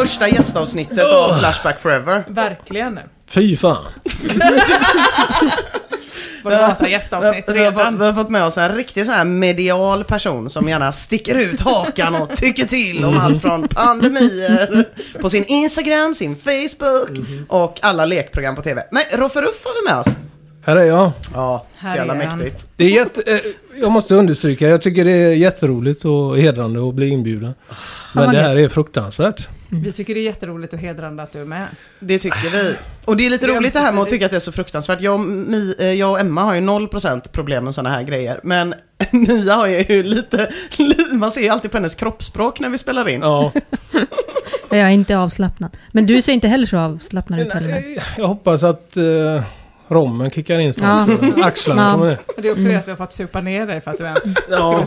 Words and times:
Första 0.00 0.28
gästavsnittet 0.28 1.04
av 1.04 1.34
Flashback 1.38 1.80
Forever. 1.80 2.24
Verkligen. 2.28 2.98
Fy 3.26 3.56
fan. 3.56 3.84
Gästavsnitt 6.90 7.44
vi, 7.48 7.64
har 7.64 7.72
fått, 7.72 7.78
redan. 7.80 7.98
vi 7.98 8.04
har 8.04 8.12
fått 8.12 8.28
med 8.28 8.44
oss 8.44 8.58
en 8.58 8.74
riktig 8.74 9.06
sån 9.06 9.14
här 9.14 9.24
medial 9.24 10.04
person 10.04 10.50
som 10.50 10.68
gärna 10.68 10.92
sticker 10.92 11.34
ut 11.34 11.60
hakan 11.60 12.14
och 12.14 12.36
tycker 12.36 12.66
till 12.66 13.04
om 13.04 13.18
allt 13.18 13.42
från 13.42 13.68
pandemier 13.68 14.88
på 15.20 15.30
sin 15.30 15.44
Instagram, 15.48 16.14
sin 16.14 16.36
Facebook 16.36 17.10
och 17.48 17.78
alla 17.82 18.04
lekprogram 18.04 18.56
på 18.56 18.62
TV. 18.62 18.82
Nej, 18.90 19.06
Roffe 19.12 19.40
Ruff 19.42 19.64
har 19.64 19.82
vi 19.82 19.90
med 19.90 19.98
oss. 20.00 20.06
Här 20.66 20.76
är 20.76 20.84
jag. 20.84 21.10
Ja, 21.34 21.66
så 21.80 21.86
Här 21.86 21.96
jävla 21.96 22.14
är 22.14 22.24
han. 22.26 22.38
mäktigt. 22.38 22.66
Det 22.76 22.84
är 22.84 22.88
jätte, 22.90 23.22
eh, 23.26 23.40
jag 23.80 23.92
måste 23.92 24.14
understryka, 24.14 24.68
jag 24.68 24.82
tycker 24.82 25.04
det 25.04 25.10
är 25.12 25.32
jätteroligt 25.32 26.04
och 26.04 26.38
hedrande 26.38 26.88
att 26.88 26.94
bli 26.94 27.08
inbjuden. 27.08 27.54
Men 28.14 28.32
det 28.32 28.42
här 28.42 28.56
är 28.56 28.68
fruktansvärt. 28.68 29.48
Vi 29.70 29.92
tycker 29.92 30.14
det 30.14 30.20
är 30.20 30.24
jätteroligt 30.24 30.72
och 30.72 30.78
hedrande 30.78 31.22
att 31.22 31.32
du 31.32 31.40
är 31.40 31.44
med. 31.44 31.66
Det 31.98 32.18
tycker 32.18 32.50
vi. 32.50 32.74
Och 33.04 33.16
det 33.16 33.26
är 33.26 33.30
lite 33.30 33.46
Det 33.46 33.52
är 33.52 33.56
roligt 33.56 33.72
det 33.72 33.78
här 33.78 33.92
med 33.92 34.02
att 34.02 34.08
tycka 34.08 34.24
att 34.24 34.30
det 34.30 34.36
är 34.36 34.40
så 34.40 34.52
fruktansvärt. 34.52 35.00
Jag, 35.00 35.14
och 35.14 35.20
Mi, 35.20 35.74
eh, 35.78 35.92
jag 35.92 36.10
och 36.10 36.20
Emma 36.20 36.42
har 36.42 36.54
ju 36.54 36.60
0% 36.60 37.28
problem 37.32 37.64
med 37.64 37.74
sådana 37.74 37.94
här 37.94 38.02
grejer. 38.02 38.40
Men 38.42 38.74
Mia 39.10 39.54
har 39.54 39.66
ju 39.66 40.02
lite, 40.02 40.50
li- 40.78 41.12
man 41.12 41.30
ser 41.30 41.40
ju 41.40 41.48
alltid 41.48 41.70
på 41.70 41.76
hennes 41.76 41.94
kroppsspråk 41.94 42.60
när 42.60 42.68
vi 42.68 42.78
spelar 42.78 43.08
in. 43.08 43.20
Ja, 43.20 43.52
Jag 44.70 44.78
är 44.80 44.88
inte 44.88 45.18
avslappnad. 45.18 45.76
Men 45.92 46.06
du 46.06 46.22
ser 46.22 46.32
inte 46.32 46.48
heller 46.48 46.66
så 46.66 46.78
avslappnad 46.78 47.40
ut 47.40 47.52
heller. 47.52 47.84
jag 48.18 48.26
hoppas 48.26 48.62
att 48.62 48.96
eh, 48.96 49.42
rommen 49.90 50.30
kickar 50.30 50.58
in 50.58 50.74
snart. 50.74 51.08
Ja. 51.36 51.44
Axlarna 51.44 51.82
Ja. 51.82 51.92
kommer 51.92 52.06
ner. 52.06 52.18
Det 52.36 52.48
är 52.48 52.52
också 52.52 52.64
det 52.64 52.76
att 52.76 52.86
vi 52.86 52.90
har 52.90 52.96
fått 52.96 53.12
supa 53.12 53.40
ner 53.40 53.66
dig 53.66 53.80
för 53.80 53.90
att 53.90 53.98
du 53.98 54.04
ens 54.04 54.22
Ja. 54.50 54.84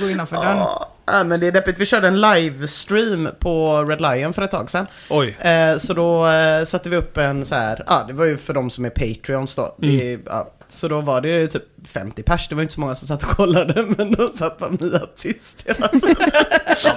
går 0.00 0.10
innanför 0.10 0.36
dörren. 0.36 0.58
Ja, 1.06 1.24
men 1.24 1.40
det 1.40 1.46
är 1.46 1.52
deppigt. 1.52 1.78
Vi 1.78 1.86
körde 1.86 2.08
en 2.08 2.20
livestream 2.20 3.28
på 3.38 3.84
Red 3.84 4.00
Lion 4.00 4.32
för 4.32 4.42
ett 4.42 4.50
tag 4.50 4.70
sedan. 4.70 4.86
Oj. 5.10 5.36
Eh, 5.40 5.76
så 5.76 5.94
då 5.94 6.26
eh, 6.28 6.64
satte 6.64 6.90
vi 6.90 6.96
upp 6.96 7.16
en 7.16 7.44
så 7.44 7.54
här, 7.54 7.84
ja 7.86 8.04
det 8.06 8.12
var 8.12 8.24
ju 8.24 8.36
för 8.36 8.54
de 8.54 8.70
som 8.70 8.84
är 8.84 8.90
Patreons 8.90 9.54
då. 9.54 9.74
Det, 9.78 10.18
ja, 10.26 10.50
så 10.72 10.88
då 10.88 11.00
var 11.00 11.20
det 11.20 11.28
ju 11.28 11.46
typ 11.46 11.62
50 11.88 12.22
pers, 12.22 12.48
det 12.48 12.54
var 12.54 12.62
inte 12.62 12.74
så 12.74 12.80
många 12.80 12.94
som 12.94 13.08
satt 13.08 13.22
och 13.22 13.28
kollade, 13.28 13.82
men 13.98 14.12
då 14.12 14.28
satt 14.28 14.58
bara 14.58 14.70
Mia 14.80 15.00
tyst 15.16 15.64
hela 15.66 15.88
tiden. 15.88 16.16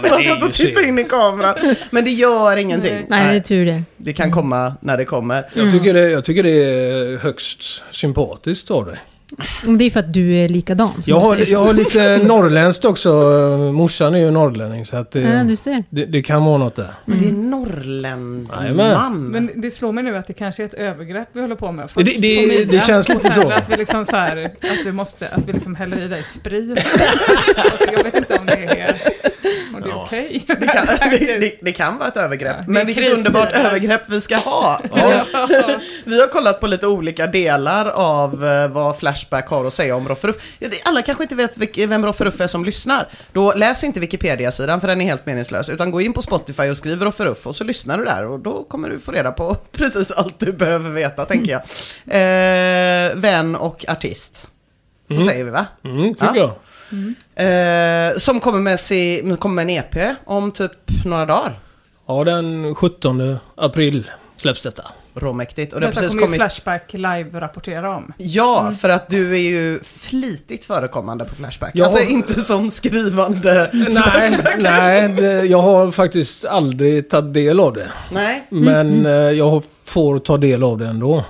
det 0.02 0.08
är 0.08 0.20
satt 0.20 0.44
och 0.44 0.54
tittade 0.54 0.88
in 0.88 1.00
i 1.00 1.04
kameran. 1.04 1.76
Men 1.90 2.04
det 2.04 2.12
gör 2.12 2.58
ingenting. 2.58 3.06
Nej, 3.10 3.30
det 3.32 3.36
är 3.36 3.42
tur 3.42 3.66
det. 3.66 3.84
Det 3.98 4.14
kan 4.14 4.32
komma 4.32 4.74
när 4.82 4.98
det 4.98 5.06
kommer. 5.06 5.50
Jag, 5.54 5.72
tycker 5.72 5.94
det, 5.94 6.10
jag 6.10 6.24
tycker 6.26 6.44
det 6.44 6.64
är 6.64 7.18
högst 7.18 7.84
sympatiskt 7.94 8.72
av 8.72 8.86
dig. 8.86 8.98
Och 9.68 9.74
det 9.74 9.86
är 9.86 9.90
för 9.90 10.00
att 10.00 10.14
du 10.14 10.36
är 10.36 10.50
likadan. 10.50 11.04
Jag 11.06 11.20
har, 11.20 11.38
jag 11.52 11.60
har 11.66 11.74
lite 11.74 12.18
norrländskt 12.28 12.86
också. 12.86 13.10
Morsan 13.74 14.16
är 14.16 14.20
ju 14.20 14.32
norrlänning 14.32 14.86
så 14.86 14.96
att 14.98 15.12
det, 15.12 15.22
Ja, 15.22 15.44
du 15.44 15.56
ser. 15.56 15.84
det, 15.90 16.06
det 16.06 16.22
kan 16.22 16.46
vara 16.46 16.58
något 16.58 16.76
där. 16.76 16.94
Men 17.06 17.18
det 17.18 17.24
är 17.24 17.28
Jajamän. 17.28 17.50
norrländarman. 17.50 19.28
Men 19.28 19.52
det 19.62 19.72
slår 19.72 19.92
mig 19.92 20.04
nu 20.04 20.18
att 20.18 20.28
det 20.28 20.34
kanske 20.34 20.64
är 20.64 20.66
ett 20.68 20.74
övergrepp 20.74 21.28
vi 21.34 21.42
håller 21.42 21.56
på 21.56 21.72
med. 21.72 21.90
Det- 21.96 22.04
det- 22.04 22.42
På 22.42 22.48
Mia. 22.48 22.66
det 22.66 22.80
känns 22.86 23.10
lite 23.10 23.32
så. 23.34 23.50
Att 23.52 23.70
vi 23.70 23.78
liksom 23.78 24.06
så 24.06 24.16
här, 24.16 24.44
att 24.62 24.84
du 24.84 24.92
måste, 24.92 25.28
att 25.28 25.48
vi 25.48 25.54
liksom 25.54 25.76
häller 25.76 26.02
i 26.02 26.08
dig 26.08 26.24
sprit. 26.24 26.78
alltså, 27.58 27.86
jag 27.98 28.04
vet 28.04 28.16
inte 28.16 28.38
om 28.40 28.46
det 28.46 28.54
är, 28.54 28.96
om 29.76 29.82
det 29.82 29.90
är 29.90 29.96
okej. 29.96 30.44
Det 30.48 30.56
kan, 30.68 30.86
det, 31.12 31.40
det, 31.40 31.56
det 31.62 31.72
kan 31.72 31.98
vara 31.98 32.08
ett 32.08 32.18
övergrepp. 32.18 32.56
Ja, 32.58 32.64
det 32.66 32.72
men 32.72 32.86
vilket 32.88 33.14
underbart 33.18 33.52
övergrepp 33.54 34.02
vi 34.08 34.22
ska 34.22 34.36
ha. 34.36 34.82
Vi 36.06 36.20
har 36.20 36.28
kollat 36.28 36.60
på 36.60 36.68
lite 36.68 36.88
olika 36.88 37.28
delar 37.28 37.90
av 37.90 38.46
eh, 38.46 38.68
vad 38.68 38.96
Flashback 39.24 39.50
har 39.50 39.66
att 39.66 39.74
säga 39.74 39.96
om 39.96 40.08
Roffe 40.08 40.28
Ruff. 40.28 40.36
Alla 40.84 41.02
kanske 41.02 41.24
inte 41.24 41.36
vet 41.36 41.58
vem 41.78 42.06
Roffe 42.06 42.24
Ruff 42.26 42.42
är 42.42 42.48
som 42.48 42.66
lyssnar. 42.66 43.08
Då 43.34 43.54
läs 43.54 43.84
inte 43.84 44.00
Wikipedia-sidan 44.00 44.82
för 44.82 44.88
den 44.88 45.02
är 45.02 45.06
helt 45.06 45.26
meningslös. 45.26 45.70
Utan 45.70 45.92
gå 45.92 46.02
in 46.02 46.14
på 46.14 46.22
Spotify 46.22 46.64
och 46.70 46.78
skriv 46.78 47.02
Roffe 47.02 47.26
Ruff 47.26 47.48
och 47.48 47.56
så 47.56 47.64
lyssnar 47.64 47.98
du 47.98 48.06
där. 48.06 48.26
Och 48.26 48.40
då 48.40 48.64
kommer 48.64 48.90
du 48.90 49.00
få 49.00 49.12
reda 49.12 49.32
på 49.32 49.56
precis 49.72 50.12
allt 50.12 50.40
du 50.40 50.54
behöver 50.54 50.90
veta, 50.90 51.26
tänker 51.26 51.52
jag. 51.52 51.62
Eh, 52.08 53.16
vän 53.16 53.56
och 53.56 53.86
artist. 53.88 54.48
Så 55.08 55.22
säger 55.22 55.44
vi 55.44 55.52
va? 55.52 55.66
Mm, 55.84 56.14
tycker 56.14 56.36
Ja. 56.36 56.56
jag. 57.36 58.12
Eh, 58.12 58.18
som 58.18 58.40
kommer 58.40 58.60
med, 58.60 58.80
si, 58.80 59.36
kommer 59.40 59.64
med 59.66 59.78
en 59.78 59.84
EP 59.84 60.16
om 60.26 60.52
typ 60.52 60.72
några 61.06 61.26
dagar. 61.26 61.60
Ja, 62.08 62.24
den 62.24 62.76
17 62.76 63.38
april 63.56 64.12
släpps 64.38 64.62
detta. 64.64 64.84
Råmäktigt. 65.16 65.74
Och 65.74 65.80
det 65.80 65.86
har 65.86 65.92
Detta 65.92 66.02
precis 66.02 66.12
kommer 66.20 66.22
ju 66.22 66.28
kommit... 66.28 66.38
Flashback 66.54 66.94
live-rapportera 66.94 67.96
om. 67.96 68.14
Ja, 68.18 68.74
för 68.82 68.90
att 68.90 69.10
du 69.10 69.32
är 69.34 69.42
ju 69.42 69.80
flitigt 69.84 70.66
förekommande 70.66 71.26
på 71.26 71.36
Flashback. 71.36 71.72
Jag 71.74 71.86
alltså 71.86 72.00
har- 72.00 72.10
inte 72.12 72.42
som 72.42 72.70
skrivande 72.70 73.70
Nej, 73.74 74.40
nej 74.60 75.10
det, 75.10 75.46
jag 75.46 75.60
har 75.62 75.92
faktiskt 75.92 76.46
aldrig 76.46 77.10
tagit 77.10 77.34
del 77.34 77.60
av 77.60 77.74
det. 77.74 77.88
Nej. 78.12 78.48
Men 78.50 79.06
eh, 79.06 79.12
jag 79.12 79.64
får 79.84 80.20
ta 80.20 80.38
del 80.38 80.64
av 80.64 80.78
det 80.78 80.88
ändå. 80.88 81.26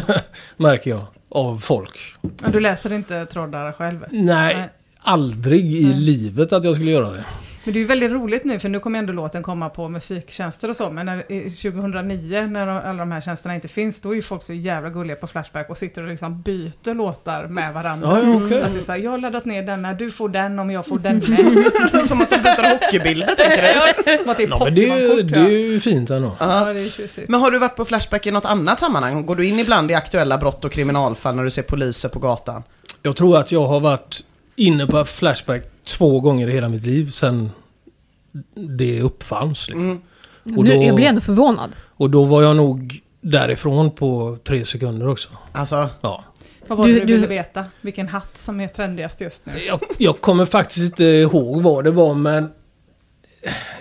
Märker 0.56 0.90
jag. 0.90 1.00
Av 1.28 1.58
folk. 1.58 2.14
Ja, 2.42 2.48
du 2.52 2.60
läser 2.60 2.92
inte 2.92 3.26
trådar 3.26 3.72
själv? 3.72 4.04
Nej, 4.10 4.54
Nej. 4.56 4.68
aldrig 5.02 5.74
i 5.74 5.94
livet 5.94 6.52
att 6.52 6.64
jag 6.64 6.74
skulle 6.74 6.90
göra 6.90 7.10
det. 7.10 7.24
Men 7.64 7.72
det 7.74 7.78
är 7.78 7.80
ju 7.80 7.86
väldigt 7.86 8.12
roligt 8.12 8.44
nu, 8.44 8.58
för 8.58 8.68
nu 8.68 8.80
kommer 8.80 8.98
ändå 8.98 9.12
låten 9.12 9.42
komma 9.42 9.68
på 9.68 9.88
musiktjänster 9.88 10.68
och 10.70 10.76
så, 10.76 10.90
men 10.90 11.06
när, 11.06 11.32
i 11.32 11.50
2009, 11.50 12.46
när 12.50 12.66
de- 12.66 12.80
alla 12.90 12.98
de 12.98 13.12
här 13.12 13.20
tjänsterna 13.20 13.54
inte 13.54 13.68
finns, 13.68 14.00
då 14.00 14.10
är 14.10 14.14
ju 14.14 14.22
folk 14.22 14.42
så 14.42 14.52
jävla 14.52 14.90
gulliga 14.90 15.16
på 15.16 15.26
Flashback 15.26 15.70
och 15.70 15.78
sitter 15.78 16.02
och 16.02 16.08
liksom 16.08 16.42
byter 16.42 16.94
låtar 16.94 17.46
med 17.46 17.74
varandra. 17.74 18.08
Ja, 18.22 18.34
okej. 18.44 18.62
Att 18.62 18.72
det 18.72 18.78
är 18.78 18.82
så 18.82 18.92
här, 18.92 18.98
jag 18.98 19.10
har 19.10 19.18
laddat 19.18 19.44
ner 19.44 19.62
denna, 19.62 19.94
du 19.94 20.10
får 20.10 20.28
den 20.28 20.58
om 20.58 20.70
jag 20.70 20.86
får 20.86 20.98
den 20.98 21.16
med. 21.92 22.06
Som 22.06 22.20
att 22.22 22.30
de 22.30 22.36
byter 22.36 22.70
hockeybilder, 22.72 23.26
tänker 23.26 23.62
du? 24.16 24.18
Som 24.22 24.30
att 24.30 24.36
det 24.36 24.42
är 24.42 24.48
Ja, 24.48 24.64
men 24.64 24.74
det, 24.74 24.88
är- 24.88 25.22
det 25.22 25.40
är 25.40 25.48
ju 25.72 25.80
fint 25.80 26.10
ändå. 26.10 26.32
Ja, 26.40 26.72
det 26.72 26.80
är 26.80 26.88
tjusigt. 26.88 27.28
Men 27.28 27.40
har 27.40 27.50
du 27.50 27.58
varit 27.58 27.76
på 27.76 27.84
Flashback 27.84 28.26
i 28.26 28.30
något 28.30 28.44
annat 28.44 28.80
sammanhang? 28.80 29.26
Går 29.26 29.36
du 29.36 29.46
in 29.46 29.58
ibland 29.58 29.90
i 29.90 29.94
aktuella 29.94 30.38
brott 30.38 30.64
och 30.64 30.72
kriminalfall 30.72 31.34
när 31.36 31.44
du 31.44 31.50
ser 31.50 31.62
poliser 31.62 32.08
på 32.08 32.18
gatan? 32.18 32.62
Jag 33.02 33.16
tror 33.16 33.38
att 33.38 33.52
jag 33.52 33.66
har 33.66 33.80
varit 33.80 34.24
inne 34.56 34.86
på 34.86 35.04
Flashback 35.04 35.62
två 35.84 36.20
gånger 36.20 36.48
i 36.48 36.52
hela 36.52 36.68
mitt 36.68 36.86
liv 36.86 37.10
sedan 37.10 37.50
det 38.54 39.00
uppfanns. 39.02 39.68
Liksom. 39.68 39.84
Mm. 40.46 40.58
Och 40.58 40.64
då- 40.64 40.72
jag 40.72 40.94
blir 40.96 41.06
ändå 41.06 41.20
förvånad. 41.20 41.70
Och 41.96 42.10
då 42.10 42.24
var 42.24 42.42
jag 42.42 42.56
nog 42.56 43.00
därifrån 43.20 43.90
på 43.90 44.38
tre 44.44 44.64
sekunder 44.64 45.08
också. 45.08 45.28
Alltså, 45.52 45.88
Ja. 46.00 46.24
Vad 46.68 46.78
var 46.78 46.86
Du- 46.86 46.92
det 46.94 47.00
du 47.00 47.06
du- 47.06 47.14
ville 47.14 47.26
veta? 47.26 47.64
Vilken 47.80 48.08
hatt 48.08 48.38
som 48.38 48.60
är 48.60 48.68
trendigast 48.68 49.20
just 49.20 49.46
nu? 49.46 49.52
Jag, 49.66 49.80
jag 49.98 50.20
kommer 50.20 50.46
faktiskt 50.46 50.84
inte 50.84 51.04
ihåg 51.04 51.62
vad 51.62 51.84
det 51.84 51.90
var 51.90 52.14
men 52.14 52.48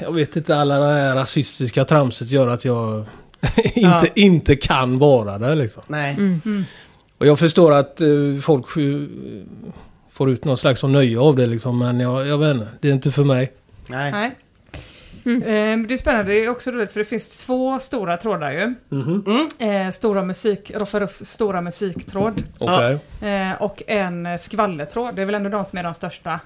jag 0.01 0.11
vet 0.13 0.35
inte, 0.35 0.55
alla 0.57 0.79
det 0.79 0.85
här 0.93 1.15
rasistiska 1.15 1.85
tramset 1.85 2.29
gör 2.29 2.47
att 2.47 2.65
jag 2.65 3.05
inte, 3.75 4.09
inte 4.15 4.55
kan 4.55 4.99
vara 4.99 5.37
där 5.37 5.55
liksom. 5.55 5.83
nej. 5.87 6.17
Och 7.17 7.27
jag 7.27 7.39
förstår 7.39 7.71
att 7.73 8.01
eh, 8.01 8.07
folk 8.41 8.65
får 10.13 10.29
ut 10.31 10.45
någon 10.45 10.57
slags 10.57 10.83
nöje 10.83 11.19
av 11.19 11.35
det 11.35 11.47
liksom, 11.47 11.79
men 11.79 11.99
jag, 11.99 12.27
jag 12.27 12.37
vet 12.37 12.55
inte, 12.55 12.67
det 12.79 12.89
är 12.89 12.93
inte 12.93 13.11
för 13.11 13.23
mig. 13.23 13.51
nej. 13.87 14.11
Nej. 14.11 14.31
Eh, 15.25 15.79
Det 15.87 15.93
är 15.93 15.97
spännande, 15.97 16.31
det 16.31 16.45
är 16.45 16.49
också 16.49 16.71
roligt 16.71 16.91
för 16.91 16.99
det 16.99 17.05
finns 17.05 17.41
två 17.41 17.79
stora 17.79 18.17
trådar 18.17 18.51
ju. 18.51 18.75
Eh, 19.67 19.91
stora 19.91 20.23
musik, 20.23 20.71
Rofferuffs 20.75 21.25
stora 21.25 21.61
musiktråd. 21.61 22.43
Okej. 22.59 22.99
Eh, 23.31 23.61
och 23.61 23.83
en 23.87 24.39
skvallertråd, 24.39 25.15
det 25.15 25.21
är 25.21 25.25
väl 25.25 25.35
ändå 25.35 25.49
de 25.49 25.65
som 25.65 25.79
är 25.79 25.83
de 25.83 25.93
största. 25.93 26.39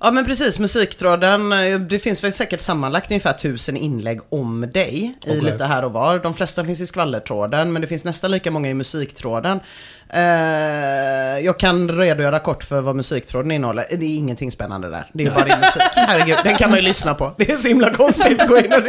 Ja 0.00 0.10
men 0.10 0.24
precis, 0.24 0.58
musiktråden. 0.58 1.50
Det 1.88 1.98
finns 1.98 2.24
väl 2.24 2.32
säkert 2.32 2.60
sammanlagt 2.60 3.10
ungefär 3.10 3.32
tusen 3.32 3.76
inlägg 3.76 4.20
om 4.28 4.70
dig 4.74 5.14
i 5.26 5.40
lite 5.40 5.64
här 5.64 5.84
och 5.84 5.92
var. 5.92 6.18
De 6.18 6.34
flesta 6.34 6.64
finns 6.64 6.80
i 6.80 6.86
skvallertråden 6.86 7.72
men 7.72 7.82
det 7.82 7.88
finns 7.88 8.04
nästan 8.04 8.30
lika 8.30 8.50
många 8.50 8.68
i 8.70 8.74
musiktråden. 8.74 9.60
Eh, 10.14 11.40
jag 11.44 11.58
kan 11.58 11.88
redogöra 11.90 12.38
kort 12.38 12.64
för 12.64 12.80
vad 12.80 12.96
musiktråden 12.96 13.50
innehåller. 13.50 13.86
Det 13.90 14.04
är 14.06 14.16
ingenting 14.16 14.52
spännande 14.52 14.90
där. 14.90 15.10
Det 15.12 15.24
är 15.24 15.30
bara 15.30 15.44
din 15.44 15.58
musik. 15.60 15.82
Herregud, 15.94 16.38
den 16.44 16.56
kan 16.56 16.70
man 16.70 16.78
ju 16.78 16.84
lyssna 16.84 17.14
på. 17.14 17.32
Det 17.36 17.50
är 17.52 17.56
så 17.56 17.68
himla 17.68 17.94
konstigt 17.94 18.42
att 18.42 18.48
gå 18.48 18.58
in 18.58 18.72
och. 18.72 18.80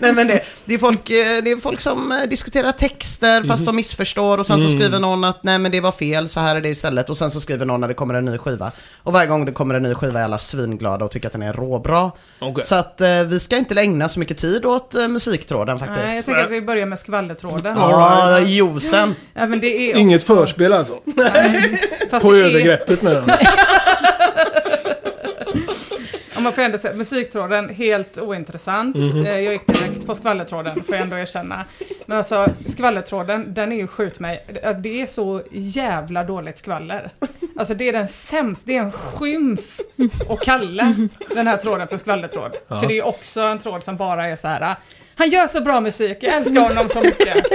Nej 0.00 0.12
men 0.12 0.26
det, 0.26 0.40
det, 0.64 0.74
är 0.74 0.78
folk, 0.78 1.10
eh, 1.10 1.42
det 1.44 1.50
är 1.50 1.60
folk 1.60 1.80
som 1.80 2.12
eh, 2.12 2.28
diskuterar 2.28 2.72
texter 2.72 3.42
fast 3.42 3.66
de 3.66 3.76
missförstår 3.76 4.38
och 4.38 4.46
sen 4.46 4.62
så 4.62 4.68
skriver 4.68 4.98
någon 4.98 5.24
att 5.24 5.42
nej 5.42 5.58
men 5.58 5.72
det 5.72 5.80
var 5.80 5.92
fel, 5.92 6.28
så 6.28 6.40
här 6.40 6.56
är 6.56 6.60
det 6.60 6.68
istället. 6.68 7.10
Och 7.10 7.16
sen 7.16 7.30
så 7.30 7.40
skriver 7.40 7.66
någon 7.66 7.80
när 7.80 7.88
det 7.88 7.94
kommer 7.94 8.14
en 8.14 8.24
ny 8.24 8.38
skiva. 8.38 8.72
Och 9.02 9.12
varje 9.12 9.26
gång 9.26 9.44
det 9.44 9.52
kommer 9.52 9.74
en 9.74 9.82
ny 9.82 9.94
skiva 9.94 10.20
är 10.20 10.24
alla 10.24 10.38
svinglada 10.38 11.04
och 11.04 11.10
tycker 11.10 11.26
att 11.26 11.32
den 11.32 11.42
är 11.42 11.52
råbra. 11.52 12.10
Okej. 12.38 12.64
Så 12.64 12.74
att 12.74 13.00
eh, 13.00 13.22
vi 13.22 13.40
ska 13.40 13.56
inte 13.56 13.80
ägna 13.80 14.08
så 14.08 14.18
mycket 14.18 14.38
tid 14.38 14.64
åt 14.64 14.94
eh, 14.94 15.08
musiktråden 15.08 15.78
faktiskt. 15.78 16.06
Nej, 16.06 16.16
jag 16.16 16.24
tänker 16.24 16.44
att 16.44 16.50
vi 16.50 16.62
börjar 16.62 16.86
med 16.86 16.98
skvallertråden. 16.98 17.76
Ja, 17.76 18.38
josen. 18.40 19.14
Ja, 19.34 19.46
men 19.46 19.60
det 19.60 19.66
är 19.66 19.96
Inget 19.96 20.20
också- 20.20 20.26
förspel 20.68 20.72
alltså? 20.72 21.00
Nej, 21.04 21.80
fast 22.10 22.26
På 22.26 22.32
det 22.32 22.40
är- 22.40 22.44
övergreppet 22.44 23.02
med 23.02 23.12
den? 23.12 23.30
Om 26.36 26.42
man 26.42 26.52
får 26.52 26.62
ändå 26.62 26.78
säga, 26.78 26.94
musiktråden, 26.94 27.68
helt 27.68 28.18
ointressant. 28.18 28.96
Mhm. 28.96 29.26
Eh, 29.26 29.38
Jag 29.40 29.52
gick 29.52 29.66
direkt 29.66 30.06
på 30.06 30.14
skvallertråden, 30.14 30.74
får 30.74 30.94
jag 30.94 31.02
ändå 31.02 31.16
erkänna. 31.18 31.64
Men 32.06 32.18
alltså, 32.18 32.46
skvallertråden, 32.66 33.54
den 33.54 33.72
är 33.72 33.76
ju 33.76 33.86
skjut 33.86 34.20
mig. 34.20 34.44
Det- 34.46 34.72
Det 34.82 35.00
är 35.02 35.06
så 35.06 35.42
jävla 35.52 36.24
dåligt 36.24 36.58
skvaller. 36.58 37.10
Alltså 37.58 37.74
det 37.74 37.88
är 37.88 37.92
den 37.92 38.08
sämsta, 38.08 38.62
det 38.66 38.76
är 38.76 38.80
en 38.82 38.92
skymf 38.92 39.80
att 40.28 40.40
kalla 40.40 40.94
den 41.34 41.46
här 41.46 41.56
tråden 41.56 41.88
för 41.88 41.96
skvallertråd. 41.96 42.52
För 42.68 42.86
det 42.88 42.98
är 42.98 43.06
också 43.06 43.40
en 43.40 43.58
tråd 43.58 43.84
som 43.84 43.96
bara 43.96 44.28
är 44.28 44.36
så 44.36 44.48
här. 44.48 44.76
Han 45.16 45.30
gör 45.30 45.46
så 45.46 45.60
bra 45.60 45.80
musik, 45.80 46.18
jag 46.20 46.34
älskar 46.34 46.60
honom 46.60 46.88
så 46.88 47.00
mycket. 47.00 47.46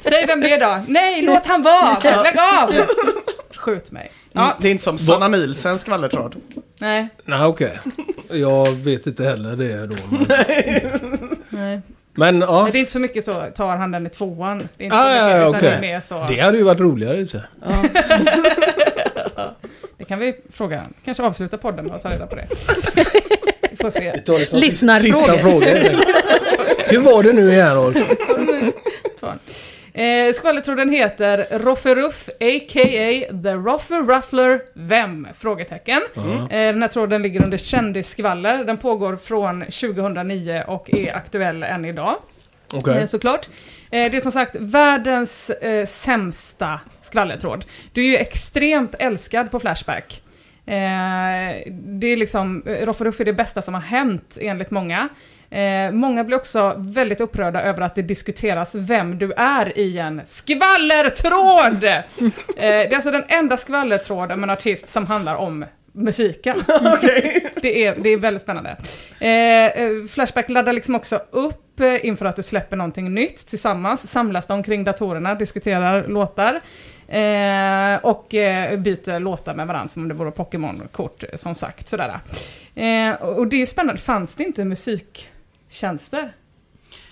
Säg 0.00 0.26
vem 0.26 0.40
det 0.40 0.52
är 0.52 0.60
då? 0.60 0.82
Nej, 0.88 1.22
låt 1.22 1.46
han 1.46 1.62
vara! 1.62 1.98
Lägg 2.22 2.36
av! 2.58 2.74
Skjut 3.56 3.90
mig. 3.90 4.12
Ja, 4.32 4.56
Det 4.60 4.68
är 4.68 4.72
inte 4.72 4.84
som 4.84 4.98
Sanna 4.98 5.28
Nielsens 5.28 5.80
skvallertråd. 5.80 6.36
nej, 6.78 7.08
Nej 7.24 7.44
okej. 7.44 7.78
Jag 8.30 8.70
vet 8.72 9.06
inte 9.06 9.24
heller 9.24 9.56
det 9.56 9.86
då. 9.86 9.96
Men, 10.10 10.26
nej. 11.48 11.80
men 12.14 12.40
ja. 12.40 12.62
Men 12.62 12.72
det 12.72 12.78
är 12.78 12.80
inte 12.80 12.92
så 12.92 12.98
mycket 12.98 13.24
så, 13.24 13.46
tar 13.56 13.76
han 13.76 13.90
den 13.90 14.06
i 14.06 14.10
tvåan? 14.10 14.68
Det 14.76 14.82
är 14.82 14.84
inte 14.84 14.96
Ah, 14.96 15.04
så 15.04 15.12
mycket, 15.12 15.30
ja, 15.30 15.36
ja, 15.36 15.48
okej. 15.48 15.60
det 15.60 15.68
är 15.76 15.80
mer 15.80 16.00
så. 16.00 16.24
Det 16.28 16.40
hade 16.40 16.58
ju 16.58 16.64
varit 16.64 16.80
roligare. 16.80 17.26
Det 19.98 20.04
kan 20.04 20.18
vi 20.18 20.34
fråga. 20.52 20.82
Kanske 21.04 21.22
avsluta 21.22 21.58
podden 21.58 21.84
med 21.86 21.94
att 21.96 22.02
ta 22.02 22.10
reda 22.10 22.26
på 22.26 22.34
det. 22.36 22.46
Vi 23.70 23.76
får 23.76 23.90
se. 23.90 24.20
Lyssnarfrågor. 24.56 24.98
Sista 24.98 25.38
frågan. 25.38 26.02
Hur 26.86 27.00
var 27.00 27.22
det 27.22 27.32
nu 27.32 27.50
igen 27.50 27.74
Rolf? 27.74 27.96
Eh, 29.94 30.32
skvallertråden 30.34 30.90
heter 30.90 31.46
Rofferuff, 31.58 32.28
a.k.a. 32.28 33.40
The 33.42 33.54
Roffer 33.54 34.02
Ruffler 34.02 34.62
Vem? 34.74 35.28
Frågetecken. 35.38 36.02
Eh, 36.16 36.48
den 36.50 36.82
här 36.82 36.88
tråden 36.88 37.22
ligger 37.22 37.44
under 37.44 37.58
kändisskvaller. 37.58 38.64
Den 38.64 38.78
pågår 38.78 39.16
från 39.16 39.60
2009 39.64 40.64
och 40.66 40.94
är 40.94 41.16
aktuell 41.16 41.62
än 41.62 41.84
idag. 41.84 42.16
Okej. 42.72 42.98
Eh, 42.98 43.06
såklart. 43.06 43.48
Eh, 43.90 44.10
det 44.10 44.16
är 44.16 44.20
som 44.20 44.32
sagt 44.32 44.56
världens 44.60 45.50
eh, 45.50 45.86
sämsta 45.86 46.80
skvallertråd. 47.02 47.64
Du 47.92 48.00
är 48.00 48.06
ju 48.06 48.16
extremt 48.16 48.94
älskad 48.98 49.50
på 49.50 49.60
Flashback. 49.60 50.22
Eh, 50.66 51.72
det 51.72 52.06
är 52.06 52.16
liksom, 52.16 52.62
eh, 52.66 52.86
Rofferuff 52.86 53.20
är 53.20 53.24
det 53.24 53.32
bästa 53.32 53.62
som 53.62 53.74
har 53.74 53.80
hänt 53.80 54.38
enligt 54.40 54.70
många. 54.70 55.08
Eh, 55.50 55.92
många 55.92 56.24
blir 56.24 56.36
också 56.36 56.74
väldigt 56.78 57.20
upprörda 57.20 57.62
över 57.62 57.82
att 57.82 57.94
det 57.94 58.02
diskuteras 58.02 58.74
vem 58.74 59.18
du 59.18 59.32
är 59.32 59.78
i 59.78 59.98
en 59.98 60.22
skvallertråd! 60.26 61.84
eh, 61.84 62.00
det 62.56 62.92
är 62.92 62.94
alltså 62.94 63.10
den 63.10 63.24
enda 63.28 63.56
skvallertråden 63.56 64.40
med 64.40 64.50
en 64.50 64.56
artist 64.56 64.88
som 64.88 65.06
handlar 65.06 65.34
om 65.34 65.64
musiken. 66.00 66.56
det, 67.62 67.86
är, 67.86 67.96
det 68.00 68.10
är 68.10 68.16
väldigt 68.16 68.42
spännande. 68.42 68.76
Eh, 69.18 69.66
eh, 69.66 69.90
Flashback 70.08 70.50
laddar 70.50 70.72
liksom 70.72 70.94
också 70.94 71.20
upp 71.30 71.80
eh, 71.80 72.06
inför 72.06 72.26
att 72.26 72.36
du 72.36 72.42
släpper 72.42 72.76
någonting 72.76 73.14
nytt 73.14 73.46
tillsammans, 73.46 74.10
samlas 74.10 74.46
de 74.46 74.62
kring 74.62 74.84
datorerna, 74.84 75.34
diskuterar 75.34 76.08
låtar 76.08 76.60
eh, 77.08 78.04
och 78.04 78.34
eh, 78.34 78.78
byter 78.78 79.20
låtar 79.20 79.54
med 79.54 79.66
varandra 79.66 79.88
som 79.88 80.02
om 80.02 80.08
det 80.08 80.14
vore 80.14 80.30
Pokémon-kort 80.30 81.22
eh, 81.22 81.36
som 81.36 81.54
sagt. 81.54 81.88
Sådär. 81.88 82.20
Eh, 82.74 83.22
och 83.22 83.46
det 83.46 83.62
är 83.62 83.66
spännande, 83.66 84.00
fanns 84.00 84.34
det 84.34 84.42
inte 84.42 84.64
musiktjänster? 84.64 86.32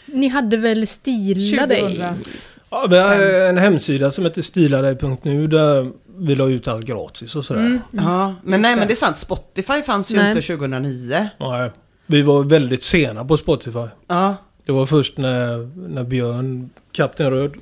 Ni 0.07 0.29
hade 0.29 0.57
väl 0.57 0.87
Stila 0.87 1.67
dig? 1.67 1.81
2000. 1.81 2.25
Ja, 2.71 2.87
vi 2.91 2.99
har 2.99 3.15
en 3.49 3.59
hemsida 3.59 4.11
som 4.11 4.25
heter 4.25 4.43
stiladej.nu 4.43 5.47
där 5.47 5.91
vi 6.19 6.35
la 6.35 6.49
ut 6.49 6.69
allt 6.69 6.85
gratis 6.87 7.37
och 7.37 7.45
sådär. 7.45 7.61
Mm. 7.61 7.81
Ja, 7.91 8.35
men 8.43 8.61
nej 8.61 8.77
men 8.77 8.87
det 8.89 8.93
är 8.95 8.97
sant. 8.97 9.19
Spotify 9.19 9.83
fanns 9.83 10.11
ju 10.11 10.17
Nej. 10.17 10.29
inte 10.29 10.43
2009. 10.43 11.29
Nej, 11.41 11.71
vi 12.07 12.23
var 12.23 12.43
väldigt 12.43 12.85
sena 12.85 13.25
på 13.25 13.37
Spotify. 13.37 13.87
Ja, 14.07 14.37
Det 14.65 14.73
var 14.73 14.87
först 14.87 15.19
när, 15.19 15.71
när 15.89 16.05
Björn, 16.05 16.71
Kapten 16.93 17.31
Röd, 17.31 17.55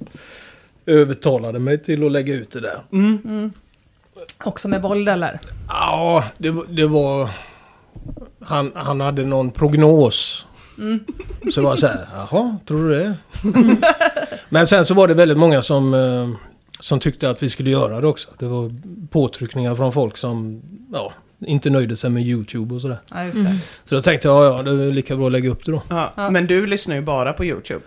övertalade 0.86 1.58
mig 1.58 1.82
till 1.82 2.06
att 2.06 2.12
lägga 2.12 2.34
ut 2.34 2.50
det 2.50 2.60
där. 2.60 2.80
Också 4.44 4.68
med 4.68 4.82
våld 4.82 5.08
eller? 5.08 5.40
Ja, 5.68 6.24
det, 6.38 6.54
det 6.68 6.86
var... 6.86 7.30
Han, 8.40 8.72
han 8.74 9.00
hade 9.00 9.24
någon 9.24 9.50
prognos. 9.50 10.46
Så 11.54 11.60
det 11.60 11.66
var 11.66 11.76
så 11.76 11.86
här, 11.86 12.06
jaha, 12.14 12.56
tror 12.66 12.88
du 12.88 12.98
det? 12.98 13.14
Men 14.48 14.66
sen 14.66 14.86
så 14.86 14.94
var 14.94 15.08
det 15.08 15.14
väldigt 15.14 15.38
många 15.38 15.62
som, 15.62 15.94
eh, 15.94 16.28
som 16.80 17.00
tyckte 17.00 17.30
att 17.30 17.42
vi 17.42 17.50
skulle 17.50 17.70
göra 17.70 18.00
det 18.00 18.06
också. 18.06 18.28
Det 18.38 18.46
var 18.46 18.72
påtryckningar 19.10 19.74
från 19.74 19.92
folk 19.92 20.16
som 20.16 20.62
ja, 20.92 21.12
inte 21.46 21.70
nöjde 21.70 21.96
sig 21.96 22.10
med 22.10 22.22
YouTube 22.22 22.74
och 22.74 22.80
sådär. 22.80 22.98
Ja, 23.10 23.24
just 23.24 23.36
det. 23.44 23.56
Så 23.84 23.94
då 23.94 24.02
tänkte 24.02 24.28
jag, 24.28 24.44
ja, 24.44 24.62
det 24.62 24.70
är 24.70 24.92
lika 24.92 25.16
bra 25.16 25.26
att 25.26 25.32
lägga 25.32 25.50
upp 25.50 25.64
det 25.64 25.72
då. 25.72 25.82
ja. 25.88 26.30
Men 26.30 26.46
du 26.46 26.66
lyssnar 26.66 26.96
ju 26.96 27.02
bara 27.02 27.32
på 27.32 27.44
YouTube. 27.44 27.80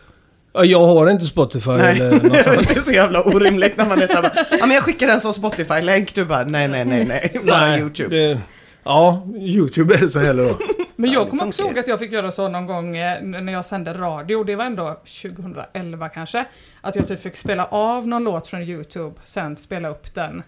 Ja, 0.54 0.66
jag 0.66 0.86
har 0.86 1.10
inte 1.10 1.26
Spotify 1.26 1.72
eller 1.72 2.12
något 2.12 2.22
det 2.34 2.78
är 2.78 2.82
så 2.82 2.94
jävla 2.94 3.24
orimligt 3.24 3.78
när 3.78 3.86
man 3.86 4.02
är 4.02 4.08
såhär, 4.08 4.32
ja 4.52 4.66
men 4.66 4.72
jag 4.72 4.84
skickar 4.84 5.10
en 5.10 5.20
sån 5.20 5.34
Spotify-länk, 5.34 6.16
du 6.16 6.26
bara 6.26 6.44
nej 6.44 6.68
nej 6.68 6.86
nej 6.86 7.06
nej, 7.06 7.42
bara 7.46 7.80
YouTube. 7.80 8.16
Det, 8.16 8.40
ja, 8.84 9.28
YouTube 9.40 9.96
är 9.96 9.98
det 9.98 10.10
så 10.10 10.20
heller 10.20 10.44
då. 10.44 10.58
Men 11.00 11.12
Ja, 11.12 11.20
jag 11.20 11.30
kommer 11.30 11.48
också 11.48 11.62
ihåg 11.62 11.80
att 11.80 11.88
jag 11.88 12.00
fick 12.00 12.12
göra 12.12 12.32
så 12.32 12.48
någon 12.48 12.66
gång 12.68 12.98
eh, 12.98 13.22
när 13.22 13.54
jag 13.54 13.66
sände 13.66 13.94
radio, 13.94 14.44
det 14.44 14.56
var 14.56 14.66
ändå 14.66 14.98
2011 15.22 16.10
kanske, 16.10 16.46
att 16.82 16.96
jag 16.96 17.08
typ 17.08 17.22
fick 17.22 17.38
spela 17.38 17.66
av 17.66 18.08
någon 18.08 18.24
låt 18.24 18.48
från 18.48 18.62
YouTube, 18.62 19.16
sen 19.24 19.58
spela 19.58 19.90
upp 19.90 20.16
den 20.16 20.44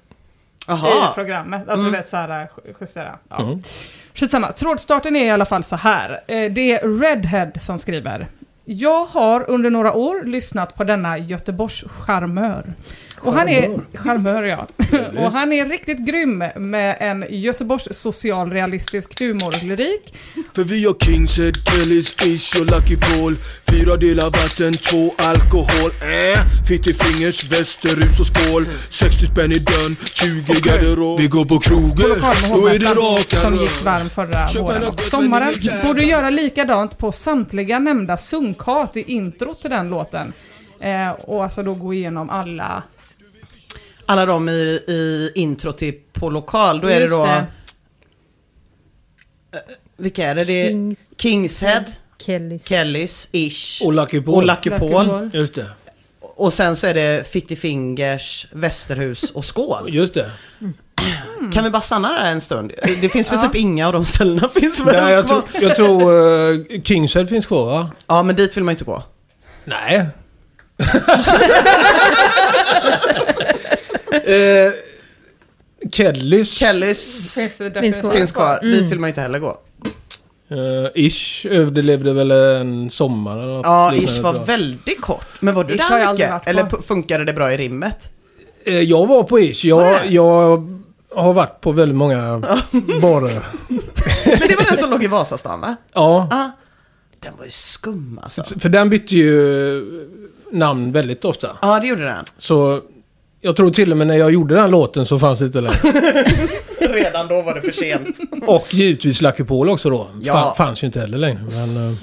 Jaha. 0.67 1.11
i 1.11 1.15
programmet. 1.15 1.69
Alltså 1.69 1.85
du 1.85 1.91
vet 1.91 2.09
så 2.09 2.17
här, 2.17 2.47
ju- 2.65 2.73
justera. 2.81 3.17
Ja. 3.29 3.41
Mm. 3.43 3.63
Skitsamma, 4.13 4.51
trådstarten 4.51 5.15
är 5.15 5.25
i 5.25 5.29
alla 5.29 5.45
fall 5.45 5.63
så 5.63 5.75
här. 5.75 6.11
Eh, 6.27 6.51
Det 6.51 6.71
är 6.71 6.99
Redhead 6.99 7.51
som 7.59 7.77
skriver. 7.77 8.27
Jag 8.65 9.05
har 9.05 9.49
under 9.49 9.69
några 9.69 9.93
år 9.93 10.23
lyssnat 10.23 10.75
på 10.75 10.83
denna 10.83 11.17
Göteborgs 11.17 11.83
charmör. 11.87 12.73
Och 13.23 13.33
han 13.33 13.49
är, 13.49 13.79
charmör 13.97 14.43
ja. 14.43 14.67
och 15.17 15.31
han 15.31 15.53
är 15.53 15.65
riktigt 15.65 15.97
grym 15.97 16.43
med 16.55 16.97
en 16.99 17.25
Göteborgs 17.29 17.87
socialrealistisk 17.91 19.19
humorlyrik. 19.19 20.13
För 20.55 20.63
vi 20.63 20.85
har 20.85 20.93
Kingshead, 20.93 21.51
Kellys, 21.51 22.15
Ish 22.25 22.59
och 22.59 22.65
Lucky 22.65 22.97
Paul 22.97 23.35
Fyra 23.71 23.97
delar 23.97 24.25
vatten, 24.25 24.73
två 24.73 25.13
alkohol 25.17 25.91
äh, 26.01 26.65
Fitti 26.67 26.93
fingers, 26.93 27.51
västerhus 27.51 28.19
och 28.19 28.27
skål 28.27 28.65
60 28.89 29.25
spänn 29.25 29.51
i 29.51 29.59
dörren, 29.59 29.95
20 30.13 30.53
garderob 30.61 31.19
Vi 31.19 31.27
går 31.27 31.45
på 31.45 31.59
krogen, 31.59 31.95
då 32.49 32.67
är 32.67 32.79
det 32.79 32.87
hovmästaren 32.87 33.41
som 33.41 33.53
raka 33.53 33.63
gick 33.63 33.83
varm 33.83 34.09
förra 34.09 34.61
våren 34.61 34.83
och 34.83 35.01
sommaren. 35.01 35.53
Borde 35.83 36.03
göra 36.03 36.29
likadant 36.29 36.97
på 36.97 37.11
samtliga 37.11 37.79
nämnda 37.79 38.17
sunkhat 38.17 38.97
i 38.97 39.11
intro 39.11 39.53
till 39.53 39.69
den 39.69 39.89
låten. 39.89 40.33
Eh, 40.79 41.09
och 41.11 41.43
alltså 41.43 41.63
då 41.63 41.73
gå 41.73 41.93
igenom 41.93 42.29
alla. 42.29 42.83
Alla 44.11 44.25
de 44.25 44.49
i, 44.49 44.51
i 44.87 45.31
intro 45.35 45.71
till 45.71 45.93
På 46.13 46.29
lokal, 46.29 46.81
då 46.81 46.87
är 46.87 47.01
Just 47.01 47.13
det 47.13 47.17
då... 47.17 47.25
det. 47.25 47.45
Eh, 49.53 49.59
Vilka 49.97 50.27
är 50.27 50.35
det? 50.35 50.43
Det 50.43 50.53
är 50.67 50.69
Kings, 50.69 51.09
Kingshead, 51.17 51.83
Kellys. 52.25 52.65
Kellys, 52.67 53.29
Ish 53.31 53.81
Och 53.85 53.93
Lucky 53.93 54.21
Paul. 54.21 54.35
och 54.35 54.43
Lucky 54.43 54.69
Lucky 54.69 54.79
Paul. 54.79 55.29
Just 55.33 55.53
det. 55.53 55.65
Och 56.21 56.53
sen 56.53 56.75
så 56.75 56.87
är 56.87 56.93
det 56.93 57.27
Fitti 57.31 57.55
Fingers, 57.55 58.47
Västerhus 58.51 59.31
och 59.31 59.45
Skål. 59.45 59.93
Just 59.93 60.13
det. 60.13 60.31
Kan 61.53 61.63
vi 61.63 61.69
bara 61.69 61.81
stanna 61.81 62.09
där 62.09 62.25
en 62.25 62.41
stund? 62.41 62.73
Det 63.01 63.09
finns 63.09 63.31
väl 63.31 63.39
typ 63.41 63.55
inga 63.55 63.87
av 63.87 63.93
de 63.93 64.05
ställena 64.05 64.49
finns 64.59 64.79
väl 64.79 65.03
Nej, 65.03 65.13
jag, 65.13 65.27
tror- 65.27 65.43
jag 65.61 65.75
tror 65.75 66.11
uh, 66.13 66.81
Kingshead 66.83 67.27
finns 67.27 67.45
kvar 67.45 67.65
va? 67.65 67.91
Ja, 68.07 68.23
men 68.23 68.35
dit 68.35 68.57
vill 68.57 68.63
man 68.63 68.71
inte 68.71 68.83
gå. 68.83 69.03
Nej. 69.65 70.05
eh, 74.11 74.71
Kellys. 75.91 76.53
Kellys 76.57 77.33
Finns, 77.79 77.95
kvar. 77.97 78.11
finns 78.11 78.31
kvar. 78.31 78.59
Mm. 78.63 78.71
Dit 78.79 78.91
vill 78.91 78.99
man 78.99 79.07
inte 79.07 79.21
heller 79.21 79.39
gå. 79.39 79.57
Eh, 80.49 81.05
Ish 81.05 81.45
överlevde 81.45 82.13
väl 82.13 82.31
en 82.31 82.89
sommar 82.89 83.37
eller 83.43 83.53
något 83.53 83.65
Ja, 83.65 83.93
Ish 83.95 84.19
var 84.21 84.45
väldigt 84.45 85.01
kort. 85.01 85.25
Men 85.39 85.53
var 85.53 85.63
du 85.63 85.75
Ish 85.75 85.81
har 85.89 85.97
jag 85.97 86.17
där 86.17 86.33
mycket? 86.33 86.47
Eller 86.47 86.81
funkade 86.81 87.25
det 87.25 87.33
bra 87.33 87.53
i 87.53 87.57
rimmet? 87.57 88.09
Eh, 88.63 88.79
Jag 88.79 89.07
var 89.07 89.23
på 89.23 89.39
Ish. 89.39 89.65
Jag, 89.65 90.07
jag 90.07 90.67
har 91.15 91.33
varit 91.33 91.61
på 91.61 91.71
väldigt 91.71 91.97
många 91.97 92.39
barer. 93.01 93.45
Men 94.39 94.47
det 94.47 94.55
var 94.55 94.65
den 94.69 94.77
som 94.77 94.89
låg 94.89 95.03
i 95.03 95.07
Vasastan 95.07 95.61
va? 95.61 95.75
Ja, 95.93 96.27
Ja. 96.31 96.51
Den 97.19 97.33
var 97.37 97.45
ju 97.45 97.51
skum 97.51 98.19
alltså. 98.23 98.43
för 98.59 98.69
den 98.69 98.89
bytte 98.89 99.15
ju 99.15 100.09
namn 100.51 100.91
väldigt 100.91 101.25
ofta. 101.25 101.57
Ja, 101.61 101.79
det 101.79 101.87
gjorde 101.87 102.03
den. 102.05 102.25
Så 102.37 102.81
jag 103.41 103.55
tror 103.55 103.71
till 103.71 103.91
och 103.91 103.97
med 103.97 104.07
när 104.07 104.17
jag 104.17 104.31
gjorde 104.31 104.55
den 104.55 104.71
låten 104.71 105.05
så 105.05 105.19
fanns 105.19 105.39
det 105.39 105.45
inte 105.45 105.61
längre. 105.61 105.77
Redan 106.79 107.27
då 107.27 107.41
var 107.41 107.53
det 107.53 107.61
för 107.61 107.71
sent. 107.71 108.19
Och 108.47 108.73
givetvis 108.73 109.21
Lucky 109.21 109.43
Paul 109.43 109.69
också 109.69 109.89
då. 109.89 110.07
Ja. 110.21 110.33
Fan, 110.33 110.55
fanns 110.55 110.83
ju 110.83 110.87
inte 110.87 110.99
heller 110.99 111.17
längre. 111.17 111.39
Men, 111.49 111.89
eh, 111.89 111.93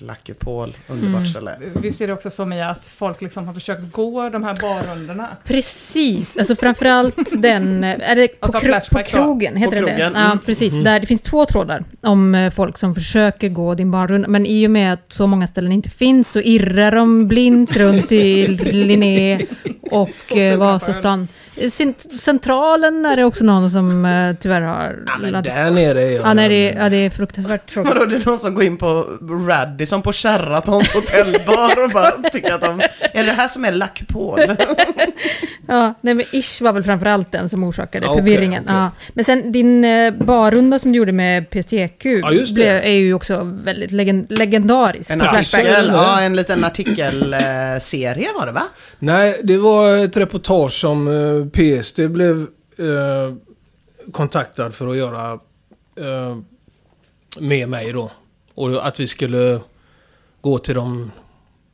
Lucky 0.00 0.34
Paul, 0.34 0.72
underbart 0.88 1.26
ställe. 1.26 1.56
Visst 1.74 2.00
är 2.00 2.06
det 2.06 2.12
också 2.12 2.30
så 2.30 2.44
Mia 2.46 2.68
att 2.70 2.86
folk 2.86 3.20
liksom 3.22 3.46
har 3.46 3.54
försökt 3.54 3.92
gå 3.92 4.28
de 4.28 4.44
här 4.44 4.56
barrundorna? 4.60 5.28
Precis, 5.44 6.36
alltså 6.36 6.56
framförallt 6.56 7.42
den, 7.42 7.84
är 7.84 8.16
det 8.16 8.28
på, 8.28 8.46
Alltså 8.46 8.58
kro- 8.58 8.90
på 8.90 9.02
krogen, 9.02 9.56
heter 9.56 9.70
På 9.70 9.74
det 9.74 9.78
krogen, 9.92 10.12
det? 10.12 10.18
mm. 10.18 10.30
Ja, 10.32 10.38
precis. 10.46 10.74
Där, 10.84 11.00
det 11.00 11.06
finns 11.06 11.20
två 11.20 11.44
trådar 11.44 11.84
om 12.00 12.34
eh, 12.34 12.50
folk 12.52 12.78
som 12.78 12.94
försöker 12.94 13.48
gå 13.48 13.74
din 13.74 13.90
barrunda, 13.90 14.28
men 14.28 14.46
i 14.46 14.66
och 14.66 14.70
med 14.70 14.92
att 14.92 15.12
så 15.12 15.26
många 15.26 15.46
ställen 15.46 15.72
inte 15.72 15.90
finns 15.90 16.28
så 16.30 16.40
irrar 16.40 16.92
de 16.92 17.28
blint 17.28 17.76
runt 17.76 18.12
i 18.12 18.46
Linné 18.72 19.38
och 19.90 20.36
eh, 20.36 20.58
Vasastan. 20.58 21.28
Cent- 21.70 22.18
Centralen 22.20 23.06
är 23.06 23.16
det 23.16 23.24
också 23.24 23.44
någon 23.44 23.70
som 23.70 24.04
eh, 24.04 24.36
tyvärr 24.40 24.60
har... 24.60 24.96
ja, 25.06 25.18
men 25.20 25.32
där 25.42 25.70
nere 25.70 26.02
är 26.02 26.10
jag. 26.10 26.26
ja, 26.26 26.34
nej, 26.34 26.48
det, 26.48 26.78
ja, 26.78 26.88
det 26.88 26.96
är 26.96 27.10
fruktansvärt 27.10 27.70
tråkigt. 27.72 27.94
Vadå, 27.94 28.04
det 28.06 28.16
är 28.16 28.26
någon 28.26 28.38
som 28.38 28.54
går 28.54 28.64
in 28.64 28.76
på 28.76 29.06
Radisson 29.48 30.02
på 30.02 30.12
Sheratons 30.12 30.92
hotellbar 30.94 31.84
och 31.84 31.90
bara 31.90 32.10
tycker 32.32 32.54
att 32.54 32.60
de... 32.60 32.80
Är 33.12 33.24
det 33.24 33.32
här 33.32 33.48
som 33.48 33.64
är 33.64 33.72
Lucky 33.72 34.04
Paul? 34.04 34.40
Ja, 35.70 35.94
nej 36.00 36.14
men 36.14 36.24
Ish 36.32 36.62
var 36.62 36.72
väl 36.72 36.82
framförallt 36.82 37.32
den 37.32 37.48
som 37.48 37.64
orsakade 37.64 38.06
Ja, 38.06 38.12
okej, 38.12 38.24
förvirringen. 38.24 38.62
okej. 38.64 38.76
Ja. 38.76 38.90
Men 39.14 39.24
sen 39.24 39.52
din 39.52 39.84
eh, 39.84 40.10
barrunda 40.14 40.78
som 40.78 40.92
du 40.92 40.98
gjorde 40.98 41.12
med 41.12 41.50
PSTQ 41.50 42.04
Ja, 42.04 42.32
just 42.32 42.46
det. 42.48 42.54
blev, 42.54 42.76
är 42.76 42.90
ju 42.90 43.14
också 43.14 43.40
väldigt 43.64 43.90
legend, 43.92 44.26
legendarisk. 44.32 45.10
En 45.10 45.18
på 45.20 45.24
artikel, 45.26 45.90
ja, 45.92 46.20
en 46.20 46.36
liten 46.36 46.64
artikelserie 46.64 48.28
var 48.38 48.46
det 48.46 48.52
va? 48.52 48.62
Nej, 48.98 49.40
det 49.44 49.56
var 49.58 49.96
ett 49.96 50.16
reportage 50.16 50.72
som 50.72 51.08
eh, 51.08 51.47
PSD 51.50 52.10
blev 52.10 52.46
eh, 52.76 53.34
kontaktad 54.12 54.70
för 54.70 54.88
att 54.88 54.96
göra 54.96 55.32
eh, 55.96 56.38
med 57.40 57.68
mig 57.68 57.92
då. 57.92 58.10
Och 58.54 58.86
att 58.86 59.00
vi 59.00 59.06
skulle 59.06 59.60
gå 60.40 60.58
till 60.58 60.74
de 60.74 61.10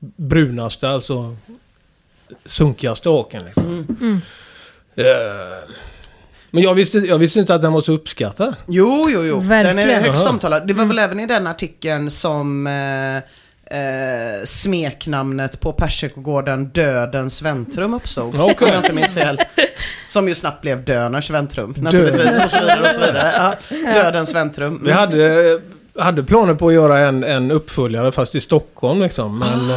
brunaste, 0.01 0.89
alltså 0.89 1.37
sunkigaste 2.45 3.09
haken. 3.09 3.45
Liksom. 3.45 3.87
Mm. 4.01 4.21
Eh, 4.95 5.75
men 6.51 6.63
jag 6.63 6.75
visste, 6.75 6.99
jag 6.99 7.19
visste 7.19 7.41
inte 7.41 7.55
att 7.55 7.63
den 7.63 7.73
var 7.73 7.81
så 7.81 7.93
uppskattad. 7.93 8.55
Jo, 8.69 9.07
jo, 9.09 9.25
jo. 9.25 9.39
Den 9.39 9.49
Verkligen. 9.49 9.91
är 9.91 10.01
högst 10.01 10.27
omtalad. 10.27 10.67
Det 10.67 10.75
var 10.75 10.85
väl 10.85 10.99
även 10.99 11.21
i 11.21 11.27
den 11.27 11.47
artikeln 11.47 12.11
som 12.11 12.67
eh, 12.67 13.23
eh, 13.67 14.45
smeknamnet 14.45 15.61
på 15.61 15.73
Persikogården 15.73 16.69
Dödens 16.69 17.43
väntrum 17.43 17.95
uppstod. 17.95 18.41
Okej. 18.41 18.57
Om 18.61 18.69
jag 18.69 18.77
inte 18.77 18.93
minns 18.93 19.15
fel. 19.15 19.41
Som 20.07 20.29
ju 20.29 20.35
snabbt 20.35 20.61
blev 20.61 20.85
Döners 20.85 21.31
väntrum. 21.31 21.75
Naturligtvis. 21.79 22.45
Och 22.45 22.51
så 22.51 22.61
vidare 22.61 22.81
och 22.81 22.95
så 22.95 23.01
vidare. 23.01 23.57
Ja, 23.71 23.93
Dödens 23.93 24.35
väntrum. 24.35 24.83
Vi 24.85 24.93
hade, 24.93 25.61
hade 25.99 26.23
planer 26.23 26.55
på 26.55 26.69
att 26.69 26.75
göra 26.75 26.99
en, 26.99 27.25
en 27.25 27.51
uppföljare 27.51 28.13
fast 28.13 28.35
i 28.35 28.41
Stockholm 28.41 29.03
liksom. 29.03 29.39
Men 29.39 29.71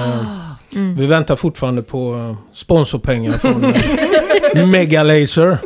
eh, 0.75 0.79
vi 0.97 1.05
väntar 1.05 1.35
fortfarande 1.35 1.81
på 1.81 2.13
eh, 2.15 2.37
sponsorpengar 2.53 3.31
från 3.31 3.63
eh, 4.55 4.67
Megalaser. 4.71 5.57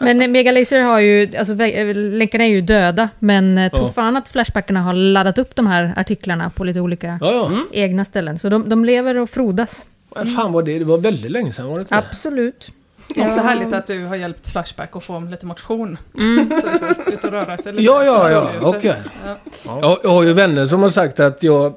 Men 0.00 0.22
eh, 0.22 0.28
Megalaser 0.28 0.80
har 0.82 0.98
ju, 1.00 1.36
alltså 1.38 1.54
länkarna 1.94 2.44
är 2.44 2.48
ju 2.48 2.60
döda, 2.60 3.08
men 3.18 3.70
tror 3.70 3.86
Ja. 3.86 3.92
fan 3.92 4.16
att 4.16 4.28
Flashbackarna 4.28 4.80
har 4.82 4.92
laddat 4.94 5.38
upp 5.38 5.54
de 5.56 5.66
här 5.66 5.94
artiklarna 5.96 6.50
på 6.50 6.64
lite 6.64 6.80
olika 6.80 7.18
Ja, 7.20 7.32
ja. 7.32 7.50
egna 7.72 8.04
ställen. 8.04 8.38
Så 8.38 8.48
de, 8.48 8.68
de 8.68 8.84
lever 8.84 9.18
och 9.18 9.30
frodas. 9.30 9.86
Vad 10.08 10.34
fan 10.34 10.52
var 10.52 10.62
det? 10.62 10.78
Det 10.78 10.84
var 10.84 10.98
väldigt 10.98 11.30
länge 11.30 11.52
sedan 11.52 11.66
var 11.68 11.74
det 11.74 11.80
inte? 11.80 11.96
Absolut. 11.96 12.70
Det 13.14 13.20
är 13.20 13.26
också 13.28 13.40
Ja. 13.40 13.44
härligt 13.46 13.72
att 13.72 13.86
du 13.86 14.04
har 14.06 14.16
hjälpt 14.16 14.48
Flashback 14.52 14.96
att 14.96 15.04
få 15.04 15.20
lite 15.20 15.46
motion. 15.46 15.98
Så, 16.14 16.20
så, 16.24 17.12
ut 17.12 17.24
och 17.24 17.30
röra 17.30 17.56
sig 17.56 17.72
lite. 17.72 17.84
Ja, 17.84 18.04
ja, 18.04 18.30
ja, 18.30 18.50
okej. 18.62 18.94
ja. 19.26 19.78
Jag, 19.82 19.98
jag 20.02 20.10
har 20.10 20.22
ju 20.22 20.32
vänner 20.32 20.66
som 20.66 20.82
har 20.82 20.90
sagt 20.90 21.20
att 21.20 21.42
jag, 21.42 21.74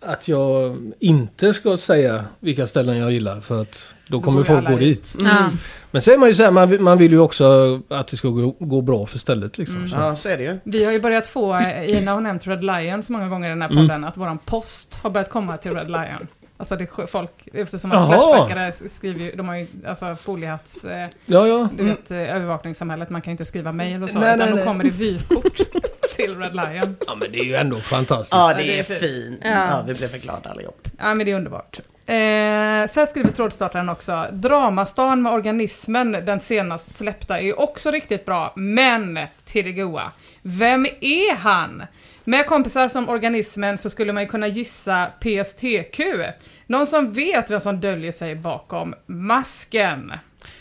att 0.00 0.28
jag 0.28 0.76
inte 1.00 1.54
ska 1.54 1.76
säga 1.76 2.24
vilka 2.40 2.66
ställen 2.66 2.96
jag 2.98 3.12
gillar 3.12 3.40
för 3.40 3.62
att 3.62 3.82
då 4.08 4.20
kommer 4.20 4.42
folk 4.42 4.68
gå 4.68 4.76
dit. 4.76 5.12
dit. 5.12 5.22
Ja. 5.24 5.50
Men 5.90 6.02
så 6.02 6.10
är 6.10 6.18
man 6.18 6.28
ju 6.28 6.34
så 6.34 6.42
här, 6.42 6.50
man, 6.50 6.70
vill- 6.70 6.80
man 6.80 6.98
vill 6.98 7.12
ju 7.12 7.18
också 7.18 7.80
att 7.88 8.08
det 8.08 8.16
ska 8.16 8.28
gå, 8.28 8.56
gå 8.58 8.82
bra 8.82 9.06
för 9.06 9.18
stället 9.18 9.58
liksom. 9.58 9.88
Så. 9.88 9.96
Ja, 9.96 10.16
så 10.16 10.28
är 10.28 10.36
det 10.38 10.44
ju. 10.44 10.58
Vi 10.64 10.84
har 10.84 10.92
ju 10.92 11.00
börjat 11.00 11.26
få, 11.26 11.54
eh, 11.54 11.90
Ina 11.98 12.12
har 12.12 12.20
nämnt 12.20 12.46
Red 12.46 12.64
Lion 12.64 13.02
så 13.02 13.12
många 13.12 13.28
gånger 13.28 13.46
i 13.48 13.50
den 13.50 13.62
här 13.62 13.68
Mm. 13.70 13.84
podden, 13.86 14.04
att 14.04 14.16
våran 14.16 14.38
post 14.38 14.94
har 15.02 15.10
börjat 15.10 15.30
komma 15.30 15.56
till 15.56 15.70
Red 15.72 15.90
Lion. 15.90 16.26
Alltså 16.56 16.76
det 16.76 16.84
är 16.84 17.06
folk, 17.06 17.30
eftersom 17.52 17.92
att. 17.92 18.08
Flashbackare 18.08 18.72
skriver 18.72 19.20
ju, 19.24 19.32
de 19.36 19.48
har 19.48 19.56
ju 19.56 19.66
alltså 19.86 20.16
foliehatts, 20.16 20.84
eh, 20.84 21.08
Ja, 21.26 21.46
ja. 21.46 21.68
du 21.76 21.84
vet, 21.84 22.10
eh, 22.10 22.18
övervakningssamhället, 22.36 23.10
man 23.10 23.22
kan 23.22 23.30
ju 23.30 23.32
inte 23.32 23.44
skriva 23.44 23.72
mejl 23.72 24.02
och 24.02 24.10
så, 24.10 24.18
Nej, 24.18 24.28
utan 24.28 24.38
nej, 24.38 24.48
då 24.50 24.56
nej. 24.56 24.64
kommer 24.64 24.84
det 24.84 24.90
vykort 24.90 25.58
till 26.24 26.38
Red 26.38 26.54
Lion. 26.54 26.96
Ja, 27.06 27.14
men 27.14 27.32
det 27.32 27.38
är 27.38 27.44
ju 27.44 27.54
ändå 27.54 27.76
fantastiskt. 27.76 28.32
Ja, 28.32 28.50
Ja, 28.52 28.56
det 28.58 28.62
det 28.62 28.74
är 28.76 28.80
är 28.80 28.82
fint. 28.84 29.00
fint. 29.00 29.40
Ja. 29.44 29.50
Ja, 29.50 29.82
vi 29.86 29.94
blev 29.94 30.10
väl 30.10 30.20
glada 30.20 30.50
allihop. 30.50 30.88
Ja, 30.98 31.14
men 31.14 31.26
det 31.26 31.32
är 31.32 31.36
underbart. 31.36 31.78
Eh, 32.06 32.14
så 32.92 33.00
här 33.00 33.06
skriver 33.06 33.30
trådstartaren 33.32 33.88
också. 33.88 34.26
Dramastan 34.32 35.22
med 35.22 35.32
organismen, 35.32 36.12
den 36.12 36.40
senast 36.40 36.96
släppta, 36.96 37.40
är 37.40 37.60
också 37.60 37.90
riktigt 37.90 38.24
bra. 38.24 38.52
Men, 38.56 39.18
till 39.44 39.64
det 39.64 39.72
goa, 39.72 40.12
vem 40.42 40.86
är 41.00 41.34
han? 41.36 41.82
Med 42.24 42.46
kompisar 42.46 42.88
som 42.88 43.08
organismen 43.08 43.78
så 43.78 43.90
skulle 43.90 44.12
man 44.12 44.22
ju 44.22 44.28
kunna 44.28 44.46
gissa 44.48 45.06
PSTQ. 45.20 46.00
Någon 46.66 46.86
som 46.86 47.12
vet 47.12 47.50
vem 47.50 47.60
som 47.60 47.80
döljer 47.80 48.12
sig 48.12 48.34
bakom 48.34 48.94
masken. 49.06 50.12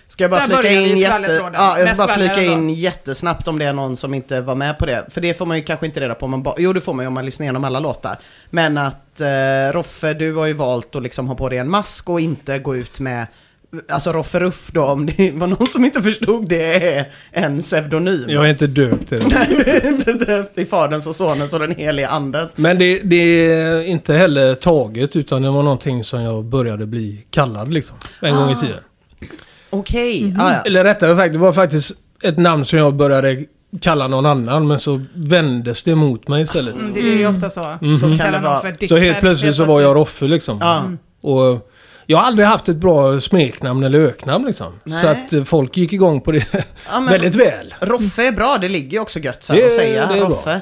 Ska 0.09 0.23
jag 0.23 0.31
bara 0.31 0.47
Där 0.47 0.57
flika 0.57 0.71
in, 0.73 0.97
jätte... 0.97 1.51
ja, 1.53 1.79
jag 1.79 1.87
ska 1.87 2.07
bara 2.07 2.15
flika 2.17 2.43
in 2.43 2.69
jättesnabbt 2.69 3.47
om 3.47 3.59
det 3.59 3.65
är 3.65 3.73
någon 3.73 3.97
som 3.97 4.13
inte 4.13 4.41
var 4.41 4.55
med 4.55 4.79
på 4.79 4.85
det. 4.85 5.05
För 5.09 5.21
det 5.21 5.33
får 5.37 5.45
man 5.45 5.57
ju 5.57 5.63
kanske 5.63 5.85
inte 5.85 5.99
reda 5.99 6.15
på 6.15 6.25
om 6.25 6.31
man 6.31 6.43
bara... 6.43 6.55
Jo, 6.57 6.73
det 6.73 6.81
får 6.81 6.93
man 6.93 7.03
ju 7.03 7.07
om 7.07 7.13
man 7.13 7.25
lyssnar 7.25 7.43
igenom 7.43 7.63
alla 7.63 7.79
låtar. 7.79 8.17
Men 8.49 8.77
att 8.77 9.21
eh, 9.21 9.27
Roffe, 9.73 10.13
du 10.13 10.35
har 10.35 10.45
ju 10.45 10.53
valt 10.53 10.95
att 10.95 11.03
liksom 11.03 11.27
ha 11.27 11.35
på 11.35 11.49
dig 11.49 11.57
en 11.57 11.69
mask 11.69 12.09
och 12.09 12.21
inte 12.21 12.59
gå 12.59 12.75
ut 12.75 12.99
med 12.99 13.27
alltså 13.89 14.11
Roffe 14.13 14.39
Ruff 14.39 14.69
då, 14.71 14.83
om 14.85 15.05
det 15.05 15.31
var 15.35 15.47
någon 15.47 15.67
som 15.67 15.85
inte 15.85 16.01
förstod 16.01 16.49
det, 16.49 16.95
är 16.95 17.11
en 17.31 17.61
pseudonym. 17.61 18.25
Jag 18.29 18.45
är 18.45 18.49
inte 18.49 18.67
döpt 18.67 19.09
till 19.09 19.19
det. 19.19 19.25
Nej, 19.35 19.47
du 19.49 19.71
är 19.71 19.87
inte 19.87 20.13
döpt 20.13 20.57
i 20.57 20.65
Faderns 20.65 21.07
och 21.07 21.15
Sonens 21.15 21.53
och 21.53 21.59
den 21.59 21.75
helige 21.75 22.07
Andens. 22.07 22.57
Men 22.57 22.77
det, 22.79 22.99
det 23.03 23.51
är 23.51 23.81
inte 23.81 24.13
heller 24.13 24.55
taget 24.55 25.15
utan 25.15 25.41
det 25.41 25.49
var 25.49 25.63
någonting 25.63 26.03
som 26.03 26.21
jag 26.21 26.45
började 26.45 26.85
bli 26.85 27.25
kallad 27.31 27.73
liksom. 27.73 27.95
En 28.21 28.35
gång 28.35 28.49
i 28.49 28.53
Ah. 28.53 28.55
tiden. 28.55 28.79
Okej, 29.69 30.35
ah, 30.39 30.51
ja. 30.53 30.61
Eller 30.65 30.83
rättare 30.83 31.15
sagt, 31.15 31.33
det 31.33 31.39
var 31.39 31.53
faktiskt 31.53 31.91
ett 32.23 32.37
namn 32.37 32.65
som 32.65 32.79
jag 32.79 32.95
började 32.95 33.45
kalla 33.81 34.07
någon 34.07 34.25
annan 34.25 34.67
men 34.67 34.79
så 34.79 35.01
vändes 35.13 35.83
det 35.83 35.95
mot 35.95 36.27
mig 36.27 36.43
istället. 36.43 36.75
Mm, 36.75 36.93
det 36.93 36.99
är 36.99 37.03
ju 37.17 37.27
ofta 37.27 37.49
så. 37.49 37.77
Mhm. 37.81 37.95
Så 37.95 38.05
kan 38.07 38.17
Kallar 38.17 38.41
vara. 38.41 38.61
för 38.61 38.87
Så 38.87 38.97
helt 38.97 39.19
plötsligt 39.19 39.55
så 39.55 39.63
var 39.65 39.81
jag 39.81 39.95
Roffe 39.95 40.25
liksom. 40.25 40.57
Ja. 40.61 40.83
Och 41.29 41.69
jag 42.05 42.17
har 42.17 42.25
aldrig 42.25 42.47
haft 42.47 42.69
ett 42.69 42.77
bra 42.77 43.19
smeknamn 43.19 43.83
eller 43.83 43.99
öknamn 43.99 44.45
liksom. 44.47 44.73
Nej. 44.83 45.01
Så 45.01 45.07
att 45.07 45.33
eh, 45.33 45.43
folk 45.43 45.77
gick 45.77 45.93
igång 45.93 46.21
på 46.21 46.31
det 46.31 46.45
Ja, 46.53 46.59
men 46.99 47.05
väldigt 47.07 47.35
väl. 47.35 47.73
Roffe 47.79 48.27
är 48.27 48.31
bra, 48.31 48.57
det 48.61 48.69
ligger 48.69 48.91
ju 48.91 48.99
också 48.99 49.19
gött 49.19 49.43
så 49.43 49.53
Det- 49.53 49.65
att 49.65 49.75
säga. 49.75 50.07
det 50.07 50.13
är 50.13 50.19
bra. 50.19 50.29
Roffe. 50.29 50.61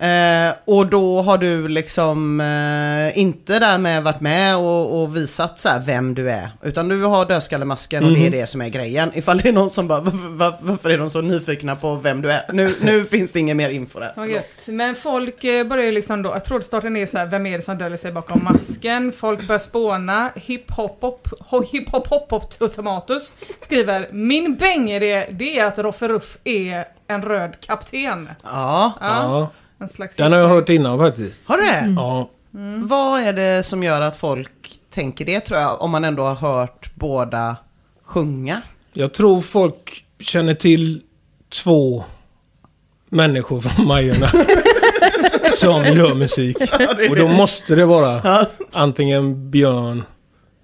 Eh, 0.00 0.54
och 0.64 0.86
då 0.86 1.22
har 1.22 1.38
du 1.38 1.68
liksom 1.68 2.40
eh, 2.40 3.18
inte 3.18 3.58
därmed 3.58 4.02
varit 4.02 4.20
med 4.20 4.56
och, 4.56 5.02
och 5.02 5.16
visat 5.16 5.60
så 5.60 5.68
här 5.68 5.80
vem 5.86 6.14
du 6.14 6.30
är. 6.30 6.50
Utan 6.62 6.88
du 6.88 7.04
har 7.04 7.26
dödskallemasken 7.26 8.04
och 8.04 8.10
det 8.10 8.16
Mhm. 8.16 8.26
är 8.26 8.30
det 8.30 8.46
som 8.46 8.60
är 8.60 8.68
grejen. 8.68 9.10
Ifall 9.14 9.38
det 9.38 9.48
är 9.48 9.52
någon 9.52 9.70
som 9.70 9.88
bara, 9.88 10.00
varför, 10.00 10.28
var- 10.28 10.56
varför 10.60 10.90
är 10.90 10.98
de 10.98 11.10
så 11.10 11.20
nyfikna 11.20 11.76
på 11.76 11.94
vem 11.94 12.22
du 12.22 12.32
är? 12.32 12.44
Nu, 12.52 12.74
nu 12.82 13.04
finns 13.10 13.32
det 13.32 13.38
ingen 13.38 13.56
mer 13.56 13.70
info 13.70 14.00
där. 14.00 14.26
Gött. 14.26 14.68
Men 14.68 14.94
folk 14.94 15.44
eh, 15.44 15.66
börjar 15.66 15.84
ju 15.84 15.92
liksom 15.92 16.22
då, 16.22 16.30
jag 16.30 16.44
tror 16.44 16.60
starten 16.60 16.96
är 16.96 17.06
så 17.06 17.18
här, 17.18 17.26
vem 17.26 17.46
är 17.46 17.58
det 17.58 17.64
som 17.64 17.78
döljer 17.78 17.98
sig 17.98 18.12
bakom 18.12 18.44
masken? 18.44 19.12
Folk 19.12 19.46
börjar 19.46 19.58
spåna. 19.58 20.30
Hiphop 20.36 21.28
hiphop 21.72 22.06
hop 22.06 22.30
hop 22.30 22.72
tomatus 22.74 23.34
skriver, 23.60 24.08
min 24.12 24.54
bängidé 24.56 25.26
det 25.30 25.58
är 25.58 25.64
att 25.66 25.78
Roffe 25.78 26.08
Ruff 26.08 26.38
är 26.44 26.84
en 27.06 27.22
röd 27.22 27.54
kapten. 27.60 28.28
Ja, 28.44 28.92
Ja, 29.00 29.22
Ja, 29.22 29.50
en 29.80 29.88
slags 29.88 30.16
den 30.16 30.32
har 30.32 30.38
jag 30.38 30.48
hört 30.48 30.68
innan 30.68 30.98
faktiskt. 30.98 31.38
har 31.44 31.56
du 31.58 31.64
det? 31.64 31.94
Ja. 31.96 32.30
Vad 32.84 33.20
är 33.20 33.32
det 33.32 33.62
som 33.62 33.82
gör 33.82 34.00
att 34.00 34.16
folk 34.16 34.80
tänker 34.90 35.24
det 35.24 35.40
tror 35.40 35.60
jag, 35.60 35.82
om 35.82 35.90
man 35.90 36.04
ändå 36.04 36.22
har 36.22 36.34
hört 36.34 36.94
båda 36.94 37.56
sjunga? 38.04 38.62
Jag 38.92 39.14
tror 39.14 39.40
folk 39.40 40.04
känner 40.20 40.54
till 40.54 41.02
två 41.62 42.04
människor 43.08 43.60
från 43.60 43.86
Majorna 43.86 44.26
som 45.54 45.82
gör 45.84 46.14
musik. 46.14 46.56
Och 47.10 47.16
då 47.16 47.28
måste 47.28 47.74
det 47.74 47.84
vara 47.86 48.46
antingen 48.72 49.50
Björn 49.50 50.02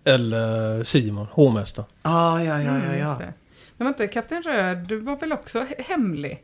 eller 0.04 0.84
Simon, 0.84 1.26
hovmästaren. 1.30 1.88
Ah, 2.02 2.38
ja, 2.40 2.44
ja, 2.44 2.60
ja, 2.62 2.70
Mm, 2.70 2.98
ja. 2.98 3.08
just 3.08 3.18
det. 3.18 3.32
Men 3.76 3.84
vänta, 3.86 4.06
Kapten 4.08 4.42
Röd, 4.42 4.78
du 4.88 5.00
var 5.00 5.16
väl 5.16 5.32
också 5.32 5.60
he- 5.60 5.82
hemlig 5.88 6.42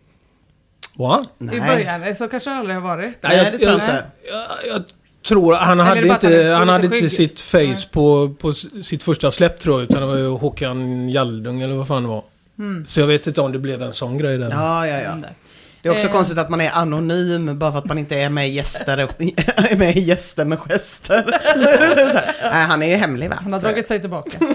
Va? 0.94 1.24
Nej. 1.38 1.56
i 1.56 1.60
början? 1.60 2.14
Så 2.16 2.28
kanske 2.28 2.50
det 2.50 2.56
aldrig 2.56 2.76
har 2.76 2.82
varit. 2.82 3.12
Nej, 3.20 3.48
det 3.52 3.58
tror 3.58 3.72
jag 3.72 3.80
inte. 3.80 4.04
Jag, 4.30 4.74
jag 4.74 4.84
tror 5.28 5.54
han 5.54 5.80
är 5.80 5.84
hade 5.84 6.08
inte, 6.08 6.54
han 6.58 6.68
hade 6.68 6.84
inte 6.86 7.10
sitt 7.10 7.40
face 7.40 7.58
Nej. 7.58 7.88
på, 7.92 8.34
på 8.40 8.52
sitt 8.82 9.02
första 9.02 9.30
släpp 9.30 9.60
tror 9.60 9.80
jag. 9.80 9.90
Utan 9.90 10.00
det 10.00 10.06
var 10.06 10.16
ju 10.16 10.28
Håkan 10.28 11.08
Jaldung 11.10 11.62
eller 11.62 11.74
vad 11.74 11.88
fan 11.88 12.02
det 12.02 12.08
var. 12.08 12.24
Mm. 12.58 12.86
Så 12.86 13.00
jag 13.00 13.06
vet 13.06 13.26
inte 13.26 13.40
om 13.40 13.52
det 13.52 13.58
blev 13.58 13.82
en 13.82 13.94
sån 13.94 14.18
grej 14.18 14.38
där. 14.38 14.50
Ja, 14.50 14.86
ja, 14.86 14.96
ja. 14.96 15.10
Mm. 15.10 15.24
Det 15.82 15.88
är 15.88 15.92
också 15.92 16.06
Eh. 16.06 16.12
konstigt 16.12 16.38
att 16.38 16.50
man 16.50 16.60
är 16.60 16.70
anonym 16.74 17.58
bara 17.58 17.72
för 17.72 17.78
att 17.78 17.84
man 17.84 17.98
inte 17.98 18.16
är 18.16 18.28
med 18.28 18.48
i 18.48 18.52
gäster, 18.52 18.96
är 18.96 19.76
med 19.76 19.96
i 19.96 20.00
gäster 20.00 20.44
med 20.44 20.58
gester. 20.58 21.22
Så 21.58 21.68
är 21.68 21.96
det 21.96 22.12
så 22.12 22.18
här, 22.18 22.34
Nej, 22.52 22.66
han 22.66 22.82
är 22.82 22.86
ju 22.86 22.94
hemlig 22.96 23.30
va? 23.30 23.38
Han 23.42 23.52
har 23.52 23.60
dragit 23.60 23.86
sig 23.86 24.00
tillbaka. 24.00 24.38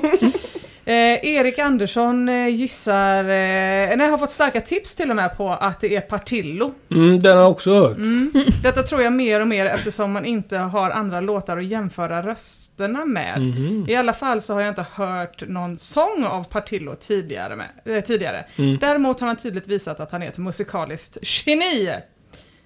Eh, 0.87 1.25
Erik 1.25 1.59
Andersson 1.59 2.29
eh, 2.29 2.47
gissar, 2.47 3.23
eh, 3.23 3.97
nej, 3.97 4.09
har 4.09 4.17
fått 4.17 4.31
starka 4.31 4.61
tips 4.61 4.95
till 4.95 5.09
och 5.09 5.15
med 5.15 5.37
på 5.37 5.49
att 5.49 5.79
det 5.79 5.95
är 5.95 6.01
Partillo. 6.01 6.73
Mm, 6.91 7.19
den 7.19 7.35
har 7.35 7.43
jag 7.43 7.51
också 7.51 7.73
hört. 7.73 7.97
Mm. 7.97 8.31
Detta 8.63 8.83
tror 8.83 9.01
jag 9.01 9.13
mer 9.13 9.41
och 9.41 9.47
mer 9.47 9.65
eftersom 9.65 10.11
man 10.11 10.25
inte 10.25 10.57
har 10.57 10.89
andra 10.89 11.21
låtar 11.21 11.57
att 11.57 11.65
jämföra 11.65 12.21
rösterna 12.21 13.05
med. 13.05 13.41
Mhm. 13.41 13.85
I 13.89 13.95
alla 13.95 14.13
fall 14.13 14.41
så 14.41 14.53
har 14.53 14.61
jag 14.61 14.69
inte 14.69 14.85
hört 14.91 15.47
någon 15.47 15.77
sång 15.77 16.25
av 16.25 16.43
Partillo 16.43 16.95
tidigare. 16.95 17.55
Med, 17.55 17.97
eh, 17.97 18.03
tidigare. 18.03 18.45
Mm. 18.55 18.77
Däremot 18.77 19.19
har 19.19 19.27
han 19.27 19.37
tydligt 19.37 19.67
visat 19.67 19.99
att 19.99 20.11
han 20.11 20.23
är 20.23 20.27
ett 20.27 20.37
musikaliskt 20.37 21.17
geni. 21.21 21.89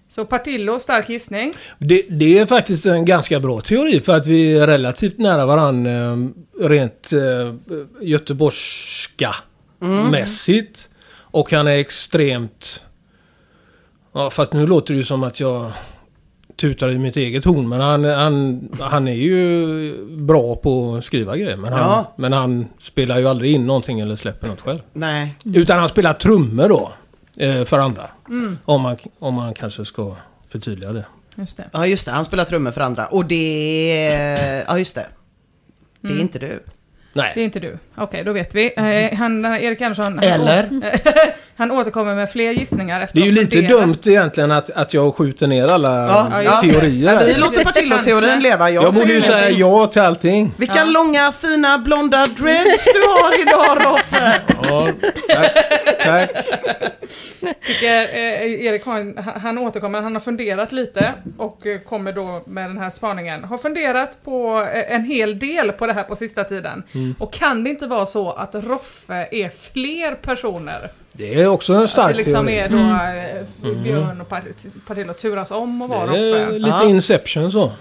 Så 0.10 0.26
Partillo, 0.26 0.80
stark 0.80 1.10
gissning. 1.10 1.54
Det, 1.80 2.02
det 2.10 2.40
är 2.40 2.46
faktiskt 2.46 2.86
en 2.86 3.06
ganska 3.06 3.40
bra 3.40 3.62
teori 3.62 4.00
för 4.02 4.16
att 4.18 4.26
vi 4.28 4.58
är 4.58 4.68
relativt 4.68 5.18
nära 5.18 5.46
varandra 5.46 5.92
eh, 5.92 6.18
rent 6.68 7.14
eh, 7.14 7.54
göteborgska 8.02 9.36
mässigt. 10.12 10.90
Och 11.12 11.52
han 11.52 11.68
är 11.68 11.78
extremt... 11.78 12.84
Ja, 14.14 14.30
fast 14.30 14.54
nu 14.54 14.68
låter 14.68 14.94
det 14.94 14.98
ju 14.98 15.04
som 15.04 15.24
att 15.24 15.40
jag 15.40 15.72
tutar 16.56 16.90
i 16.92 16.98
mitt 16.98 17.18
eget 17.18 17.46
horn. 17.46 17.70
Men 17.70 17.82
han, 17.82 18.04
han, 18.06 18.70
han 18.80 19.08
är 19.08 19.14
ju 19.14 20.06
bra 20.18 20.56
på 20.56 20.96
att 20.96 21.06
skriva 21.06 21.38
grejer. 21.38 21.56
Men 21.56 21.74
han, 21.74 21.82
Ja. 21.82 22.14
men 22.18 22.34
han 22.34 22.66
spelar 22.80 23.20
ju 23.20 23.28
aldrig 23.28 23.52
in 23.52 23.68
någonting 23.68 24.00
eller 24.00 24.16
släpper 24.16 24.48
något 24.48 24.62
själv. 24.62 24.80
Nej. 24.94 25.36
Utan 25.46 25.80
han 25.80 25.90
spelar 25.90 26.14
trummor 26.14 26.70
då. 26.70 26.94
Eh, 27.40 27.66
för 27.66 27.80
andra. 27.80 28.10
Om, 28.66 28.82
man, 28.82 28.98
om 29.20 29.34
man 29.34 29.54
kanske 29.54 29.86
ska 29.86 30.16
förtydliga 30.48 30.92
det. 30.94 31.06
Just 31.36 31.58
det. 31.58 31.70
Ja 31.74 31.86
just 31.86 32.06
det, 32.06 32.12
han 32.12 32.26
spelar 32.26 32.46
trummor 32.46 32.72
för 32.72 32.82
andra. 32.82 33.08
Och 33.08 33.26
det. 33.26 34.64
Ja 34.68 34.78
just 34.78 34.96
det. 34.96 35.06
Det 36.02 36.08
är 36.08 36.12
Mm. 36.12 36.22
inte 36.22 36.40
du. 36.40 36.64
Nej. 37.14 37.32
Det 37.36 37.42
är 37.42 37.46
inte 37.46 37.60
du. 37.60 37.78
Okej, 37.96 38.24
då 38.24 38.34
vet 38.34 38.56
vi. 38.56 38.74
Eh, 38.78 39.18
han, 39.18 39.46
Erik 39.46 39.82
Andersson, 39.82 40.06
han, 40.06 40.20
Eller? 40.20 40.70
han 41.60 41.72
återkommer 41.72 42.16
med 42.16 42.30
fler 42.32 42.52
gissningar 42.52 43.02
efter 43.02 43.16
Det 43.16 43.22
är 43.22 43.26
ju 43.26 43.32
lite 43.32 43.62
dumt 43.62 43.98
egentligen 44.06 44.52
att, 44.52 44.70
att 44.70 44.94
jag 44.94 45.16
skjuter 45.16 45.48
ner 45.48 45.68
alla 45.68 46.08
Ja, 46.32 46.44
ja. 46.44 46.62
teorier. 46.62 47.14
Ja, 47.14 47.20
vi 47.26 47.34
låter 47.34 47.64
Partillo-teorin 47.64 48.40
leva. 48.40 48.70
Jag, 48.70 48.84
jag 48.84 48.94
borde 48.94 49.14
ju 49.14 49.22
säga 49.22 49.38
ingenting. 49.38 49.60
ja 49.60 49.88
till 49.88 50.02
allting. 50.02 50.52
Vilka 50.58 50.78
Ja. 50.78 50.84
långa 50.86 51.32
fina 51.32 51.78
blonda 51.78 52.26
dreads 52.26 52.86
du 52.94 53.00
har 53.02 53.42
idag 53.42 53.86
Roffe! 53.86 54.42
Ja, 54.70 54.90
tack. 55.30 55.54
tack. 56.04 56.46
tycker 57.68 57.88
eh, 57.88 58.66
Erik 58.66 58.86
han 58.86 59.18
han 59.42 59.58
återkommer, 59.58 60.02
han 60.02 60.14
har 60.16 60.20
funderat 60.20 60.72
lite 60.72 61.14
och 61.38 61.68
eh, 61.68 61.80
kommer 61.80 62.12
då 62.12 62.44
med 62.48 62.70
den 62.70 62.78
här 62.78 62.90
spaningen. 62.90 63.44
Har 63.44 63.58
funderat 63.58 64.24
på 64.24 64.68
eh, 64.74 64.96
en 64.96 65.04
hel 65.04 65.40
del 65.40 65.72
på 65.72 65.88
det 65.88 65.94
här 65.94 66.04
på 66.04 66.16
sista 66.16 66.44
tiden. 66.44 66.84
Mm. 66.94 67.16
Och 67.20 67.34
kan 67.34 67.64
det 67.64 67.70
inte 67.70 67.88
vara 67.88 68.06
så 68.06 68.32
att 68.32 68.56
Roffe 68.56 69.28
är 69.32 69.50
fler 69.74 70.16
personer? 70.16 70.90
Det 71.20 71.42
är 71.42 71.48
också 71.48 71.74
en 71.74 71.78
Att 71.80 71.84
det 71.84 71.88
stark 71.88 72.16
liksom 72.18 72.46
teori. 72.46 72.60
är 72.60 72.70
då 72.70 73.70
eh, 73.70 73.76
Björn 73.84 74.22
och 74.22 74.30
Part- 74.30 74.44
Partillo 74.88 75.14
turas 75.14 75.52
om 75.52 75.82
att 75.82 75.90
vara 75.90 76.06
Roffe. 76.08 76.52
lite 76.52 76.70
Ja. 76.70 76.84
Inception 76.90 77.52
så. 77.52 77.72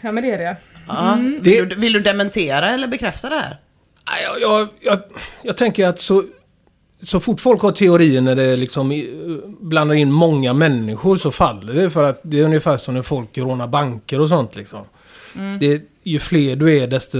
Ja 0.00 0.12
men 0.12 0.24
det 0.24 0.30
är 0.30 0.38
det. 0.38 0.56
Ja. 0.88 1.18
Det- 1.40 1.50
Vill, 1.50 1.68
du, 1.68 1.74
vill 1.76 1.92
du 1.92 2.00
dementera 2.00 2.70
eller 2.70 2.88
bekräfta 2.88 3.28
det 3.28 3.34
här? 3.36 3.56
Nej, 4.10 4.22
Jag, 4.24 4.40
jag, 4.40 4.68
jag, 4.80 4.98
jag 5.42 5.56
tänker 5.56 5.86
att 5.88 5.98
så, 5.98 6.24
så 7.02 7.20
fort 7.20 7.40
folk 7.40 7.62
har 7.62 7.72
teorier 7.72 8.20
när 8.20 8.34
det 8.34 8.56
liksom 8.56 9.02
blandar 9.60 9.94
in 9.94 10.12
många 10.12 10.52
människor 10.52 11.16
så 11.16 11.30
faller 11.30 11.74
det. 11.74 11.90
För 11.90 12.04
att 12.04 12.20
det 12.22 12.40
är 12.40 12.44
ungefär 12.44 12.76
som 12.76 12.94
när 12.94 13.02
folk 13.02 13.38
rånar 13.38 13.66
banker 13.66 14.20
och 14.20 14.28
sånt 14.28 14.56
liksom. 14.56 14.80
Det, 15.60 15.82
ju 16.02 16.18
fler 16.18 16.56
du 16.56 16.78
är 16.78 16.86
desto 16.86 17.18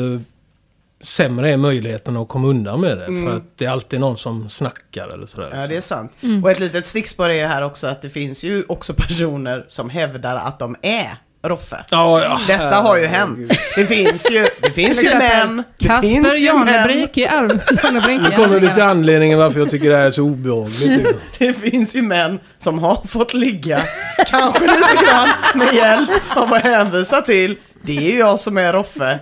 sämre 1.03 1.53
är 1.53 1.57
möjligheten 1.57 2.17
att 2.17 2.29
komma 2.29 2.49
undan 2.49 2.81
med 2.81 2.99
det. 2.99 3.07
För 3.07 3.37
att 3.37 3.59
det 3.59 3.65
är 3.65 3.71
alltid 3.71 4.01
någon 4.01 4.19
som 4.19 4.51
snackar 4.51 5.09
eller 5.09 5.27
sådär. 5.27 5.51
Ja, 5.55 5.67
det 5.67 5.77
är 5.77 5.81
sant. 5.81 6.13
Och 6.43 6.51
ett 6.51 6.61
litet 6.61 6.87
stickspår 6.87 7.29
är 7.29 7.35
ju 7.35 7.47
här 7.47 7.63
också 7.63 7.87
att 7.87 8.03
det 8.03 8.11
finns 8.11 8.45
ju 8.45 8.65
också 8.69 8.95
personer 8.95 9.65
som 9.69 9.91
hävdar 9.91 10.37
att 10.37 10.59
de 10.59 10.77
är 10.83 11.17
Roffe. 11.45 11.85
Ja, 11.91 12.23
ja. 12.23 12.39
Detta 12.47 12.77
har 12.77 12.97
ju 12.97 13.07
hänt. 13.07 13.59
Det 13.77 13.87
finns 13.87 14.31
ju, 14.31 14.47
det 14.61 14.71
finns 14.71 15.05
ju 15.05 15.15
män. 15.15 15.63
Det 15.79 16.01
finns 16.01 16.27
Kasper 16.27 16.39
ju 16.39 16.47
Janebrink 16.47 17.19
i 17.19 17.27
arm... 17.27 17.61
Janebrink 17.83 18.23
Nu 18.23 18.37
kommer 18.37 18.61
vi 18.61 18.69
till 18.69 18.83
anledningen 18.83 19.39
varför 19.39 19.61
jag 19.61 19.71
tycker 19.71 19.91
det 19.91 19.97
här 19.97 20.07
är 20.07 20.11
så 20.11 20.23
obehagligt. 20.23 21.09
Det 21.39 21.53
finns 21.53 21.97
ju 21.97 22.03
män 22.03 22.41
som 22.59 22.79
har 22.79 23.07
fått 23.07 23.35
ligga, 23.35 23.83
kanske 24.27 24.61
lite 24.61 25.05
grann 25.07 25.29
med 25.55 25.75
hjälp 25.75 26.11
av 26.37 26.53
att 26.53 26.63
hänvisa 26.63 27.21
till 27.21 27.57
det 27.83 27.97
är 27.97 28.13
ju 28.13 28.19
jag 28.19 28.41
som 28.41 28.59
är 28.59 28.73
Roffe. 28.73 29.19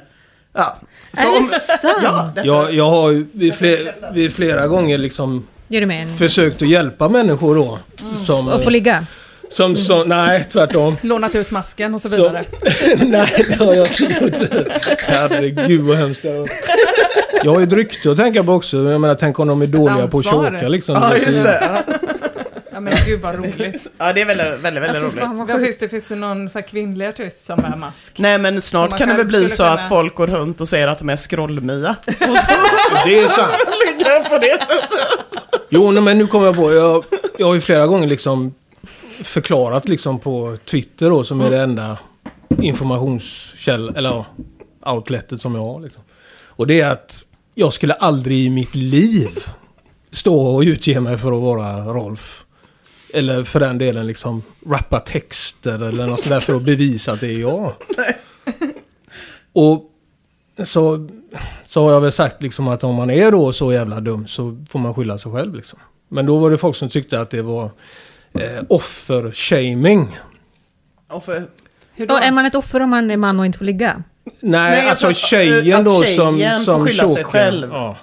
Ja. 0.53 0.77
Så 1.13 1.37
om, 1.37 1.51
ja, 2.03 2.33
Jag, 2.45 2.75
jag 2.75 2.91
har 2.91 3.27
vid, 3.39 3.55
fler, 3.55 3.95
vid 4.13 4.33
flera 4.33 4.67
gånger 4.67 4.99
liksom 4.99 5.47
försökt 6.19 6.63
att 6.63 6.69
hjälpa 6.69 7.09
människor 7.09 7.55
då. 7.55 7.79
Som, 8.27 8.49
Och 8.49 8.65
få 8.65 8.71
ligga? 8.71 9.07
som, 9.51 9.77
som, 9.77 10.09
nej, 10.09 10.47
tvärtom. 10.53 10.97
Lånat 11.03 11.35
ut 11.35 11.51
masken 11.51 11.95
och 11.95 12.03
så 12.03 12.09
vidare. 12.09 12.45
nej, 13.01 13.29
det 13.49 13.65
har 13.65 13.75
jag 13.75 13.87
inte 13.87 14.25
gjort. 14.25 14.51
Herregud 15.07 15.81
vad 15.81 15.97
hemskt 15.97 16.23
det 16.23 16.39
var. 16.39 16.49
Jag 17.45 17.53
har 17.53 17.61
ju 17.61 17.67
ett 17.67 17.73
rykte 17.73 18.11
att 18.11 18.17
tänka 18.17 18.45
på 18.45 18.53
också. 18.53 18.91
Jag 18.91 19.01
menar, 19.01 19.15
tänk 19.15 19.39
om 19.39 19.49
de 19.49 19.63
är 19.63 19.67
dåliga 19.67 20.07
på 20.07 20.19
att 20.19 20.27
choka 20.27 20.69
liksom. 20.69 20.95
ja, 20.95 21.17
just 21.17 21.43
det. 21.43 21.83
Ja. 21.87 22.10
Ja, 22.85 22.91
men 22.91 23.05
gud 23.07 23.21
vad 23.21 23.35
roligt. 23.35 23.87
Ja, 23.99 24.13
det 24.13 24.21
är 24.21 24.27
väldigt, 24.27 24.47
väldigt, 24.61 24.83
väldigt 24.83 25.03
Ja, 25.03 25.11
fy 25.11 25.17
fan, 25.19 25.37
roligt. 25.37 25.49
vad 25.51 25.61
finns 25.61 25.79
det, 25.79 25.89
finns 25.89 26.09
det 26.09 26.15
någon 26.17 26.49
så 26.49 26.59
här 26.59 26.67
kvinnlig 26.67 27.07
artist 27.07 27.45
som 27.47 27.57
bär 27.61 27.77
mask? 27.77 28.13
Nej 28.19 28.39
men 28.39 28.61
snart 28.63 28.99
kan 28.99 29.09
det 29.09 29.15
väl 29.15 29.27
bli 29.27 29.49
så 29.49 29.57
kunna- 29.57 29.71
att 29.73 29.89
folk 29.89 30.15
går 30.15 30.27
runt 30.27 30.61
och 30.61 30.69
säger 30.69 30.89
att 30.89 30.99
de 30.99 31.11
är 31.11 31.17
så 31.17 31.37
Det 33.07 33.19
är 33.21 33.29
sant. 33.29 33.53
på 34.31 34.39
det 34.39 34.59
sättet. 34.59 35.63
Jo, 35.69 35.91
nej, 35.91 36.03
men 36.03 36.19
nu 36.19 36.27
kommer 36.27 36.47
jag 36.47 36.57
på. 36.57 36.73
Jag, 36.73 37.05
jag 37.39 37.47
har 37.47 37.55
ju 37.55 37.61
flera 37.61 37.87
gånger 37.87 38.07
liksom 38.07 38.55
förklarat 39.23 39.89
liksom 39.89 40.19
på 40.19 40.57
Twitter 40.65 41.11
då, 41.11 41.25
som 41.25 41.41
är 41.41 41.51
det 41.51 41.61
enda 41.61 41.99
informationskäll 42.63 43.93
eller 43.97 44.11
ja, 44.11 44.27
outletet 44.93 45.41
som 45.41 45.55
jag 45.55 45.63
har. 45.63 45.81
Liksom. 45.81 46.03
Och 46.47 46.67
det 46.67 46.81
är 46.81 46.91
att 46.91 47.25
jag 47.55 47.73
skulle 47.73 47.95
aldrig 47.95 48.39
i 48.39 48.51
mitt 48.51 48.75
liv 48.75 49.45
stå 50.11 50.41
och 50.41 50.61
utge 50.63 51.01
mig 51.01 51.19
för 51.19 51.33
att 51.33 51.43
vara 51.43 51.85
Rolf. 51.85 52.45
Eller 53.15 53.45
för 53.45 53.61
den 53.61 53.79
delen 53.79 54.07
liksom 54.07 54.43
rappa 54.67 55.01
texter 55.01 55.89
eller 55.89 56.07
något 56.07 56.21
sånt 56.21 56.31
där 56.31 56.41
för 56.41 56.57
att 56.57 56.63
bevisa 56.65 57.13
att 57.13 57.21
det 57.21 57.27
är 57.27 57.39
jag. 57.39 57.73
Och 59.53 59.91
så, 60.65 61.09
så 61.67 61.85
har 61.85 61.93
jag 61.93 62.01
väl 62.01 62.13
sagt 62.13 62.43
liksom 62.43 62.69
att 62.69 62.85
om 62.85 62.95
man 62.95 63.11
är 63.11 63.31
då 63.31 63.53
så 63.53 63.73
jävla 63.73 64.01
dum 64.01 64.29
så 64.29 64.65
får 64.71 64.79
man 64.79 64.95
skylla 64.95 65.19
sig 65.19 65.33
själv 65.33 65.55
liksom. 65.55 65.79
Men 66.09 66.27
då 66.27 66.39
var 66.39 66.51
det 66.51 66.59
folk 66.59 66.77
som 66.77 66.89
tyckte 66.89 67.21
att 67.21 67.31
det 67.31 67.43
var 67.43 67.71
eh, 68.35 68.63
offer-shaming. 68.69 70.19
Och 71.09 71.25
för, 71.25 71.43
Hur 71.93 72.07
då? 72.07 72.15
Och 72.15 72.23
är 72.23 72.33
man 72.33 72.47
ett 72.47 72.55
offer 72.55 72.81
om 72.83 72.91
man 72.91 73.11
är 73.11 73.17
man 73.17 73.41
och 73.41 73.47
inte 73.47 73.59
får 73.59 73.65
ligga? 73.65 74.03
Nej, 74.41 74.71
Nej, 74.71 74.89
alltså 74.91 75.07
alltså, 75.07 75.27
tjejen 75.27 75.79
att 75.79 75.85
då 75.85 76.03
tjejen 76.03 76.65
som, 76.65 76.65
får 76.65 76.73
som 76.75 76.87
skylla 76.87 77.09
sig 77.09 77.25
själv. 77.25 77.69
Ja. 77.73 77.97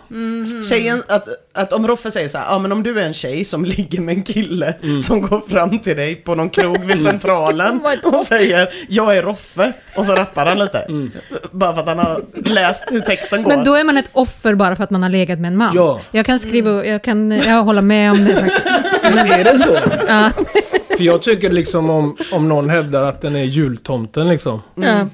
Tjejen, 0.70 1.04
att, 1.08 1.28
att 1.54 1.74
om 1.74 1.88
Roffe 1.88 2.12
säger 2.12 2.28
så 2.28 2.38
här, 2.38 2.46
ja 2.50 2.60
men 2.60 2.72
om 2.72 2.84
du 2.84 3.00
är 3.00 3.06
en 3.06 3.13
tjej 3.13 3.46
som 3.46 3.66
ligger 3.66 4.02
med 4.02 4.16
en 4.16 4.24
kille 4.24 4.74
som 5.04 5.22
går 5.22 5.50
fram 5.50 5.80
till 5.80 5.98
dig 5.98 6.16
på 6.16 6.36
någon 6.36 6.50
krog 6.50 6.86
vid 6.86 7.02
centralen 7.02 7.82
och 8.04 8.16
säger 8.16 8.70
jag 8.90 9.18
är 9.18 9.24
Roffe 9.24 9.74
och 9.96 10.06
så 10.06 10.16
rappar 10.16 10.46
han 10.46 10.60
lite. 10.60 10.88
Bara 11.52 11.74
för 11.74 11.82
att 11.82 11.88
han 11.88 12.00
har 12.00 12.24
läst 12.46 12.86
hur 12.92 13.02
texten 13.02 13.44
går. 13.44 13.50
Men 13.50 13.63
då 13.63 13.76
är 13.76 13.84
man 13.84 13.98
ett 13.98 14.10
offer 14.13 14.56
bara 14.56 14.76
för 14.76 14.84
att 14.84 14.92
man 14.92 15.04
har 15.04 15.10
legat 15.10 15.40
med 15.40 15.48
en 15.48 15.58
man. 15.58 15.72
Ja. 15.76 16.02
Jag 16.12 16.26
kan 16.26 16.40
skriva, 16.40 16.86
jag 16.86 17.04
kan 17.04 17.32
jag 17.32 17.63
håller 17.63 17.82
med 17.82 18.12
om 18.12 18.26
det 18.26 18.34
faktiskt. 18.34 18.66
Är 19.18 19.44
det 19.44 19.60
så? 19.60 19.80
Ja. 20.08 20.32
För 20.98 21.04
jag 21.04 21.22
tycker 21.22 21.52
liksom 21.52 21.90
om, 21.90 22.18
om 22.32 22.50
någon 22.50 22.70
hävdar 22.70 23.04
att 23.04 23.22
den 23.22 23.36
är 23.36 23.44
jultomten 23.44 24.28
liksom. 24.30 24.62
Ja. 24.76 25.08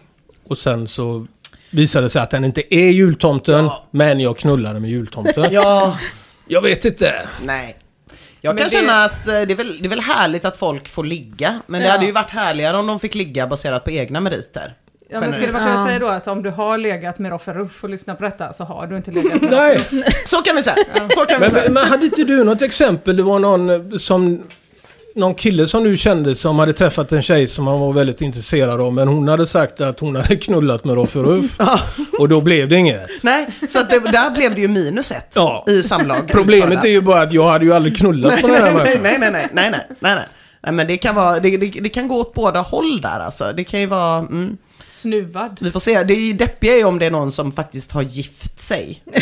Och 0.47 0.57
sen 0.57 0.87
så 0.87 1.27
visar 1.71 2.01
det 2.01 2.09
sig 2.09 2.21
att 2.21 2.29
den 2.29 2.45
inte 2.45 2.75
är 2.75 2.89
jultomten. 2.91 3.69
Men 3.91 4.19
jag 4.19 4.37
knullade 4.37 4.79
med 4.79 4.89
jultomten. 4.89 5.47
Ja, 5.51 5.97
Jag 6.47 6.61
vet 6.61 6.85
inte. 6.85 7.13
nej. 7.41 7.77
Jag 8.41 8.55
Men 8.55 8.57
kan 8.57 8.69
det- 8.69 8.75
känna 8.87 9.03
att 9.03 9.27
eh, 9.27 9.31
det 9.33 9.53
är, 9.53 9.55
väl, 9.55 9.77
det 9.79 9.85
är 9.85 9.89
väl 9.89 9.99
härligt 9.99 10.45
att 10.45 10.57
folk 10.57 10.87
får 10.87 11.03
ligga. 11.03 11.59
Men 11.67 11.81
det 11.81 11.87
Ja. 11.87 11.91
hade 11.93 12.05
ju 12.05 12.11
varit 12.11 12.29
härligare 12.29 12.77
om 12.77 12.87
de 12.87 12.99
fick 12.99 13.15
ligga 13.15 13.47
baserat 13.47 13.83
på 13.83 13.91
egna 13.91 14.19
meriter. 14.19 14.73
Ja, 15.09 15.19
men 15.19 15.33
skulle 15.33 15.51
man 15.51 15.63
kunna 15.63 15.75
Ja. 15.79 15.85
säga 15.85 15.99
då 15.99 16.07
att 16.07 16.27
om 16.27 16.43
du 16.43 16.49
har 16.49 16.77
legat 16.77 17.19
med 17.19 17.31
Roffe 17.31 17.53
Ruff 17.53 17.83
och 17.83 17.89
lyssnat 17.89 18.17
på 18.17 18.23
detta 18.23 18.53
så 18.53 18.63
har 18.63 18.87
du 18.87 18.97
inte 18.97 19.11
legat 19.11 19.41
med 19.41 19.51
Nej. 19.51 19.79
Så 20.25 20.41
kan 20.41 20.55
vi 20.55 20.63
säga. 20.63 20.75
Så 21.09 21.25
kan 21.25 21.39
vi 21.39 21.39
Men, 21.39 21.51
säga. 21.51 21.69
men 21.71 21.85
hade 21.87 22.05
inte 22.05 22.23
du 22.23 22.43
något 22.43 22.61
exempel? 22.61 23.17
Det 23.17 23.23
var 23.23 23.39
någon 23.39 23.69
eh, 23.69 23.97
som... 23.97 24.43
Någon 25.15 25.35
kille 25.35 25.67
som 25.67 25.83
du 25.83 25.97
kände 25.97 26.35
som 26.35 26.59
hade 26.59 26.73
träffat 26.73 27.11
en 27.11 27.21
tjej 27.23 27.47
som 27.47 27.67
han 27.67 27.79
var 27.79 27.93
väldigt 27.93 28.21
intresserad 28.21 28.81
av. 28.81 28.93
Men 28.93 29.07
hon 29.07 29.27
hade 29.27 29.47
sagt 29.47 29.81
att 29.81 29.99
hon 29.99 30.15
hade 30.15 30.35
knullat 30.35 30.85
med 30.85 30.95
Roffe 30.95 31.19
Ruff. 31.19 31.57
Och 32.19 32.29
då 32.29 32.41
blev 32.41 32.69
det 32.69 32.75
inget. 32.75 33.07
Nej, 33.21 33.47
så 33.67 33.79
att 33.79 33.89
det, 33.89 33.99
där 33.99 34.31
blev 34.31 34.55
det 34.55 34.61
ju 34.61 34.67
minus 34.67 35.11
ett 35.11 35.33
Ja. 35.35 35.65
i 35.67 35.83
samlag. 35.83 36.27
Problemet 36.31 36.83
är 36.83 36.89
ju 36.89 37.01
bara 37.01 37.21
att 37.21 37.33
jag 37.33 37.43
hade 37.47 37.65
ju 37.65 37.73
aldrig 37.73 37.97
knullat 37.97 38.41
på 38.41 38.47
den 38.47 38.55
här 38.55 38.73
nej, 38.73 38.99
nej, 39.03 39.17
nej, 39.19 39.31
nej, 39.31 39.31
nej, 39.31 39.49
nej, 39.71 39.71
nej, 39.71 40.15
nej. 40.15 40.25
Nej, 40.63 40.73
men 40.73 40.87
det 40.87 40.97
kan 40.97 41.15
vara, 41.15 41.39
det, 41.39 41.57
det, 41.57 41.65
det 41.81 41.89
kan 41.89 42.07
gå 42.07 42.17
åt 42.19 42.33
båda 42.33 42.61
håll 42.61 43.01
där 43.01 43.19
alltså. 43.19 43.53
Det 43.55 43.63
kan 43.63 43.79
ju 43.79 43.85
vara, 43.85 44.17
mm, 44.19 44.57
Snuvad. 44.87 45.57
vi 45.61 45.71
får 45.71 45.79
se. 45.79 46.03
Det 46.03 46.13
är 46.13 46.19
ju 46.19 46.33
deppiga 46.33 46.73
är 46.73 46.77
ju 46.77 46.83
om 46.83 46.99
det 46.99 47.05
är 47.05 47.11
någon 47.11 47.31
som 47.31 47.51
faktiskt 47.51 47.91
har 47.91 48.01
gift 48.01 48.59
sig. 48.59 49.03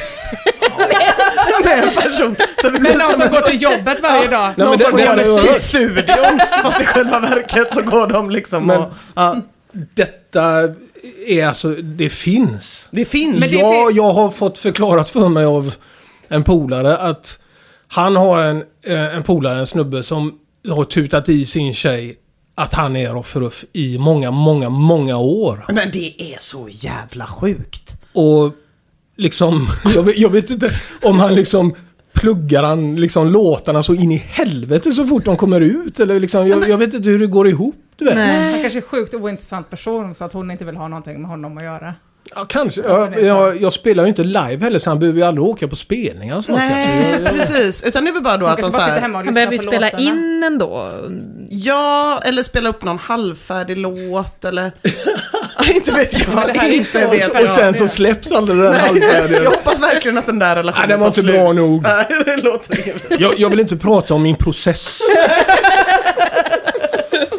med 1.65 1.83
en 1.83 1.95
person. 1.95 2.35
Så 2.61 2.69
det 2.69 2.79
blir 2.79 2.91
Men 2.91 2.99
någon 2.99 3.11
som 3.11 3.21
som 3.21 3.31
går 3.31 3.41
till 3.41 3.61
jobbet 3.61 4.01
varje 4.01 4.27
dag. 4.27 4.43
Nej, 4.43 4.53
men 4.57 4.67
någon 4.67 4.77
som 4.79 4.91
går 4.91 5.41
till 5.41 5.61
studion, 5.61 6.39
fast 6.63 6.81
i 6.81 6.85
själva 6.85 7.19
verket 7.19 7.73
så 7.73 7.81
går 7.81 8.07
de 8.07 8.29
liksom 8.29 8.65
Men- 8.65 8.81
och... 8.81 8.91
Ja, 9.15 9.35
Detta 9.71 10.69
är 11.27 11.45
alltså, 11.47 11.69
det 11.69 12.09
finns. 12.09 12.85
det 12.91 13.05
finns. 13.05 13.51
Ja, 13.51 13.89
jag 13.91 14.13
har 14.13 14.29
fått 14.29 14.57
förklarat 14.57 15.09
för 15.09 15.29
mig 15.29 15.45
av 15.45 15.75
en 16.27 16.43
polare 16.43 16.97
att 16.97 17.39
han 17.87 18.15
har 18.15 18.41
en, 18.41 18.63
eh, 18.85 19.15
en 19.15 19.23
polare, 19.23 19.59
en 19.59 19.67
snubbe 19.67 20.03
som 20.03 20.39
har 20.69 20.83
tutat 20.83 21.29
i 21.29 21.45
sin 21.45 21.73
tjej 21.73 22.17
att 22.55 22.73
han 22.73 22.95
är 22.95 23.09
Roffe 23.09 23.39
Ruff 23.39 23.65
i 23.73 23.97
många, 23.97 24.31
många, 24.31 24.69
många 24.69 25.17
år. 25.17 25.65
Men 25.69 25.91
det 25.91 26.33
är 26.33 26.37
så 26.39 26.69
jävla 26.71 27.27
sjukt. 27.27 27.95
Och 28.13 28.53
liksom, 29.21 29.67
jag 29.95 30.03
vet, 30.03 30.17
jag 30.17 30.29
vet 30.29 30.49
inte 30.49 30.69
om 31.01 31.19
han 31.19 31.35
liksom 31.35 31.75
pluggar 32.13 32.63
han 32.63 32.95
liksom 32.95 33.27
låtarna 33.31 33.83
så 33.83 33.93
in 33.93 34.11
i 34.11 34.17
helvete 34.17 34.91
så 34.91 35.07
fort 35.07 35.25
de 35.25 35.37
kommer 35.37 35.61
ut. 35.61 35.99
Eller 35.99 36.19
liksom, 36.19 36.47
jag, 36.47 36.69
jag 36.69 36.77
vet 36.77 36.93
inte 36.93 37.09
hur 37.09 37.19
det 37.19 37.27
går 37.27 37.47
ihop. 37.47 37.75
Du 37.95 38.05
vet. 38.05 38.15
Nej. 38.15 38.51
Han 38.51 38.61
kanske 38.61 38.79
är 38.79 38.81
sjukt 38.81 39.13
ointressant 39.13 39.69
person 39.69 40.13
så 40.13 40.23
att 40.25 40.33
hon 40.33 40.51
inte 40.51 40.65
vill 40.65 40.75
ha 40.75 40.87
någonting 40.87 41.21
med 41.21 41.29
honom 41.29 41.57
att 41.57 41.63
göra. 41.63 41.93
Ja, 42.35 42.45
kanske. 42.45 42.81
Jag, 42.81 43.23
jag, 43.23 43.61
jag 43.61 43.73
spelar 43.73 44.03
ju 44.03 44.09
inte 44.09 44.23
live 44.23 44.57
heller 44.59 44.79
så 44.79 44.89
han 44.89 44.99
behöver 44.99 45.19
ju 45.19 45.25
aldrig 45.25 45.45
åka 45.45 45.67
på 45.67 45.75
spelningar 45.75 46.37
och 46.37 46.45
sånt. 46.45 46.57
Nej, 46.57 47.21
Jag- 47.23 47.33
precis. 47.35 47.83
Utan 47.83 48.03
det 48.05 48.09
är 48.11 48.13
väl 48.13 48.23
bara 48.23 48.37
då 48.37 48.45
Hon 48.45 48.51
att 48.51 48.57
de 48.57 48.61
kanske 48.61 48.71
så 48.71 48.77
bara 48.79 48.85
sitter 48.85 48.93
här, 48.95 49.01
hemma 49.01 49.19
och 49.19 49.25
Han 49.25 49.33
behöver 49.33 49.53
ju 49.53 49.59
spela 49.59 49.79
låtarna. 49.87 50.03
in 50.03 50.43
ändå. 50.43 50.89
Ja, 51.49 52.21
eller 52.25 52.43
spela 52.43 52.69
upp 52.69 52.83
någon 52.83 52.97
halvfärdig 52.97 53.77
låt 53.77 54.45
eller... 54.45 54.71
inte 55.69 55.91
vet 55.91 56.19
jag. 56.19 56.47
Det 56.53 56.59
här 56.59 56.69
är 56.69 56.73
inte 56.73 56.89
så 56.91 56.99
vet 56.99 57.29
Och 57.29 57.41
jag. 57.41 57.49
sen 57.49 57.73
så 57.73 57.87
släpps 57.87 58.31
aldrig 58.31 58.57
den 58.59 58.73
halvfärdiga. 58.73 59.43
Jag 59.43 59.51
hoppas 59.51 59.81
verkligen 59.81 60.17
att 60.17 60.25
den 60.25 60.39
där 60.39 60.55
relationen 60.55 60.87
Nej, 60.89 60.97
den 60.97 60.99
var 60.99 61.11
tar 61.11 61.21
inte 61.21 61.31
bra 61.37 61.53
slut. 61.53 61.65
nog. 61.65 61.81
Nej, 61.83 62.05
det 62.25 62.37
låter 62.37 62.79
inget. 62.87 63.19
Jag, 63.21 63.39
jag 63.39 63.49
vill 63.49 63.59
inte 63.59 63.77
prata 63.77 64.13
om 64.13 64.23
min 64.23 64.35
process. 64.35 64.99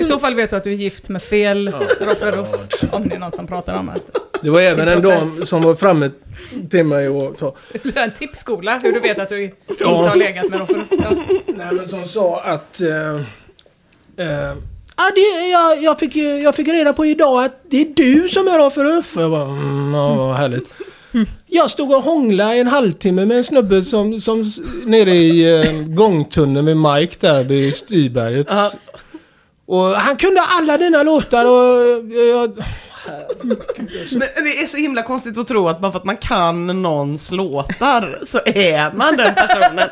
I 0.01 0.05
så 0.05 0.19
fall 0.19 0.35
vet 0.35 0.51
du 0.51 0.57
att 0.57 0.65
du 0.65 0.71
är 0.73 0.77
gift 0.77 1.09
med 1.09 1.23
fel 1.23 1.69
Roffe 2.01 2.31
Ruff. 2.31 2.49
Om 2.93 3.09
det 3.09 3.15
är 3.15 3.19
någon 3.19 3.33
som 3.33 3.47
pratar 3.47 3.79
om 3.79 3.87
det. 3.95 4.01
Det 4.43 4.51
var 4.51 4.61
även 4.61 4.89
en 4.89 5.03
dam 5.03 5.47
som 5.47 5.63
var 5.63 5.75
framme 5.75 6.11
till 6.71 6.85
mig 6.85 7.09
och 7.09 7.37
sa... 7.37 7.55
Det 7.83 7.97
en 7.97 8.15
tipsskola 8.15 8.79
hur 8.83 8.93
du 8.93 9.01
vet 9.01 9.19
att 9.19 9.29
du 9.29 9.45
inte 9.45 9.57
Ja. 9.81 10.09
har 10.09 10.17
legat 10.17 10.49
med 10.51 10.61
Roffe 10.61 10.73
Ruff. 10.73 10.87
Ja. 10.91 11.11
Nej, 11.47 11.67
men 11.73 11.89
som 11.89 12.05
sa 12.09 12.41
att... 12.41 12.81
Eh, 12.81 13.15
eh, 14.27 14.53
Ja, 14.96 15.02
det, 15.14 15.50
jag, 15.50 15.83
jag, 15.83 15.98
fick, 15.98 16.16
jag 16.16 16.55
fick 16.55 16.68
reda 16.68 16.92
på 16.92 17.07
idag 17.07 17.44
att 17.44 17.62
det 17.70 17.81
är 17.81 17.87
du 17.94 18.28
som 18.28 18.48
är 18.48 18.59
Roffe 18.59 18.85
Ruff. 18.85 19.16
Jag 19.16 19.31
bara, 19.31 19.42
mm, 19.42 19.94
ja, 19.94 20.14
vad 20.14 20.37
härligt. 20.37 20.68
Jag 21.46 21.70
stod 21.70 21.92
och 21.92 22.02
hånglade 22.02 22.57
i 22.57 22.61
en 22.61 22.66
halvtimme 22.66 23.24
med 23.24 23.37
en 23.37 23.44
snubbe 23.44 23.83
som, 23.83 24.20
som 24.20 24.44
nere 24.85 25.14
i 25.14 25.52
eh, 25.52 25.72
gångtunneln 25.87 26.64
med 26.64 26.76
Mike 26.76 27.16
där 27.20 27.44
vid 27.44 27.76
Stiberget. 27.76 28.46
Ja. 28.50 28.70
Och 29.66 29.87
han 29.87 30.16
kunde 30.16 30.40
alla 30.40 30.78
dina 30.78 31.02
låtar 31.02 31.44
och 31.44 31.83
eh, 31.83 32.22
jag... 32.22 32.64
Men 34.11 34.44
det 34.44 34.62
är 34.62 34.66
så 34.66 34.76
himla 34.76 35.02
konstigt 35.02 35.38
att 35.38 35.46
tro 35.46 35.68
att 35.68 35.81
bara 35.81 35.92
för 35.92 35.98
att 35.98 36.05
man 36.05 36.16
kan 36.16 36.83
någons 36.83 37.33
låtar 37.33 38.18
så 38.22 38.40
är 38.44 38.96
man 38.96 39.16
den 39.16 39.35
personen. 39.35 39.88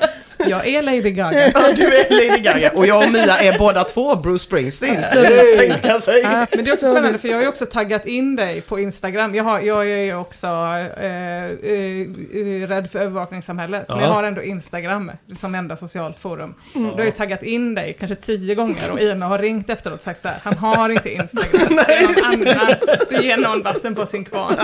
Jag 0.49 0.67
är 0.67 0.83
Lady 0.83 1.11
Gaga. 1.11 1.51
Ja, 1.55 1.73
du 1.77 1.85
är 1.97 2.29
Lady 2.29 2.43
Gaga 2.43 2.71
och 2.75 2.87
jag 2.87 3.03
och 3.05 3.13
Mia 3.13 3.39
är 3.39 3.59
båda 3.59 3.85
två 3.85 4.17
Bruce 4.17 4.39
Springsteen. 4.45 5.03
Kan 5.13 5.27
tänka 5.59 5.99
sig. 5.99 6.21
Ja, 6.21 6.47
men 6.55 6.65
det 6.65 6.71
är 6.71 6.73
också 6.73 6.87
spännande 6.91 7.19
för 7.19 7.29
jag 7.29 7.37
har 7.37 7.43
ju 7.43 7.49
också 7.49 7.67
taggat 7.67 8.07
in 8.07 8.37
dig 8.37 8.61
på 8.61 8.79
Instagram. 8.79 9.35
Jag, 9.35 9.45
har, 9.45 9.61
jag 9.61 9.83
är 9.91 9.97
ju 10.05 10.15
också 10.17 10.47
eh, 10.47 11.45
eh, 11.45 12.69
rädd 12.69 12.89
för 12.93 12.99
övervakningssamhället. 12.99 13.85
Men 13.89 13.99
Ja. 13.99 14.05
jag 14.05 14.13
har 14.13 14.25
ändå 14.25 14.43
Instagram 14.43 15.13
som 15.39 15.55
enda 15.55 15.77
socialt 15.77 16.19
forum. 16.19 16.55
Då 16.75 16.81
har 16.81 17.05
jag 17.05 17.17
taggat 17.17 17.43
in 17.43 17.75
dig 17.75 17.97
kanske 17.99 18.17
tio 18.17 18.55
gånger 18.55 18.91
och 18.93 19.01
Ina 19.01 19.27
har 19.27 19.39
ringt 19.39 19.71
efteråt 19.71 19.97
och 19.99 20.03
sagt 20.03 20.23
så 20.23 20.29
här, 20.29 20.37
han 20.45 20.55
har 20.59 20.89
inte 20.89 21.11
Instagram, 21.11 21.77
det 21.87 21.93
är 21.95 22.03
någon 22.07 22.25
annan. 22.25 22.75
Du 23.11 23.17
ger 23.17 23.37
någon 23.37 23.63
vatten 23.63 23.95
på 23.95 24.07
sin 24.07 24.25
kvarn. 24.25 24.55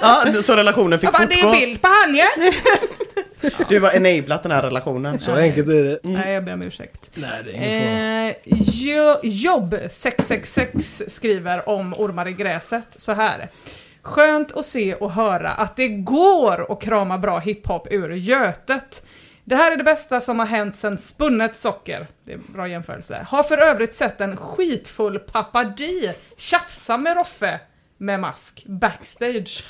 Ja, 0.00 0.24
så 0.42 0.56
relationen 0.56 0.98
fick 0.98 1.06
Jag 1.06 1.12
bara, 1.12 1.26
det 1.26 1.34
är 1.34 1.42
fortgå. 1.42 1.54
en 1.54 1.60
bild 1.60 1.82
på 1.82 1.88
han 1.88 2.14
ju! 2.14 2.22
Du 3.68 3.80
har 3.80 3.90
enablat 3.90 4.42
den 4.42 4.52
här 4.52 4.62
relationen. 4.62 5.20
Så 5.20 5.34
enkelt 5.34 5.68
är 5.68 5.84
det. 5.84 5.98
Nej, 6.02 6.32
jag 6.32 6.44
ber 6.44 6.52
om 6.52 6.62
ursäkt. 6.62 7.10
Nej, 7.14 7.42
det 7.44 7.56
är. 7.56 8.28
Eh, 8.28 8.34
jo, 8.44 9.14
jobb 9.22 9.76
666 9.90 11.02
skriver 11.08 11.68
om 11.68 11.94
ormar 11.94 12.28
i 12.28 12.32
gräset 12.32 12.86
så 12.96 13.12
här. 13.12 13.48
Skönt 14.02 14.52
att 14.52 14.64
se 14.64 14.94
och 14.94 15.12
höra 15.12 15.50
att 15.50 15.76
det 15.76 15.88
går 15.88 16.72
att 16.72 16.82
krama 16.82 17.18
bra 17.18 17.38
hiphop 17.38 17.88
ur 17.90 18.10
Götet. 18.10 19.06
Det 19.44 19.56
här 19.56 19.72
är 19.72 19.76
det 19.76 19.84
bästa 19.84 20.20
som 20.20 20.38
har 20.38 20.46
hänt 20.46 20.76
sedan 20.76 20.98
spunnet 20.98 21.56
socker. 21.56 22.06
Det 22.24 22.32
är 22.32 22.36
en 22.36 22.52
bra 22.52 22.68
jämförelse. 22.68 23.26
Har 23.28 23.42
för 23.42 23.58
övrigt 23.58 23.94
sett 23.94 24.20
en 24.20 24.36
skitfull 24.36 25.18
Pappa 25.18 25.64
Di 25.64 26.12
tjafsa 26.36 26.96
med 26.96 27.16
Roffe 27.16 27.60
med 27.98 28.20
mask 28.20 28.64
backstage. 28.66 29.62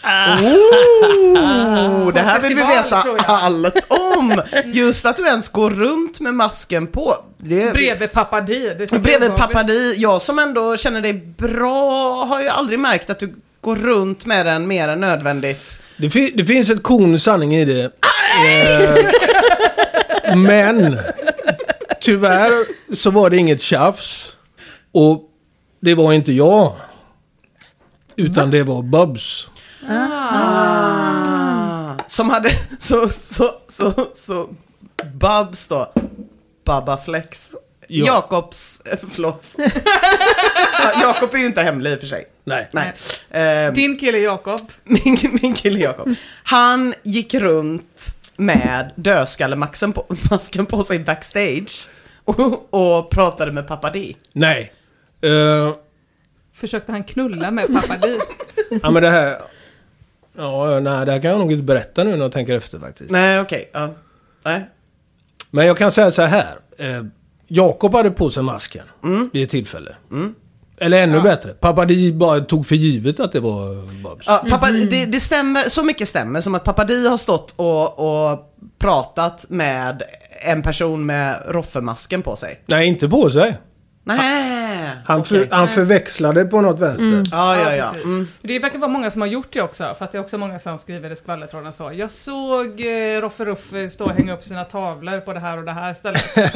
Oh, 1.36 2.12
det 2.14 2.20
här 2.20 2.40
vill 2.40 2.54
vi 2.56 2.62
veta 2.62 3.04
allt 3.26 3.86
om! 3.88 4.42
Just 4.64 5.06
att 5.06 5.16
du 5.16 5.26
ens 5.26 5.48
går 5.48 5.70
runt 5.70 6.20
med 6.20 6.34
masken 6.34 6.86
på. 6.86 7.16
Det, 7.38 7.72
Bredvid 7.72 8.12
Pappa 8.12 8.40
Di. 8.40 8.74
det 8.78 9.02
Bredvid 9.02 9.36
pappa 9.36 9.62
Di, 9.62 9.94
jag 9.96 10.22
som 10.22 10.38
ändå 10.38 10.76
känner 10.76 11.00
dig 11.00 11.12
bra 11.38 12.24
har 12.24 12.42
ju 12.42 12.48
aldrig 12.48 12.78
märkt 12.78 13.10
att 13.10 13.18
du 13.18 13.34
går 13.60 13.76
runt 13.76 14.26
med 14.26 14.46
den 14.46 14.66
mer 14.68 14.88
än 14.88 15.00
nödvändigt. 15.00 15.78
Det, 15.96 16.08
fi- 16.08 16.32
det 16.34 16.44
finns 16.44 16.70
ett 16.70 16.82
korn 16.82 17.18
sanning 17.18 17.54
i 17.54 17.64
det. 17.64 17.84
Eh, 17.84 17.90
men 20.36 20.98
tyvärr 22.00 22.64
så 22.94 23.10
var 23.10 23.30
det 23.30 23.36
inget 23.36 23.60
tjafs. 23.60 24.32
Och 24.92 25.22
det 25.80 25.94
var 25.94 26.12
inte 26.12 26.32
jag. 26.32 26.72
Utan 28.16 28.50
det 28.50 28.62
var 28.62 28.82
Bubs. 28.82 29.48
Ah. 29.88 31.94
Som 32.06 32.30
hade, 32.30 32.50
så, 32.78 33.08
så, 33.08 33.54
så, 33.68 34.08
så, 34.14 34.48
Babs 35.14 35.68
då, 35.68 35.92
Babba 36.64 36.96
Flex. 36.96 37.50
Ja. 37.88 38.06
Jakobs, 38.06 38.80
eh, 38.84 38.98
förlåt. 39.10 39.54
Ja, 40.82 40.92
Jakob 41.02 41.34
är 41.34 41.38
ju 41.38 41.46
inte 41.46 41.62
hemlig 41.62 41.92
i 41.92 41.96
och 41.96 42.00
för 42.00 42.06
sig. 42.06 42.24
Nej. 42.44 42.68
Nej. 42.72 42.92
Eh, 43.30 43.72
Din 43.72 43.98
kille 43.98 44.18
Jakob. 44.18 44.60
min, 44.84 45.16
min 45.42 45.54
kille 45.54 45.78
Jakob. 45.78 46.14
Han 46.44 46.94
gick 47.02 47.34
runt 47.34 48.16
med 48.36 48.90
dödskallemasken 48.94 49.92
på, 49.92 50.06
masken 50.30 50.66
på 50.66 50.84
sig 50.84 50.98
backstage. 50.98 51.88
Och, 52.24 52.74
och 52.74 53.10
pratade 53.10 53.52
med 53.52 53.66
pappa 53.66 53.90
Di. 53.90 54.16
Nej. 54.32 54.72
Eh, 55.20 55.70
Försökte 56.54 56.92
han 56.92 57.04
knulla 57.04 57.50
med 57.50 57.66
Pappa 57.72 57.96
Di. 57.96 58.18
ja 58.82 58.90
men 58.90 59.02
det 59.02 59.10
här... 59.10 59.38
Ja, 60.36 60.80
nej, 60.80 61.06
det 61.06 61.12
här 61.12 61.20
kan 61.20 61.30
jag 61.30 61.40
nog 61.40 61.52
inte 61.52 61.64
berätta 61.64 62.04
nu 62.04 62.10
när 62.10 62.18
jag 62.18 62.32
tänker 62.32 62.56
efter 62.56 62.78
faktiskt. 62.78 63.10
Nej, 63.10 63.40
okej. 63.40 63.70
ja. 63.72 63.90
Nej. 64.42 64.64
Men 65.50 65.66
jag 65.66 65.76
kan 65.76 65.92
säga 65.92 66.10
så 66.10 66.22
här. 66.22 66.58
Eh, 66.78 67.04
Jakob 67.46 67.94
hade 67.94 68.10
på 68.10 68.30
sig 68.30 68.42
masken 68.42 68.84
vid 69.32 69.42
ett 69.42 69.50
tillfälle. 69.50 69.96
Eller 70.76 71.02
ännu 71.02 71.20
bättre. 71.20 71.52
Pappa 71.52 71.84
Di 71.84 72.12
bara 72.12 72.40
tog 72.40 72.66
för 72.66 72.74
givet 72.74 73.20
att 73.20 73.32
det 73.32 73.40
var 73.40 73.74
Bubs. 74.02 74.26
Ja, 74.26 74.44
pappa, 74.50 74.70
det, 74.70 75.06
det 75.06 75.20
stämmer, 75.20 75.68
så 75.68 75.82
mycket 75.82 76.08
stämmer 76.08 76.40
som 76.40 76.54
att 76.54 76.64
pappa 76.64 76.84
Di 76.84 77.08
har 77.08 77.16
stått 77.16 77.54
och, 77.56 78.30
och 78.30 78.54
pratat 78.78 79.46
med 79.48 80.02
en 80.46 80.62
person 80.62 81.06
med 81.06 81.42
roffermasken 81.46 82.22
på 82.22 82.36
sig. 82.36 82.60
Nej, 82.66 82.86
inte 82.86 83.08
på 83.08 83.30
sig. 83.30 83.56
Nej. 84.04 84.90
Han, 85.04 85.20
okej. 85.20 85.48
för, 85.48 85.56
han 85.56 85.68
förväxlade 85.68 86.44
på 86.44 86.60
något 86.60 86.80
vänster. 86.80 87.24
Ja, 87.30 87.56
ja, 87.58 87.76
ja. 87.76 87.88
precis. 87.88 88.04
Mm. 88.04 88.28
Det 88.40 88.58
verkar 88.58 88.78
vara 88.78 88.90
många 88.90 89.10
som 89.10 89.20
har 89.20 89.28
gjort 89.28 89.52
det 89.52 89.62
också, 89.62 89.94
för 89.98 90.04
att 90.04 90.12
det 90.12 90.18
är 90.18 90.22
också 90.22 90.38
många 90.38 90.58
som 90.58 90.78
skriver 90.78 91.10
i 91.10 91.16
skvallertråden 91.16 91.72
så. 91.72 91.92
Jag 91.94 92.10
såg 92.10 92.80
eh, 92.80 93.20
Roffe 93.20 93.44
Ruff 93.44 93.90
stå 93.90 94.04
och 94.04 94.10
hänga 94.10 94.34
upp 94.34 94.44
sina 94.44 94.64
tavlor 94.64 95.20
på 95.20 95.32
det 95.32 95.40
här 95.40 95.58
och 95.58 95.64
det 95.64 95.72
här 95.72 95.94
stället. 95.94 96.36
eh, 96.36 96.50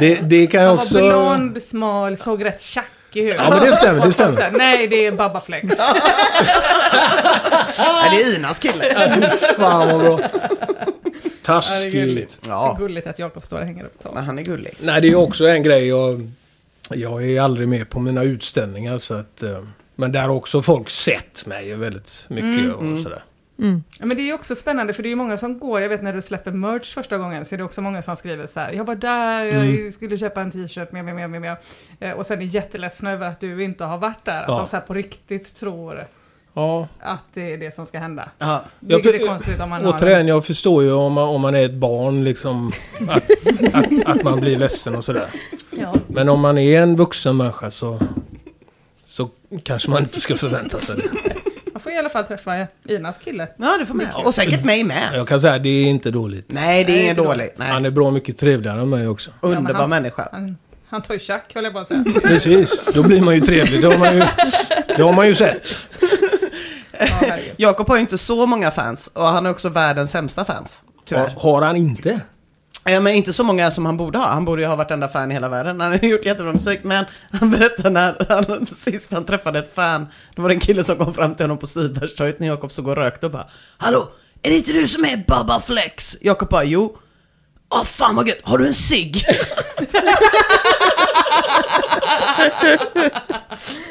Det, 0.00 0.18
det 0.22 0.46
kan 0.46 0.62
jag 0.62 0.68
han 0.68 0.78
också... 0.78 1.00
var 1.00 1.08
blond, 1.08 1.62
smal, 1.62 2.16
såg 2.16 2.44
rätt 2.44 2.62
tjackig 2.62 3.24
ut. 3.24 3.34
Ja, 3.38 3.46
men 3.50 3.60
det 3.70 3.72
stämmer, 3.76 4.06
det 4.06 4.12
stämmer. 4.12 4.50
Nej, 4.58 4.86
det 4.88 5.06
är 5.06 5.12
Babba 5.12 5.40
Flex. 5.40 5.64
Nej, 7.78 8.10
det 8.10 8.22
är 8.22 8.38
Inas 8.38 8.58
kille. 8.58 9.30
Fan 9.56 9.88
vad 9.88 10.00
bra. 10.00 10.18
Ja, 11.46 11.62
det 11.70 11.86
är 11.86 11.90
gulligt. 11.90 12.28
Taskigt. 12.32 12.44
Så 12.44 12.50
Ja, 12.50 12.76
gulligt 12.78 13.06
att 13.06 13.18
Jakob 13.18 13.42
står 13.44 13.58
och 13.58 13.64
hänger 13.66 13.84
upp 13.84 13.98
tavlor. 13.98 14.14
men 14.14 14.24
han 14.24 14.38
är 14.38 14.42
gullig. 14.42 14.74
Nej, 14.80 15.00
det 15.00 15.08
är 15.08 15.14
också 15.14 15.46
en 15.48 15.62
grej. 15.62 15.86
Jag, 15.88 16.30
jag 16.90 17.24
är 17.26 17.40
aldrig 17.40 17.68
med 17.68 17.90
på 17.90 18.00
mina 18.00 18.22
utställningar 18.22 18.98
så 18.98 19.14
att... 19.14 19.42
eh, 19.42 19.58
Men 19.96 20.12
där 20.12 20.22
har 20.22 20.34
också 20.34 20.62
folk 20.62 20.90
sett 20.90 21.46
mig 21.46 21.74
väldigt 21.74 22.24
mycket 22.28 22.74
och 22.74 22.98
sådär. 22.98 23.22
Ja, 23.56 23.64
men 23.98 24.08
det 24.08 24.20
är 24.22 24.26
ju 24.26 24.32
också 24.32 24.54
spännande 24.54 24.92
för 24.92 25.02
det 25.02 25.06
är 25.08 25.10
ju 25.10 25.16
många 25.16 25.38
som 25.38 25.58
går, 25.58 25.80
jag 25.80 25.88
vet 25.88 26.02
när 26.02 26.12
du 26.12 26.22
släpper 26.22 26.50
merch 26.50 26.94
första 26.94 27.18
gången 27.18 27.44
så 27.44 27.54
är 27.54 27.56
det 27.58 27.64
också 27.64 27.80
många 27.80 28.02
som 28.02 28.16
skriver 28.16 28.46
så 28.46 28.60
här, 28.60 28.72
jag 28.72 28.84
var 28.84 28.94
där, 28.94 29.44
jag 29.44 29.92
skulle 29.92 30.18
köpa 30.18 30.40
en 30.40 30.50
t-shirt, 30.50 30.92
med, 30.92 31.04
med, 31.04 31.14
med, 31.14 31.30
med, 31.30 31.56
med. 32.00 32.14
Och 32.14 32.26
sen 32.26 32.38
är 32.40 32.44
jätteledsna 32.44 33.12
över 33.12 33.26
att 33.26 33.40
du 33.40 33.64
inte 33.64 33.84
har 33.84 33.98
varit 33.98 34.24
där, 34.24 34.42
att 34.42 34.48
Ja. 34.48 34.58
de 34.58 34.66
så 34.66 34.76
här 34.76 34.84
på 34.84 34.94
riktigt 34.94 35.54
tror 35.54 36.06
Ja. 36.54 36.88
att 37.00 37.24
det 37.34 37.52
är 37.52 37.58
det 37.58 37.74
som 37.74 37.86
ska 37.86 37.98
hända. 37.98 38.28
Ja. 38.38 38.64
Vilket 38.80 39.14
är 39.14 39.26
konstigt 39.26 39.60
om 39.60 39.70
man 39.70 39.84
har 39.84 39.92
Återigen, 39.92 40.28
jag 40.28 40.46
förstår 40.46 40.82
ju 40.82 40.92
om 40.92 41.12
man, 41.12 41.28
om 41.28 41.40
man 41.40 41.54
är 41.54 41.64
ett 41.64 41.74
barn 41.74 42.24
liksom 42.24 42.72
att, 43.08 43.30
att, 43.74 43.86
att 44.06 44.22
man 44.22 44.40
blir 44.40 44.58
ledsen 44.58 44.94
och 44.96 45.04
sådär. 45.04 45.26
Ja. 45.70 45.94
Men 46.06 46.28
om 46.28 46.40
man 46.40 46.58
är 46.58 46.80
en 46.82 46.96
vuxen 46.96 47.36
människa 47.36 47.70
så, 47.70 48.00
så 49.04 49.28
kanske 49.62 49.90
man 49.90 50.02
inte 50.02 50.20
ska 50.20 50.34
förvänta 50.36 50.80
sig 50.80 50.96
det. 50.96 51.34
Man 51.72 51.80
får 51.80 51.92
i 51.92 51.98
alla 51.98 52.08
fall 52.08 52.24
träffa 52.24 52.66
Inas 52.88 53.18
kille. 53.18 53.48
Ja, 53.56 53.76
det 53.78 53.86
får 53.86 53.94
man. 53.94 54.06
Och 54.24 54.34
säkert 54.34 54.64
mig 54.64 54.84
med. 54.84 55.10
Jag 55.14 55.28
kan 55.28 55.40
säga 55.40 55.58
det 55.58 55.68
är 55.68 55.84
inte 55.86 56.10
dåligt. 56.10 56.44
Nej, 56.48 56.84
det 56.84 56.92
är 56.92 56.94
Nej, 56.94 57.02
ingen 57.04 57.16
det 57.16 57.22
är 57.22 57.26
dålig. 57.26 57.50
Nej. 57.56 57.68
Han 57.68 57.84
är 57.84 57.90
bra 57.90 58.10
mycket 58.10 58.38
trevligare 58.38 58.80
än 58.80 58.90
mig 58.90 59.08
också. 59.08 59.30
Ja, 59.42 59.48
Underbar 59.48 59.80
han- 59.80 59.90
människa. 59.90 60.28
Han, 60.32 60.56
han 60.86 61.02
tar 61.02 61.14
ju 61.14 61.20
tjack, 61.20 61.54
höll 61.54 61.64
jag 61.64 61.72
på 61.72 61.78
att 61.78 61.88
säga. 61.88 62.04
Precis, 62.22 62.92
då 62.94 63.02
blir 63.02 63.20
man 63.20 63.34
ju 63.34 63.40
trevlig. 63.40 63.80
Det 63.82 63.86
har 63.86 63.98
man 63.98 64.14
ju, 64.16 64.22
det 64.96 65.02
har 65.02 65.12
man 65.12 65.26
ju 65.28 65.34
sett. 65.34 65.88
Ja. 67.00 67.36
Jakob 67.56 67.88
har 67.88 67.96
ju 67.96 68.00
inte 68.00 68.18
så 68.18 68.46
många 68.46 68.70
fans 68.70 69.10
och 69.14 69.26
han 69.26 69.46
är 69.46 69.50
också 69.50 69.68
världens 69.68 70.10
sämsta 70.10 70.44
fans. 70.44 70.84
Har, 70.86 71.02
Tyvärr. 71.04 71.34
har 71.38 71.62
han 71.62 71.76
inte? 71.76 72.20
Ja, 72.84 73.00
men 73.00 73.14
inte 73.14 73.32
så 73.32 73.44
många 73.44 73.70
som 73.70 73.86
han 73.86 73.96
borde 73.96 74.18
ha. 74.18 74.26
Han 74.26 74.44
borde 74.44 74.62
ju 74.62 74.68
ha 74.68 74.76
vartenda 74.76 75.08
fan 75.08 75.30
i 75.30 75.34
hela 75.34 75.48
världen. 75.48 75.80
Han 75.80 75.90
har 75.92 75.98
gjort 75.98 76.24
jättebra 76.24 76.52
musik. 76.52 76.80
Men 76.82 77.04
han 77.32 77.50
berättade 77.50 77.90
när 77.90 78.26
han, 78.28 78.66
sist 78.66 79.12
han 79.12 79.24
träffade 79.24 79.58
ett 79.58 79.74
fan. 79.74 80.06
Då 80.34 80.42
var 80.42 80.48
det 80.48 80.54
en 80.54 80.60
kille 80.60 80.84
som 80.84 80.96
kom 80.96 81.14
fram 81.14 81.34
till 81.34 81.44
honom 81.44 81.58
på 81.58 81.66
Stibergstorget 81.66 82.38
när 82.40 82.46
Jakob 82.46 82.72
såg 82.72 82.88
och 82.88 82.96
rökte 82.96 83.26
och 83.26 83.32
bara 83.32 83.46
Hallå, 83.76 84.08
är 84.42 84.50
det 84.50 84.56
inte 84.56 84.72
du 84.72 84.86
som 84.86 85.04
är 85.04 85.24
Baba 85.28 85.60
Flex? 85.60 86.16
Jakob 86.20 86.48
bara 86.48 86.64
jo. 86.64 86.96
Åh 87.70 87.84
fan 87.84 88.16
vad 88.16 88.28
gött, 88.28 88.40
har 88.42 88.58
du 88.58 88.66
en 88.66 88.74
cigg? 88.74 89.24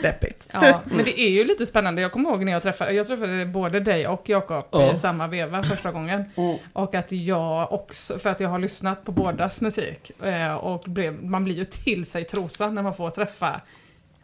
Deppigt. 0.02 0.50
Ja, 0.52 0.82
men 0.86 1.06
det 1.06 1.20
är 1.20 1.30
ju 1.30 1.44
lite 1.44 1.66
spännande. 1.66 2.02
Jag 2.02 2.12
kommer 2.12 2.30
ihåg 2.30 2.46
när 2.46 2.52
jag 2.52 2.64
träffade, 2.64 2.92
jag 2.94 3.08
träffade 3.08 3.46
både 3.46 3.80
dig 3.80 4.08
och 4.08 4.30
Jakob 4.30 4.66
Ja. 4.72 4.94
i 4.94 4.96
samma 4.98 5.28
veva 5.28 5.64
första 5.64 5.92
gången. 5.92 6.26
Och 6.74 6.96
att 6.96 7.12
jag 7.12 7.74
också, 7.74 8.20
för 8.20 8.30
att 8.30 8.40
jag 8.40 8.50
har 8.50 8.60
lyssnat 8.60 9.06
på 9.06 9.12
bådas 9.12 9.62
musik, 9.62 10.12
eh, 10.24 10.54
och 10.54 10.84
blev, 10.88 11.24
man 11.24 11.44
blir 11.44 11.56
ju 11.56 11.66
till 11.66 12.06
sig 12.06 12.26
trosan 12.26 12.76
när 12.76 12.82
man 12.82 12.96
får 12.96 13.10
träffa 13.10 13.62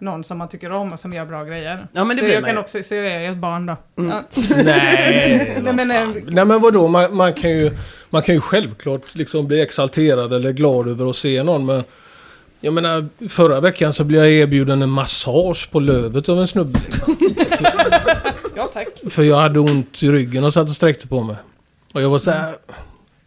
någon 0.02 0.24
som 0.24 0.38
man 0.38 0.50
tycker 0.50 0.72
om 0.72 0.94
och 0.94 1.00
som 1.00 1.14
gör 1.14 1.26
bra 1.26 1.44
grejer. 1.44 1.88
Ja, 1.92 2.04
men 2.04 2.10
det 2.10 2.16
så 2.16 2.24
blir 2.24 2.34
jag 2.34 2.42
man 2.42 2.50
kan 2.50 2.58
också, 2.58 2.84
så 2.84 2.96
jag 2.96 3.08
är 3.08 3.32
ett 3.32 3.38
barn 3.38 3.66
då. 3.66 3.78
Ja. 3.96 4.24
Nej, 4.64 5.58
Nej, 5.62 5.74
men, 5.74 5.92
eh, 5.92 6.08
Nej 6.28 6.46
men 6.46 6.62
vadå, 6.62 6.88
man, 6.88 7.16
man, 7.16 7.34
kan 7.34 7.50
ju, 7.50 7.72
man 8.10 8.22
kan 8.22 8.36
ju 8.36 8.42
självklart 8.42 9.16
liksom 9.16 9.48
bli 9.48 9.62
exalterad 9.62 10.34
eller 10.34 10.52
glad 10.52 10.88
över 10.88 11.10
att 11.10 11.16
se 11.16 11.44
någon. 11.44 11.66
Men 11.66 11.84
jag 12.60 12.74
menar, 12.74 13.08
förra 13.30 13.60
veckan 13.62 13.94
så 13.94 14.04
blev 14.04 14.22
jag 14.24 14.32
erbjuden 14.32 14.82
en 14.82 14.90
massage 14.90 15.70
på 15.72 15.80
lövet 15.80 16.30
av 16.30 16.40
en 16.40 16.48
snubbe. 16.48 16.80
Ja, 18.56 18.70
tack. 18.74 18.88
För 19.10 19.24
jag 19.24 19.38
hade 19.38 19.60
ont 19.60 20.04
i 20.04 20.10
ryggen 20.10 20.44
och 20.44 20.54
satt 20.54 20.64
och 20.64 20.76
sträckte 20.76 21.08
på 21.08 21.24
mig. 21.24 21.36
Och 21.94 22.02
jag 22.02 22.10
var 22.10 22.20
så 22.20 22.32
här... 22.32 22.56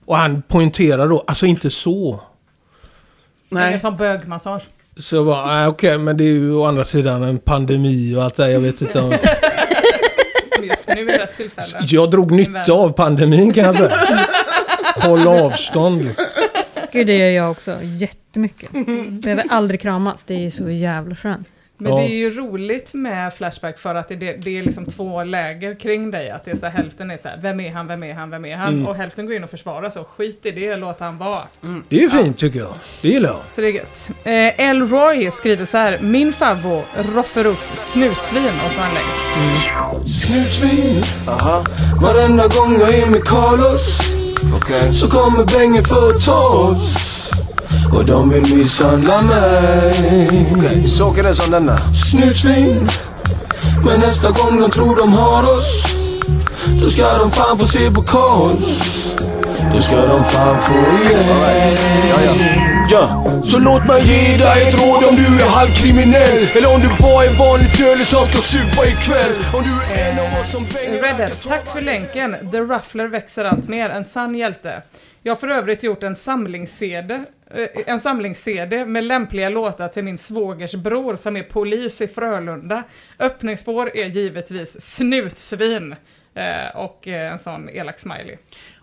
Och 0.04 0.16
han 0.16 0.42
poängterade 0.42 1.08
då, 1.08 1.24
alltså 1.26 1.46
inte 1.46 1.70
så. 1.70 2.20
Nej. 3.48 3.62
Nej. 3.64 3.72
En 3.74 3.80
sån 3.80 3.96
bögmassage. 3.96 4.62
Så 4.96 5.16
jag 5.16 5.26
bara, 5.26 5.46
nej 5.46 5.66
okej, 5.68 5.98
men 5.98 6.16
det 6.16 6.24
är 6.24 6.28
ju 6.28 6.52
å 6.54 6.64
andra 6.64 6.84
sidan 6.84 7.22
en 7.22 7.38
pandemi 7.38 8.14
och 8.16 8.22
allt 8.24 8.36
det 8.36 8.50
Jag 8.50 8.60
vet 8.60 8.80
inte 8.82 9.00
om... 9.00 9.10
Just 10.62 10.88
nu 10.88 11.10
är 11.10 11.18
rätt 11.18 11.36
tillfälle. 11.36 11.78
Jag 11.80 12.10
drog 12.10 12.30
nytta 12.32 12.72
av 12.72 12.90
pandemin 12.90 13.52
kan 13.52 13.64
jag 13.64 13.76
säga. 13.76 13.90
Håll 14.96 15.28
avstånd. 15.28 16.14
Gud, 16.92 17.06
det 17.06 17.16
gör 17.16 17.30
jag 17.30 17.50
också 17.50 17.76
jättemycket. 17.82 18.70
Behöver 19.22 19.44
aldrig 19.48 19.80
kramas, 19.80 20.24
det 20.24 20.46
är 20.46 20.50
så 20.50 20.70
jävla 20.70 21.16
skönt. 21.16 21.48
Men 21.82 21.92
Ja. 21.92 21.98
det 21.98 22.04
är 22.04 22.16
ju 22.16 22.30
roligt 22.30 22.94
med 22.94 23.34
Flashback 23.34 23.78
för 23.78 23.94
att 23.94 24.08
det, 24.08 24.16
det, 24.16 24.58
är 24.58 24.62
liksom 24.62 24.86
två 24.86 25.24
läger 25.24 25.74
kring 25.74 26.10
dig. 26.10 26.30
Att 26.30 26.44
det 26.44 26.50
är 26.50 26.56
så 26.56 26.66
här, 26.66 26.72
hälften 26.72 27.10
är 27.10 27.16
så 27.16 27.28
här, 27.28 27.38
vem 27.42 27.60
är 27.60 27.72
han, 27.72 27.86
vem 27.86 28.02
är 28.02 28.14
han, 28.14 28.30
vem 28.30 28.44
är 28.44 28.56
han? 28.56 28.74
Mm. 28.74 28.86
Och 28.86 28.94
hälften 28.94 29.26
går 29.26 29.34
in 29.34 29.44
och 29.44 29.50
försvarar 29.50 29.98
och 29.98 30.08
skit 30.08 30.46
i 30.46 30.50
det, 30.50 30.76
låt 30.76 31.00
han 31.00 31.18
vara. 31.18 31.42
Det 31.88 31.96
är 31.96 32.00
ju 32.00 32.10
fint 32.10 32.38
tycker 32.38 32.58
jag. 32.58 32.74
Det 33.00 33.08
gillar 33.08 33.28
jag. 33.28 33.40
Så 33.52 33.60
det 33.60 33.66
är 33.66 33.72
gött. 33.72 34.10
Eh, 34.24 34.68
Elroy 34.68 35.30
skriver 35.30 35.64
så 35.64 35.76
här, 35.76 35.98
min 36.00 36.32
favvo, 36.32 36.82
Rofferuff, 37.14 37.78
snutsvin 37.78 38.52
och 38.66 38.72
så 38.72 38.82
en 38.82 38.94
länk. 38.94 40.08
Snutsvin 40.08 41.02
Varenda 42.02 42.42
gång 42.42 42.80
jag 42.80 42.94
är 42.94 43.10
med 43.10 43.24
Carlos 43.24 44.12
Så 44.92 45.08
kommer 45.08 45.58
bängen 45.58 45.84
för 45.84 46.10
att 46.10 46.26
ta 46.26 46.70
oss 46.70 47.11
Och 47.92 48.04
de 48.04 48.30
vill 48.30 48.56
misshandla 48.56 49.22
mig. 49.22 50.88
Så 50.98 51.04
åker 51.04 51.22
det 51.22 51.34
som 51.34 51.50
denna. 51.50 51.76
Snutsvin 51.76 52.88
Men 53.84 54.00
nästa 54.00 54.30
gång 54.30 54.60
de 54.60 54.70
tror 54.70 54.96
de 54.96 55.12
har 55.12 55.42
oss 55.42 56.01
Då 56.82 56.90
ska 56.90 57.18
de 57.18 57.30
fan 57.30 57.58
få 57.58 57.66
se 57.66 57.90
på 57.90 58.02
kaos 58.02 59.12
det 59.74 59.82
ska 59.82 59.96
de 59.96 60.24
fan 60.24 60.62
få 60.62 60.74
igen. 60.74 61.24
Ja, 62.90 63.24
så 63.44 63.58
låt 63.58 63.86
mig 63.86 64.02
ge 64.02 64.36
dig 64.44 64.68
ett 64.68 64.74
råd 64.74 65.04
om 65.08 65.16
du 65.16 65.42
är 65.42 65.48
halvkriminell 65.48 66.56
Eller 66.56 66.74
om 66.74 66.80
du 66.80 66.88
bara 66.88 67.24
är 67.24 67.38
vanligt 67.38 67.80
ölig 67.80 68.06
som 68.06 68.26
ska 68.26 68.38
supa 68.38 68.86
ikväll 68.86 69.32
Om 69.54 69.62
du 69.62 69.94
är 69.94 70.10
en 70.10 70.18
av 70.18 70.40
oss 70.40 70.50
som 70.50 70.64
bänger 70.64 71.02
Redhead, 71.02 71.30
tack 71.48 71.66
för 71.66 71.80
länken. 71.80 72.36
The 72.50 72.60
Ruffler 72.60 73.06
växer 73.06 73.44
allt 73.44 73.68
mer. 73.68 73.88
En 73.88 74.04
sann 74.04 74.34
hjälte. 74.34 74.82
Jag 75.22 75.30
har 75.30 75.36
för 75.36 75.48
övrigt 75.48 75.82
gjort 75.82 76.02
en 76.02 76.16
samlings-CD 76.16 77.14
eh, 77.54 77.68
en 77.86 78.00
samlings-CD 78.00 78.84
med 78.84 79.04
lämpliga 79.04 79.48
låtar 79.48 79.88
till 79.88 80.04
min 80.04 80.18
svågers 80.18 80.74
bror 80.74 81.16
som 81.16 81.36
är 81.36 81.42
polis 81.42 82.00
i 82.00 82.08
Frölunda. 82.08 82.82
Öppningsspår 83.18 83.96
är 83.96 84.06
givetvis 84.06 84.96
snutsvin 84.96 85.94
och 86.74 87.08
eh, 87.08 87.32
en 87.32 87.38
sån 87.38 87.68
elak 87.68 87.98
smiley. 87.98 88.36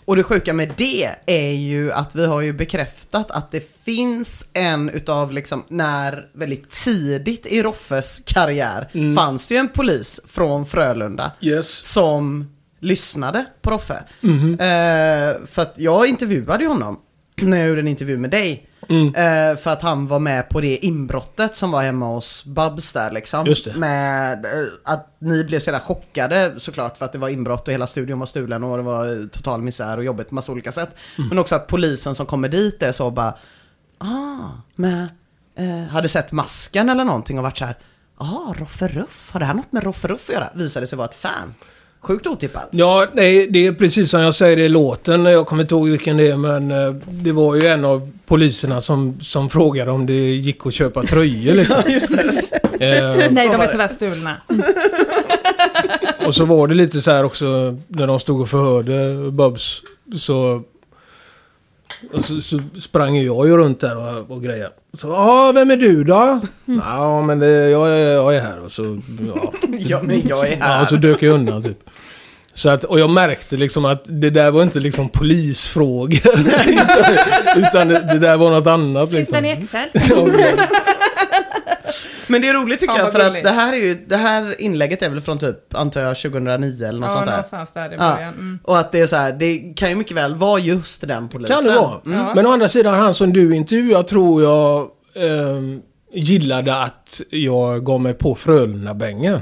Och 0.06 0.16
det 0.16 0.24
sjuka 0.24 0.54
med 0.54 0.74
det 0.78 1.10
är 1.26 1.52
ju 1.52 1.92
att 1.92 2.16
vi 2.16 2.26
har 2.26 2.42
ju 2.42 2.54
bekräftat 2.54 3.32
att 3.32 3.52
det 3.52 3.72
finns 3.84 4.48
en 4.54 4.90
utav 4.90 5.32
liksom, 5.32 5.64
när 5.68 6.28
väldigt 6.34 6.70
tidigt 6.70 7.46
i 7.46 7.64
Roffes 7.64 8.22
karriär 8.26 9.16
fanns 9.16 9.48
det 9.48 9.54
ju 9.54 9.60
en 9.60 9.68
polis 9.68 10.20
från 10.28 10.66
Frölunda 10.66 11.32
Yes. 11.42 11.68
som 11.86 12.54
lyssnade 12.80 13.46
på 13.62 13.70
Roffe. 13.72 14.04
Mhm. 14.22 14.54
Eh, 14.54 15.36
för 15.52 15.62
att 15.62 15.74
jag 15.78 16.08
intervjuade 16.08 16.64
ju 16.64 16.70
honom 16.70 17.00
när 17.42 17.58
jag 17.58 17.68
gjorde 17.68 17.82
en 17.82 17.88
intervju 17.88 18.18
med 18.18 18.30
dig. 18.30 18.70
Mm. 18.90 19.08
Eh, 19.16 19.58
för 19.58 19.72
att 19.72 19.82
han 19.82 20.08
var 20.08 20.20
med 20.20 20.50
på 20.50 20.62
det 20.62 20.86
inbrottet 20.86 21.56
som 21.56 21.72
var 21.72 21.84
hemma 21.84 22.06
hos 22.06 22.46
Babs 22.46 22.94
där 22.94 23.12
liksom. 23.12 23.46
Just 23.46 23.66
det. 23.66 23.74
Med 23.76 24.46
eh, 24.46 24.52
att 24.84 25.16
ni 25.20 25.44
blev 25.44 25.60
så 25.60 25.70
jävla 25.70 25.80
chockade 25.80 26.54
såklart 26.58 26.98
för 26.98 27.06
att 27.06 27.12
det 27.12 27.18
var 27.18 27.30
inbrott 27.30 27.68
och 27.68 27.74
hela 27.74 27.88
studion 27.88 28.20
var 28.20 28.26
stulen 28.26 28.64
och 28.64 28.78
det 28.78 28.84
var 28.84 29.22
eh, 29.22 29.28
total 29.28 29.62
misär 29.62 29.98
och 29.98 30.04
jobbigt 30.04 30.30
på 30.30 30.36
massa 30.36 30.52
olika 30.52 30.72
sätt. 30.72 30.96
Mm. 31.18 31.30
Men 31.30 31.40
också 31.40 31.56
att 31.56 31.68
polisen 31.68 32.16
som 32.16 32.26
kommer 32.26 32.50
dit 32.50 32.84
är 32.84 32.92
så 32.92 33.12
bara, 33.12 33.38
ah, 33.98 34.50
med, 34.76 35.10
eh, 35.56 35.92
hade 35.92 36.08
sett 36.08 36.32
masken 36.32 36.90
eller 36.90 37.04
någonting 37.04 37.38
och 37.38 37.44
varit 37.44 37.58
så 37.58 37.66
här, 37.66 37.78
ah, 38.18 38.54
Roffe 38.58 38.88
Ruff, 38.88 39.30
har 39.32 39.40
det 39.40 39.46
här 39.46 39.54
något 39.54 39.72
med 39.72 39.84
Roffe 39.84 40.08
Ruff 40.08 40.30
att 40.30 40.36
göra? 40.36 40.50
Visade 40.54 40.88
sig 40.88 40.98
vara 40.98 41.08
ett 41.08 41.16
fan. 41.16 41.54
Sjukt 42.02 42.28
otippat. 42.28 42.68
Ja, 42.72 43.08
nej, 43.14 43.48
det 43.50 43.68
är 43.68 43.72
precis 43.72 44.10
som 44.10 44.22
jag 44.22 44.36
säger 44.36 44.58
i 44.58 44.70
låten. 44.70 45.26
Jag 45.26 45.46
kommer 45.48 45.64
inte 45.64 45.76
ihåg 45.76 45.90
vilken 45.90 46.18
det 46.18 46.28
är, 46.28 46.38
men 46.38 46.72
eh, 46.72 46.94
det 47.10 47.32
var 47.32 47.56
ju 47.56 47.68
en 47.68 47.86
av 47.86 48.12
poliserna 48.26 48.82
som, 48.82 49.20
som 49.22 49.50
frågade 49.50 49.92
om 49.92 50.06
det 50.06 50.14
gick 50.14 50.66
att 50.66 50.74
köpa 50.74 51.04
tröjor. 51.04 51.54
Liksom. 51.56 51.76
Just 51.92 52.10
det. 52.18 52.98
Eh, 52.98 53.32
Nej, 53.32 53.48
de 53.50 53.58
var 53.58 53.66
är 53.66 53.72
tyvärr 53.72 53.88
stulna. 53.88 54.38
och 56.26 56.36
så 56.36 56.46
var 56.46 56.68
det 56.68 56.74
lite 56.74 57.02
så 57.02 57.12
här 57.12 57.24
också 57.24 57.78
när 57.88 58.08
de 58.08 58.20
stod 58.20 58.42
och 58.42 58.50
förhörde 58.50 59.32
Bubs. 59.32 59.82
Så, 60.20 60.62
och 62.14 62.26
så, 62.26 62.42
så 62.42 62.60
sprang 62.82 63.16
jag 63.18 63.48
ju 63.48 63.58
runt 63.58 63.80
där 63.80 63.98
och, 63.98 64.32
och 64.32 64.44
grejade. 64.44 64.72
Så, 64.94 65.08
ja, 65.08 65.52
vem 65.56 65.72
är 65.72 65.78
du 65.78 66.04
då? 66.04 66.42
Ja, 66.66 67.22
men 67.22 67.40
det, 67.40 67.70
jag, 67.70 67.90
är, 67.90 68.12
jag 68.14 68.36
är 68.36 68.40
här. 68.42 68.60
Och 68.66 68.72
så, 68.72 69.02
ja. 69.36 69.54
Ja, 69.80 70.00
men 70.04 70.28
jag 70.28 70.48
är 70.48 70.58
Ja, 70.60 70.66
här. 70.66 70.82
och 70.82 70.90
så 70.90 70.96
dök 70.96 71.24
jag 71.24 71.34
undan 71.34 71.64
typ. 71.64 71.78
Så 72.54 72.70
att, 72.70 72.84
och 72.84 73.00
jag 73.00 73.10
märkte 73.10 73.56
liksom 73.58 73.86
att 73.86 74.04
det 74.08 74.30
där 74.30 74.52
var 74.52 74.64
inte 74.64 74.80
liksom 74.80 75.10
polisfrågor. 75.10 76.20
utan 77.56 77.88
det, 77.88 78.00
det 78.00 78.20
där 78.20 78.38
var 78.38 78.52
något 78.52 78.68
annat. 78.68 79.12
Liksom. 79.12 79.46
Excel? 79.46 79.90
Men 82.28 82.42
det 82.42 82.48
är 82.48 82.54
roligt 82.54 82.80
tycker 82.80 82.94
Fan, 82.94 83.04
jag 83.04 83.12
för 83.14 83.20
att 83.20 83.34
det 83.44 83.50
här, 83.50 83.74
är 83.74 83.78
ju, 83.78 84.06
det 84.08 84.18
här 84.18 84.62
inlägget 84.62 85.02
är 85.02 85.10
väl 85.10 85.22
från 85.22 85.40
typ, 85.40 85.74
antar 85.76 86.02
jag, 86.02 86.18
2009 86.18 86.86
eller 86.88 87.00
något 87.00 87.10
Ja, 87.10 87.14
sånt 87.14 87.26
där. 87.26 87.32
någonstans 87.32 87.72
där 87.74 87.90
i 87.90 87.96
Ja. 87.98 88.14
början. 88.16 88.34
Mm. 88.34 88.60
Och 88.64 88.80
att 88.80 88.92
det 88.92 89.00
är 89.00 89.08
så 89.08 89.16
här, 89.16 89.32
det 89.32 89.74
kan 89.76 89.90
ju 89.90 89.96
mycket 89.96 90.18
väl 90.18 90.36
vara 90.36 90.60
just 90.60 91.08
den 91.08 91.30
polisen. 91.30 91.56
Kan 91.56 91.66
det 91.66 91.76
vara. 91.76 92.02
Mm. 92.06 92.18
Ja. 92.20 92.34
Men 92.36 92.46
å 92.46 92.52
andra 92.52 92.70
sidan, 92.70 92.96
han 92.96 93.14
som 93.14 93.34
du 93.34 93.56
intervjuade 93.56 94.08
tror 94.08 94.44
jag 94.44 94.90
ehm, 95.16 95.82
gillade 96.14 96.76
att 96.82 97.22
jag 97.30 97.86
gav 97.86 98.02
mig 98.02 98.14
på 98.14 98.36
Frölunda-bängen. 98.36 99.42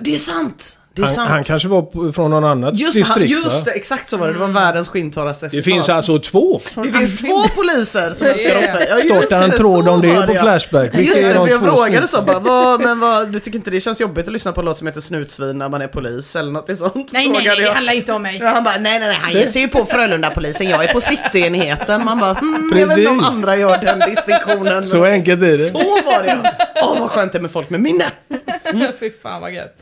Det 0.00 0.14
är 0.14 0.18
sant! 0.18 0.80
Det 1.00 1.04
är 1.04 1.06
Han, 1.06 1.14
sant. 1.14 1.30
han 1.30 1.44
kanske 1.44 1.68
var 1.68 2.12
från 2.12 2.30
någon 2.30 2.44
annat 2.44 2.74
Just, 2.78 2.98
han, 2.98 3.04
distrikt 3.20 3.30
just 3.30 3.46
va? 3.56 3.62
det, 3.64 3.70
exakt 3.70 4.10
så 4.10 4.16
var 4.16 4.26
det. 4.26 4.32
Det 4.32 4.38
var 4.38 4.46
världens 4.48 4.88
skintorraste 4.88 5.46
Det 5.46 5.50
citat. 5.50 5.64
finns 5.64 5.88
alltså 5.88 6.18
två. 6.18 6.60
Det 6.74 6.92
finns 6.92 7.20
två 7.20 7.48
poliser 7.48 8.10
som 8.10 8.26
älskar. 8.26 8.54
Roffe. 8.54 8.86
Ja, 8.90 8.98
just 8.98 9.26
Startar 9.26 9.44
en 9.44 9.50
tråd 9.50 9.88
om 9.88 10.00
det 10.00 10.26
på. 10.26 10.34
Flashback. 10.34 10.94
Vilka 10.94 11.12
Just 11.12 11.24
är 11.24 11.28
det, 11.28 11.34
de 11.34 11.44
för 11.46 11.50
jag 11.52 11.60
två 11.60 11.66
frågade 11.76 12.06
så 12.08 12.22
bara, 12.22 12.38
vad, 12.38 12.80
men 12.80 13.00
vad, 13.00 13.32
du 13.32 13.38
tycker 13.38 13.58
inte 13.58 13.70
det 13.70 13.80
känns 13.80 14.00
jobbigt 14.00 14.26
att 14.26 14.32
lyssna 14.32 14.52
på 14.52 14.60
en 14.60 14.64
låt 14.64 14.78
som 14.78 14.86
heter 14.86 15.00
Snutsvin 15.00 15.58
när 15.58 15.68
man 15.68 15.82
är 15.82 15.88
polis 15.88 16.36
eller 16.36 16.52
något 16.52 16.78
sånt? 16.78 16.94
Nej, 16.94 17.28
nej, 17.28 17.42
nej, 17.46 17.56
det 17.56 17.72
handlar 17.72 17.92
inte 17.92 18.12
om 18.12 18.22
mig. 18.22 18.38
Ja, 18.42 18.48
han 18.48 18.64
bara, 18.64 18.74
nej, 18.74 18.98
nej, 18.98 19.08
nej, 19.08 19.18
han 19.20 19.32
ger 19.32 19.46
sig 19.46 19.62
ju 19.62 19.68
på 19.68 19.84
Frölunda-polisen, 19.84 20.68
jag 20.68 20.84
är 20.84 20.92
på 20.92 21.00
Cityenheten. 21.00 22.04
Man 22.04 22.18
bara, 22.18 22.32
hmm, 22.34 22.72
jag 22.78 22.86
vet 22.86 22.98
inte 22.98 23.10
om 23.10 23.20
andra 23.20 23.56
gör 23.56 23.78
den 23.78 23.98
distinktionen. 24.10 24.84
Så 24.86 25.04
enkelt 25.04 25.42
är 25.42 25.58
det. 25.58 25.66
Så 25.66 25.78
var 25.78 26.22
det 26.22 26.38
ja. 26.44 26.50
Åh, 26.82 27.00
vad 27.00 27.10
skönt 27.10 27.32
det 27.32 27.38
är 27.38 27.42
med 27.42 27.50
folk 27.50 27.70
med 27.70 27.80
minne. 27.80 28.04
Fy 29.00 29.10
fan 29.22 29.40
vad 29.40 29.52
gött. 29.52 29.76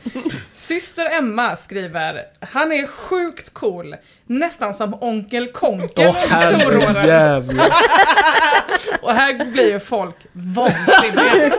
Syster 0.53 1.05
Emma 1.09 1.55
skriver, 1.55 2.25
han 2.39 2.71
är 2.71 2.87
sjukt 2.87 3.53
cool. 3.53 3.95
Nästan 4.25 4.73
som 4.73 4.93
onkel 5.03 5.47
Konkel 5.51 6.07
Åh 6.07 6.15
herrejävlar. 6.29 7.65
Och 9.01 9.13
här 9.13 9.45
blir 9.51 9.71
ju 9.71 9.79
folk 9.79 10.15
vansinniga. 10.31 11.53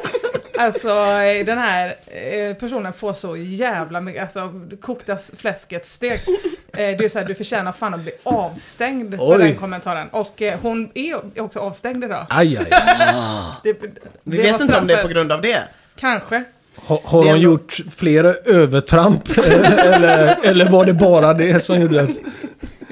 Alltså 0.59 0.95
den 1.47 1.59
här 1.59 1.97
eh, 2.07 2.55
personen 2.55 2.93
får 2.93 3.13
så 3.13 3.37
jävla 3.37 4.01
mycket, 4.01 4.23
alltså 4.23 4.53
kokta 4.81 5.19
fläsket 5.37 5.87
stekt. 5.87 6.29
Eh, 6.29 6.77
det 6.77 7.05
är 7.05 7.09
så 7.09 7.19
här, 7.19 7.27
du 7.27 7.35
förtjänar 7.35 7.73
fan 7.73 7.95
att 7.95 8.01
bli 8.01 8.13
avstängd 8.23 9.17
för 9.17 9.33
Oj. 9.33 9.39
den 9.39 9.57
kommentaren. 9.57 10.09
Och 10.09 10.43
eh, 10.43 10.59
hon 10.63 10.91
är 10.95 11.41
också 11.43 11.61
avstängd 11.61 12.05
idag. 12.05 12.27
Aj, 12.31 12.57
aj, 12.59 12.67
aj. 12.71 13.15
Det, 13.63 13.73
Vi 13.73 13.91
det 14.25 14.37
vet 14.37 14.53
var 14.53 14.61
inte 14.61 14.79
om 14.79 14.87
det 14.87 14.95
är 14.95 15.03
på 15.03 15.09
grund 15.09 15.33
av 15.33 15.41
det. 15.41 15.63
Kanske. 15.97 16.45
Har, 16.75 17.01
har 17.05 17.25
Det 17.25 17.33
de 17.33 17.39
gjort 17.39 17.81
flera 17.91 18.35
övertramp? 18.35 19.39
eller, 19.39 20.37
eller 20.45 20.71
var 20.71 20.85
det 20.85 20.95
bara 20.95 21.35
det 21.35 21.65
som 21.65 21.81
gjorde 21.81 22.03
att... 22.03 22.11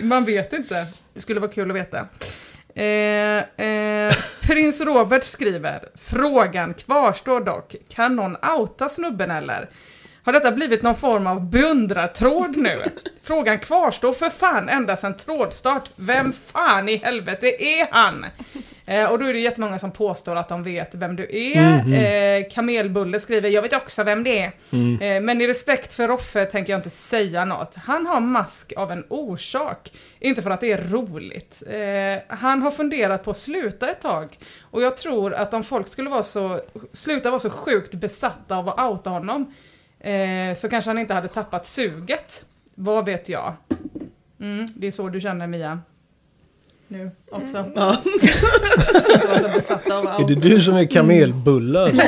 Man 0.03 0.25
vet 0.25 0.53
inte. 0.53 0.87
Det 1.15 1.21
skulle 1.21 1.41
vara 1.41 1.51
kul 1.51 1.71
att 1.71 1.77
veta. 1.77 2.07
Eh, 2.75 3.67
eh, 3.67 4.15
Prins 4.43 4.81
Robert 4.81 5.25
skriver, 5.25 5.89
frågan 5.95 6.75
kvarstår 6.75 7.41
dock, 7.41 7.77
kan 7.89 8.17
någon 8.17 8.37
outa 8.59 8.89
snubben 8.89 9.31
eller? 9.31 9.69
Har 10.23 10.33
detta 10.33 10.53
blivit 10.53 10.83
någon 10.83 10.97
form 10.97 11.27
av 11.27 11.51
beundrartråd 11.51 12.57
nu? 12.57 12.83
Frågan 13.23 13.59
kvarstår 13.59 14.13
för 14.13 14.31
fan 14.31 14.69
ända 14.69 14.97
sedan 14.97 15.17
trådstart. 15.17 15.91
Vem 15.97 16.33
fan 16.33 16.89
i 16.89 16.97
helvete 16.97 17.47
är 17.47 17.89
han? 17.91 18.27
Eh, 18.89 19.11
och 19.11 19.19
då 19.19 19.27
är 19.27 19.33
det 19.33 19.41
jättemånga 19.41 19.79
som 19.79 19.91
påstår 19.91 20.37
att 20.37 20.49
de 20.49 20.63
vet 20.63 20.95
vem 20.95 21.17
du 21.17 21.29
är. 21.31 21.59
Eh, 21.95 22.49
Kamelbulle 22.51 23.21
skriver, 23.21 23.49
jag 23.49 23.63
vet 23.63 23.73
också 23.73 24.03
vem 24.03 24.25
det 24.25 24.39
är. 24.39 24.53
Eh, 25.01 25.21
men 25.21 25.41
i 25.41 25.47
respekt 25.47 25.95
för 25.95 26.09
Roffe 26.09 26.45
tänker 26.45 26.73
jag 26.73 26.79
inte 26.79 26.91
säga 26.91 27.45
något. 27.45 27.75
Han 27.75 28.07
har 28.07 28.21
mask 28.21 28.73
av 28.77 28.93
en 28.93 29.05
orsak, 29.09 29.93
inte 30.21 30.43
för 30.43 30.51
att 30.51 30.61
det 30.61 30.73
är 30.73 30.85
roligt. 30.85 31.63
Eh, 31.71 32.37
han 32.37 32.63
har 32.63 32.71
funderat 32.71 33.25
på 33.25 33.31
att 33.31 33.37
sluta 33.37 33.91
ett 33.91 34.01
tag. 34.01 34.39
Och 34.61 34.83
jag 34.83 34.97
tror 34.97 35.35
att 35.35 35.55
om 35.55 35.65
folk 35.65 35.89
skulle 35.89 36.11
vara 36.11 36.23
så, 36.23 36.61
sluta 36.93 37.31
vara 37.31 37.39
så 37.39 37.51
sjukt 37.51 37.95
besatta 37.95 38.57
av 38.57 38.69
att 38.69 38.91
outa 38.91 39.11
honom, 39.11 39.55
eh, 40.01 40.55
så 40.57 40.69
kanske 40.69 40.91
han 40.91 40.99
inte 40.99 41.15
hade 41.15 41.29
tappat 41.29 41.67
suget. 41.67 42.45
Vad 42.75 43.05
vet 43.05 43.29
jag? 43.29 43.53
Mm, 44.41 44.67
det 44.75 44.87
är 44.87 44.91
så 44.91 45.09
du 45.09 45.21
känner 45.21 45.47
Mia. 45.47 45.81
Nu 46.89 47.11
också. 47.31 47.65
Ja. 47.75 47.89
Av 49.91 50.07
att 50.07 50.21
Är 50.21 50.25
det 50.29 50.35
du 50.35 50.61
som 50.61 50.77
är 50.77 50.85
kamelbullar? 50.85 51.91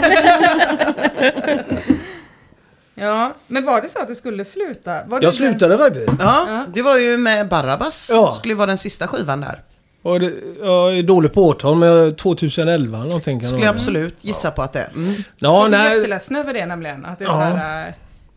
Ja, 2.95 3.35
men 3.47 3.65
var 3.65 3.81
det 3.81 3.89
så 3.89 3.99
att 3.99 4.09
du 4.09 4.15
skulle 4.15 4.45
sluta? 4.45 5.05
Var 5.05 5.21
det 5.21 5.25
Jag 5.27 5.35
slutade 5.35 5.79
faktiskt. 5.79 6.09
Ja, 6.21 6.65
det 6.75 6.83
var 6.83 6.97
ju 6.99 7.17
med 7.17 7.49
Barabbas. 7.49 8.11
Ja. 8.13 8.31
Skulle 8.31 8.55
vara 8.55 8.67
den 8.67 8.79
sista 8.79 9.09
skivan 9.09 9.41
där. 9.41 9.63
Och 10.03 10.21
det, 10.21 10.33
jag 10.61 10.99
är 10.99 11.03
dålig 11.03 11.33
på 11.33 11.45
årtal, 11.45 11.77
men 11.77 12.15
2011 12.17 12.99
någonting 12.99 13.41
kan 13.41 13.49
Skulle 13.49 13.63
det 13.63 13.67
jag 13.67 13.75
absolut 13.75 14.17
gissa 14.21 14.51
på 14.51 14.63
att 14.63 14.73
det 14.73 14.81
är. 14.81 14.89
Mm. 14.95 15.15
Ja, 15.37 15.69
Jag 15.69 15.75
är 15.87 15.95
jätteledsen 15.95 16.37
över 16.37 16.55
det 16.55 16.67
nämligen. 16.67 17.05
Att 17.05 17.19
det 17.19 17.25
är, 17.25 17.29
Ja. 17.29 17.35
så 17.35 17.41
här, 17.57 17.89
äh, 17.89 17.95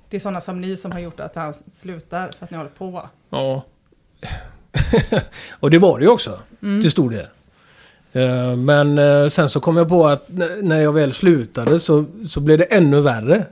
det 0.10 0.15
är 0.17 0.19
sådana 0.19 0.41
som 0.41 0.62
ni 0.62 0.77
som 0.77 0.91
har 0.91 0.99
gjort 0.99 1.19
att 1.19 1.36
han 1.36 1.53
slutar 1.73 2.29
för 2.39 2.45
att 2.45 2.51
ni 2.51 2.58
håller 2.58 2.69
på. 2.69 3.10
Ja. 3.29 3.63
och 5.59 5.69
det 5.71 5.77
var 5.79 5.99
det 5.99 6.03
ju 6.05 6.12
också, 6.12 6.39
Mm. 6.62 6.81
till 6.81 6.91
stor 6.91 7.09
del. 7.09 7.27
Eh, 8.13 8.55
Men 8.55 8.97
eh, 8.97 9.27
sen 9.27 9.49
så 9.49 9.59
kom 9.59 9.77
jag 9.77 9.89
på 9.89 10.05
att 10.07 10.29
när 10.62 10.81
jag 10.81 10.93
väl 10.93 11.13
slutade 11.13 11.79
så, 11.79 12.05
så 12.29 12.39
blev 12.39 12.57
det 12.57 12.63
ännu 12.63 13.01
värre. 13.01 13.45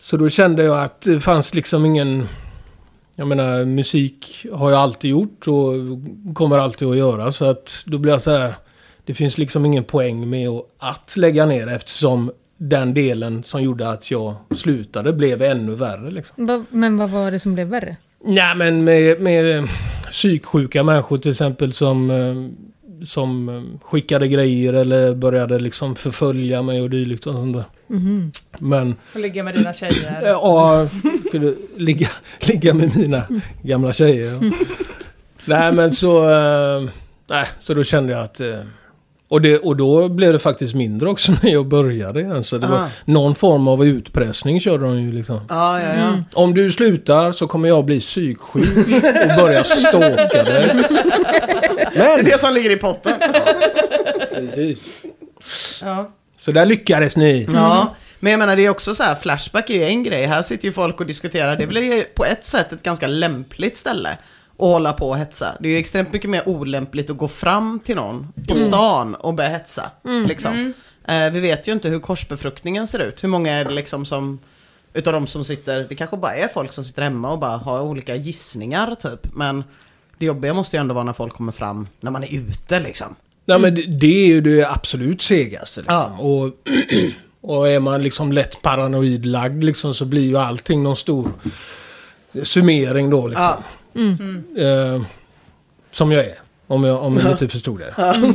Så 0.00 0.16
då 0.16 0.28
kände 0.28 0.62
jag 0.64 0.84
att 0.84 1.00
det 1.00 1.20
fanns 1.20 1.54
liksom 1.54 1.84
ingen... 1.86 2.28
Jag 3.16 3.28
menar, 3.28 3.64
musik 3.64 4.46
har 4.52 4.70
jag 4.70 4.80
alltid 4.80 5.10
gjort 5.10 5.48
och 5.48 5.72
kommer 6.34 6.58
alltid 6.58 6.88
att 6.88 6.96
göra. 6.96 7.32
Så 7.32 7.44
att 7.44 7.82
då 7.86 7.98
blir 7.98 8.12
jag 8.12 8.22
så 8.22 8.30
här... 8.30 8.54
Det 9.04 9.14
finns 9.14 9.38
liksom 9.38 9.66
ingen 9.66 9.84
poäng 9.84 10.30
med 10.30 10.48
att, 10.78 11.16
lägga 11.16 11.46
ner 11.46 11.66
eftersom 11.68 12.32
den 12.56 12.94
delen 12.94 13.44
som 13.44 13.62
gjorde 13.62 13.90
att 13.90 14.10
jag 14.10 14.34
slutade 14.56 15.12
blev 15.12 15.42
ännu 15.42 15.74
värre. 15.74 16.10
Liksom. 16.10 16.66
Men 16.70 16.96
vad 16.96 17.10
var 17.10 17.30
det 17.30 17.40
som 17.40 17.54
blev 17.54 17.66
värre? 17.68 17.96
Nej 18.24 18.54
men 18.56 18.84
med, 18.84 19.20
med 19.20 19.68
psyksjuka 20.10 20.82
människor 20.82 21.18
till 21.18 21.30
exempel 21.30 21.72
som, 21.72 22.10
eh, 22.10 23.04
som 23.06 23.48
eh, 23.48 23.86
skickade 23.88 24.28
grejer 24.28 24.72
eller 24.72 25.14
började 25.14 25.58
liksom 25.58 25.94
förfölja 25.96 26.62
mig 26.62 26.82
och 26.82 26.90
dylikt 26.90 27.26
och 27.26 27.34
sånt 27.34 27.56
där. 27.56 27.64
Mhm. 27.86 28.32
Men 28.58 28.94
Och 29.14 29.20
ligga 29.20 29.42
med 29.44 29.54
dina 29.54 29.72
tjejer. 29.72 30.22
Ja, 30.24 30.88
skulle 31.28 31.54
ligga, 31.76 32.08
ligga 32.40 32.74
med 32.74 32.96
mina 32.96 33.22
gamla 33.62 33.92
tjejer. 33.92 34.32
Mm. 34.32 34.52
Nej 35.44 35.72
men 35.72 35.92
så... 35.92 36.30
eh, 36.30 36.88
nej, 37.30 37.46
så 37.58 37.74
då 37.74 37.84
kände 37.84 38.12
jag 38.12 38.22
att... 38.22 38.40
och, 39.28 39.42
det, 39.42 39.58
och 39.58 39.76
då 39.76 40.08
blev 40.08 40.32
det 40.32 40.38
faktiskt 40.38 40.74
mindre 40.74 41.08
också 41.08 41.32
när 41.42 41.50
jag 41.50 41.66
började 41.66 42.20
igen. 42.20 42.44
Så 42.44 42.58
det 42.58 42.66
var 42.66 42.88
någon 43.04 43.34
form 43.34 43.68
av 43.68 43.84
utpressning 43.84 44.60
körde 44.60 44.84
de 44.84 45.02
ju 45.02 45.12
liksom. 45.12 45.40
Ja, 45.48 45.80
ja, 45.82 45.94
ja. 45.96 46.22
Om 46.32 46.54
du 46.54 46.70
slutar 46.70 47.32
så 47.32 47.46
kommer 47.46 47.68
jag 47.68 47.84
bli 47.84 48.00
psyksjuk 48.00 48.40
och 48.54 49.42
börja 49.42 49.64
stalka 49.64 50.42
dig. 50.42 50.74
Det 51.92 52.04
är 52.04 52.16
Men... 52.16 52.24
det 52.24 52.40
som 52.40 52.54
ligger 52.54 52.70
i 52.70 52.76
potten. 52.76 53.14
Ja. 55.82 56.10
Så 56.38 56.52
där 56.52 56.66
lyckades 56.66 57.16
ni. 57.16 57.46
Ja, 57.52 57.94
men 58.20 58.30
jag 58.30 58.38
menar 58.38 58.56
det 58.56 58.66
är 58.66 58.68
också 58.70 58.94
så 58.94 59.02
här, 59.02 59.14
Flashback 59.14 59.70
är 59.70 59.74
ju 59.74 59.84
en 59.84 60.02
grej. 60.02 60.26
Här 60.26 60.42
sitter 60.42 60.64
ju 60.64 60.72
folk 60.72 61.00
och 61.00 61.06
diskuterar. 61.06 61.56
Det 61.56 61.66
blir 61.66 61.96
ju 61.96 62.04
på 62.04 62.24
ett 62.24 62.44
sätt 62.44 62.72
ett 62.72 62.82
ganska 62.82 63.06
lämpligt 63.06 63.76
ställe 63.76 64.18
att 64.58 64.64
hålla 64.64 64.92
på 64.92 65.08
och 65.08 65.18
hetsa. 65.18 65.56
Det 65.60 65.68
är 65.68 65.72
ju 65.72 65.78
extremt 65.78 66.12
mycket 66.12 66.30
mer 66.30 66.48
olämpligt 66.48 67.10
att 67.10 67.16
gå 67.16 67.28
fram 67.28 67.80
till 67.80 67.96
någon 67.96 68.32
på 68.48 68.56
stan 68.56 69.14
och 69.14 69.34
börja 69.34 69.50
hetsa. 69.50 69.90
Liksom. 70.26 70.72
Eh, 71.08 71.30
vi 71.30 71.40
vet 71.40 71.68
ju 71.68 71.72
inte 71.72 71.88
hur 71.88 72.00
korsbefruktningen 72.00 72.86
ser 72.86 72.98
ut. 72.98 73.24
Hur 73.24 73.28
många 73.28 73.52
är 73.52 73.64
det 73.64 73.70
liksom 73.70 74.04
som 74.04 74.38
utav 74.92 75.12
de 75.12 75.26
som 75.26 75.44
sitter, 75.44 75.86
det 75.88 75.94
kanske 75.94 76.16
bara 76.16 76.34
är 76.34 76.48
folk 76.48 76.72
som 76.72 76.84
sitter 76.84 77.02
hemma 77.02 77.30
och 77.30 77.38
bara 77.38 77.56
har 77.56 77.80
olika 77.80 78.16
gissningar 78.16 78.94
typ. 78.94 79.34
Men 79.34 79.64
det 80.18 80.26
jobbiga 80.26 80.54
måste 80.54 80.76
ju 80.76 80.80
ändå 80.80 80.94
vara 80.94 81.04
när 81.04 81.12
folk 81.12 81.34
kommer 81.34 81.52
fram 81.52 81.88
när 82.00 82.10
man 82.10 82.24
är 82.24 82.34
ute 82.34 82.80
liksom. 82.80 83.16
Nej 83.44 83.58
men 83.58 83.74
det, 83.74 83.82
det 83.82 84.24
är 84.24 84.26
ju 84.26 84.40
det 84.40 84.64
absolut 84.70 85.22
segaste. 85.22 85.80
Liksom. 85.80 85.96
Ja. 85.96 86.18
Och, 86.18 86.52
och 87.50 87.68
är 87.68 87.80
man 87.80 88.02
liksom 88.02 88.32
lätt 88.32 88.62
paranoid 88.62 89.26
lagd 89.26 89.64
liksom, 89.64 89.94
så 89.94 90.04
blir 90.04 90.26
ju 90.26 90.36
allting 90.38 90.82
någon 90.82 90.96
stor 90.96 91.32
summering 92.42 93.10
då. 93.10 93.28
Liksom. 93.28 93.44
Ja. 93.44 93.58
Eh, 93.96 95.02
som 95.90 96.12
jag 96.12 96.24
är. 96.24 96.34
Om 96.66 96.84
jag, 96.84 97.02
om 97.02 97.16
jag 97.16 97.30
inte 97.30 97.48
förstod 97.48 97.78
det. 97.80 97.94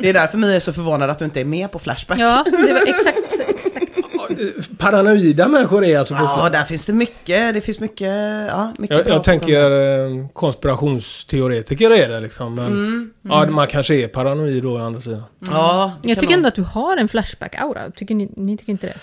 Det 0.00 0.08
är 0.08 0.12
därför 0.12 0.38
Mia 0.38 0.54
är 0.56 0.60
så 0.60 0.72
förvånad 0.72 1.10
att 1.10 1.18
du 1.18 1.24
inte 1.24 1.40
är 1.40 1.44
med 1.44 1.70
på 1.72 1.78
Flashback. 1.78 2.18
Ja, 2.18 2.44
det 2.50 2.72
var 2.72 2.80
exakt, 2.86 3.18
exakt. 3.48 4.78
Paranoida 4.78 5.48
människor 5.48 5.84
är 5.84 5.98
alltså 5.98 6.14
på 6.14 6.20
Ja, 6.24 6.48
där 6.52 6.64
finns 6.64 6.84
det 6.84 6.92
mycket. 6.92 7.54
Det 7.54 7.60
finns 7.60 7.80
mycket, 7.80 8.08
ja, 8.48 8.72
mycket 8.78 8.96
Jag, 8.96 9.04
bra 9.04 9.14
jag 9.14 9.24
tänker 9.24 9.70
eh, 9.70 10.26
konspirationsteoretiker 10.32 11.90
är 11.90 12.08
det 12.08 12.20
liksom. 12.20 12.54
Men, 12.54 12.66
Mm. 12.66 13.10
Ja, 13.22 13.46
man 13.46 13.66
kanske 13.66 13.94
är 13.94 14.08
paranoid 14.08 14.62
då 14.62 14.72
å 14.74 14.78
andra 14.78 15.00
sidan. 15.00 15.22
Ja, 15.50 15.92
det 16.02 16.08
Jag 16.08 16.18
tycker 16.18 16.30
man- 16.32 16.38
ändå 16.38 16.48
att 16.48 16.54
du 16.54 16.62
har 16.62 16.96
en 16.96 17.08
Flashback-aura. 17.08 17.90
Tycker 17.96 18.14
ni, 18.14 18.30
ni 18.36 18.56
tycker 18.56 18.72
inte 18.72 18.86
det? 18.86 18.94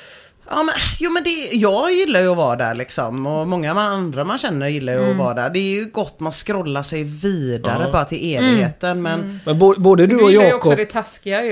Ja, 0.51 0.63
men, 0.63 0.75
jo, 0.99 1.11
men 1.11 1.23
det, 1.23 1.29
jag 1.53 1.91
gillar 1.91 2.19
ju 2.21 2.27
att 2.31 2.37
vara 2.37 2.55
där 2.55 2.75
liksom. 2.75 3.25
Och 3.27 3.47
många 3.47 3.71
andra 3.71 4.23
man 4.23 4.37
känner 4.37 4.67
gillar 4.67 4.93
ju 4.93 5.11
att 5.11 5.17
vara 5.17 5.33
där. 5.33 5.49
Det 5.49 5.59
är 5.59 5.71
ju 5.71 5.85
gott 5.85 6.19
man 6.19 6.31
scrollar 6.31 6.83
sig 6.83 7.03
vidare 7.03 7.83
Ja. 7.85 7.91
bara 7.91 8.05
till 8.05 8.35
evigheten. 8.37 9.01
Men 9.01 9.39
Men 9.45 9.59
bo, 9.59 9.75
både 9.79 10.07
du 10.07 10.17
Du 10.17 10.23
och 10.23 10.31
gillar 10.31 10.45
ju 10.45 10.53
också 10.53 10.69
Jakob... 10.69 10.77
det 10.77 10.85
taskiga 10.85 11.43
ju. 11.43 11.51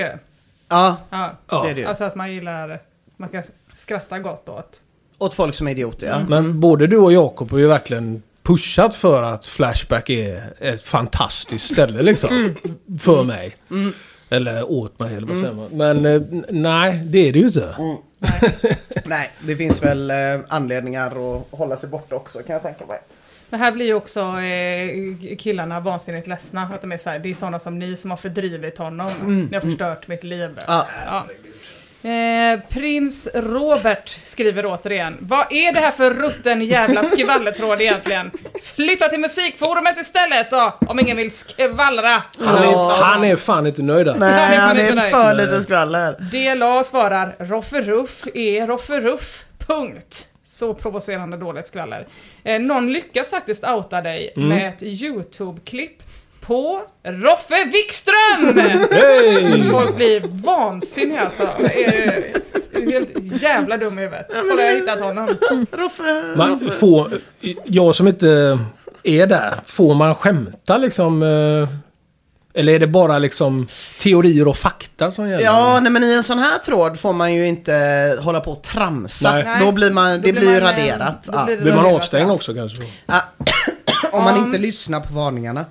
ja, 0.69 0.97
Ja. 1.09 1.31
Ja. 1.49 1.63
det 1.63 1.69
är 1.71 1.75
det. 1.75 1.85
Alltså 1.85 2.03
att 2.03 2.15
man 2.15 2.33
gillar, 2.33 2.79
man 3.17 3.29
kan 3.29 3.43
skratta 3.77 4.19
gott 4.19 4.49
åt. 4.49 4.81
Åt 5.19 5.33
folk 5.33 5.55
som 5.55 5.67
är 5.67 5.71
idioter, 5.71 6.07
ja. 6.07 6.19
Men 6.27 6.59
både 6.59 6.87
du 6.87 6.97
och 6.97 7.13
Jakob 7.13 7.51
har 7.51 7.57
ju 7.59 7.67
verkligen 7.67 8.23
pushat 8.43 8.95
för 8.95 9.23
att 9.23 9.45
Flashback 9.45 10.09
är 10.09 10.53
ett 10.59 10.83
fantastiskt 10.83 11.73
ställe 11.73 12.01
liksom. 12.01 12.55
För 12.99 13.23
mig. 13.23 13.55
Eller 14.29 14.71
åt 14.71 14.99
mig 14.99 15.15
eller 15.15 15.27
vad 15.27 15.37
säger 15.37 15.53
man. 15.53 15.67
Men 15.71 16.05
eh, 16.05 16.21
nej, 16.49 17.01
det 17.05 17.17
är 17.29 17.33
det 17.33 17.39
ju 17.39 17.45
inte. 17.45 17.75
Nej, 19.05 19.31
det 19.39 19.55
finns 19.55 19.83
väl 19.83 20.11
eh, 20.11 20.39
anledningar 20.47 21.07
att 21.07 21.47
hålla 21.51 21.77
sig 21.77 21.89
borta 21.89 22.15
också 22.15 22.39
kan 22.39 22.53
jag 22.53 22.63
tänka 22.63 22.85
mig. 22.85 22.99
Men 23.49 23.59
här 23.59 23.71
blir 23.71 23.85
ju 23.85 23.93
också 23.93 24.21
eh, 24.21 25.35
killarna 25.37 25.79
vansinnigt 25.79 26.27
ledsna. 26.27 26.69
Att 26.73 26.81
de 26.81 26.91
är 26.91 26.97
så 26.97 27.09
här, 27.09 27.19
det 27.19 27.29
är 27.29 27.33
sådana 27.33 27.59
som 27.59 27.79
ni 27.79 27.95
som 27.95 28.09
har 28.09 28.17
fördrivit 28.17 28.77
honom. 28.77 29.11
Ni 29.51 29.55
har 29.57 29.61
förstört 29.61 30.07
mitt 30.07 30.23
liv. 30.23 30.59
Ja. 30.67 30.87
Ja. 31.05 31.25
Eh, 32.07 32.59
Prins 32.69 33.27
Robert 33.33 34.17
skriver 34.25 34.65
återigen. 34.65 35.17
Vad 35.21 35.45
är 35.53 35.73
det 35.73 35.79
här 35.79 35.91
för 35.91 36.13
rutten 36.13 36.61
jävla 36.61 37.03
skvallertråd 37.03 37.81
egentligen? 37.81 38.31
Flytta 38.75 39.09
till 39.09 39.19
musikforumet 39.19 39.97
istället 39.99 40.49
då, 40.51 40.77
om 40.87 40.99
ingen 40.99 41.17
vill 41.17 41.31
skvallra. 41.31 42.23
Han 42.39 42.63
är, 42.63 43.03
han 43.03 43.23
är 43.23 43.35
fan 43.35 43.67
inte 43.67 43.81
nöjd 43.81 44.07
alltså. 44.07 44.23
Nej, 44.25 44.55
han 44.57 44.67
han 44.67 44.77
är 44.77 44.81
är 44.83 44.89
inte 44.89 45.01
nöjd. 45.01 45.11
för 45.11 45.33
lite 45.33 45.61
skvaller. 45.61 46.15
DLA 46.31 46.83
svarar 46.83 47.35
Rofferuff 47.39 48.27
är 48.33 48.67
Rofferuff. 48.67 49.43
Punkt. 49.67 50.27
Så 50.45 50.73
provocerande 50.73 51.37
dåligt 51.37 51.67
skvaller. 51.67 52.07
Eh, 52.43 52.59
någon 52.61 52.93
lyckas 52.93 53.29
faktiskt 53.29 53.63
outa 53.63 54.01
dig 54.01 54.33
med 54.35 54.67
ett 54.69 54.83
YouTube-klipp 54.83 56.03
på 56.47 56.81
Roffe 57.03 57.63
Wikström! 57.65 58.59
Hej! 58.91 59.63
Folk 59.71 59.95
blir 59.95 60.21
vansinniga 60.43 61.21
alltså. 61.21 61.43
Är, 61.59 62.23
är 62.73 62.91
helt 62.91 63.41
jävla 63.41 63.77
dum 63.77 63.99
i 63.99 64.01
huvudet. 64.01 64.27
Kolla 64.49 64.61
jag 64.63 64.71
har 64.71 64.79
hittat 64.79 64.99
honom. 65.01 65.27
Roffe, 65.71 66.23
Man 66.35 66.71
får, 66.71 67.11
jag 67.65 67.95
som 67.95 68.07
inte 68.07 68.59
är 69.03 69.27
där, 69.27 69.59
får 69.65 69.93
man 69.95 70.15
skämta 70.15 70.77
liksom? 70.77 71.23
eh, 71.23 71.69
Eller 72.61 72.73
är 72.73 72.79
det 72.79 72.87
bara 72.87 73.19
liksom 73.19 73.67
teorier 74.01 74.47
och 74.47 74.57
fakta 74.57 75.11
som 75.11 75.29
gäller? 75.29 75.43
Ja, 75.45 75.79
nej 75.79 75.91
men 75.91 76.03
i 76.03 76.13
en 76.13 76.23
sån 76.23 76.39
här 76.39 76.57
tråd 76.57 76.99
får 76.99 77.13
man 77.13 77.33
ju 77.33 77.47
inte 77.47 77.73
hålla 78.21 78.39
på 78.39 78.51
och 78.51 78.61
tramsa. 78.63 79.31
Nej. 79.31 79.65
Då 79.65 79.71
blir 79.71 79.91
man, 79.91 80.21
det 80.21 80.31
Då 80.31 80.39
blir 80.39 80.41
ju 80.41 80.47
man, 80.47 80.55
eh, 80.55 80.61
raderat. 80.61 81.23
då 81.23 81.45
blir 81.45 81.55
det 81.57 81.61
Blir 81.61 81.73
man 81.73 81.83
raderat, 81.83 82.01
avstängd 82.01 82.29
ja. 82.29 82.33
också 82.33 82.53
kanske? 82.53 82.83
Ja. 83.05 83.21
Om 84.11 84.23
man 84.23 84.37
inte 84.45 84.57
lyssnar 84.57 84.99
på 84.99 85.13
varningarna. 85.13 85.65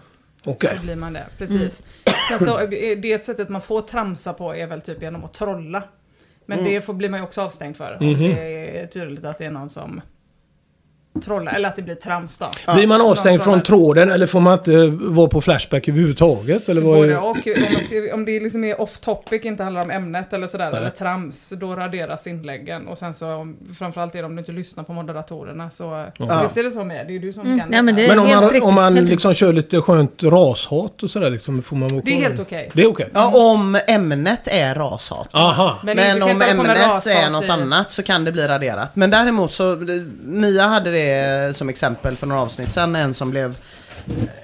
Okej. 0.47 0.77
Så 0.77 0.83
blir 0.83 0.97
man 0.97 1.13
det, 1.13 1.27
precis. 1.39 1.83
Sen 2.29 2.39
så, 2.39 2.59
eh, 2.59 2.99
det 2.99 3.25
sättet 3.25 3.49
man 3.49 3.61
får 3.63 3.83
tramsa 3.83 4.33
på 4.33 4.55
är 4.55 4.67
väl 4.67 4.81
typ 4.81 5.03
genom 5.03 5.25
att 5.25 5.35
trolla. 5.35 5.83
Men 6.47 6.65
det 6.65 6.81
får, 6.81 6.95
blir 6.95 7.09
man 7.09 7.21
ju 7.21 7.25
också 7.25 7.43
avstängd 7.43 7.77
för. 7.77 7.97
Om 8.01 8.19
det 8.19 8.79
är 8.79 8.87
tydligt 8.87 9.25
att 9.25 9.39
det 9.39 9.45
är 9.45 9.51
någon 9.51 9.69
som 9.69 10.01
trollar, 11.21 11.53
eller 11.55 11.69
att 11.69 11.77
det 11.77 11.83
blir 11.83 11.95
trams 11.95 12.39
då. 12.39 12.51
Blir 12.75 12.87
man 12.87 13.01
avstängd 13.01 13.43
från 13.43 13.63
tråden 13.63 14.11
eller 14.11 14.27
får 14.27 14.41
man 14.41 14.53
inte 14.53 14.87
vara 14.87 15.29
på 15.29 15.41
Flashback 15.41 15.89
överhuvudtaget? 15.89 16.69
Eller 16.69 16.81
vad 16.81 16.95
Både 16.97 17.17
och. 17.19 17.25
Om, 17.27 17.35
man 17.73 17.83
skriver, 17.83 18.15
om 18.15 18.25
det 18.25 18.41
liksom 18.41 18.65
är 18.65 18.81
off 18.81 18.99
topic, 18.99 19.45
inte 19.45 19.63
handlar 19.63 19.83
om 19.83 19.91
ämnet 19.91 20.33
eller 20.33 20.47
sådär, 20.47 20.73
eller 20.73 20.91
trams, 20.91 21.49
då 21.57 21.75
raderas 21.77 22.27
inläggen. 22.27 22.89
Och 22.89 22.99
sen 22.99 23.15
så, 23.15 23.35
om- 23.35 23.57
framförallt 23.79 24.15
är 24.15 24.19
det 24.19 24.25
om 24.25 24.37
du 24.37 24.41
inte 24.41 24.53
lyssnar 24.53 24.85
på 24.85 24.93
moderatorerna, 24.93 25.71
så 25.71 26.07
visst 26.43 26.57
är 26.57 26.63
det 26.63 26.71
så 26.73 26.85
med? 26.85 27.07
Det 27.07 27.11
är 27.11 27.15
ju 27.15 27.19
du 27.19 27.33
som 27.33 27.43
kan 27.59 27.73
Ja, 27.73 27.83
men 27.83 27.95
Men 27.95 28.19
om 28.19 28.29
man, 28.29 28.43
riktigt, 28.45 28.63
om 28.63 28.75
man 28.75 28.95
liksom 28.95 29.35
kör 29.35 29.53
lite 29.53 29.81
skönt 29.81 30.23
rashat 30.23 31.03
och 31.03 31.11
sådär 31.11 31.31
liksom, 31.31 31.63
får 31.63 31.77
man 31.77 31.89
Det 32.05 32.11
är 32.13 32.17
helt 32.17 32.41
okej. 32.41 32.71
Det 32.75 32.83
är 32.83 32.87
okej? 32.91 33.09
Ja, 33.15 33.53
om 33.53 33.79
ämnet 33.89 34.49
är 34.51 34.75
rashat. 34.75 35.29
Aha. 35.35 35.79
Men, 35.85 35.97
Men 35.97 36.23
om 36.23 36.31
ämnet 36.31 36.49
är 37.07 37.31
något 37.31 37.45
i- 37.45 37.49
annat 37.51 37.93
så 37.93 38.03
kan 38.03 38.25
det 38.25 38.33
bli 38.33 38.47
raderat. 38.49 38.97
Men 38.97 39.11
däremot 39.11 39.53
så, 39.53 39.77
Mia 40.25 40.63
hade 40.63 40.91
det 40.91 41.06
som 41.53 41.69
exempel 41.69 42.17
för 42.17 42.27
några 42.27 42.41
avsnitt 42.41 42.73
sedan, 42.73 42.97
en 42.97 43.15
som 43.15 43.31
blev... 43.31 43.57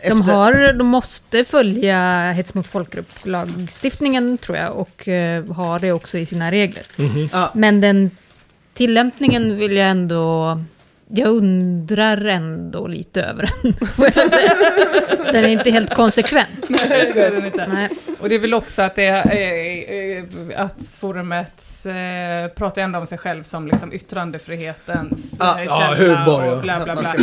De, 0.09 0.21
har, 0.21 0.73
de 0.73 0.87
måste 0.87 1.45
följa 1.45 2.33
hets 2.33 2.55
mot 2.55 2.67
folkgrupp-lagstiftningen 2.67 4.39
tror 4.39 4.59
jag 4.59 4.77
och 4.77 5.09
eh, 5.09 5.45
har 5.53 5.79
det 5.79 5.93
också 5.93 6.19
i 6.19 6.27
sina 6.27 6.51
regler. 6.51 6.83
Ja. 7.33 7.51
Men 7.55 7.81
den 7.81 8.11
tillämpningen 8.75 9.57
vill 9.57 9.77
jag 9.77 9.91
ändå... 9.91 10.59
Jag 11.15 11.29
undrar 11.29 12.25
ändå 12.25 12.87
lite 12.87 13.23
över 13.23 13.51
den. 13.63 13.75
Den 15.33 15.45
är 15.45 15.49
inte 15.49 15.71
helt 15.71 15.95
konsekvent. 15.95 16.49
Nej, 16.69 17.11
det 17.15 17.21
är 17.21 17.31
den 17.31 17.47
inte. 17.47 17.67
Nej. 17.67 17.89
Och 18.21 18.29
det 18.29 18.35
är 18.35 18.39
väl 18.39 18.55
också 18.55 18.83
att, 18.83 18.95
det 18.95 19.05
är, 19.05 20.19
eh, 20.19 20.65
att 20.65 20.89
forumet 21.01 21.87
eh, 21.87 22.55
pratar 22.55 22.83
ändå 22.83 22.99
om 22.99 23.07
sig 23.07 23.19
själv 23.19 23.43
som 23.43 23.67
liksom 23.69 23.93
yttrandefrihetens 23.93 25.37
Ja, 25.39 25.61
eh, 25.61 25.65
ja, 25.65 25.95
högborg, 25.97 26.47
ja. 26.47 26.53
och 26.55 26.63
bla 26.63 26.85
bla 26.85 26.97
bla. 26.97 27.15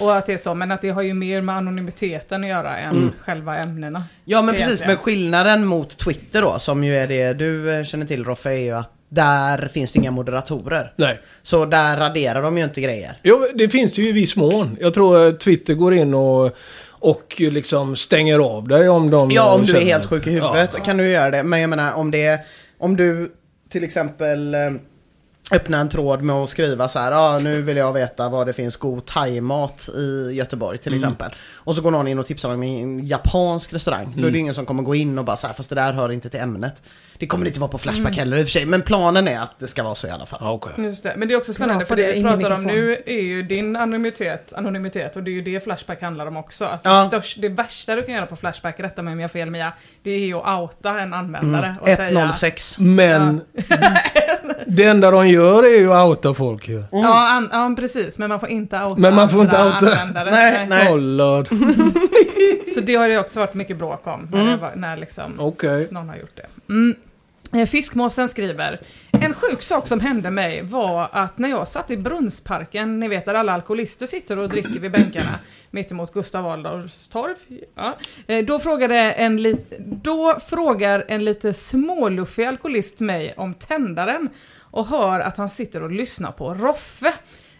Och 0.00 0.16
att 0.16 0.26
det 0.26 0.32
är 0.32 0.38
så, 0.38 0.54
men 0.54 0.70
att 0.70 0.82
det 0.82 0.90
har 0.90 1.02
ju 1.02 1.14
mer 1.14 1.40
med 1.40 1.56
anonymiteten 1.56 2.44
att 2.44 2.50
göra 2.50 2.76
än 2.76 3.12
själva 3.20 3.58
ämnena. 3.58 4.04
Ja 4.24 4.42
men 4.42 4.54
precis, 4.54 4.66
Egentligen. 4.66 4.88
men 4.88 4.96
skillnaden 5.04 5.64
mot 5.64 5.98
Twitter 5.98 6.42
då, 6.42 6.58
som 6.58 6.84
ju 6.84 6.96
är 6.96 7.06
det 7.06 7.32
du 7.32 7.72
eh, 7.74 7.84
känner 7.84 8.06
till 8.06 8.24
Roffe, 8.24 8.50
är 8.50 8.58
ju 8.58 8.72
att 8.72 8.90
där 9.14 9.68
finns 9.68 9.92
det 9.92 9.98
inga 9.98 10.10
moderatorer. 10.10 10.92
Nej. 10.96 11.18
Så 11.42 11.64
där 11.64 11.96
raderar 11.96 12.42
de 12.42 12.58
ju 12.58 12.64
inte 12.64 12.80
grejer. 12.80 13.16
Jo, 13.22 13.46
det 13.54 13.68
finns 13.68 13.92
det 13.92 14.02
ju 14.02 14.08
i 14.08 14.12
viss 14.12 14.36
mån. 14.36 14.76
Jag 14.80 14.94
tror 14.94 15.28
att 15.28 15.40
Twitter 15.40 15.74
går 15.74 15.94
in 15.94 16.14
och, 16.14 16.56
och 16.88 17.34
liksom 17.38 17.96
stänger 17.96 18.38
av 18.38 18.68
dig 18.68 18.88
om 18.88 19.10
de... 19.10 19.30
Ja, 19.30 19.54
om 19.54 19.64
du 19.64 19.76
är 19.76 19.80
helt 19.80 20.06
sjuk 20.06 20.26
i 20.26 20.30
huvudet 20.30 20.70
Ja. 20.72 20.80
kan 20.84 20.96
du 20.96 21.08
göra 21.10 21.30
det. 21.30 21.42
Men 21.42 21.60
jag 21.60 21.70
menar 21.70 21.92
om 21.94 22.10
det 22.10 22.24
är, 22.24 22.38
om 22.78 22.96
du 22.96 23.32
till 23.70 23.84
exempel 23.84 24.54
eh, 24.54 24.60
öppna 25.50 25.78
en 25.78 25.88
tråd 25.88 26.22
med 26.22 26.36
att 26.36 26.48
skriva 26.48 26.88
så 26.88 26.98
här, 26.98 27.12
ja 27.12 27.38
nu 27.42 27.62
vill 27.62 27.76
jag 27.76 27.92
veta 27.92 28.28
var 28.28 28.44
det 28.44 28.52
finns 28.52 28.76
god 28.76 29.06
thaimat 29.06 29.88
i 29.88 30.30
Göteborg 30.32 30.78
till 30.78 30.94
exempel. 30.94 31.30
Och 31.54 31.74
så 31.74 31.82
går 31.82 31.90
någon 31.90 32.08
in 32.08 32.18
och 32.18 32.26
tipsar 32.26 32.54
om 32.54 32.62
en 32.62 33.06
japansk 33.06 33.72
restaurang. 33.72 34.14
Då 34.16 34.26
är 34.26 34.30
det 34.30 34.38
ingen 34.38 34.54
som 34.54 34.66
kommer 34.66 34.82
gå 34.82 34.94
in 34.94 35.18
och 35.18 35.24
bara 35.24 35.36
så 35.36 35.46
här, 35.46 35.54
fast 35.54 35.68
det 35.68 35.74
där 35.74 35.92
hör 35.92 36.12
inte 36.12 36.28
till 36.28 36.40
ämnet. 36.40 36.82
Det 37.18 37.26
kommer 37.26 37.46
inte 37.46 37.60
vara 37.60 37.70
på 37.70 37.78
Flashback 37.78 38.16
heller 38.16 38.36
i 38.36 38.40
och 38.40 38.44
för 38.44 38.50
sig, 38.50 38.66
men 38.66 38.82
planen 38.82 39.28
är 39.28 39.38
att 39.38 39.58
det 39.58 39.66
ska 39.66 39.82
vara 39.82 39.94
så 39.94 40.06
i 40.06 40.10
alla 40.10 40.26
fall. 40.26 40.38
Ja, 40.42 40.52
okej. 40.52 40.84
Just 40.84 41.02
det. 41.02 41.14
Men 41.16 41.28
det 41.28 41.34
är 41.34 41.38
också 41.38 41.52
spännande 41.52 41.86
för 41.86 41.96
det 41.96 42.06
det 42.06 42.12
vi 42.12 42.22
pratar 42.22 42.50
om 42.50 42.64
nu 42.64 43.02
är 43.06 43.20
ju 43.20 43.42
din 43.42 43.76
anonymitet, 43.76 44.52
anonymitet 44.52 45.16
och 45.16 45.22
det 45.22 45.30
är 45.30 45.32
ju 45.32 45.42
det 45.42 45.64
Flashback 45.64 46.02
handlar 46.02 46.26
om 46.26 46.36
också. 46.36 46.64
Alltså 46.64 46.88
Ja. 46.88 47.02
det, 47.02 47.08
störst, 47.08 47.40
det 47.40 47.48
värsta 47.48 47.94
du 47.96 48.02
kan 48.02 48.14
göra 48.14 48.26
på 48.26 48.36
Flashback, 48.36 48.80
rätta 48.80 49.02
mig 49.02 49.12
om 49.12 49.20
jag 49.20 49.24
har 49.24 49.32
fel 49.32 49.50
Mia, 49.50 49.72
det 50.02 50.10
är 50.10 50.18
ju 50.18 50.34
att 50.34 50.60
outa 50.60 51.00
en 51.00 51.14
användare 51.14 51.76
och 51.80 51.88
säga... 51.88 52.08
106. 52.08 52.78
Men 52.78 53.40
det 54.66 54.84
enda 54.84 55.10
de 55.10 55.28
gör 55.34 55.62
är 55.62 55.78
ju 55.80 55.92
att 55.92 56.08
outa 56.08 56.34
folk 56.34 56.68
ju. 56.68 56.82
Ja, 56.92 57.28
an, 57.28 57.48
ja, 57.52 57.74
precis. 57.78 58.18
Men 58.18 58.28
man 58.28 58.40
får 58.40 58.48
inte 58.48 58.82
outa 58.84 59.00
Men 59.00 59.14
man 59.14 59.28
får 59.30 59.40
inte 59.42 59.56
outa- 59.56 59.96
användare. 60.00 60.30
Nej, 60.30 60.66
nej. 60.68 60.92
Oh 60.92 60.98
lord. 60.98 61.48
Så 62.74 62.80
det 62.80 62.94
har 62.94 63.08
det 63.08 63.18
också 63.18 63.40
varit 63.40 63.54
mycket 63.54 63.76
bråk 63.76 64.06
om, 64.06 64.28
när, 64.32 64.42
Mm. 64.42 64.60
var, 64.60 64.72
när 64.76 64.96
liksom 64.96 65.32
Okej. 65.38 65.88
någon 65.90 66.08
har 66.08 66.16
gjort 66.16 66.36
det. 66.36 66.72
Mm. 66.72 66.94
Eh, 67.52 67.66
Fiskmåsen 67.66 68.28
skriver, 68.28 68.78
en 69.10 69.34
sjuk 69.34 69.62
sak 69.62 69.86
som 69.86 70.00
hände 70.00 70.30
mig 70.30 70.62
var 70.62 71.08
att 71.12 71.38
när 71.38 71.48
jag 71.48 71.68
satt 71.68 71.90
i 71.90 71.96
Brunnsparken, 71.96 73.00
ni 73.00 73.08
vet 73.08 73.24
där 73.24 73.34
alla 73.34 73.52
alkoholister 73.52 74.06
sitter 74.06 74.38
och 74.38 74.48
dricker 74.48 74.80
vid 74.80 74.92
bänkarna, 74.92 75.38
mittemot 75.70 76.12
Gustav 76.14 76.46
Adolfs 76.46 77.08
torg, 77.08 77.34
ja. 77.74 77.96
Eh, 78.26 78.44
då, 78.44 78.58
frågade 78.58 78.96
en 78.96 79.42
li- 79.42 79.64
då 79.78 80.34
frågar 80.48 81.04
en 81.08 81.24
lite 81.24 81.54
småluffig 81.54 82.44
alkoholist 82.44 83.00
mig 83.00 83.34
om 83.36 83.54
tändaren 83.54 84.28
och 84.74 84.86
hör 84.86 85.20
att 85.20 85.36
han 85.36 85.48
sitter 85.48 85.82
och 85.82 85.90
lyssnar 85.90 86.32
på 86.32 86.54
Roffe. 86.54 87.12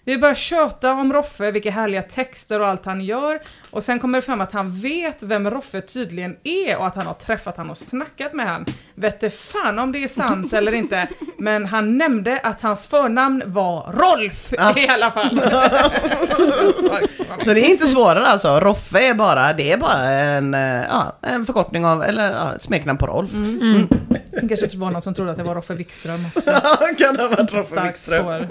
Vi 0.06 0.18
börjar 0.18 0.34
köta 0.34 0.92
om 0.92 1.12
Roffe, 1.12 1.50
vilka 1.50 1.70
härliga 1.70 2.02
texter 2.02 2.60
och 2.60 2.66
allt 2.66 2.84
han 2.84 3.00
gör. 3.00 3.40
Och 3.70 3.82
sen 3.82 3.98
kommer 3.98 4.18
det 4.18 4.22
fram 4.22 4.40
att 4.40 4.52
han 4.52 4.80
vet 4.80 5.22
vem 5.22 5.50
Roffe 5.50 5.80
tydligen 5.80 6.36
är 6.44 6.78
och 6.78 6.86
att 6.86 6.96
han 6.96 7.06
har 7.06 7.14
träffat 7.14 7.56
han 7.56 7.70
och 7.70 7.78
snackat 7.78 8.32
med 8.32 8.46
han. 8.46 8.66
Vet 8.94 9.20
det 9.20 9.30
fan 9.30 9.78
om 9.78 9.92
det 9.92 10.04
är 10.04 10.08
sant 10.08 10.52
eller 10.52 10.74
inte, 10.74 11.08
men 11.38 11.66
han 11.66 11.98
nämnde 11.98 12.38
att 12.38 12.62
hans 12.62 12.86
förnamn 12.86 13.42
var 13.46 13.92
Rolf 13.92 14.52
i 14.76 14.88
alla 14.88 15.10
fall. 15.10 15.40
Så 17.44 17.54
det 17.54 17.60
är 17.60 17.70
inte 17.70 17.86
svårare 17.86 18.26
alltså. 18.26 18.60
Roffe 18.60 18.98
är 18.98 19.14
bara, 19.14 19.52
det 19.52 19.72
är 19.72 19.76
bara 19.76 20.10
en, 20.10 20.54
eh, 20.54 20.82
ja, 20.90 21.16
en 21.22 21.46
förkortning 21.46 21.86
av, 21.86 22.02
eller 22.02 22.32
ja, 22.32 22.48
smeknamn 22.58 22.98
på 22.98 23.06
Rolf. 23.06 23.30
Det 24.42 24.48
kanske 24.48 24.78
var 24.78 24.90
någon 24.90 25.02
som 25.02 25.14
trodde 25.14 25.30
att 25.30 25.36
det 25.36 25.42
var 25.42 25.54
Roffe 25.54 25.74
Wikström 25.74 26.20
också. 26.36 26.50
kan 26.98 27.14
det 27.14 27.22
ha 27.22 27.28
varit 27.28 27.52
Roffe 27.52 27.70
Starkt 27.70 27.88
Wikström? 27.88 28.20
spår. 28.22 28.48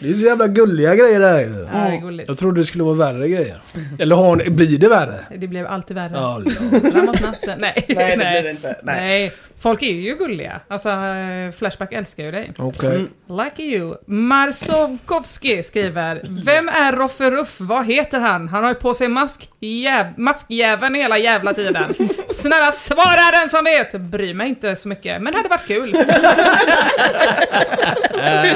Det 0.00 0.08
är 0.08 0.12
så 0.12 0.24
jävla 0.24 0.46
gulliga 0.48 0.94
grejer 0.94 1.20
det 1.20 1.26
här 1.26 1.40
ju. 1.40 1.66
Ja, 1.72 1.78
det 1.78 1.96
är 1.96 2.00
gulligt. 2.00 2.28
Jag 2.28 2.38
trodde 2.38 2.60
det 2.60 2.66
skulle 2.66 2.84
vara 2.84 2.94
värre 2.94 3.28
grejer. 3.28 3.60
Eller 3.98 4.16
har 4.16 4.36
ni, 4.36 4.50
blir 4.50 4.78
det 4.78 4.88
värre? 4.88 5.20
Det 5.38 5.46
blev 5.48 5.66
alltid 5.66 5.94
värre. 5.96 6.12
Ja, 6.14 6.38
lord. 6.38 6.92
Framåt 6.92 7.20
natten. 7.22 7.58
Nej, 7.60 7.84
Nej, 7.88 8.10
det 8.10 8.16
blir 8.16 8.42
det 8.42 8.50
inte. 8.50 8.76
Nej. 8.82 8.96
Nej. 8.96 9.32
Folk 9.64 9.82
är 9.82 9.92
ju 9.92 10.16
gulliga. 10.16 10.60
Alltså, 10.68 10.88
eh, 10.88 11.52
Flashback 11.52 11.92
älskar 11.92 12.24
ju 12.24 12.30
dig. 12.30 12.52
Okej. 12.58 13.06
Lucky 13.28 13.62
you. 13.62 13.96
Marsovkovski 14.06 15.62
skriver, 15.62 16.20
Vem 16.44 16.68
är 16.68 16.92
Roffe 16.92 17.30
Ruff? 17.30 17.56
Vad 17.58 17.86
heter 17.86 18.20
han? 18.20 18.48
Han 18.48 18.62
har 18.62 18.70
ju 18.70 18.74
på 18.74 18.94
sig 18.94 19.08
mask, 19.08 19.50
jäv, 19.60 20.06
maskjäveln 20.18 20.94
hela 20.94 21.18
jävla 21.18 21.54
tiden. 21.54 21.94
Snälla 22.28 22.72
svara 22.72 23.30
den 23.40 23.48
som 23.48 23.64
vet! 23.64 24.00
Bryr 24.00 24.34
mig 24.34 24.48
inte 24.48 24.76
så 24.76 24.88
mycket, 24.88 25.22
men 25.22 25.32
det 25.32 25.38
hade 25.38 25.48
varit 25.48 25.66
kul. 25.66 25.94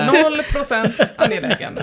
Noll 0.13 0.43
procent 0.43 1.01
angelägen. 1.17 1.79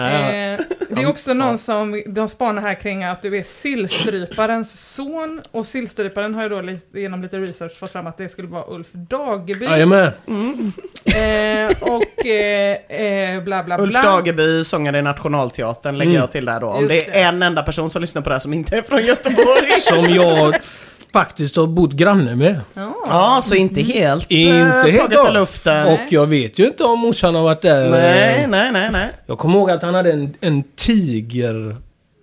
Eh, 0.00 0.60
det 0.88 1.02
är 1.02 1.06
också 1.06 1.34
någon 1.34 1.58
som, 1.58 2.02
de 2.06 2.28
spanar 2.28 2.62
här 2.62 2.74
kring 2.74 3.04
att 3.04 3.22
du 3.22 3.38
är 3.38 3.42
sillstryparens 3.42 4.94
son 4.94 5.42
och 5.50 5.66
sillstryparen 5.66 6.34
har 6.34 6.42
ju 6.42 6.48
då 6.48 6.62
genom 6.98 7.22
lite 7.22 7.38
research 7.38 7.78
fått 7.78 7.90
fram 7.90 8.06
att 8.06 8.18
det 8.18 8.28
skulle 8.28 8.48
vara 8.48 8.64
Ulf 8.68 8.88
Dageby. 8.92 9.64
Jajamän. 9.64 10.12
Eh, 11.04 11.82
och 11.82 12.26
eh, 12.26 12.76
eh, 13.00 13.42
bla 13.42 13.62
bla 13.62 13.76
bla. 13.76 13.78
Ulf 13.78 13.94
Dageby, 13.94 14.64
sångare 14.64 14.98
i 14.98 15.02
Nationalteatern, 15.02 15.98
lägger 15.98 16.14
jag 16.14 16.32
till 16.32 16.44
där 16.44 16.60
då. 16.60 16.66
Om 16.66 16.82
Just 16.84 17.06
det 17.06 17.12
det. 17.12 17.20
är 17.20 17.28
en 17.28 17.42
enda 17.42 17.62
person 17.62 17.90
som 17.90 18.02
lyssnar 18.02 18.22
på 18.22 18.28
det 18.28 18.34
här 18.34 18.40
som 18.40 18.52
inte 18.52 18.76
är 18.76 18.82
från 18.82 19.02
Göteborg. 19.04 19.80
Som 19.80 20.14
jag 20.14 20.56
faktiskt 21.20 21.56
har 21.56 21.66
bott 21.66 21.92
granne 21.92 22.36
med. 22.36 22.60
Ja, 23.08 23.38
så 23.42 23.54
inte 23.54 23.80
helt 23.82 24.26
eh, 24.32 24.38
Inte 24.38 24.90
helt 24.90 24.98
taget 25.02 25.18
av. 25.18 25.32
luften. 25.34 25.86
Och 25.86 26.00
jag 26.10 26.26
vet 26.26 26.58
ju 26.58 26.66
inte 26.66 26.84
om 26.84 26.98
morsan 27.00 27.34
har 27.34 27.42
varit 27.42 27.62
där. 27.62 27.90
Nej, 27.90 28.46
nej, 28.48 28.72
nej, 28.72 28.88
nej. 28.92 29.08
Jag 29.26 29.38
kommer 29.38 29.58
ihåg 29.58 29.70
att 29.70 29.82
han 29.82 29.94
hade 29.94 30.12
en, 30.12 30.34
en 30.40 30.62
tiger. 30.76 31.70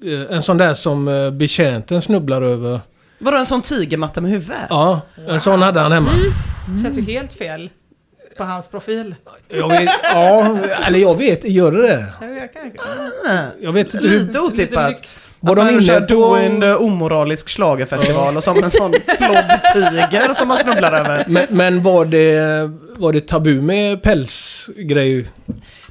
eh, 0.05 0.35
En 0.35 0.41
sån 0.43 0.57
där 0.57 0.73
som 0.73 1.07
eh, 1.07 1.31
betjänten 1.31 2.01
snubblar 2.01 2.41
över. 2.41 2.79
Vadå 3.19 3.37
en 3.37 3.45
sån 3.45 3.61
tigermatta 3.61 4.21
med 4.21 4.31
huvud? 4.31 4.55
Ja, 4.69 5.01
en 5.27 5.39
sån 5.39 5.61
hade 5.61 5.79
han 5.79 5.91
hemma. 5.91 6.09
Känns 6.83 6.97
ju 6.97 7.01
helt 7.01 7.33
fel 7.33 7.69
på 8.37 8.43
hans 8.43 8.67
profil. 8.67 9.15
Jag 9.47 9.69
vet, 9.69 9.89
ja, 10.13 10.57
eller 10.87 10.99
jag 10.99 11.17
vet, 11.17 11.43
gör 11.43 11.71
det 11.71 11.81
det? 11.81 12.05
Ja, 12.21 12.27
jag 12.27 12.53
kan- 12.53 12.71
Jag 13.61 13.71
vet 13.73 13.93
inte 13.93 14.07
hur... 14.07 14.19
Lite 14.19 14.39
otippat. 14.39 15.29
Var 15.39 15.51
Att 15.57 15.67
de 15.67 15.73
man 15.73 15.81
kör 15.81 15.97
inne 15.97 16.05
på... 16.07 16.35
en 16.35 16.63
eh, 16.63 16.75
omoralisk 16.75 17.49
schlagerfestival 17.49 18.37
och 18.37 18.43
som 18.43 18.63
en 18.63 18.71
sån 18.71 18.93
flobb-tiger 19.17 20.33
som 20.33 20.47
man 20.47 20.57
snubblar 20.57 20.93
över. 20.93 21.25
Men, 21.27 21.45
men 21.49 21.81
var 21.81 22.05
det, 22.05 22.71
var 22.97 23.13
det 23.13 23.27
tabu 23.27 23.61
med 23.61 24.01
pälsgrej? 24.03 25.27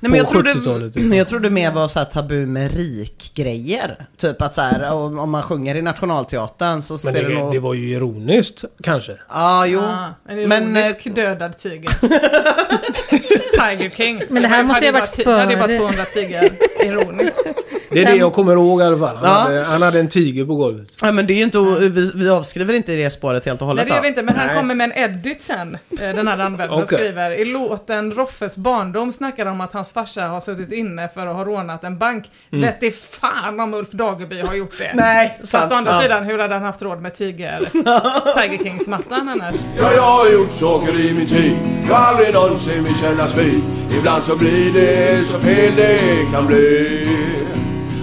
Nej, 0.02 0.10
men 0.10 0.18
jag, 0.18 0.28
trodde, 0.28 0.52
70-talet, 0.52 0.94
men 0.94 1.12
jag 1.18 1.28
trodde 1.28 1.50
mer 1.50 1.70
var 1.70 1.88
så 1.88 1.98
här 1.98 2.06
tabu 2.06 2.46
med 2.46 2.76
rik-grejer. 2.76 3.96
Typ 4.16 4.42
att 4.42 4.54
så 4.54 4.60
här, 4.60 4.92
om, 4.92 5.18
om 5.18 5.30
man 5.30 5.42
sjunger 5.42 5.74
i 5.74 5.82
Nationalteatern 5.82 6.82
så 6.82 6.92
Men 6.92 6.98
ser 6.98 7.12
det, 7.22 7.28
det, 7.28 7.34
nog... 7.34 7.52
det 7.52 7.58
var 7.58 7.74
ju 7.74 7.90
ironiskt, 7.96 8.64
kanske. 8.82 9.16
Ja, 9.28 9.66
jo. 9.66 9.80
Ah, 9.80 10.14
en 10.28 10.48
Men, 10.48 10.76
ironisk 10.76 11.14
dödad 11.14 11.58
tiger. 11.58 11.90
Tiger 13.52 13.90
King. 13.90 14.20
Men 14.28 14.42
det 14.42 14.48
här 14.48 14.62
måste 14.62 14.84
ju 14.84 14.92
ha 14.92 15.00
varit 15.00 15.24
bara 15.24 15.36
ti- 15.36 15.40
hade 15.40 15.56
bara 15.56 15.68
före. 15.68 15.78
200 15.78 16.04
tigrar, 16.04 16.48
ironiskt. 16.84 17.42
Det 17.90 18.02
är 18.02 18.06
det 18.06 18.16
jag 18.16 18.32
kommer 18.32 18.52
ihåg 18.52 18.80
i 18.80 18.84
alla 18.84 18.96
fall. 18.98 19.16
Han, 19.16 19.24
Ja. 19.24 19.30
hade, 19.30 19.62
han 19.64 19.82
hade 19.82 20.00
en 20.00 20.08
tiger 20.08 20.44
på 20.44 20.54
golvet. 20.54 20.88
Ja, 21.02 21.12
men 21.12 21.26
det 21.26 21.32
är 21.32 21.36
ju 21.36 21.42
inte, 21.44 21.58
vi, 21.88 22.12
vi 22.14 22.30
avskriver 22.30 22.74
inte 22.74 22.92
det 22.96 23.10
spåret 23.10 23.44
helt 23.46 23.60
och 23.62 23.66
Nej 23.66 23.70
hållet 23.70 23.88
det 23.88 23.94
gör 23.94 24.02
vi 24.02 24.08
inte, 24.08 24.22
men 24.22 24.36
han 24.36 24.46
Nej. 24.46 24.56
kommer 24.56 24.74
med 24.74 24.84
en 24.84 25.10
edit 25.10 25.42
sen, 25.42 25.78
eh, 25.90 25.98
den 25.98 26.28
här 26.28 26.38
användaren, 26.38 26.82
Okej. 26.82 26.98
skriver 26.98 27.30
i 27.30 27.44
låten 27.44 28.14
Roffes 28.14 28.56
barndom 28.56 29.12
snackar 29.12 29.46
om 29.46 29.60
att 29.60 29.72
hans 29.72 29.88
farsa 29.92 30.22
har 30.28 30.40
suttit 30.40 30.72
inne 30.72 31.08
för 31.08 31.26
att 31.26 31.36
ha 31.36 31.44
rånat 31.44 31.84
en 31.84 31.98
bank. 31.98 32.30
Mm. 32.52 32.62
Vet 32.64 32.80
det 32.80 32.90
fan 32.96 33.60
om 33.60 33.74
Ulf 33.74 33.90
Dageby 33.90 34.42
har 34.42 34.54
gjort 34.54 34.78
det. 34.78 34.92
Nej, 34.94 35.36
Fast 35.40 35.50
sant. 35.52 35.72
å 35.72 35.74
andra 35.74 35.92
Ja. 35.92 36.00
sidan, 36.02 36.24
hur 36.24 36.38
hade 36.38 36.54
han 36.54 36.62
haft 36.62 36.82
råd 36.82 37.00
med 37.00 37.14
Tiger, 37.14 37.58
Tiger 38.40 38.64
Kings-mattan 38.64 39.28
annars? 39.28 39.54
Ja, 39.78 39.92
jag 39.94 40.02
har 40.02 40.30
gjort 40.32 40.50
saker 40.52 41.00
i 41.00 41.14
min 41.14 41.26
tid 41.26 41.56
jag 41.88 41.96
aldrig 41.96 42.34
någonsin 42.34 42.84
vill 42.84 42.96
kännas 42.96 43.38
vid 43.38 43.62
Ibland 43.98 44.22
så 44.24 44.36
blir 44.36 44.72
det 44.72 45.24
så 45.24 45.38
fel 45.38 45.72
det 45.76 45.98
kan 46.32 46.46
bli 46.46 47.08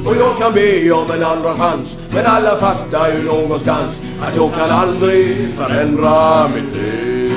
Och 0.06 0.16
jag 0.20 0.38
kan 0.38 0.54
be 0.54 0.92
om 0.92 1.12
en 1.12 1.24
andra 1.24 1.54
chans 1.54 1.96
Men 2.14 2.26
alla 2.26 2.56
fattar 2.56 3.14
ju 3.14 3.24
någonstans 3.24 4.02
Att 4.22 4.36
jag 4.36 4.54
kan 4.54 4.70
aldrig 4.70 5.54
förändra 5.54 6.48
mitt 6.48 6.76
liv 6.76 7.34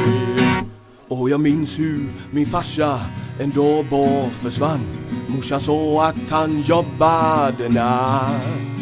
Och 1.09 1.31
jag 1.31 1.41
minns 1.41 1.79
hur 1.79 2.01
min 2.31 2.47
farsa 2.47 3.01
en 3.43 3.51
dag 3.51 4.33
försvann. 4.33 4.81
Morsan 5.29 5.61
sa 5.61 6.07
att 6.07 6.31
han 6.31 6.61
jobbade 6.61 7.69
natt. 7.69 8.81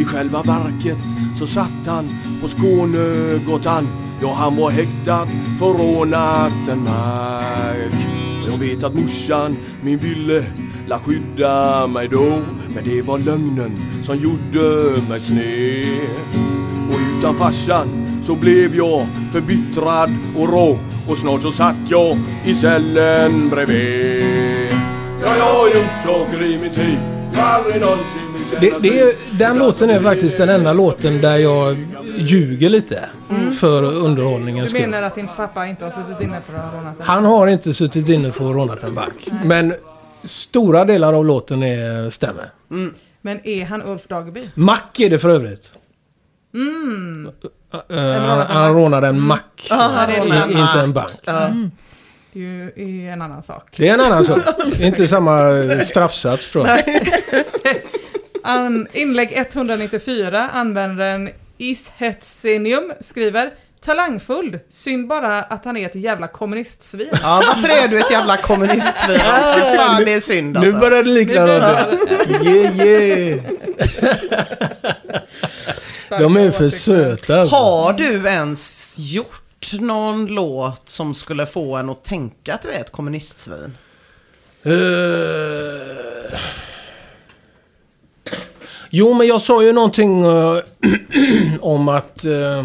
I 0.00 0.04
själva 0.04 0.42
verket 0.42 0.98
så 1.38 1.46
satt 1.46 1.86
han 1.86 2.08
på 2.40 2.48
Skånegatan 2.48 3.88
Ja, 4.22 4.32
han 4.32 4.56
var 4.56 4.70
häktad 4.70 5.26
för 5.58 5.66
rånat 5.66 6.68
en 6.68 6.78
mack 6.78 8.06
Jag 8.46 8.58
vet 8.58 8.84
att 8.84 8.94
morsan, 8.94 9.56
min 9.82 9.98
ville, 9.98 10.44
la 10.86 10.98
skydda 10.98 11.86
mig 11.86 12.08
då 12.08 12.42
Men 12.74 12.84
det 12.84 13.02
var 13.02 13.18
lögnen 13.18 13.72
som 14.02 14.16
gjorde 14.16 15.08
mig 15.08 15.20
sned. 15.20 16.00
Och 16.90 16.98
utan 17.18 17.34
farsan 17.34 17.88
så 18.24 18.34
blev 18.34 18.76
jag 18.76 19.06
förbittrad 19.32 20.10
och 20.36 20.48
rå. 20.48 20.78
Och 21.08 21.18
snart 21.18 21.42
så 21.42 21.52
satt 21.52 21.76
jag 21.88 22.18
i 22.44 22.54
cellen 22.54 23.48
bredvid 23.50 24.72
Ja, 25.24 25.36
jag 25.36 25.44
har 25.44 25.66
gjort 25.66 26.04
saker 26.04 26.42
i 26.42 26.58
min 26.58 26.74
tid 26.74 26.98
Det, 28.60 28.78
det 28.82 29.00
är, 29.00 29.38
den 29.38 29.58
låten 29.58 29.90
är 29.90 30.00
faktiskt 30.00 30.36
den 30.36 30.48
enda 30.48 30.72
låten 30.72 31.20
där 31.20 31.36
jag 31.36 31.76
ljuger 32.16 32.68
lite. 32.68 33.04
För 33.60 33.82
underhållningens 33.84 34.72
Du 34.72 34.78
skull. 34.78 34.90
menar 34.90 35.02
att 35.06 35.14
din 35.14 35.28
pappa 35.36 35.66
inte 35.66 35.84
har 35.84 35.90
suttit 35.90 36.20
inne 36.20 36.40
för 36.40 36.54
att 36.54 36.64
ha 36.72 36.78
rånat 36.78 36.96
en 37.00 37.04
Han 37.06 37.24
har 37.24 37.46
inte 37.46 37.74
suttit 37.74 38.08
inne 38.08 38.32
för 38.32 38.50
att 38.50 38.56
rånat 38.56 38.82
en 38.82 38.94
bank. 38.94 39.28
Men 39.44 39.74
stora 40.24 40.84
delar 40.84 41.12
av 41.12 41.24
låten 41.26 41.62
är, 41.62 42.10
stämmer. 42.10 42.50
Men 43.20 43.46
är 43.46 43.64
han 43.64 43.82
Ulf 43.82 44.06
Dageby? 44.08 44.42
Mack 44.54 45.00
är 45.00 45.10
det 45.10 45.18
för 45.18 45.28
övrigt. 45.28 45.72
Mm. 46.54 47.30
Eh, 47.90 47.96
han 47.98 48.38
mack. 48.48 48.76
rånade 48.76 49.06
en 49.06 49.20
mack. 49.20 49.66
Ja, 49.70 50.04
det 50.06 50.12
är 50.16 50.50
I- 50.50 50.60
inte 50.60 50.80
en 50.82 50.92
bank. 50.92 51.10
Ja. 51.24 51.50
Det 52.34 52.40
är 52.76 52.86
ju 52.88 53.08
en 53.08 53.22
annan 53.22 53.42
sak. 53.42 53.74
Det 53.76 53.88
är 53.88 53.94
en 53.94 54.00
annan 54.00 54.24
sak. 54.24 54.38
Inte 54.80 55.08
samma 55.08 55.50
eh, 55.50 55.80
straffsats 55.80 56.50
tror 56.50 56.68
jag. 56.68 56.82
An, 58.44 58.86
inlägg 58.92 59.32
194, 59.32 60.50
användaren 60.52 61.30
Ishetsenium 61.58 62.92
skriver 63.00 63.50
Talangfull, 63.84 64.58
synd 64.70 65.08
bara 65.08 65.42
att 65.42 65.64
han 65.64 65.76
är 65.76 65.86
ett 65.86 65.94
jävla 65.94 66.28
kommunistsvin. 66.28 67.08
Ja, 67.22 67.42
varför 67.46 67.68
är 67.84 67.88
du 67.88 67.98
ett 68.00 68.10
jävla 68.10 68.36
kommunistsvin? 68.36 69.18
Fy 69.18 69.76
Fan, 69.76 70.04
det 70.04 70.12
är 70.12 70.20
synd 70.20 70.56
alltså. 70.56 70.72
Nu 70.72 70.78
börjar 70.80 71.02
det 71.04 71.10
likna 71.10 71.46
något. 71.46 72.46
Yeah, 72.46 72.86
yeah. 72.86 73.40
De 76.18 76.36
är 76.36 76.50
för 76.50 76.70
söta. 76.70 77.40
Alltså. 77.40 77.56
Har 77.56 77.92
du 77.92 78.28
ens 78.28 78.94
gjort 78.98 79.72
någon 79.80 80.26
låt 80.26 80.88
som 80.88 81.14
skulle 81.14 81.46
få 81.46 81.76
en 81.76 81.90
att 81.90 82.04
tänka 82.04 82.54
att 82.54 82.62
du 82.62 82.70
är 82.70 82.80
ett 82.80 82.92
kommunistsvin? 82.92 83.76
Eh, 84.64 84.72
Jo, 88.94 89.14
men 89.14 89.26
jag 89.26 89.42
sa 89.42 89.62
ju 89.62 89.72
någonting 89.72 90.24
eh, 90.24 90.58
om 91.60 91.88
att 91.88 92.24
eh, 92.24 92.64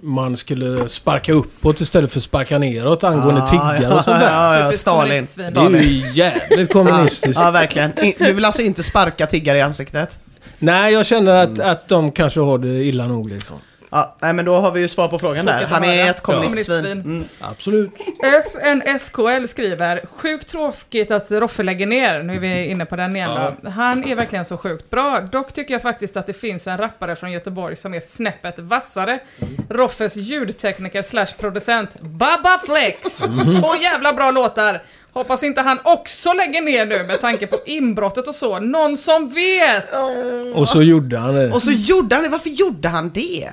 man 0.00 0.36
skulle 0.36 0.88
sparka 0.88 1.32
uppåt 1.32 1.80
istället 1.80 2.12
för 2.12 2.20
sparka 2.20 2.58
neråt 2.58 3.04
angående 3.04 3.48
tiggare 3.48 3.94
och 3.94 4.04
sånt 4.04 4.20
där. 4.20 4.30
Ja, 4.32 4.58
ja, 4.58 4.64
Typiskt 4.64 4.80
Stalin. 4.80 5.26
Det 5.36 5.78
är 5.78 5.82
ju 5.82 6.12
jävligt 6.12 6.72
kommunistiskt. 6.72 7.40
Ja, 7.40 7.50
verkligen. 7.50 7.92
Du 8.18 8.32
vill 8.32 8.44
alltså 8.44 8.62
inte 8.62 8.82
sparka 8.82 9.26
tiggare 9.26 9.58
i 9.58 9.62
ansiktet? 9.62 10.18
Nej, 10.58 10.92
jag 10.92 11.06
känner 11.06 11.34
att, 11.34 11.58
att 11.58 11.88
de 11.88 12.12
kanske 12.12 12.40
har 12.40 12.58
det 12.58 12.84
illa 12.84 13.04
nog 13.04 13.30
liksom. 13.30 13.56
Ja, 13.90 14.16
nej 14.20 14.32
men 14.32 14.44
då 14.44 14.54
har 14.54 14.70
vi 14.72 14.80
ju 14.80 14.88
svar 14.88 15.08
på 15.08 15.18
frågan 15.18 15.46
där. 15.46 15.62
Han 15.62 15.84
är 15.84 16.10
ett 16.10 16.20
kommunistsvin. 16.20 16.82
Kommunistsvin. 16.82 17.00
Mm. 17.00 17.24
Absolut. 17.40 17.90
FNSKL 18.22 19.46
skriver, 19.48 20.04
sjukt 20.16 20.48
tråkigt 20.48 21.10
att 21.10 21.30
Roffe 21.30 21.62
lägger 21.62 21.86
ner, 21.86 22.22
nu 22.22 22.34
är 22.34 22.38
vi 22.38 22.64
inne 22.64 22.84
på 22.86 22.96
den 22.96 23.16
igen 23.16 23.30
då. 23.62 23.70
Han 23.70 24.04
är 24.04 24.14
verkligen 24.14 24.44
så 24.44 24.56
sjukt 24.56 24.90
bra. 24.90 25.20
Dock 25.20 25.52
tycker 25.52 25.74
jag 25.74 25.82
faktiskt 25.82 26.16
att 26.16 26.26
det 26.26 26.32
finns 26.32 26.66
en 26.66 26.78
rappare 26.78 27.16
från 27.16 27.32
Göteborg 27.32 27.76
som 27.76 27.94
är 27.94 28.00
snäppet 28.00 28.58
vassare. 28.58 29.18
Roffes 29.70 30.16
ljudtekniker 30.16 31.02
slash 31.02 31.26
producent, 31.38 32.00
Baba 32.00 32.60
Flex. 32.66 33.16
Så 33.62 33.76
jävla 33.82 34.12
bra 34.12 34.30
låtar! 34.30 34.82
Hoppas 35.16 35.42
inte 35.42 35.60
han 35.60 35.78
också 35.84 36.32
lägger 36.32 36.62
ner 36.62 36.86
nu 36.86 37.04
med 37.04 37.20
tanke 37.20 37.46
på 37.46 37.56
inbrottet 37.66 38.28
och 38.28 38.34
så. 38.34 38.60
Någon 38.60 38.96
som 38.96 39.28
vet! 39.28 39.84
Och 40.54 40.68
så 40.68 40.82
gjorde 40.82 41.18
han 41.18 41.34
det. 41.34 41.50
Och 41.52 41.62
så 41.62 41.72
gjorde 41.72 42.14
han 42.14 42.24
det. 42.24 42.30
Varför 42.30 42.50
gjorde 42.50 42.88
han 42.88 43.10
det? 43.14 43.48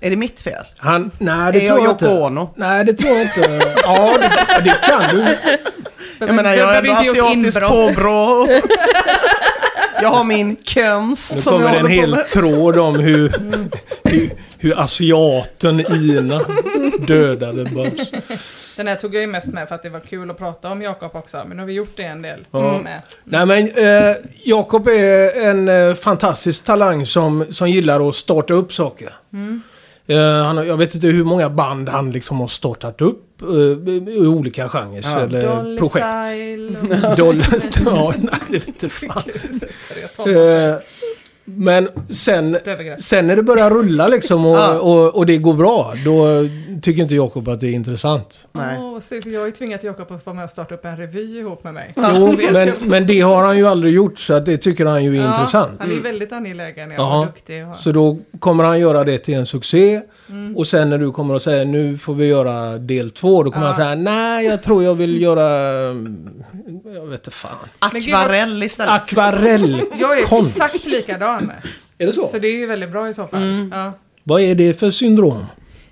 Är 0.00 0.10
det 0.10 0.16
mitt 0.16 0.40
fel? 0.40 0.64
Han, 0.76 1.10
nej, 1.18 1.52
det 1.52 1.66
Är 1.66 1.68
tror 1.68 1.78
jag 1.80 1.86
jag 1.88 1.94
inte. 1.94 2.08
Ono? 2.08 2.50
Nej, 2.56 2.84
det 2.84 2.92
tror 2.94 3.12
jag 3.16 3.22
inte. 3.22 3.72
Ja, 3.84 4.18
det, 4.20 4.62
det 4.64 4.76
kan 4.82 5.02
du. 5.16 5.24
Jag 6.18 6.34
menar, 6.34 6.54
jag 6.54 6.74
är 6.76 6.78
ändå 6.78 6.92
asiatisk 6.92 7.60
påbrå. 7.60 8.48
Jag 10.02 10.08
har 10.08 10.24
min 10.24 10.56
konst 10.74 11.34
Nu 11.34 11.40
som 11.40 11.52
jag 11.62 11.62
kommer 11.62 11.80
en 11.80 11.86
hel 11.86 12.10
med. 12.10 12.28
tråd 12.28 12.78
om 12.78 12.94
hur, 12.98 13.32
hur, 14.04 14.30
hur 14.58 14.80
asiaten 14.80 15.80
Ina 15.94 16.40
dödade 17.06 17.64
Babs. 17.64 18.10
Den 18.80 18.86
här 18.86 18.96
tog 18.96 19.14
jag 19.14 19.20
ju 19.20 19.26
mest 19.26 19.52
med 19.52 19.68
för 19.68 19.74
att 19.74 19.82
det 19.82 19.88
var 19.88 20.00
kul 20.00 20.30
att 20.30 20.38
prata 20.38 20.70
om 20.70 20.82
Jakob 20.82 21.16
också, 21.16 21.44
men 21.46 21.56
nu 21.56 21.62
har 21.62 21.66
vi 21.66 21.72
gjort 21.72 21.96
det 21.96 22.02
en 22.02 22.22
del. 22.22 22.46
Ja. 22.50 22.78
Med. 22.78 23.02
Nej 23.24 23.46
men 23.46 23.70
eh, 23.70 24.16
Jakob 24.44 24.88
är 24.88 25.40
en 25.40 25.68
eh, 25.68 25.94
fantastisk 25.94 26.64
talang 26.64 27.06
som, 27.06 27.46
som 27.50 27.70
gillar 27.70 28.08
att 28.08 28.14
starta 28.14 28.54
upp 28.54 28.72
saker. 28.72 29.12
Eh, 30.06 30.44
han, 30.44 30.66
jag 30.66 30.76
vet 30.76 30.94
inte 30.94 31.06
hur 31.06 31.24
många 31.24 31.50
band 31.50 31.88
han 31.88 32.12
liksom 32.12 32.40
har 32.40 32.48
startat 32.48 33.00
upp 33.00 33.42
eh, 33.42 33.48
i 34.14 34.26
olika 34.26 34.68
genrer 34.68 35.24
eller 35.24 35.42
Dolly 35.42 35.78
projekt. 35.78 36.06
Style 36.06 36.76
och... 37.10 37.16
Dolly 37.16 37.44
ja, 37.84 38.14
nej, 38.18 38.40
det 38.48 38.58
vet 38.58 38.68
inte 38.68 38.88
fan. 38.88 39.22
Men 41.44 41.88
sen, 42.10 42.58
sen 42.98 43.26
när 43.26 43.36
det 43.36 43.42
börjar 43.42 43.70
rulla 43.70 44.08
liksom 44.08 44.46
och, 44.46 44.56
Ja. 44.56 44.78
och, 44.78 45.14
och 45.16 45.26
det 45.26 45.36
går 45.38 45.54
bra, 45.54 45.94
då 46.04 46.26
tycker 46.82 47.02
inte 47.02 47.14
Jakob 47.14 47.48
att 47.48 47.60
det 47.60 47.66
är 47.66 47.72
intressant. 47.72 48.46
Nej. 48.52 48.78
Åh, 48.78 49.00
så 49.00 49.14
jag 49.26 49.40
har 49.40 49.46
ju 49.46 49.52
tvingat 49.52 49.84
Jakob 49.84 50.12
att 50.12 50.26
vara 50.26 50.36
med 50.36 50.44
och 50.44 50.50
starta 50.50 50.74
upp 50.74 50.84
en 50.84 50.96
revy 50.96 51.38
ihop 51.38 51.64
med 51.64 51.74
mig. 51.74 51.94
Jo, 51.96 52.36
men, 52.52 52.72
men 52.80 53.06
det 53.06 53.20
har 53.20 53.44
han 53.44 53.56
ju 53.58 53.66
aldrig 53.66 53.94
gjort 53.94 54.18
så 54.18 54.34
att 54.34 54.46
det 54.46 54.56
tycker 54.58 54.86
han 54.86 55.04
ju 55.04 55.16
är 55.16 55.24
Ja, 55.24 55.34
intressant. 55.34 55.72
Han 55.80 55.92
är 55.92 56.00
väldigt 56.00 56.32
angelägen, 56.32 56.90
jag 56.90 57.00
Ja. 57.00 57.22
är 57.22 57.26
duktig. 57.26 57.68
Och... 57.68 57.76
Så 57.76 57.92
då 57.92 58.18
kommer 58.38 58.64
han 58.64 58.80
göra 58.80 59.04
det 59.04 59.18
till 59.18 59.34
en 59.34 59.46
succé. 59.46 60.00
Mm. 60.28 60.56
Och 60.56 60.66
sen 60.66 60.90
när 60.90 60.98
du 60.98 61.10
kommer 61.12 61.34
att 61.36 61.42
säga 61.42 61.64
nu 61.64 61.98
får 61.98 62.14
vi 62.14 62.26
göra 62.26 62.78
del 62.78 63.10
två. 63.10 63.42
Då 63.42 63.50
kommer 63.50 63.66
Ja. 63.66 63.72
han 63.72 63.76
säga 63.76 63.94
nej 63.94 64.46
jag 64.46 64.62
tror 64.62 64.84
jag 64.84 64.94
vill 64.94 65.22
göra... 65.22 65.70
mm, 65.90 66.30
Jag 66.94 67.06
vet 67.06 67.20
inte 67.20 67.30
fan. 67.30 67.50
Akvarell 67.78 68.62
istället. 68.62 68.92
Akvarellkonst. 68.94 69.90
Jag 70.00 70.18
är 70.18 70.74
exakt 70.74 70.86
likadan. 70.86 71.39
Är 71.98 72.06
det 72.06 72.12
så? 72.12 72.26
Så 72.26 72.38
det 72.38 72.48
är 72.48 72.52
ju 72.56 72.66
väldigt 72.66 72.90
bra 72.90 73.08
i 73.08 73.14
så 73.14 73.26
fall. 73.26 73.42
Mm. 73.42 73.70
Ja. 73.74 73.92
Vad 74.24 74.40
är 74.42 74.54
det 74.54 74.74
för 74.74 74.90
syndrom? 74.90 75.44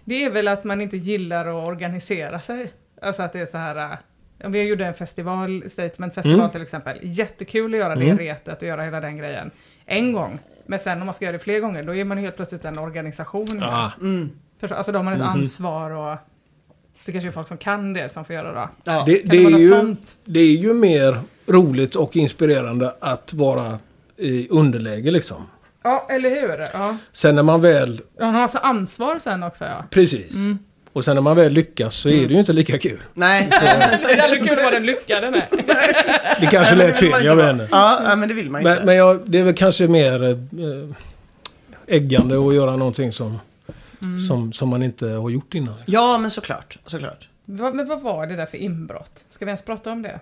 Det 0.04 0.24
är 0.24 0.30
väl 0.30 0.48
att 0.48 0.64
man 0.64 0.80
inte 0.80 0.96
gillar 0.96 1.46
att 1.46 1.68
organisera 1.68 2.40
sig. 2.40 2.72
Alltså 3.02 3.22
att 3.22 3.32
det 3.32 3.40
är 3.40 3.46
så 3.46 3.58
här... 3.58 3.92
äh, 3.92 3.98
om 4.46 4.52
Vi 4.52 4.62
gjorde 4.62 4.86
en 4.86 4.94
festival, 4.94 5.62
Statement 5.68 6.14
festival 6.14 6.38
Mm. 6.40 6.50
till 6.50 6.62
exempel. 6.62 6.98
Jättekul 7.02 7.74
att 7.74 7.80
göra 7.80 7.96
det 7.96 8.04
Mm. 8.04 8.18
retet 8.18 8.62
och 8.62 8.68
göra 8.68 8.82
hela 8.82 9.00
den 9.00 9.16
grejen. 9.16 9.50
En 9.86 10.12
gång. 10.12 10.38
Men 10.66 10.78
sen 10.78 11.00
om 11.00 11.06
man 11.06 11.14
ska 11.14 11.24
göra 11.24 11.32
det 11.32 11.38
fler 11.44 11.60
gånger, 11.60 11.82
då 11.82 11.94
är 11.94 12.04
man 12.04 12.18
helt 12.18 12.36
plötsligt 12.36 12.64
en 12.64 12.78
organisation. 12.78 13.62
Ah. 13.62 13.90
Mm. 14.00 14.30
Alltså 14.60 14.92
då 14.92 14.98
har 14.98 15.04
man 15.04 15.12
ett 15.14 15.18
Mhm. 15.20 15.28
ansvar 15.28 15.90
och... 15.90 16.16
Det 17.04 17.12
kanske 17.12 17.28
är 17.28 17.32
folk 17.32 17.48
som 17.48 17.56
kan 17.56 17.92
det 17.92 18.08
som 18.08 18.24
får 18.24 18.34
göra 18.34 18.52
det. 18.52 18.68
Ja. 18.84 19.02
Det, 19.06 19.12
det, 19.12 19.28
det 19.28 19.44
är 19.44 19.58
ju, 19.58 19.96
det 20.24 20.40
är 20.40 20.56
ju 20.56 20.74
mer 20.74 21.20
roligt 21.46 21.94
och 21.94 22.16
inspirerande 22.16 22.92
att 23.00 23.32
vara 23.34 23.78
i 24.18 24.48
underläge 24.50 25.10
liksom. 25.10 25.46
Ja, 25.82 26.06
eller 26.10 26.30
hur? 26.30 26.64
Ja. 26.72 26.96
Sen 27.12 27.34
när 27.34 27.42
man 27.42 27.60
väl... 27.60 28.00
Han 28.20 28.34
har 28.34 28.42
alltså 28.42 28.58
ansvar 28.58 29.18
sen 29.18 29.42
också 29.42 29.64
ja. 29.64 29.84
Precis. 29.90 30.34
Mm. 30.34 30.58
Och 30.92 31.04
sen 31.04 31.14
när 31.14 31.22
man 31.22 31.36
väl 31.36 31.52
lyckas 31.52 31.94
så 31.94 32.08
är 32.08 32.26
det 32.28 32.34
ju 32.34 32.38
inte 32.40 32.52
lika 32.52 32.78
kul. 32.78 32.98
Nej. 33.14 33.48
Så 34.00 34.06
det 34.06 34.12
är 34.14 34.22
aldrig 34.22 34.48
kul 34.48 34.58
vad 34.64 34.72
den 34.72 34.86
lyckade 34.86 35.30
med. 35.30 35.46
Det 36.40 36.46
kanske 36.46 36.74
lät 36.74 36.96
fel, 36.98 37.24
jag 37.24 37.36
vet 37.36 37.50
inte. 37.52 37.68
Ja, 37.70 38.00
ja, 38.04 38.16
men 38.16 38.28
det 38.28 38.34
vill 38.34 38.50
man 38.50 38.60
inte. 38.60 38.74
Men, 38.74 38.84
men 38.86 38.96
jag, 38.96 39.20
det 39.26 39.38
är 39.38 39.44
väl 39.44 39.54
kanske 39.54 39.88
mer 39.88 40.24
eh, 40.30 40.36
äggande 41.86 42.48
att 42.48 42.54
göra 42.54 42.76
någonting 42.76 43.12
som, 43.12 43.38
Mm. 44.02 44.20
som, 44.20 44.52
som 44.52 44.68
man 44.68 44.82
inte 44.82 45.06
har 45.08 45.30
gjort 45.30 45.54
innan. 45.54 45.74
Ja, 45.86 46.18
men 46.18 46.30
såklart. 46.30 46.78
Såklart. 46.86 47.28
Men 47.44 47.86
vad 47.88 48.00
var 48.02 48.26
det 48.26 48.36
där 48.36 48.46
för 48.46 48.58
inbrott? 48.58 49.24
Ska 49.30 49.44
vi 49.44 49.48
ens 49.48 49.62
prata 49.62 49.92
om 49.92 50.02
det? 50.02 50.20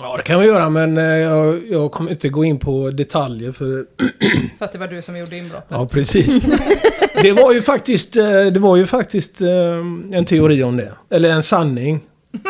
Ja, 0.00 0.16
det 0.16 0.22
kan 0.22 0.40
vi 0.40 0.46
göra 0.46 0.68
men 0.70 0.98
eh, 0.98 1.04
jag, 1.04 1.60
jag 1.70 1.92
kommer 1.92 2.10
inte 2.10 2.28
gå 2.28 2.44
in 2.44 2.58
på 2.58 2.90
detaljer 2.90 3.52
för... 3.52 3.86
För 4.58 4.64
att 4.64 4.72
det 4.72 4.78
var 4.78 4.88
du 4.88 5.02
som 5.02 5.16
gjorde 5.16 5.36
inbrottet? 5.36 5.66
Ja, 5.68 5.86
precis. 5.86 6.38
Det 7.22 7.32
var 7.32 7.52
ju 7.52 7.62
faktiskt, 7.62 8.16
eh, 8.16 8.24
det 8.24 8.58
var 8.58 8.76
ju 8.76 8.86
faktiskt 8.86 9.40
eh, 9.40 9.48
en 10.12 10.24
teori 10.24 10.62
om 10.62 10.76
det. 10.76 10.92
Eller 11.10 11.30
en 11.30 11.42
sanning. 11.42 12.00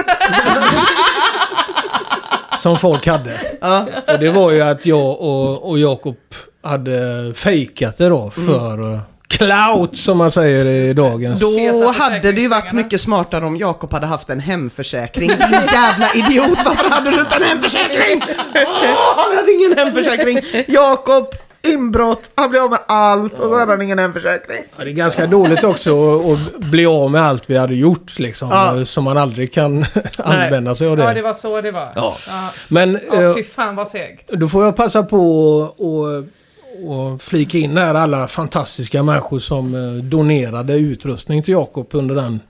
Som 2.61 2.78
folk 2.78 3.07
hade. 3.07 3.40
Ja. 3.61 3.86
Och 4.12 4.18
det 4.18 4.30
var 4.30 4.51
ju 4.51 4.61
att 4.61 4.86
jag 4.86 5.20
och, 5.20 5.70
och 5.70 5.78
Jakob 5.78 6.16
hade 6.62 7.32
fejkat 7.34 7.98
det 7.98 8.09
då 8.09 8.30
för 8.30 8.92
eh, 8.94 9.01
clout 9.31 9.97
som 9.97 10.18
man 10.18 10.31
säger 10.31 10.66
i 10.66 10.93
dagens... 10.93 11.41
Då 11.41 11.93
hade 11.93 12.33
det 12.33 12.41
ju 12.41 12.49
varit 12.49 12.72
mycket 12.72 13.01
smartare 13.01 13.45
om 13.47 13.57
Jakob 13.57 13.93
hade 13.93 14.07
haft 14.07 14.31
en 14.31 14.41
hemförsäkring. 14.41 15.28
Din 15.28 15.61
jävla 15.72 16.09
idiot, 16.14 16.59
varför 16.64 16.91
hade 16.91 17.11
du 17.11 17.20
inte 17.20 17.37
en 17.37 17.43
hemförsäkring? 17.43 18.22
Åh, 18.55 19.14
han 19.16 19.37
hade 19.37 19.53
ingen 19.53 19.78
hemförsäkring. 19.78 20.64
Jakob, 20.68 21.26
inbrott, 21.62 22.22
han 22.35 22.51
blev 22.51 22.62
av 22.62 22.70
med 22.70 22.78
allt 22.89 23.33
och 23.33 23.51
så 23.51 23.59
hade 23.59 23.72
han 23.72 23.83
ingen 23.83 23.99
hemförsäkring. 23.99 24.64
Ja, 24.76 24.85
det 24.85 24.91
är 24.91 24.95
ganska 24.95 25.26
dåligt 25.26 25.64
också 25.64 25.91
att, 26.33 26.57
bli 26.70 26.87
av 26.87 27.11
med 27.11 27.22
allt 27.22 27.51
vi 27.51 27.57
hade 27.57 27.74
gjort 27.74 28.18
liksom. 28.18 28.51
Ja. 28.51 28.85
Så 28.85 29.01
man 29.01 29.18
aldrig 29.18 29.53
kan 29.53 29.85
använda 30.18 30.74
sig 30.74 30.89
av 30.89 30.97
det. 30.97 31.03
Ja, 31.03 31.14
det 31.14 31.22
var 31.22 31.35
så 31.35 31.61
det 31.61 31.70
var. 31.70 31.93
Ja. 31.95 32.16
Ja. 32.28 32.49
Men 32.68 32.99
Ja, 33.12 33.22
eh, 33.22 33.35
fy 33.35 33.45
fan 33.45 33.76
vad 33.76 33.89
segt. 33.89 34.28
då 34.33 34.49
får 34.49 34.64
jag 34.64 34.76
passa 34.76 35.03
på 35.03 35.62
att 35.78 36.39
och 36.87 37.22
flika 37.22 37.59
in 37.59 37.76
här 37.76 37.95
alla 37.95 38.26
fantastiska 38.28 39.03
människor 39.03 39.39
som 39.39 39.74
eh, 39.74 40.05
donerade 40.05 40.74
utrustning 40.74 41.43
till 41.43 41.53
Jakob 41.53 41.87
under 41.93 42.14
den 42.14 42.41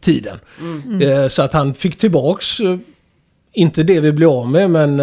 tiden. 0.00 0.38
Eh, 1.02 1.28
Så 1.28 1.42
att 1.42 1.52
han 1.52 1.74
fick 1.74 1.98
tillbaks, 1.98 2.60
eh, 2.60 2.76
inte 3.52 3.82
det 3.82 4.00
vi 4.00 4.12
blev 4.12 4.28
av 4.30 4.50
med, 4.50 4.70
men 4.70 5.02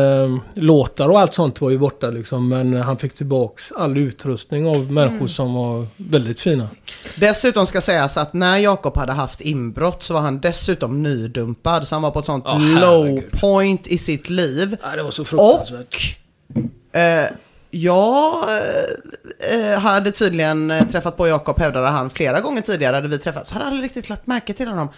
låtar 0.54 1.10
och 1.10 1.20
allt 1.20 1.34
sånt 1.34 1.62
var 1.62 1.70
ju 1.70 1.78
borta 1.78 2.10
liksom. 2.10 2.50
Men 2.50 2.74
han 2.74 2.98
fick 2.98 3.14
tillbaks 3.16 3.72
all 3.72 3.98
utrustning 3.98 4.68
av 4.68 4.92
människor 4.92 5.28
som 5.28 5.54
var 5.54 5.88
väldigt 5.98 6.40
fina. 6.40 6.68
Dessutom 7.16 7.66
ska 7.66 7.82
sägas 7.82 8.18
att 8.18 8.34
när 8.34 8.58
Jakob 8.58 8.98
hade 8.98 9.12
haft 9.12 9.42
inbrott 9.42 10.04
så 10.04 10.14
var 10.14 10.22
han 10.22 10.40
dessutom 10.40 11.04
nydumpad. 11.04 11.88
Så 11.88 11.96
han 11.96 12.02
var 12.02 12.12
på 12.12 12.20
ett 12.20 12.26
sånt 12.26 12.44
Ja, 12.48 12.54
low 12.58 13.06
herregud. 13.06 13.32
point 13.32 13.88
i 13.88 13.98
sitt 13.98 14.30
liv. 14.30 14.78
Ja, 14.84 14.96
det 14.96 15.04
var 15.04 15.12
så 15.12 15.22
Och 15.22 15.28
fruktansvärt. 15.28 16.18
eh, 16.92 17.36
jag 17.76 18.50
eh, 19.40 19.80
hade 19.80 20.12
tydligen 20.12 20.72
eh, 20.72 20.88
träffat 20.88 21.18
på 21.18 21.28
Jakob, 21.28 21.60
hävdade 21.60 21.88
han, 21.88 22.10
flera 22.10 22.42
gånger 22.42 22.62
tidigare 22.62 22.96
hade 22.96 23.08
vi 23.08 23.18
träffats. 23.18 23.52
Hade 23.52 23.66
aldrig 23.66 23.84
riktigt 23.84 24.10
lagt 24.10 24.28
märke 24.28 24.54
till 24.54 24.68
honom. 24.68 24.90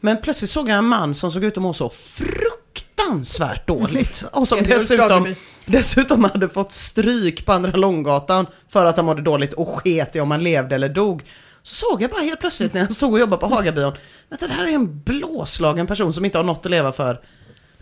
Men 0.00 0.16
plötsligt 0.22 0.50
såg 0.50 0.68
jag 0.68 0.78
en 0.78 0.84
man 0.84 1.14
som 1.14 1.30
såg 1.30 1.44
ut 1.44 1.56
att 1.56 1.62
må 1.62 1.72
så 1.72 1.90
fruktansvärt 1.90 3.66
dåligt. 3.66 4.24
Och 4.32 4.48
som 4.48 4.62
dessutom, 4.62 5.34
dessutom 5.66 6.24
hade 6.24 6.48
fått 6.48 6.72
stryk 6.72 7.46
på 7.46 7.52
Andra 7.52 7.76
Långgatan 7.76 8.46
för 8.68 8.84
att 8.84 8.96
han 8.96 9.06
mådde 9.06 9.22
dåligt 9.22 9.52
och 9.52 9.68
sket 9.68 10.16
i 10.16 10.20
om 10.20 10.30
han 10.30 10.42
levde 10.42 10.74
eller 10.74 10.88
dog. 10.88 11.22
Så 11.62 11.86
såg 11.86 12.02
jag 12.02 12.10
bara 12.10 12.22
helt 12.22 12.40
plötsligt 12.40 12.74
när 12.74 12.80
jag 12.80 12.92
stod 12.92 13.12
och 13.12 13.20
jobbade 13.20 13.40
på 13.40 13.46
Hagabion, 13.46 13.92
vänta 14.28 14.46
det 14.46 14.52
här 14.52 14.64
är 14.66 14.70
en 14.70 15.02
blåslagen 15.02 15.86
person 15.86 16.12
som 16.12 16.24
inte 16.24 16.38
har 16.38 16.44
något 16.44 16.66
att 16.66 16.70
leva 16.70 16.92
för. 16.92 17.20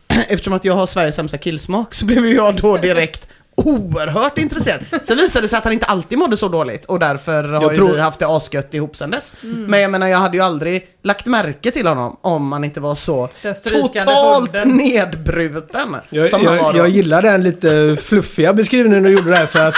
Eftersom 0.09 0.53
att 0.53 0.65
jag 0.65 0.75
har 0.75 0.87
Sveriges 0.87 1.15
sämsta 1.15 1.39
killsmak 1.39 1.95
så 1.95 2.07
blev 2.07 2.27
jag 2.27 2.57
då 2.57 2.77
direkt 2.77 3.29
oerhört 3.55 4.39
intresserad. 4.39 4.81
Sen 5.03 5.17
visade 5.17 5.45
det 5.45 5.49
sig 5.49 5.57
att 5.57 5.65
han 5.65 5.73
inte 5.73 5.87
alltid 5.87 6.19
mådde 6.19 6.37
så 6.37 6.49
dåligt 6.49 6.85
och 6.85 6.99
därför 6.99 7.45
har 7.45 7.71
ju 7.71 7.77
tror- 7.77 7.93
vi 7.93 8.01
haft 8.01 8.19
det 8.19 8.27
asgött 8.27 8.75
ihop 8.75 8.97
sen 8.97 9.11
dess. 9.11 9.35
Men 9.43 9.81
jag 9.81 9.91
menar 9.91 10.07
jag 10.09 10.19
hade 10.19 10.37
ju 10.37 10.43
aldrig 10.43 10.87
lagt 11.03 11.27
märke 11.27 11.71
till 11.71 11.87
honom 11.87 12.17
om 12.23 12.53
han 12.53 12.65
inte 12.65 12.81
var 12.81 12.95
så 12.95 13.29
totalt 13.65 14.57
hunden. 14.57 14.69
nedbruten 14.77 15.97
Jag, 16.11 16.31
som 16.31 16.47
han 16.47 16.57
var 16.57 16.65
jag, 16.65 16.75
då. 16.75 16.79
jag 16.79 16.89
gillar 16.89 17.23
den 17.23 17.43
lite 17.43 17.97
fluffiga 18.03 18.53
beskrivningen 18.53 19.03
du 19.03 19.11
gjorde 19.11 19.31
där 19.31 19.47
för 19.47 19.69
att 19.69 19.75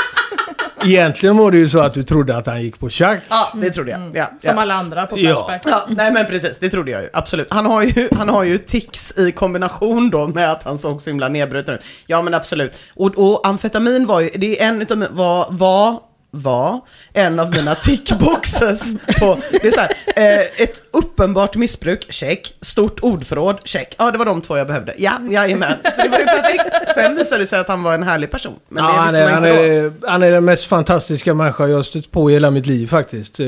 egentligen 0.86 1.36
var 1.36 1.50
det 1.50 1.58
ju 1.58 1.68
så 1.68 1.78
att 1.78 1.94
du 1.94 2.02
trodde 2.02 2.36
att 2.36 2.46
han 2.46 2.62
gick 2.62 2.78
på 2.78 2.90
schack. 2.90 3.20
Ja, 3.28 3.52
det 3.54 3.70
trodde 3.70 3.90
jag. 3.90 4.16
Ja, 4.16 4.26
Som 4.42 4.56
ja. 4.56 4.62
alla 4.62 4.74
andra 4.74 5.06
på 5.06 5.18
Ja. 5.18 5.46
Flashback. 5.48 5.62
Ja, 5.88 5.94
nej 5.96 6.12
men 6.12 6.26
precis, 6.26 6.58
det 6.58 6.68
trodde 6.70 6.90
jag 6.90 7.02
ju. 7.02 7.08
Absolut. 7.12 7.46
Han 7.50 7.66
har 7.66 7.82
ju, 7.82 8.08
han 8.16 8.28
har 8.28 8.42
ju 8.44 8.58
tics 8.58 9.18
i 9.18 9.32
kombination 9.32 10.10
då 10.10 10.26
med 10.26 10.52
att 10.52 10.62
han 10.62 10.78
såg 10.78 11.00
så 11.00 11.10
himla 11.10 11.28
nedbruten 11.28 11.74
ut. 11.74 11.80
Ja 12.06 12.22
men 12.22 12.34
absolut. 12.34 12.78
Och, 12.94 13.18
och 13.18 13.48
amfetamin 13.48 14.06
var 14.06 14.20
ju, 14.20 14.30
det 14.30 14.62
är 14.62 14.68
en 14.68 14.82
utav, 14.82 15.06
var, 15.10 15.46
var, 15.50 16.00
var 16.34 16.80
en 17.12 17.40
av 17.40 17.50
mina 17.50 17.74
tickboxes 18.18 18.94
på, 19.20 19.38
det 19.50 19.66
är 19.66 19.70
så 19.70 19.80
här, 19.80 19.92
eh, 20.16 20.62
ett 20.62 20.82
uppenbart 20.90 21.56
missbruk, 21.56 22.06
check. 22.12 22.54
Stort 22.60 23.00
ordförråd, 23.00 23.58
check. 23.64 23.94
Ja 23.98 24.10
det 24.10 24.18
var 24.18 24.24
de 24.24 24.40
två 24.40 24.56
jag 24.56 24.66
behövde. 24.66 24.94
Ja, 24.98 25.12
jajamän. 25.30 25.72
Så 25.96 26.02
det 26.02 26.08
var 26.08 26.18
ju 26.18 26.24
perfekt. 26.24 26.94
Sen 26.94 27.16
visade 27.16 27.42
det 27.42 27.46
sig 27.46 27.58
att 27.60 27.68
han 27.68 27.82
var 27.82 27.94
en 27.94 28.02
härlig 28.02 28.30
person. 28.30 28.54
Men 28.68 28.84
Ja, 28.84 28.90
det 28.90 28.96
han, 28.98 29.14
är, 29.14 29.24
man 29.24 29.32
han, 29.32 29.42
då. 29.42 29.48
är, 29.48 29.92
han 30.08 30.22
är 30.22 30.30
den 30.30 30.44
mest 30.44 30.64
fantastiska 30.66 31.34
människa 31.34 31.68
jag 31.68 31.76
har 31.76 31.82
stött 31.82 32.10
på 32.10 32.30
i 32.30 32.32
hela 32.32 32.50
mitt 32.50 32.66
liv 32.66 32.86
faktiskt. 32.86 33.40
Eh, 33.40 33.46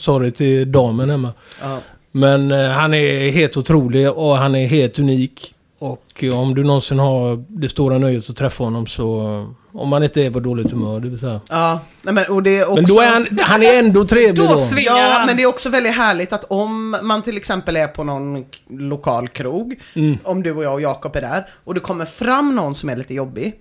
sorry 0.00 0.30
till 0.30 0.72
damen 0.72 1.10
hemma. 1.10 1.32
Ja. 1.62 1.78
Men 2.12 2.52
eh, 2.52 2.70
han 2.70 2.94
är 2.94 3.30
helt 3.30 3.56
otrolig 3.56 4.10
och 4.12 4.36
han 4.36 4.54
är 4.54 4.66
helt 4.66 4.98
unik. 4.98 5.54
Och 5.78 6.24
om 6.34 6.54
du 6.54 6.64
någonsin 6.64 6.98
har 6.98 7.44
det 7.48 7.68
stora 7.68 7.98
nöjet 7.98 8.30
att 8.30 8.36
träffa 8.36 8.64
honom 8.64 8.86
så... 8.86 9.46
Om 9.76 9.88
man 9.88 10.02
inte 10.02 10.20
är 10.22 10.30
på 10.30 10.40
dåligt 10.40 10.70
humör, 10.70 11.00
det 11.00 11.08
vill 11.08 11.18
säga. 11.18 11.40
Ja, 11.48 11.80
nej, 12.02 12.14
men, 12.14 12.24
och 12.28 12.42
det 12.42 12.58
är 12.58 12.62
också... 12.64 12.74
Men 12.74 12.84
då 12.84 13.00
är 13.00 13.10
han, 13.10 13.38
han 13.40 13.62
är 13.62 13.78
ändå 13.78 14.04
trevlig 14.14 14.34
Då 14.48 14.54
då. 14.54 14.68
Ja, 14.76 15.24
men 15.26 15.36
det 15.36 15.42
är 15.42 15.46
också 15.46 15.68
väldigt 15.68 15.94
härligt 15.96 16.32
att 16.32 16.44
om 16.48 16.96
man 17.02 17.22
till 17.22 17.36
exempel 17.36 17.76
är 17.76 17.86
på 17.88 18.04
någon 18.04 18.44
lokal 18.70 19.28
krog, 19.28 19.80
Mm. 19.94 20.18
om 20.24 20.42
du 20.42 20.52
och 20.52 20.64
jag 20.64 20.72
och 20.74 20.80
Jakob 20.80 21.16
är 21.16 21.20
där, 21.20 21.48
och 21.64 21.74
det 21.74 21.80
kommer 21.80 22.04
fram 22.04 22.54
någon 22.56 22.74
som 22.74 22.88
är 22.88 22.96
lite 22.96 23.14
jobbig, 23.14 23.52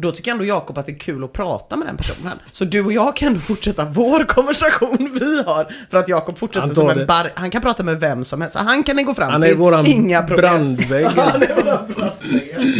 då 0.00 0.12
tycker 0.12 0.30
ändå 0.30 0.44
Jakob 0.44 0.78
att 0.78 0.86
det 0.86 0.92
är 0.92 0.98
kul 0.98 1.24
att 1.24 1.32
prata 1.32 1.76
med 1.76 1.86
den 1.88 1.96
personen. 1.96 2.38
Så 2.52 2.64
du 2.64 2.84
och 2.84 2.92
jag 2.92 3.16
kan 3.16 3.28
ändå 3.28 3.40
fortsätta 3.40 3.84
vår 3.84 4.24
konversation 4.24 5.18
vi 5.20 5.42
har, 5.42 5.74
för 5.90 5.98
att 5.98 6.08
Jakob 6.08 6.38
fortsätter 6.38 6.66
Han 6.66 6.74
som 6.74 6.90
en 6.90 7.06
bar, 7.06 7.32
han 7.34 7.50
kan 7.50 7.62
prata 7.62 7.82
med 7.82 8.00
vem 8.00 8.24
som 8.24 8.40
helst, 8.40 8.56
så 8.58 8.62
han 8.64 8.82
kan 8.82 8.96
ni 8.96 9.02
gå 9.02 9.14
fram 9.14 9.30
Han 9.30 9.42
till, 9.42 9.50
är 9.50 9.54
våran 9.54 9.86
inga 9.86 10.22
problem. 10.22 10.76
brandvägg. 10.76 11.08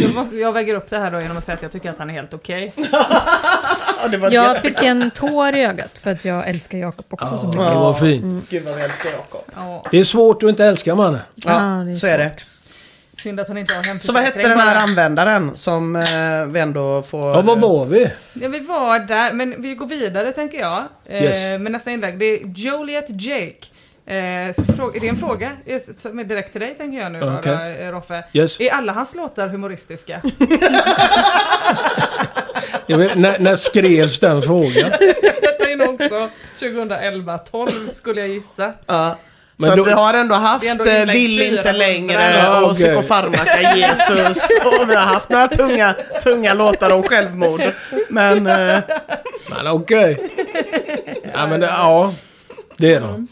Jag, 0.01 0.15
måste, 0.15 0.35
jag 0.35 0.51
väger 0.51 0.75
upp 0.75 0.89
det 0.89 0.97
här 0.97 1.11
då 1.11 1.21
genom 1.21 1.37
att 1.37 1.43
säga 1.43 1.55
att 1.55 1.61
jag 1.61 1.71
tycker 1.71 1.89
att 1.89 1.97
han 1.97 2.09
är 2.09 2.13
helt 2.13 2.33
okej. 2.33 2.73
Var 4.19 4.31
Jag 4.31 4.61
fick 4.61 4.83
en 4.83 5.11
tår 5.11 5.55
i 5.55 5.65
ögat 5.65 5.97
för 5.97 6.11
att 6.11 6.25
jag 6.25 6.49
älskar 6.49 6.77
Jakob 6.77 7.05
också 7.09 7.37
så 7.37 7.47
mycket. 7.47 7.61
Det 7.61 7.75
var 7.75 7.93
fint. 7.93 8.49
Gud 8.49 8.63
vad 8.65 8.75
vi 8.75 8.81
älskar 8.81 9.09
Jakob. 9.11 9.41
Ja, 9.55 9.85
Det 9.91 9.99
är 9.99 10.03
svårt 10.03 10.43
att 10.43 10.49
inte 10.49 10.65
älska 10.65 10.95
mannen. 10.95 11.19
Ja, 11.35 11.51
Ja, 11.77 11.83
det 11.85 11.91
är 11.91 11.95
så 11.95 12.07
är 12.07 12.17
det. 12.17 12.31
Synd 13.21 13.39
att 13.39 13.47
han 13.47 13.57
inte 13.57 13.73
har 13.73 13.99
Så 13.99 14.13
vad 14.13 14.23
hette 14.23 14.39
den 14.39 14.59
här 14.59 14.75
användaren 14.75 15.57
som 15.57 15.95
eh, 15.95 16.01
vi 16.47 16.59
ändå 16.59 17.01
får... 17.01 17.35
Ja, 17.35 17.41
vad 17.41 17.61
var 17.61 17.85
vi? 17.85 18.11
Ja, 18.33 18.47
vi 18.47 18.59
var 18.59 18.99
där, 18.99 19.33
men 19.33 19.61
vi 19.61 19.75
går 19.75 19.85
vidare 19.87 20.31
tänker 20.31 20.59
jag. 20.59 20.83
Eh, 21.05 21.23
Yes. 21.23 21.61
Med 21.61 21.71
nästa 21.71 21.91
inlägg. 21.91 22.17
Det 22.17 22.25
är 22.25 22.47
Joliet 22.55 23.05
Jake. 23.09 23.67
Eh, 24.05 24.53
så 24.55 24.73
fråga, 24.73 24.99
det 24.99 25.05
är 25.07 25.09
en 25.09 25.15
fråga 25.15 25.51
som 25.97 26.19
är 26.19 26.23
direkt 26.23 26.51
till 26.51 26.61
dig 26.61 26.75
tänker 26.77 26.97
jag 26.97 27.11
nu 27.11 27.21
Okej. 27.21 27.75
då, 27.77 27.83
eh, 27.83 27.91
Roffe. 27.91 28.23
Yes. 28.33 28.59
Är 28.59 28.71
alla 28.71 28.93
hans 28.93 29.15
låtar 29.15 29.47
humoristiska? 29.47 30.21
Jag 32.87 32.97
vet, 32.97 33.17
när, 33.17 33.39
när 33.39 33.55
skrevs 33.55 34.19
den 34.19 34.41
frågan? 34.41 34.91
Detta 35.41 35.69
är 35.71 35.75
nog 35.75 35.93
också 36.01 36.29
2011, 36.59 37.37
12 37.37 37.69
skulle 37.93 38.21
jag 38.21 38.29
gissa. 38.29 38.73
Ja. 38.85 39.17
Men 39.61 39.69
så 39.69 39.75
då- 39.75 39.81
att 39.81 39.87
vi 39.87 39.91
har 39.91 40.13
ändå 40.13 40.35
haft 40.35 40.65
ändå 40.65 40.83
eh, 40.83 41.05
Vill 41.05 41.41
inte 41.41 41.63
400. 41.63 41.71
längre 41.71 42.49
och 42.49 42.63
okej. 42.71 42.73
Psykofarmaka 42.75 43.75
Jesus 43.75 44.49
och 44.65 44.89
vi 44.89 44.95
har 44.95 45.03
haft 45.03 45.29
några 45.29 45.47
tunga, 45.47 45.95
tunga 46.23 46.53
låtar 46.53 46.89
om 46.91 47.03
självmord. 47.03 47.61
Men 48.09 48.47
eh, 48.47 48.79
Men 49.49 49.67
okej. 49.67 50.31
Ja, 51.33 51.47
men 51.47 51.59
det, 51.59 51.65
ja. 51.65 52.13
Det 52.77 52.93
är 52.93 53.01
de. 53.01 53.27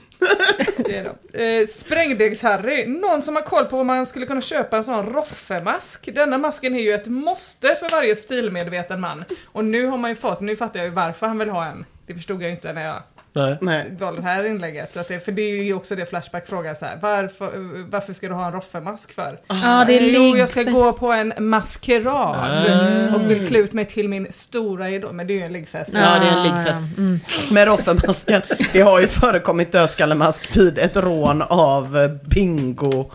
Det 0.77 0.97
är 0.97 1.03
de. 1.03 1.37
Eh, 1.39 1.67
Sprängdegs-Harry, 1.67 2.87
någon 2.87 3.21
som 3.21 3.35
har 3.35 3.43
koll 3.43 3.65
på 3.65 3.79
om 3.79 3.87
man 3.87 4.05
skulle 4.05 4.25
kunna 4.25 4.41
köpa 4.41 4.77
en 4.77 4.83
sån 4.83 5.05
Roffe-mask? 5.13 6.09
Denna 6.15 6.37
masken 6.37 6.75
är 6.75 6.79
ju 6.79 6.93
ett 6.93 7.07
måste 7.07 7.75
för 7.75 7.89
varje 7.89 8.15
stilmedveten 8.15 8.99
man. 8.99 9.23
Och 9.45 9.65
nu 9.65 9.85
har 9.85 9.97
man 9.97 10.09
ju 10.09 10.15
fått, 10.15 10.41
nu 10.41 10.55
fattar 10.55 10.79
jag 10.79 10.85
ju 10.85 10.91
varför 10.91 11.27
han 11.27 11.39
vill 11.39 11.49
ha 11.49 11.65
en. 11.65 11.85
Det 12.07 12.13
förstod 12.13 12.41
jag 12.41 12.49
ju 12.49 12.55
inte 12.55 12.73
när 12.73 12.85
jag 12.85 13.03
Nej. 13.45 13.57
nej. 13.61 13.91
valde 13.99 14.21
det 14.21 14.27
här 14.27 14.43
inlägget. 14.45 14.97
Att 14.97 15.07
det, 15.07 15.25
för 15.25 15.31
det 15.31 15.41
är 15.41 15.63
ju 15.63 15.73
också 15.73 15.95
det 15.95 16.05
Flashback 16.05 16.47
frågar 16.47 16.73
så 16.73 16.85
här. 16.85 16.99
Varför, 17.01 17.51
varför 17.89 18.13
ska 18.13 18.27
du 18.27 18.33
ha 18.33 18.45
en 18.47 18.53
Roffe-mask 18.53 19.13
för? 19.13 19.39
Ja, 19.47 19.83
det 19.87 19.99
är 19.99 20.13
Jo, 20.13 20.37
jag 20.37 20.49
ska 20.49 20.63
gå 20.63 20.93
på 20.93 21.11
en 21.11 21.33
maskerad 21.37 22.09
Ah. 22.09 23.15
och 23.15 23.31
vill 23.31 23.47
klä 23.47 23.59
ut 23.59 23.73
mig 23.73 23.85
till 23.85 24.09
min 24.09 24.27
stora 24.29 24.89
idol. 24.89 25.13
Men 25.13 25.27
det 25.27 25.33
är 25.33 25.37
ju 25.37 25.43
en 25.43 25.53
liggfest. 25.53 25.91
Ja, 25.93 25.99
det 26.19 26.27
är 26.27 26.37
en 26.37 26.43
liggfest. 26.43 27.51
Med 27.51 27.67
Roffe-masken. 27.67 28.41
Det 28.73 28.81
har 28.81 28.99
ju 28.99 29.07
förekommit 29.07 29.71
dödskallemask 29.71 30.57
vid 30.57 30.77
ett 30.79 30.97
rån 30.97 31.41
av 31.41 32.17
bingo. 32.25 33.11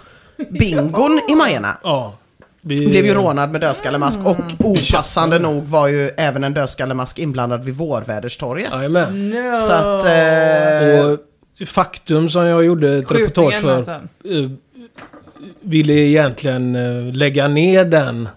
Bingon 0.51 1.21
i 1.31 1.35
Majerna. 1.35 1.77
Ja. 1.83 2.15
Vi, 2.67 2.87
Blev 2.87 3.07
ju 3.07 3.15
rånad 3.15 3.51
med 3.51 3.61
dödskallemask 3.61 4.21
och 4.25 4.37
opassande 4.59 5.39
nog 5.39 5.65
var 5.65 5.89
ju 5.89 6.09
även 6.09 6.45
en 6.45 6.55
dödskallemask 6.55 7.19
inblandad 7.19 7.65
vid 7.65 7.75
Vårväderstorget. 7.75 8.69
Jajamän. 8.73 9.31
No. 9.31 9.67
Så 9.67 9.73
att... 9.73 10.05
Eh, 10.05 11.11
Och 11.11 11.19
Faktum 11.69 12.29
som 12.31 12.45
jag 12.47 12.65
gjorde 12.65 12.89
ett 12.95 13.11
reportage 13.13 13.53
Skjutningen 13.55 13.63
för. 13.63 13.93
alltså. 13.93 13.93
eh, 14.29 14.51
ville 15.61 15.93
egentligen 15.93 16.77
eh, 16.77 17.15
lägga 17.15 17.49
ner 17.49 17.85
den. 17.85 18.29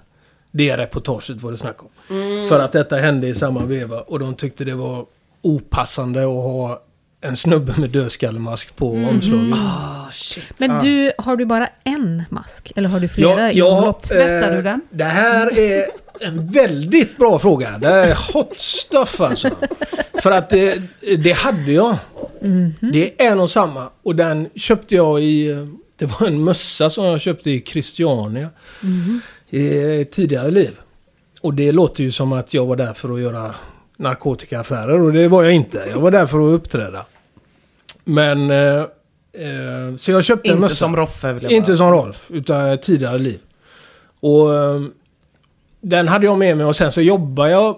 Det 0.51 0.77
reportaget 0.77 1.41
var 1.41 1.51
det 1.51 1.57
snack 1.57 1.77
om. 1.83 1.89
Mm. 2.09 2.47
För 2.49 2.59
att 2.59 2.71
detta 2.71 2.95
hände 2.95 3.27
i 3.27 3.35
samma 3.35 3.65
veva. 3.65 4.01
Och 4.01 4.19
de 4.19 4.33
tyckte 4.35 4.63
det 4.65 4.75
var 4.75 5.05
opassande 5.41 6.19
att 6.19 6.25
ha 6.27 6.81
en 7.21 7.37
snubbe 7.37 7.73
med 7.77 7.89
dödskallemask 7.89 8.75
på 8.75 8.93
Mhm. 8.95 9.07
omslaget. 9.09 9.53
ah, 9.55 10.11
shit. 10.11 10.43
Men 10.57 10.83
du, 10.83 11.11
har 11.17 11.35
du 11.35 11.45
bara 11.45 11.69
en 11.83 12.23
mask? 12.29 12.71
Eller 12.75 12.89
har 12.89 12.99
du 12.99 13.07
flera 13.07 13.51
i 13.51 13.57
ja, 13.57 13.65
omlopp? 13.77 14.03
Tvättar 14.03 14.49
eh, 14.49 14.55
du 14.55 14.61
den? 14.61 14.81
Det 14.89 15.03
här 15.03 15.59
är 15.59 15.85
en 16.19 16.47
väldigt 16.51 17.17
bra 17.17 17.39
fråga. 17.39 17.77
Det 17.77 17.87
är 17.87 18.33
hot 18.33 18.59
stuff 18.59 19.21
alltså. 19.21 19.49
För 20.21 20.31
att 20.31 20.49
det, 20.49 20.81
det 21.17 21.31
hade 21.31 21.71
jag. 21.71 21.97
Det 22.93 23.21
är 23.21 23.31
en 23.31 23.39
och 23.39 23.51
samma. 23.51 23.89
Och 24.03 24.15
den 24.15 24.49
köpte 24.55 24.95
jag 24.95 25.21
i... 25.23 25.49
eh, 25.49 25.57
Det 25.97 26.05
var 26.05 26.27
en 26.27 26.43
mössa 26.43 26.89
som 26.89 27.05
jag 27.05 27.21
köpte 27.21 27.51
i 27.51 27.63
Christiania. 27.67 28.49
I 29.49 30.01
ett 30.01 30.11
tidigare 30.11 30.51
liv. 30.51 30.71
Och 31.41 31.53
det 31.53 31.71
låter 31.71 32.03
ju 32.03 32.11
som 32.11 32.33
att 32.33 32.53
jag 32.53 32.65
var 32.65 32.75
där 32.75 32.93
för 32.93 33.13
att 33.13 33.21
göra 33.21 33.55
narkotikaaffärer. 33.97 35.01
Och 35.01 35.13
det 35.13 35.27
var 35.27 35.43
jag 35.43 35.53
inte. 35.53 35.85
Jag 35.89 35.99
var 35.99 36.11
där 36.11 36.25
för 36.25 36.47
att 36.47 36.53
uppträda. 36.53 37.05
Men... 38.03 38.51
Eh, 38.51 38.75
eh, 39.33 39.95
så 39.97 40.11
jag 40.11 40.25
köpte 40.25 40.49
en 40.49 40.55
Inte 40.55 40.61
mössa. 40.61 40.75
som 40.75 40.95
Roffe 40.95 41.33
vill 41.33 41.43
jag 41.43 41.51
Inte 41.51 41.71
bara. 41.71 41.77
som 41.77 41.91
Rolf, 41.91 42.31
utan 42.31 42.77
tidigare 42.77 43.17
liv. 43.17 43.39
Och 44.19 44.55
eh, 44.55 44.81
den 45.81 46.07
hade 46.07 46.25
jag 46.25 46.37
med 46.37 46.57
mig 46.57 46.65
och 46.65 46.75
sen 46.75 46.91
så 46.91 47.01
jobbade 47.01 47.49
jag 47.51 47.77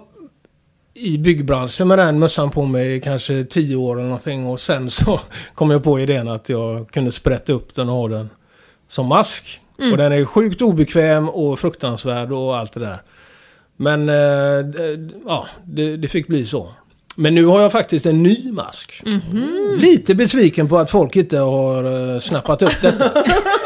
i 0.94 1.18
byggbranschen 1.18 1.88
med 1.88 1.98
den 1.98 2.18
mössan 2.18 2.50
på 2.50 2.64
mig 2.64 2.94
i 2.94 3.00
kanske 3.00 3.44
tio 3.44 3.76
år 3.76 3.96
eller 3.96 4.04
någonting. 4.08 4.46
Och 4.46 4.60
sen 4.60 4.90
så 4.90 5.20
kom 5.54 5.70
jag 5.70 5.84
på 5.84 6.00
idén 6.00 6.28
att 6.28 6.48
jag 6.48 6.90
kunde 6.90 7.12
sprätta 7.12 7.52
upp 7.52 7.74
den 7.74 7.88
och 7.88 7.94
ha 7.94 8.08
den 8.08 8.30
som 8.88 9.06
mask. 9.06 9.60
Och 9.92 9.96
den 9.96 10.12
är 10.12 10.24
sjukt 10.24 10.62
obekväm 10.62 11.28
och 11.28 11.58
fruktansvärd 11.58 12.32
och 12.32 12.56
allt 12.58 12.72
det 12.72 12.80
där. 12.80 13.02
Men 13.80 14.08
eh, 14.08 14.14
ja, 15.26 15.46
det, 15.64 15.96
det 15.96 16.08
fick 16.08 16.26
bli 16.26 16.46
så. 16.46 16.68
Men 17.16 17.34
nu 17.34 17.44
har 17.44 17.60
jag 17.60 17.72
faktiskt 17.72 18.06
en 18.06 18.22
ny 18.22 18.52
mask. 18.52 19.02
Lite 19.76 20.14
besviken 20.14 20.68
på 20.68 20.78
att 20.78 20.90
folk 20.90 21.16
inte 21.16 21.38
har 21.38 22.14
eh, 22.14 22.20
snappat 22.20 22.62
upp 22.62 22.82
detta. 22.82 23.04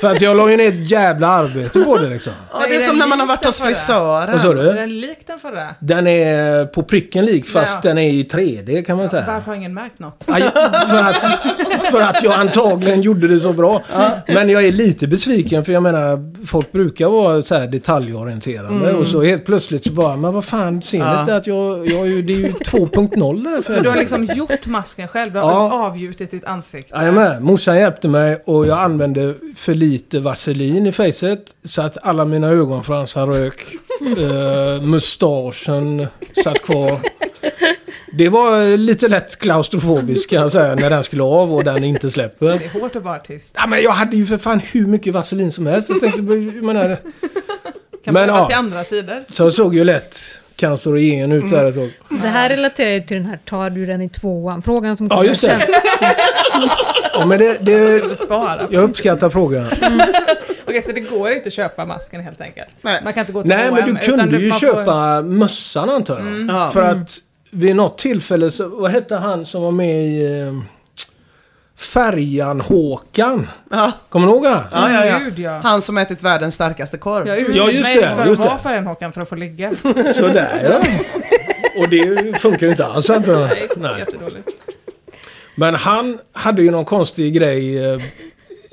För 0.00 0.08
att 0.12 0.20
jag 0.20 0.36
la 0.36 0.50
ju 0.50 0.56
ner 0.56 0.68
ett 0.68 0.90
jävla 0.90 1.26
arbete 1.28 1.78
på 1.80 1.96
det 1.98 2.08
liksom. 2.08 2.32
Ja, 2.52 2.58
det 2.68 2.74
är 2.76 2.80
som 2.80 2.98
när 2.98 3.06
man 3.06 3.20
har 3.20 3.26
varit 3.26 3.44
hos 3.44 3.60
Vad 3.60 3.68
frisören. 3.68 4.40
sa 4.40 4.50
Är 4.50 4.54
du? 4.54 4.62
den 4.72 5.00
lik 5.00 5.18
den 5.26 5.38
förra? 5.38 5.74
Den 5.80 6.06
är 6.06 6.64
på 6.66 6.82
pricken 6.82 7.24
lik 7.24 7.46
fast 7.48 7.74
Ja. 7.74 7.80
den 7.82 7.98
är 7.98 8.10
i 8.10 8.22
3D 8.22 8.82
kan 8.84 8.96
man 8.96 9.08
säga. 9.08 9.24
Varför 9.26 9.46
har 9.46 9.54
ingen 9.54 9.74
märkt 9.74 9.98
något? 9.98 10.24
Aj, 10.26 10.42
för, 10.88 11.04
att, 11.04 11.16
för 11.90 12.00
att 12.00 12.22
jag 12.22 12.32
antagligen 12.32 13.02
gjorde 13.02 13.28
det 13.28 13.40
så 13.40 13.52
bra. 13.52 13.82
Men 14.26 14.48
jag 14.50 14.64
är 14.66 14.72
lite 14.72 15.06
besviken 15.06 15.64
för 15.64 15.72
jag 15.72 15.82
menar 15.82 16.34
folk 16.46 16.72
brukar 16.72 17.06
vara 17.08 17.42
så 17.42 17.54
här 17.54 17.66
detaljorienterade 17.66 18.92
och 18.92 19.06
så 19.06 19.22
helt 19.22 19.44
plötsligt 19.46 19.84
så 19.84 19.92
bara 19.92 20.16
men 20.16 20.32
vad 20.32 20.44
fan 20.44 20.82
ser 20.82 20.98
ni 20.98 21.04
Ja. 21.04 21.20
inte 21.20 21.36
att 21.36 21.46
jag, 21.46 21.86
jag 21.90 22.00
är 22.00 22.04
ju, 22.04 22.22
det 22.22 22.32
är 22.32 22.36
ju 22.36 22.52
2.0 22.52 23.44
där 23.44 23.62
för 23.62 23.80
du 23.80 23.88
har 23.88 23.96
liksom 23.96 24.24
gjort 24.24 24.66
masken 24.66 25.08
själv, 25.08 25.32
du 25.32 25.38
har 25.38 25.50
Ja. 25.50 25.86
avgjutit 25.86 26.30
ditt 26.30 26.44
ansikte. 26.44 26.96
Jajamän, 26.96 27.42
morsan 27.42 27.76
hjälpte 27.76 28.08
mig 28.08 28.42
och 28.44 28.66
jag 28.66 28.78
använde 28.78 29.34
för 29.56 29.74
lite 29.74 29.87
vaselin 30.20 30.86
i 30.86 30.92
facet 30.92 31.54
så 31.64 31.82
att 31.82 31.98
alla 32.02 32.24
mina 32.24 32.48
ögonfransar 32.48 33.26
rök. 33.26 33.66
Uh, 34.18 34.82
mustaschen 34.86 36.06
satt 36.44 36.62
kvar. 36.62 37.00
Det 38.12 38.28
var 38.28 38.76
lite 38.76 39.08
lätt 39.08 39.38
klaustrofobiskt 39.38 40.30
kan 40.30 40.42
jag 40.42 40.52
säga 40.52 40.74
när 40.74 40.90
den 40.90 41.04
skulle 41.04 41.22
av 41.22 41.54
och 41.54 41.64
den 41.64 41.84
inte 41.84 42.10
släpper. 42.10 42.46
Det 42.46 42.64
är 42.64 42.80
hårt 42.80 42.96
att 42.96 43.02
vara 43.02 43.16
artist. 43.16 43.54
Ja, 43.54 43.66
men 43.66 43.82
jag 43.82 43.90
hade 43.90 44.16
ju 44.16 44.26
för 44.26 44.38
fan 44.38 44.60
hur 44.60 44.86
mycket 44.86 45.14
vaselin 45.14 45.52
som 45.52 45.66
helst. 45.66 45.88
Jag 45.88 46.00
tänkte, 46.00 46.20
jag 46.20 46.64
menar, 46.64 46.98
Kan 48.04 48.14
Men, 48.14 48.28
ja. 48.28 48.46
till 48.46 48.56
andra 48.56 48.84
tider. 48.84 49.24
så 49.28 49.42
jag 49.42 49.52
såg 49.52 49.74
ju 49.74 49.84
lätt 49.84 50.40
cancerogen 50.58 51.32
ut 51.32 51.50
där 51.50 51.72
tag. 51.72 51.90
Det 52.22 52.28
här 52.28 52.48
relaterar 52.48 52.90
ju 52.90 53.00
till 53.00 53.16
den 53.16 53.26
här 53.26 53.38
tar 53.44 53.70
du 53.70 53.86
den 53.86 54.02
i 54.02 54.08
tvåan 54.08 54.62
frågan 54.62 54.96
som 54.96 55.08
Ja, 55.10 55.24
just 55.24 55.40
det. 55.40 55.58
Ja, 57.12 57.26
men 57.26 57.38
det, 57.38 57.56
det, 57.60 58.02
jag 58.70 58.82
uppskattar 58.84 59.30
frågan. 59.30 59.66
Okej, 60.66 60.82
så 60.82 60.92
det 60.92 61.00
går 61.00 61.30
inte 61.30 61.46
att 61.46 61.52
köpa 61.52 61.86
masken 61.86 62.20
helt 62.20 62.40
enkelt? 62.40 62.68
Nej. 62.82 63.00
Man 63.04 63.12
kan 63.12 63.20
inte 63.20 63.32
gå 63.32 63.42
till 63.42 63.48
Nej, 63.48 63.64
men 63.72 63.82
H&M, 63.82 63.98
du 64.00 64.04
utan 64.06 64.18
kunde 64.18 64.38
ju 64.38 64.48
man 64.48 64.60
får- 64.60 64.66
köpa 64.66 65.22
mössan 65.22 65.90
antar 65.90 66.18
jag. 66.18 66.46
Ja. 66.56 66.70
För 66.72 66.82
att 66.82 67.10
vid 67.50 67.76
något 67.76 67.98
tillfälle 67.98 68.50
så, 68.50 68.66
vad 68.68 68.90
hette 68.90 69.16
han 69.16 69.46
som 69.46 69.62
var 69.62 69.70
med 69.70 70.06
i 70.06 70.44
eh, 71.78 71.82
Färjan 71.82 72.60
Håkan? 72.60 73.48
Ja. 73.70 73.92
Kommer 74.08 74.26
du 74.26 74.32
ihåg 74.32 74.46
han? 74.46 74.62
Ja, 74.72 74.92
ja, 74.92 75.04
ja. 75.04 75.18
Gud, 75.18 75.38
ja. 75.38 75.60
Han 75.64 75.82
som 75.82 75.98
ätit 75.98 76.22
världens 76.22 76.54
starkaste 76.54 76.98
korv. 76.98 77.26
Jag 77.26 77.40
Ja, 77.40 77.70
just 77.70 77.88
mig 77.88 77.96
det, 77.96 78.14
för 78.16 78.26
just 78.26 78.40
att 78.40 78.46
vara. 78.46 78.58
Färjan-Håkan 78.58 79.12
för 79.12 79.20
att 79.20 79.28
få 79.28 79.34
ligga. 79.34 79.76
Sådär 80.14 80.60
ja. 80.70 80.88
Och 81.82 81.88
det 81.88 82.38
funkar 82.40 82.66
ju 82.66 82.70
inte 82.70 82.86
alls 82.86 83.08
jag. 83.08 83.28
Nej. 83.76 83.94
Jättedåligt. 83.98 84.48
Men 85.54 85.74
han 85.74 86.18
hade 86.32 86.62
ju 86.62 86.70
någon 86.70 86.84
konstig 86.84 87.34
grej 87.34 87.84
eh, 87.92 88.00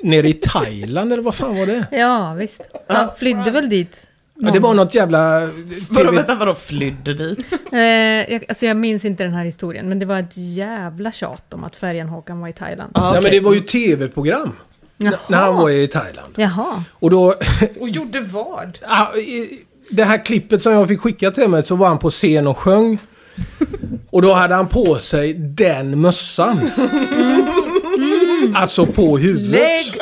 nere 0.00 0.28
i 0.28 0.32
Thailand 0.32 1.12
eller 1.12 1.22
vad 1.22 1.34
fan 1.34 1.58
var 1.58 1.66
det? 1.66 1.86
Ja, 1.90 2.34
visst. 2.34 2.60
Han 2.88 3.08
flydde 3.18 3.50
väl 3.50 3.68
dit. 3.68 4.06
Ja, 4.38 4.50
det 4.50 4.58
var 4.60 4.74
något 4.74 4.94
jävla... 4.94 5.42
eh, 5.42 5.48
Vadå, 5.90 6.10
vänta, 6.12 6.34
vadå 6.34 6.54
flydde 6.54 7.14
dit? 7.14 7.52
Eh, 7.72 7.80
jag, 8.32 8.44
alltså 8.48 8.66
jag 8.66 8.76
minns 8.76 9.04
inte 9.04 9.24
den 9.24 9.34
här 9.34 9.44
historien, 9.44 9.88
men 9.88 9.98
det 9.98 10.06
var 10.06 10.18
ett 10.20 10.36
jävla 10.36 11.12
tjat 11.12 11.54
om 11.54 11.64
att 11.64 11.76
färjan 11.76 12.08
Håkan 12.08 12.40
var 12.40 12.48
i 12.48 12.52
Thailand. 12.52 12.90
Ah, 12.94 13.00
Nej 13.00 13.10
okej. 13.10 13.22
men 13.22 13.30
det 13.32 13.40
var 13.40 13.54
ju 13.54 13.60
tv-program. 13.60 14.52
När 15.28 15.36
han 15.38 15.56
var 15.56 15.70
i 15.70 15.88
Thailand. 15.88 16.34
Jaha. 16.36 16.82
Och 16.92 17.10
då... 17.10 17.34
Och 17.80 17.88
gjorde 17.88 18.20
vad? 18.20 18.78
Det 19.90 20.04
här 20.04 20.24
klippet 20.24 20.62
som 20.62 20.72
jag 20.72 20.88
fick 20.88 21.00
skicka 21.00 21.30
till 21.30 21.48
mig 21.48 21.62
så 21.62 21.74
var 21.74 21.88
han 21.88 21.98
på 21.98 22.10
scen 22.10 22.46
och 22.46 22.58
sjöng. 22.58 22.98
Och 24.10 24.22
då 24.22 24.32
hade 24.32 24.54
han 24.54 24.68
på 24.68 24.94
sig 24.94 25.32
den 25.34 26.00
mössan. 26.00 26.70
Alltså 28.54 28.86
på 28.86 29.18
huvudet. 29.18 29.50
Lägg 29.50 29.94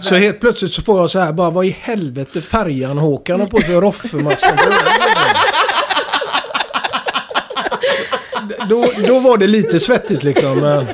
Så 0.00 0.14
helt 0.14 0.40
plötsligt 0.40 0.72
så 0.72 0.82
får 0.82 1.00
jag 1.00 1.10
så 1.10 1.18
här 1.18 1.32
bara 1.32 1.50
vad 1.50 1.66
i 1.66 1.76
helvete 1.80 2.40
färjan 2.40 2.98
Håkan 2.98 3.40
har 3.40 3.46
på 3.46 3.60
sig 3.60 3.74
Roffe-masken 3.74 4.56
då, 8.68 8.84
då 9.06 9.20
var 9.20 9.38
det 9.38 9.46
lite 9.46 9.80
svettigt 9.80 10.22
liksom. 10.22 10.84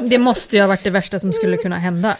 Det 0.00 0.18
måste 0.18 0.56
ju 0.56 0.62
ha 0.62 0.68
varit 0.68 0.84
det 0.84 0.90
värsta 0.90 1.20
som 1.20 1.32
skulle 1.32 1.56
kunna 1.56 1.78
hända. 1.78 2.16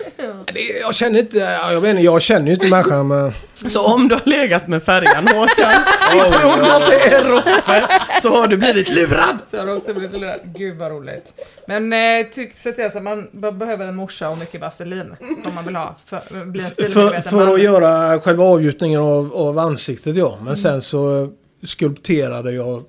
Det, 0.55 0.61
jag 0.81 0.95
känner 0.95 1.19
inte, 1.19 1.39
ja, 1.39 1.73
jag 1.73 1.81
vet 1.81 1.91
inte, 1.91 2.03
jag 2.03 2.23
känner 2.23 2.47
ju 2.47 2.53
inte 2.53 2.69
människan 2.69 3.09
men... 3.09 3.33
Så 3.55 3.87
om 3.95 4.09
du 4.09 4.15
har 4.15 4.23
legat 4.25 4.69
med 4.69 4.83
färjan 4.83 5.29
Håkan 5.29 5.83
i 6.15 6.31
tron 6.31 6.61
att 6.61 6.87
det 6.87 7.01
är 7.15 7.25
Roffe 7.25 7.89
så 8.23 8.29
har 8.41 8.47
du 8.49 8.57
blivit 8.57 8.89
lurad. 8.89 9.39
Så 9.51 9.59
har 9.59 9.67
det 9.67 9.73
också 9.73 9.95
blivit 9.95 10.21
lurad. 10.21 10.41
Gud 10.45 10.77
vad 10.79 10.91
roligt. 10.93 11.33
Men 11.67 11.93
eh, 11.93 12.27
tipset 12.33 12.79
är 12.79 12.91
så 12.91 12.99
att 12.99 13.05
man 13.05 13.29
be- 13.33 13.53
behöver 13.53 13.87
en 13.87 13.97
morsa 13.97 14.29
och 14.29 14.39
mycket 14.39 14.61
vaselin. 14.61 15.15
Om 15.49 15.55
man 15.55 15.65
vill 15.67 15.77
ha. 15.77 15.97
För, 16.07 16.45
bli 16.45 16.63
en 16.65 16.71
För, 16.71 17.21
för 17.21 17.37
man. 17.37 17.55
att 17.55 17.61
göra 17.63 18.21
själva 18.21 18.45
avgjutningen 18.45 19.01
av, 19.01 19.35
av 19.35 19.59
ansiktet 19.59 20.17
ja. 20.17 20.39
Men 20.43 20.57
sen 20.57 20.83
så 20.83 21.29
skulpterade 21.65 22.53
jag 22.53 22.85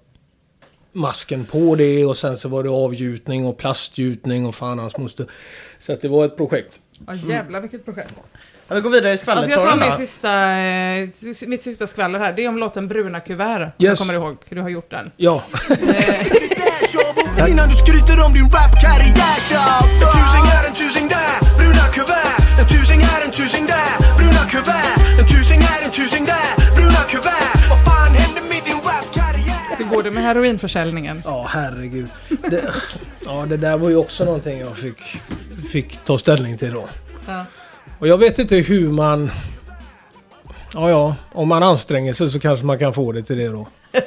masken 0.93 1.45
på 1.45 1.75
det 1.75 2.05
och 2.05 2.17
sen 2.17 2.37
så 2.37 2.49
var 2.49 2.63
det 2.63 2.69
avgjutning 2.69 3.45
och 3.45 3.57
plastgjutning 3.57 4.45
och 4.45 4.55
fan 4.55 4.79
hans 4.79 4.97
moster. 4.97 5.25
Så 5.79 5.93
att 5.93 6.01
det 6.01 6.07
var 6.07 6.25
ett 6.25 6.37
projekt. 6.37 6.79
Ja 7.07 7.13
jävlar 7.13 7.61
vilket 7.61 7.85
projekt. 7.85 8.13
Ja, 8.67 8.75
vi 8.75 8.81
går 8.81 8.89
vidare 8.89 9.09
i 9.09 9.11
Alltså 9.11 9.29
jag 9.31 9.37
tar 9.37 9.43
skvallertråden 9.43 9.97
min 9.97 10.07
sista, 10.07 10.51
eh, 11.43 11.49
mitt 11.49 11.63
sista 11.63 11.87
skvaller 11.87 12.19
här. 12.19 12.33
Det 12.33 12.43
är 12.45 12.49
om 12.49 12.57
låten 12.57 12.87
Bruna 12.87 13.19
kuvert. 13.19 13.61
Om 13.61 13.65
Yes. 13.65 13.73
jag 13.77 13.97
kommer 13.97 14.13
ihåg 14.13 14.37
hur 14.45 14.55
du 14.55 14.61
har 14.61 14.69
gjort 14.69 14.91
den. 14.91 15.11
Ja. 15.17 15.43
Innan 17.49 17.69
du 17.69 17.75
skryter 17.75 18.25
om 18.25 18.33
din 18.33 18.43
rapkarriär 18.49 19.37
En 20.01 20.07
tusing 20.15 20.45
här, 20.51 20.67
en 20.67 20.73
tusing 20.73 21.07
där, 21.07 21.57
bruna 21.57 21.85
kuvert 21.93 22.59
En 22.59 22.65
tusing 22.67 22.99
här, 22.99 23.25
en 23.25 23.31
tusing 23.31 23.65
där, 23.65 24.17
bruna 24.17 24.43
kuvert 24.49 25.19
En 25.19 25.25
tusing 25.27 25.59
här, 25.61 25.85
en 25.85 25.91
tusing 25.91 26.25
där, 26.25 26.75
bruna 26.75 27.01
kuvert 27.09 27.69
Vad 27.69 27.83
fan 27.85 28.11
hände 28.11 28.41
med 28.41 28.61
din 28.65 28.75
rapkarriär? 28.77 29.77
Hur 29.77 29.85
går 29.85 30.03
det 30.03 30.11
med 30.11 30.23
heroinförsäljningen? 30.23 31.21
Ja, 31.25 31.45
herregud. 31.49 32.07
Det, 32.49 32.73
ja, 33.25 33.45
det 33.49 33.57
där 33.57 33.77
var 33.77 33.89
ju 33.89 33.95
också 33.95 34.25
någonting 34.25 34.59
jag 34.59 34.77
fick, 34.77 34.99
fick 35.71 35.97
ta 36.05 36.17
ställning 36.17 36.57
till 36.57 36.73
då. 36.73 36.85
Ja. 37.27 37.45
Och 37.99 38.07
jag 38.07 38.17
vet 38.17 38.39
inte 38.39 38.55
hur 38.55 38.89
man... 38.91 39.31
Ja, 40.73 40.89
ja. 40.89 41.15
Om 41.31 41.47
man 41.47 41.63
anstränger 41.63 42.13
sig 42.13 42.29
så 42.29 42.39
kanske 42.39 42.65
man 42.65 42.79
kan 42.79 42.93
få 42.93 43.11
det 43.11 43.23
till 43.23 43.37
det 43.37 43.47
då. 43.47 43.67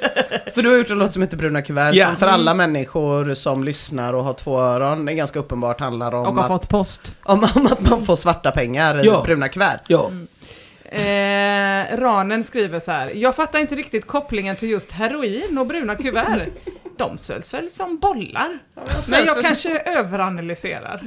För 0.54 0.62
du 0.62 0.68
har 0.70 0.76
gjort 0.76 0.90
en 0.90 0.98
låt 0.98 1.12
som 1.12 1.22
heter 1.22 1.36
Bruna 1.36 1.62
kuvert 1.62 1.94
Ja. 1.94 2.06
som 2.06 2.16
för 2.16 2.26
alla 2.26 2.54
människor 2.54 3.34
som 3.34 3.64
lyssnar 3.64 4.12
och 4.14 4.24
har 4.24 4.32
två 4.32 4.60
öron, 4.60 5.04
det 5.04 5.12
är 5.12 5.14
ganska 5.16 5.38
uppenbart 5.38 5.80
handlar 5.80 6.14
om, 6.14 6.26
Och 6.26 6.34
har 6.34 6.42
att, 6.42 6.48
fått 6.48 6.68
post. 6.68 7.14
om, 7.22 7.46
om 7.54 7.66
att 7.66 7.90
man 7.90 8.02
får 8.04 8.16
svarta 8.16 8.50
pengar 8.50 9.04
i 9.04 9.06
Ja. 9.06 9.22
bruna 9.24 9.48
kuvert. 9.48 9.80
Ja. 9.86 10.10
Eh, 10.94 11.96
Ranen 11.96 12.44
skriver 12.44 12.80
så 12.80 12.90
här. 12.92 13.12
Jag 13.14 13.36
fattar 13.36 13.58
inte 13.58 13.74
riktigt 13.74 14.06
kopplingen 14.06 14.56
till 14.56 14.70
just 14.70 14.90
heroin 14.92 15.58
och 15.58 15.66
bruna 15.66 15.96
kuvert. 15.96 16.48
De 16.96 17.18
säljs 17.18 17.54
väl 17.54 17.70
som 17.70 17.98
bollar? 17.98 18.58
Men 19.10 19.24
jag 19.26 19.42
kanske 19.42 19.78
överanalyserar. 19.80 21.02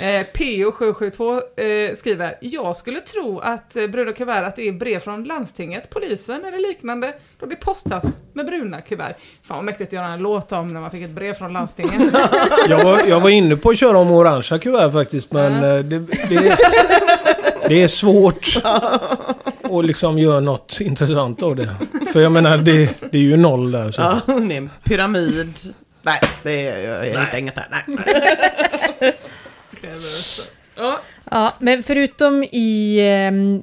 eh, 0.00 0.26
PO772 0.34 1.40
eh, 1.56 1.94
skriver. 1.94 2.34
Jag 2.40 2.76
skulle 2.76 3.00
tro 3.00 3.38
att 3.38 3.76
eh, 3.76 3.86
bruna 3.86 4.12
kuvert 4.12 4.42
att 4.44 4.56
det 4.56 4.68
är 4.68 4.72
brev 4.72 4.98
från 5.00 5.24
landstinget, 5.24 5.90
polisen 5.90 6.44
eller 6.44 6.58
liknande. 6.58 7.14
Då 7.40 7.46
det 7.46 7.56
postas 7.56 8.18
med 8.32 8.46
bruna 8.46 8.80
kuvert. 8.80 9.14
Fan 9.42 9.56
vad 9.56 9.64
mäktigt 9.64 9.88
att 9.88 9.92
göra 9.92 10.06
en 10.06 10.18
låt 10.18 10.52
om 10.52 10.72
när 10.72 10.80
man 10.80 10.90
fick 10.90 11.02
ett 11.02 11.10
brev 11.10 11.34
från 11.34 11.52
landstinget. 11.52 12.02
Jag 12.68 12.84
var, 12.84 13.00
jag 13.06 13.20
var 13.20 13.30
inne 13.30 13.56
på 13.56 13.70
att 13.70 13.78
köra 13.78 13.98
om 13.98 14.10
orangea 14.10 14.58
kuvert 14.58 14.92
faktiskt 14.92 15.32
men 15.32 15.54
eh, 15.54 15.84
det, 15.84 15.98
det, 16.28 16.58
det 17.68 17.82
är 17.82 17.88
svårt 17.88 18.46
att 19.62 19.84
liksom 19.84 20.18
göra 20.18 20.40
något 20.40 20.80
intressant 20.80 21.42
av 21.42 21.56
det. 21.56 21.76
För 22.12 22.20
jag 22.20 22.32
menar 22.32 22.58
det, 22.58 22.94
det 23.10 23.18
är 23.18 23.22
ju 23.22 23.36
noll 23.36 23.72
där. 23.72 23.90
Så. 23.90 24.00
Ja, 24.00 24.20
det 24.26 24.54
är 24.54 24.58
en 24.58 24.70
pyramid. 24.84 25.54
Nej, 26.02 26.20
det 26.42 26.66
är, 26.68 26.88
jag, 26.88 27.08
jag 27.08 27.20
hittar 27.20 27.38
inget 27.38 27.58
här. 27.58 27.68
Nej. 27.86 29.14
ja, 30.76 31.00
Ja, 31.30 31.54
men 31.58 31.82
förutom 31.82 32.44
i 32.44 32.98
ehm, 33.00 33.56
eh, 33.56 33.62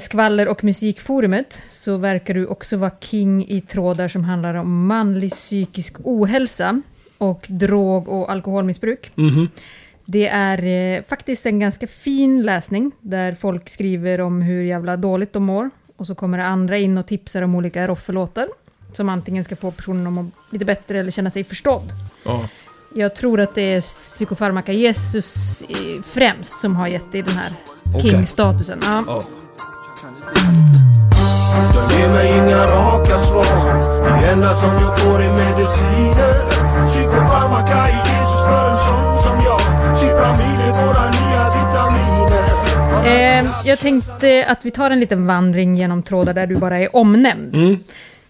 skvaller 0.00 0.48
och 0.48 0.64
musikforumet 0.64 1.62
så 1.68 1.96
verkar 1.96 2.34
du 2.34 2.46
också 2.46 2.76
vara 2.76 2.92
king 3.00 3.46
i 3.48 3.60
trådar 3.60 4.08
som 4.08 4.24
handlar 4.24 4.54
om 4.54 4.86
manlig 4.86 5.30
psykisk 5.30 5.96
ohälsa 6.04 6.82
och 7.18 7.46
drog 7.48 8.08
och 8.08 8.30
alkoholmissbruk. 8.32 9.10
Mhm. 9.14 9.48
Det 10.04 10.28
är 10.28 10.64
eh, 10.66 11.02
faktiskt 11.08 11.46
en 11.46 11.58
ganska 11.58 11.86
fin 11.86 12.42
läsning 12.42 12.92
där 13.00 13.32
folk 13.32 13.68
skriver 13.68 14.20
om 14.20 14.42
hur 14.42 14.62
jävla 14.62 14.96
dåligt 14.96 15.32
de 15.32 15.42
mår 15.42 15.70
och 15.96 16.06
så 16.06 16.14
kommer 16.14 16.38
det 16.38 16.44
andra 16.44 16.78
in 16.78 16.98
och 16.98 17.06
tipsar 17.06 17.42
om 17.42 17.54
olika 17.54 17.88
roffelåtar 17.88 18.48
som 18.92 19.08
antingen 19.08 19.44
ska 19.44 19.56
få 19.56 19.70
personen 19.70 20.06
att 20.06 20.12
må 20.12 20.26
lite 20.50 20.64
bättre 20.64 20.98
eller 20.98 21.10
känna 21.10 21.30
sig 21.30 21.44
förstådd. 21.44 21.92
Ja. 22.24 22.48
Jag 22.94 23.14
tror 23.14 23.40
att 23.40 23.54
det 23.54 23.62
är 23.62 23.80
psykofarmaka 23.80 24.72
Jesus 24.72 25.62
eh, 25.62 26.02
främst 26.04 26.60
som 26.60 26.76
har 26.76 26.88
gett 26.88 27.12
dig 27.12 27.22
den 27.22 27.36
här 27.36 27.52
Okej. 27.94 28.10
king-statusen. 28.10 28.78
Ja. 28.82 29.04
Ja. 29.06 29.22
Jag 31.74 32.00
ger 32.00 32.08
mig 32.08 32.28
inga 32.38 32.62
raka 32.66 33.18
svar 33.18 33.74
Det 34.20 34.26
enda 34.28 34.54
som 34.54 34.70
jag 34.70 35.00
får 35.00 35.22
är 35.22 35.32
mediciner 35.32 36.34
Psykofarmaka 36.86 37.88
i 37.88 37.92
Jesus 37.92 38.42
för 38.48 38.70
en 38.70 38.76
sån 38.76 39.22
som 39.26 39.36
jag 39.44 39.60
Cipramil 39.98 40.60
är 40.68 40.72
våra 40.86 41.04
nya 41.10 41.44
vitamin 41.56 42.18
Eh, 43.06 43.46
jag 43.64 43.78
tänkte 43.78 44.44
att 44.48 44.58
vi 44.62 44.70
tar 44.70 44.90
en 44.90 45.00
liten 45.00 45.26
vandring 45.26 45.74
genom 45.76 46.02
trådar 46.02 46.34
där 46.34 46.46
du 46.46 46.56
bara 46.56 46.78
är 46.78 46.96
omnämnd. 46.96 47.54
Mm. 47.54 47.76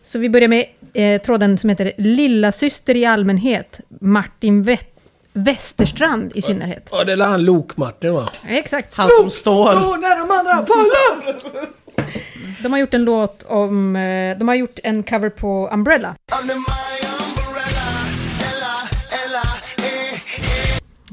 Så 0.03 0.19
vi 0.19 0.29
börjar 0.31 0.49
med 0.49 0.65
eh, 0.93 1.21
tråden 1.23 1.59
som 1.59 1.71
heter 1.71 1.93
Lilla 1.99 2.53
syster 2.53 2.97
i 2.97 3.05
allmänhet, 3.07 3.81
Martin 4.01 4.65
Wet- 4.65 4.99
Westerstrand 5.33 6.33
i 6.35 6.43
synnerhet. 6.43 6.89
Ja, 6.93 7.05
det 7.05 7.13
är 7.13 7.17
han 7.27 7.45
Lok-Martin 7.45 8.15
va? 8.15 8.29
Exakt. 8.49 8.95
Han 8.95 9.09
som 9.21 9.31
står... 9.31 9.75
när 9.99 10.19
de 10.19 10.31
andra 10.31 10.67
faller! 10.67 11.35
De 12.63 12.73
har 12.73 12.79
gjort 12.79 12.95
en 12.95 13.05
låt 13.05 13.43
om... 13.43 13.97
Eh, 13.97 14.39
de 14.39 14.49
har 14.49 14.55
gjort 14.55 14.79
en 14.83 15.03
cover 15.03 15.29
på 15.29 15.71
Umbrella. 15.73 16.15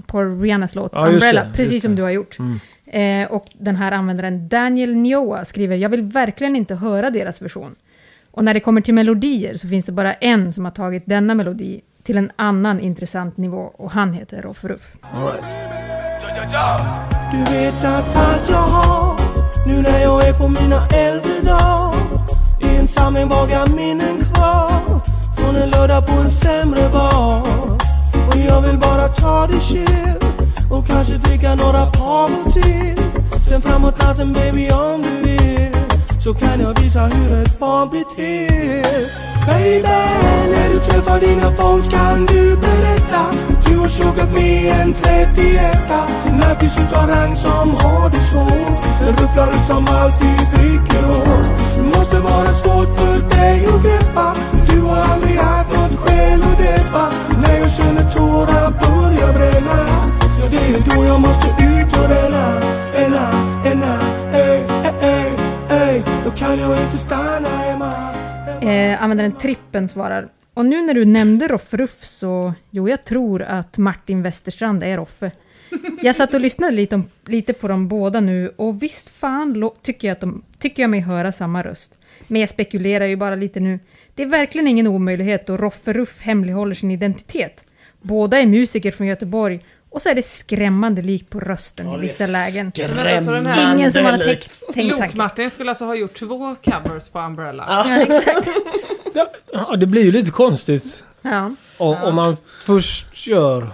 På 0.08 0.24
Rihannas 0.24 0.76
låt 0.76 0.92
Ja, 0.96 1.10
Umbrella, 1.10 1.44
det, 1.44 1.54
precis 1.54 1.84
som 1.84 1.96
du 1.96 2.04
har 2.04 2.10
gjort. 2.10 2.38
Eh, 2.86 3.32
och 3.32 3.46
den 3.54 3.76
här 3.76 3.92
användaren 3.92 4.48
Daniel 4.48 4.96
Njoa 4.96 5.46
skriver 5.46 5.76
“Jag 5.76 5.90
vill 5.90 6.02
verkligen 6.02 6.56
inte 6.56 6.76
höra 6.76 7.10
deras 7.10 7.42
version”. 7.42 7.76
Och 8.32 8.44
när 8.44 8.54
det 8.54 8.60
kommer 8.60 8.82
till 8.82 8.94
melodier 8.94 9.58
så 9.58 9.68
finns 9.68 9.86
det 9.86 9.92
bara 9.92 10.14
en 10.14 10.54
som 10.54 10.66
har 10.66 10.72
tagit 10.72 11.04
denna 11.06 11.36
melodi 11.36 11.82
till 12.04 12.18
en 12.18 12.32
annan 12.36 12.80
intressant 12.80 13.38
nivå 13.38 13.58
och 13.58 13.92
han 13.92 14.14
heter 14.14 14.42
Roffe 14.42 14.68
Ruff. 14.68 14.96
All 15.02 15.26
right. 15.26 15.44
Du 17.32 17.38
vet 17.38 17.86
att 17.86 18.18
allt 18.18 18.50
jag 18.50 18.58
har 18.58 19.25
nu 19.66 19.82
när 19.82 20.00
jag 20.00 20.28
är 20.28 20.34
på 20.34 20.48
mina 20.48 20.88
äldre 20.88 21.42
dagar 21.42 21.96
I 22.60 22.76
en 22.76 22.88
samling 22.88 23.28
vaga 23.28 23.66
minnen 23.66 24.26
kvar 24.34 24.72
Från 25.38 25.56
en 25.56 25.70
lördag 25.70 26.08
på 26.08 26.14
en 26.14 26.32
sämre 26.32 26.90
bar. 26.90 27.42
Och 28.28 28.38
jag 28.48 28.62
vill 28.62 28.78
bara 28.78 29.08
ta 29.08 29.48
det 29.48 29.62
chill 29.62 30.16
Och 30.72 30.88
kanske 30.88 31.14
dricka 31.14 31.56
några 31.56 31.86
par 31.86 32.52
till. 32.52 33.04
Sen 33.50 33.62
framåt 33.62 34.00
natten 34.00 34.34
baby 34.34 34.70
om 34.70 35.02
du 35.02 35.28
vill. 35.28 35.55
Så 36.26 36.34
kan 36.34 36.60
jag 36.60 36.82
visa 36.82 37.00
hur 37.06 37.44
ett 37.44 37.60
barn 37.60 37.90
blir 37.90 38.04
till. 38.16 38.84
Baby, 39.48 39.98
när 40.52 40.70
du 40.74 40.80
träffar 40.80 41.20
dina 41.20 41.52
folk 41.52 41.92
kan 41.92 42.26
du 42.26 42.58
berätta. 42.58 43.22
Du 43.66 43.78
har 43.78 43.90
tjockat 43.90 44.32
med 44.34 44.72
en 44.72 44.94
31 44.94 45.62
Nattis 46.40 46.78
utav 46.78 47.08
rang 47.10 47.36
som 47.36 47.70
har 47.76 48.10
det 48.10 48.24
svårt. 48.32 48.86
En 49.02 49.14
rufflare 49.18 49.60
som 49.68 49.88
alltid 49.88 50.40
dricker 50.54 51.04
hårt. 51.04 51.96
Måste 51.96 52.20
vara 52.20 52.54
svårt 52.54 53.00
för 53.00 53.38
dig 53.38 53.66
att 53.66 53.84
greppa. 53.84 54.36
Du 54.70 54.82
har 54.82 54.98
aldrig 54.98 55.38
haft 55.38 55.70
något 55.78 56.00
skäl 56.00 56.42
att 56.42 56.60
deppa. 56.60 57.12
När 57.42 57.60
jag 57.60 57.72
känner 57.72 58.12
tårar 58.12 58.70
börjar 58.82 59.34
bränna. 59.34 59.78
Ja, 60.40 60.46
det 60.52 60.76
är 60.76 60.96
då 60.96 61.06
jag 61.06 61.22
måste 61.22 61.45
Eh, 68.76 69.04
användaren 69.04 69.32
Trippen 69.32 69.88
svarar 69.88 70.30
Och 70.54 70.66
nu 70.66 70.82
när 70.82 70.94
du 70.94 71.06
nämnde 71.06 71.48
Roffe 71.48 71.78
Ruff 71.78 72.04
så, 72.04 72.54
jo 72.70 72.90
jag 72.90 73.04
tror 73.04 73.42
att 73.42 73.78
Martin 73.78 74.22
Westerstrand 74.22 74.84
är 74.84 74.98
Roffe. 74.98 75.32
Jag 76.02 76.16
satt 76.16 76.34
och 76.34 76.42
lyssnade 76.42 76.72
lite, 76.72 76.96
om, 76.96 77.10
lite 77.26 77.54
på 77.54 77.68
dem 77.68 77.88
båda 77.88 78.20
nu 78.20 78.52
och 78.56 78.84
visst 78.84 79.10
fan 79.10 79.72
tycker 79.82 80.08
jag, 80.08 80.16
att 80.16 80.22
de, 80.22 80.44
tycker 80.60 80.84
jag 80.84 80.90
mig 80.90 81.00
höra 81.00 81.32
samma 81.32 81.64
röst. 81.64 81.98
Men 82.28 82.42
jag 82.42 82.50
spekulerar 82.50 83.06
ju 83.06 83.16
bara 83.16 83.36
lite 83.36 83.60
nu. 83.60 83.80
Det 84.16 84.24
är 84.24 84.28
verkligen 84.28 84.68
ingen 84.68 84.88
omöjlighet 84.88 85.48
då 85.48 85.58
Roffe 85.58 85.94
Ruff 85.94 86.22
hemlighåller 86.22 86.76
sin 86.76 86.92
identitet. 86.92 87.66
Båda 88.02 88.40
är 88.40 88.46
musiker 88.46 88.92
från 88.92 89.08
Göteborg 89.08 89.60
och 89.96 90.02
så 90.02 90.10
är 90.10 90.16
det 90.16 90.26
skrämmande 90.26 91.02
likt 91.02 91.30
på 91.30 91.40
rösten 91.40 91.94
i 91.94 91.98
vissa 91.98 92.28
lägen. 92.28 92.68
alltså 92.68 93.32
den 93.32 93.46
här 93.46 93.76
Ingen 93.76 93.94
som 93.94 94.06
har 94.06 94.18
tänkt, 94.18 94.64
tänkt 94.74 94.98
tanken. 94.98 95.10
Lok-Martin 95.10 95.50
skulle 95.50 95.72
alltså 95.72 95.86
ha 95.86 95.96
gjort 95.96 96.20
två 96.20 96.56
covers 96.66 97.10
på 97.10 97.20
Umbrella. 97.20 97.66
Ja, 97.70 98.02
exakt. 98.02 98.48
Ja, 99.54 99.76
det 99.76 99.86
blir 99.86 100.04
ju 100.04 100.12
lite 100.12 100.32
konstigt. 100.32 101.04
Ja. 101.22 101.52
Och, 101.78 102.04
Om 102.04 102.16
man 102.16 102.38
först 102.66 103.28
gör 103.28 103.72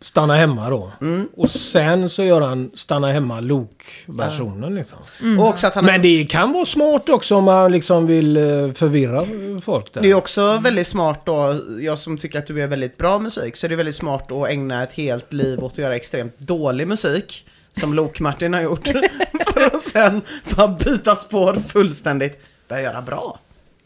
Stanna 0.00 0.34
hemma 0.34 0.70
då. 0.70 0.92
Och 1.36 1.50
sen 1.50 2.10
så 2.10 2.24
gör 2.24 2.40
han 2.40 2.70
Stanna 2.74 3.12
hemma 3.12 3.40
Lok-versionen 3.40 4.74
liksom. 4.74 4.98
Och 5.38 5.48
också 5.48 5.66
att 5.66 5.74
han 5.74 5.84
Men 5.84 6.02
det 6.02 6.24
kan 6.24 6.52
vara 6.52 6.66
smart 6.66 7.08
också 7.08 7.36
om 7.36 7.44
man 7.44 7.72
liksom 7.72 8.06
vill 8.06 8.36
eh, 8.36 8.72
förvirra 8.72 9.26
folk 9.60 9.94
där. 9.94 10.00
Det 10.00 10.10
är 10.10 10.14
också 10.14 10.58
väldigt 10.58 10.86
smart 10.86 11.22
då, 11.26 11.60
jag 11.80 11.98
som 11.98 12.18
tycker 12.18 12.38
att 12.38 12.46
du 12.46 12.62
är 12.62 12.66
väldigt 12.66 12.96
bra 12.96 13.18
musik, 13.18 13.56
så 13.56 13.66
är 13.66 13.68
det 13.68 13.76
väldigt 13.76 13.94
smart 13.94 14.32
att 14.32 14.48
ägna 14.48 14.82
ett 14.82 14.92
helt 14.92 15.32
liv 15.32 15.64
åt 15.64 15.72
att 15.72 15.78
göra 15.78 15.96
extremt 15.96 16.38
dålig 16.38 16.88
musik. 16.88 17.46
Som 17.72 17.94
Lok-Martin 17.94 18.54
har 18.54 18.62
gjort. 18.62 18.88
För 19.54 19.60
att 19.60 19.80
sen 19.80 20.22
bara 20.56 20.68
byta 20.68 21.16
spår 21.16 21.54
fullständigt. 21.54 22.38
Börja 22.68 22.82
göra 22.82 23.02
bra. 23.02 23.38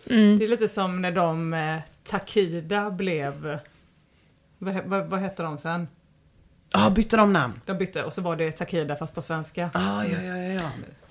Det 0.04 0.14
är 0.14 0.48
lite 0.48 0.68
som 0.68 1.02
när 1.02 1.12
de 1.12 1.54
eh, 1.54 1.76
Takida 2.04 2.90
blev... 2.90 3.58
Vad, 4.58 4.74
vad, 4.84 5.06
vad 5.06 5.20
hette 5.20 5.42
de 5.42 5.58
sen? 5.58 5.88
Ja, 6.72 6.90
bytte 6.90 7.16
de 7.16 7.32
namn? 7.32 7.60
De 7.66 7.78
bytte 7.78 8.04
och 8.04 8.12
så 8.12 8.22
var 8.22 8.36
det 8.36 8.52
Takida 8.52 8.96
fast 8.96 9.14
på 9.14 9.22
svenska. 9.22 9.70
Ah, 9.74 10.04
ja, 10.04 10.18
ja, 10.26 10.36
ja, 10.36 10.52
ja. 10.52 10.60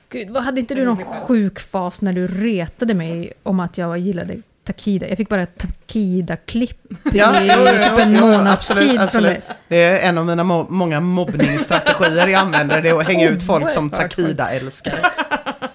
Gud, 0.10 0.30
vad 0.30 0.43
hade 0.43 0.60
inte 0.62 0.76
du 0.76 0.86
någon 0.86 1.05
sjuk 1.05 1.60
fas 1.60 2.01
när 2.01 2.14
du 2.14 2.28
retade 2.28 2.93
mig 2.93 3.34
om 3.43 3.60
att 3.60 3.78
jag 3.78 3.97
gillade 3.97 4.41
Takida? 4.64 5.07
Jag 5.07 5.18
fick 5.18 5.30
bara 5.30 5.41
ett 5.41 5.57
Takida-klipp 5.57 6.91
i 7.14 7.18
Ja, 7.18 7.39
typ 7.39 7.97
en 7.99 8.14
jo, 8.16 8.22
månads 8.22 8.72
absolut, 8.72 8.89
tid 8.89 8.97
från 8.99 9.03
absolut. 9.07 9.28
dig. 9.30 9.41
Det 9.68 9.84
är 9.84 10.10
en 10.10 10.18
av 10.18 10.26
mina 10.26 10.43
mo- 10.43 10.70
många 10.70 10.99
mobbningsstrategier 10.99 12.28
jag 12.28 12.41
använder, 12.41 12.82
det 12.82 12.89
är 12.89 12.99
att 12.99 13.07
hänga 13.07 13.30
ut 13.30 13.43
folk 13.43 13.70
som 13.70 13.89
Takida-älskare. 13.89 15.05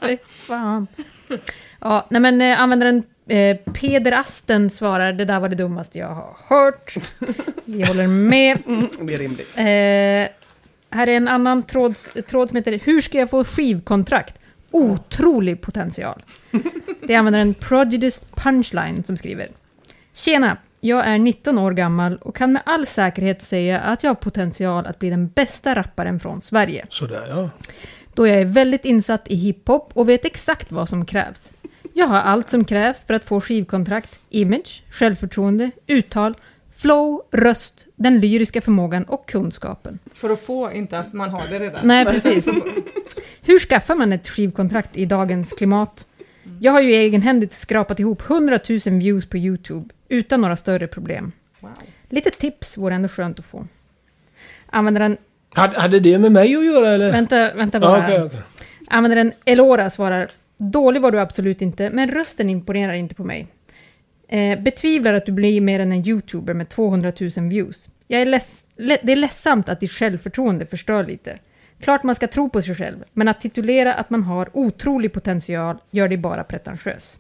Fy 0.00 0.16
fan. 0.46 0.86
Ja, 1.80 2.06
nej 2.10 2.20
men 2.20 2.40
eh, 2.40 2.60
användaren 2.60 3.02
eh, 3.28 3.56
Peder 3.56 4.12
Asten 4.12 4.70
svarar 4.70 5.12
det 5.12 5.24
där 5.24 5.40
var 5.40 5.48
det 5.48 5.56
dummaste 5.56 5.98
jag 5.98 6.08
har 6.08 6.36
hört. 6.46 6.94
Vi 7.64 7.84
håller 7.84 8.06
med. 8.06 8.58
Det 9.00 9.14
är 9.14 9.18
rimligt. 9.18 9.58
Eh, 9.58 10.44
här 10.90 11.06
är 11.06 11.16
en 11.16 11.28
annan 11.28 11.62
tråd, 11.62 11.96
tråd 12.26 12.48
som 12.48 12.56
heter 12.56 12.80
Hur 12.84 13.00
ska 13.00 13.18
jag 13.18 13.30
få 13.30 13.44
skivkontrakt? 13.44 14.38
Otrolig 14.70 15.60
potential. 15.60 16.22
Det 17.06 17.14
är 17.14 17.18
användaren 17.18 17.54
Prejudiced 17.54 18.28
Punchline 18.34 19.04
som 19.04 19.16
skriver. 19.16 19.46
Tjena! 20.12 20.56
Jag 20.80 21.06
är 21.06 21.18
19 21.18 21.58
år 21.58 21.72
gammal 21.72 22.16
och 22.16 22.36
kan 22.36 22.52
med 22.52 22.62
all 22.66 22.86
säkerhet 22.86 23.42
säga 23.42 23.80
att 23.80 24.02
jag 24.02 24.10
har 24.10 24.14
potential 24.14 24.86
att 24.86 24.98
bli 24.98 25.10
den 25.10 25.28
bästa 25.28 25.74
rapparen 25.74 26.20
från 26.20 26.40
Sverige. 26.40 26.86
Sådär 26.90 27.26
ja. 27.28 27.50
Då 28.14 28.26
jag 28.26 28.36
är 28.36 28.44
väldigt 28.44 28.84
insatt 28.84 29.28
i 29.28 29.34
hiphop 29.34 29.90
och 29.94 30.08
vet 30.08 30.24
exakt 30.24 30.72
vad 30.72 30.88
som 30.88 31.04
krävs. 31.04 31.52
Jag 31.96 32.06
har 32.06 32.18
allt 32.18 32.50
som 32.50 32.64
krävs 32.64 33.04
för 33.04 33.14
att 33.14 33.24
få 33.24 33.40
skivkontrakt, 33.40 34.20
image, 34.30 34.82
självförtroende, 34.90 35.70
uttal, 35.86 36.34
flow, 36.76 37.22
röst, 37.30 37.86
den 37.96 38.20
lyriska 38.20 38.60
förmågan 38.60 39.04
och 39.04 39.28
kunskapen. 39.28 39.98
För 40.14 40.30
att 40.30 40.40
få, 40.40 40.72
inte 40.72 40.98
att 40.98 41.12
man 41.12 41.30
har 41.30 41.42
det 41.50 41.58
redan. 41.58 41.80
Nej, 41.82 42.04
precis. 42.04 42.46
Hur 43.42 43.58
skaffar 43.58 43.94
man 43.94 44.12
ett 44.12 44.28
skivkontrakt 44.28 44.96
i 44.96 45.06
dagens 45.06 45.52
klimat? 45.52 46.06
Jag 46.60 46.72
har 46.72 46.80
ju 46.80 46.92
egenhändigt 46.92 47.54
skrapat 47.54 48.00
ihop 48.00 48.30
100 48.30 48.58
000 48.68 48.80
views 48.86 49.26
på 49.26 49.36
YouTube 49.36 49.88
utan 50.08 50.40
några 50.40 50.56
större 50.56 50.86
problem. 50.86 51.32
Lite 52.08 52.30
tips 52.30 52.76
vore 52.76 52.94
ändå 52.94 53.08
skönt 53.08 53.38
att 53.38 53.44
få. 53.44 53.66
Användaren... 54.66 55.16
Hade, 55.54 55.80
hade 55.80 56.00
det 56.00 56.18
med 56.18 56.32
mig 56.32 56.56
att 56.56 56.64
göra 56.64 56.88
eller? 56.88 57.12
Vänta, 57.12 57.54
vänta 57.54 57.80
bara. 57.80 57.98
Ja, 57.98 58.04
okej, 58.04 58.22
okej. 58.22 58.40
Användaren 58.88 59.32
Elora 59.44 59.90
svarar 59.90 60.28
Dålig 60.56 61.02
var 61.02 61.10
du 61.10 61.20
absolut 61.20 61.62
inte, 61.62 61.90
men 61.90 62.10
rösten 62.10 62.50
imponerar 62.50 62.92
inte 62.92 63.14
på 63.14 63.24
mig. 63.24 63.46
Eh, 64.28 64.60
betvivlar 64.60 65.14
att 65.14 65.26
du 65.26 65.32
blir 65.32 65.60
mer 65.60 65.80
än 65.80 65.92
en 65.92 66.08
YouTuber 66.08 66.54
med 66.54 66.68
200 66.68 67.12
000 67.36 67.48
views. 67.48 67.90
Jag 68.08 68.22
är 68.22 68.26
less, 68.26 68.66
le, 68.76 68.98
det 69.02 69.12
är 69.12 69.16
ledsamt 69.16 69.68
att 69.68 69.80
ditt 69.80 69.90
självförtroende 69.90 70.66
förstör 70.66 71.06
lite. 71.06 71.38
Klart 71.80 72.02
man 72.02 72.14
ska 72.14 72.26
tro 72.26 72.48
på 72.48 72.62
sig 72.62 72.74
själv, 72.74 73.04
men 73.12 73.28
att 73.28 73.40
titulera 73.40 73.94
att 73.94 74.10
man 74.10 74.22
har 74.22 74.48
otrolig 74.52 75.12
potential 75.12 75.76
gör 75.90 76.08
dig 76.08 76.18
bara 76.18 76.44
pretentiös. 76.44 77.18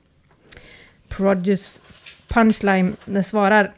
Produce 1.08 1.80
Punchline 2.28 2.96
svarar 3.24 3.72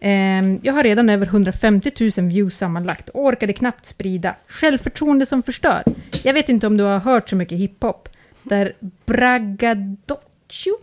ehm, 0.00 0.60
jag 0.62 0.72
har 0.72 0.82
redan 0.82 1.08
över 1.08 1.26
150 1.26 1.92
000 2.18 2.28
views 2.28 2.56
sammanlagt 2.56 3.08
och 3.08 3.24
orkade 3.24 3.52
knappt 3.52 3.86
sprida. 3.86 4.36
Självförtroende 4.48 5.26
som 5.26 5.42
förstör. 5.42 5.82
Jag 6.22 6.34
vet 6.34 6.48
inte 6.48 6.66
om 6.66 6.76
du 6.76 6.84
har 6.84 6.98
hört 6.98 7.28
så 7.28 7.36
mycket 7.36 7.58
hiphop. 7.58 8.08
Där 8.44 8.72
braggadocio 9.06 10.76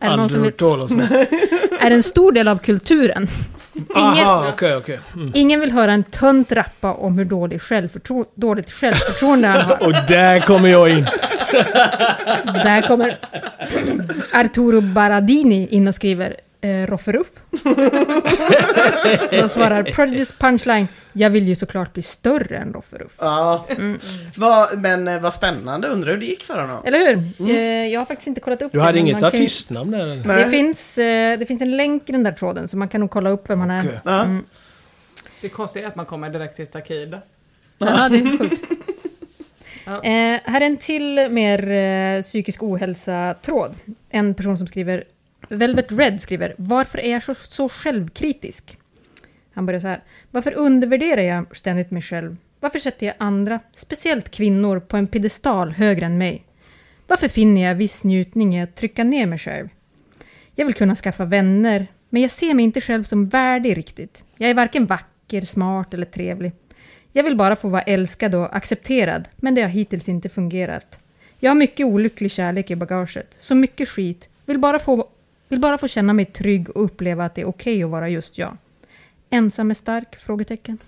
är, 0.00 0.16
någon 0.16 0.28
som 0.28 0.42
vill, 0.42 0.52
är 1.80 1.90
en 1.90 2.02
stor 2.02 2.32
del 2.32 2.48
av 2.48 2.58
kulturen. 2.58 3.28
Ingen, 3.74 4.26
Aha, 4.26 4.48
okej, 4.48 4.76
okej. 4.76 5.00
Mm. 5.14 5.30
ingen 5.34 5.60
vill 5.60 5.72
höra 5.72 5.92
en 5.92 6.02
tönt 6.02 6.52
rappa 6.52 6.92
om 6.92 7.18
hur 7.18 7.24
dålig 7.24 7.62
självförtro, 7.62 8.24
dåligt 8.34 8.70
självförtroende 8.70 9.48
han 9.48 9.60
har. 9.60 9.86
Och 9.86 9.92
där 10.08 10.40
kommer 10.40 10.68
jag 10.68 10.90
in. 10.90 11.06
Där 12.44 12.82
kommer 12.82 13.18
Arturo 14.32 14.80
Baradini 14.80 15.68
in 15.70 15.88
och 15.88 15.94
skriver 15.94 16.36
eh, 16.64 16.86
Rofferuff. 16.86 17.26
De 19.30 19.48
svarar 19.48 19.82
Prodigy's 19.82 20.32
punchline. 20.38 20.88
Jag 21.12 21.30
vill 21.30 21.48
ju 21.48 21.54
såklart 21.56 21.92
bli 21.92 22.02
större 22.02 22.56
än 22.56 22.72
Rofferuff. 22.72 23.12
Ja. 23.18 23.66
Mm. 23.68 23.98
Vad- 24.36 24.78
men 24.78 25.08
eh, 25.08 25.20
vad 25.20 25.34
spännande, 25.34 25.88
undrar 25.88 26.10
hur 26.12 26.18
det 26.18 26.26
gick 26.26 26.42
för 26.42 26.60
honom? 26.60 26.78
Eller 26.84 26.98
hur? 27.38 27.50
Eh, 27.50 27.86
jag 27.92 28.00
har 28.00 28.04
faktiskt 28.06 28.28
inte 28.28 28.40
kollat 28.40 28.62
upp 28.62 28.72
Du 28.72 28.78
det, 28.78 28.84
hade 28.84 28.98
men 28.98 29.08
inget 29.08 29.22
ju- 29.22 29.26
artistnamn 29.26 29.90
där? 29.90 30.22
Nej. 30.26 30.44
Det 30.44 30.50
finns, 30.50 30.98
eh, 30.98 31.38
det 31.38 31.46
finns 31.46 31.62
en 31.62 31.76
länk 31.76 32.08
i 32.08 32.12
den 32.12 32.22
där 32.22 32.32
tråden 32.32 32.68
så 32.68 32.76
man 32.76 32.88
kan 32.88 33.00
nog 33.00 33.10
kolla 33.10 33.30
upp 33.30 33.50
vem 33.50 33.60
han 33.60 33.70
är. 33.70 34.00
Ja. 34.04 34.22
Mm. 34.22 34.44
Det 35.40 35.48
konstiga 35.48 35.84
är 35.84 35.88
att 35.88 35.96
man 35.96 36.06
kommer 36.06 36.30
direkt 36.30 36.56
till 36.56 36.66
Takida. 36.66 37.18
Ja, 37.78 38.08
det 38.08 38.16
är 38.18 38.38
sjukt. 38.38 38.62
Ja. 39.86 39.92
Eh, 40.02 40.40
här 40.44 40.60
är 40.60 40.66
en 40.66 40.76
till 40.76 41.28
mer 41.30 41.70
eh, 41.70 42.22
psykisk 42.22 42.62
ohälsa-tråd. 42.62 43.74
En 44.10 44.34
person 44.34 44.58
som 44.58 44.66
skriver, 44.66 45.04
Velvet 45.48 45.92
Red 45.92 46.20
skriver, 46.20 46.54
varför 46.58 46.98
är 46.98 47.12
jag 47.12 47.22
så, 47.22 47.34
så 47.34 47.68
självkritisk? 47.68 48.78
Han 49.52 49.66
börjar 49.66 49.80
så 49.80 49.88
här, 49.88 50.02
varför 50.30 50.54
undervärderar 50.54 51.22
jag 51.22 51.56
ständigt 51.56 51.90
mig 51.90 52.02
själv? 52.02 52.36
Varför 52.60 52.78
sätter 52.78 53.06
jag 53.06 53.14
andra, 53.18 53.60
speciellt 53.72 54.30
kvinnor, 54.30 54.80
på 54.80 54.96
en 54.96 55.06
piedestal 55.06 55.72
högre 55.72 56.06
än 56.06 56.18
mig? 56.18 56.44
Varför 57.06 57.28
finner 57.28 57.62
jag 57.62 57.74
viss 57.74 58.04
njutning 58.04 58.56
i 58.56 58.62
att 58.62 58.74
trycka 58.74 59.04
ner 59.04 59.26
mig 59.26 59.38
själv? 59.38 59.68
Jag 60.54 60.66
vill 60.66 60.74
kunna 60.74 60.94
skaffa 60.94 61.24
vänner, 61.24 61.86
men 62.08 62.22
jag 62.22 62.30
ser 62.30 62.54
mig 62.54 62.64
inte 62.64 62.80
själv 62.80 63.02
som 63.02 63.24
värdig 63.24 63.76
riktigt. 63.76 64.24
Jag 64.36 64.50
är 64.50 64.54
varken 64.54 64.86
vacker, 64.86 65.40
smart 65.40 65.94
eller 65.94 66.06
trevlig. 66.06 66.52
Jag 67.12 67.24
vill 67.24 67.36
bara 67.36 67.56
få 67.56 67.68
vara 67.68 67.82
älskad 67.82 68.34
och 68.34 68.56
accepterad, 68.56 69.28
men 69.36 69.54
det 69.54 69.62
har 69.62 69.68
hittills 69.68 70.08
inte 70.08 70.28
fungerat. 70.28 71.00
Jag 71.38 71.50
har 71.50 71.56
mycket 71.56 71.86
olycklig 71.86 72.30
kärlek 72.30 72.70
i 72.70 72.76
bagaget, 72.76 73.36
så 73.38 73.54
mycket 73.54 73.88
skit. 73.88 74.28
Vill 74.46 74.58
bara 74.58 74.78
få, 74.78 75.08
vill 75.54 75.60
bara 75.60 75.78
få 75.78 75.88
känna 75.88 76.12
mig 76.12 76.24
trygg 76.24 76.70
och 76.70 76.84
uppleva 76.84 77.24
att 77.24 77.34
det 77.34 77.40
är 77.40 77.48
okej 77.48 77.82
att 77.82 77.90
vara 77.90 78.08
just 78.08 78.38
jag. 78.38 78.56
Ensam 79.30 79.70
är 79.70 79.74
stark? 79.74 80.16
Frågetecken. 80.16 80.78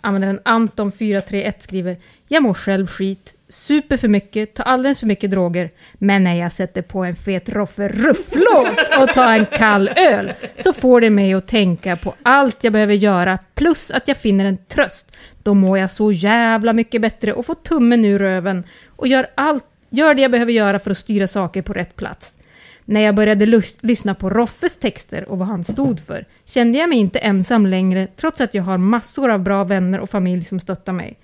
Användaren 0.00 0.40
Anton431 0.44 1.54
skriver 1.58 1.96
Jag 2.28 2.42
mår 2.42 2.54
själv 2.54 2.86
skit, 2.86 3.34
super 3.48 3.96
för 3.96 4.08
mycket, 4.08 4.54
tar 4.54 4.64
alldeles 4.64 5.00
för 5.00 5.06
mycket 5.06 5.30
droger. 5.30 5.70
Men 5.94 6.24
när 6.24 6.34
jag 6.34 6.52
sätter 6.52 6.82
på 6.82 7.04
en 7.04 7.14
fet 7.14 7.48
Roffe 7.48 7.88
Ruff-låt 7.88 9.00
och 9.00 9.14
tar 9.14 9.32
en 9.32 9.46
kall 9.46 9.90
öl 9.96 10.32
så 10.58 10.72
får 10.72 11.00
det 11.00 11.10
mig 11.10 11.34
att 11.34 11.48
tänka 11.48 11.96
på 11.96 12.14
allt 12.22 12.64
jag 12.64 12.72
behöver 12.72 12.94
göra 12.94 13.38
plus 13.54 13.90
att 13.90 14.08
jag 14.08 14.16
finner 14.16 14.44
en 14.44 14.58
tröst. 14.68 15.16
Då 15.42 15.54
mår 15.54 15.78
jag 15.78 15.90
så 15.90 16.12
jävla 16.12 16.72
mycket 16.72 17.02
bättre 17.02 17.32
och 17.32 17.46
får 17.46 17.54
tummen 17.54 18.04
ur 18.04 18.18
röven 18.18 18.64
och 18.88 19.08
gör, 19.08 19.26
allt, 19.34 19.64
gör 19.90 20.14
det 20.14 20.22
jag 20.22 20.30
behöver 20.30 20.52
göra 20.52 20.78
för 20.78 20.90
att 20.90 20.98
styra 20.98 21.28
saker 21.28 21.62
på 21.62 21.72
rätt 21.72 21.96
plats. 21.96 22.38
När 22.84 23.00
jag 23.00 23.14
började 23.14 23.46
lus- 23.46 23.78
lyssna 23.80 24.14
på 24.14 24.30
Roffes 24.30 24.76
texter 24.76 25.28
och 25.28 25.38
vad 25.38 25.48
han 25.48 25.64
stod 25.64 26.00
för 26.00 26.26
kände 26.44 26.78
jag 26.78 26.88
mig 26.88 26.98
inte 26.98 27.18
ensam 27.18 27.66
längre 27.66 28.06
trots 28.16 28.40
att 28.40 28.54
jag 28.54 28.62
har 28.62 28.78
massor 28.78 29.30
av 29.30 29.40
bra 29.42 29.64
vänner 29.64 30.00
och 30.00 30.10
familj 30.10 30.44
som 30.44 30.60
stöttar 30.60 30.92
mig. 30.92 31.18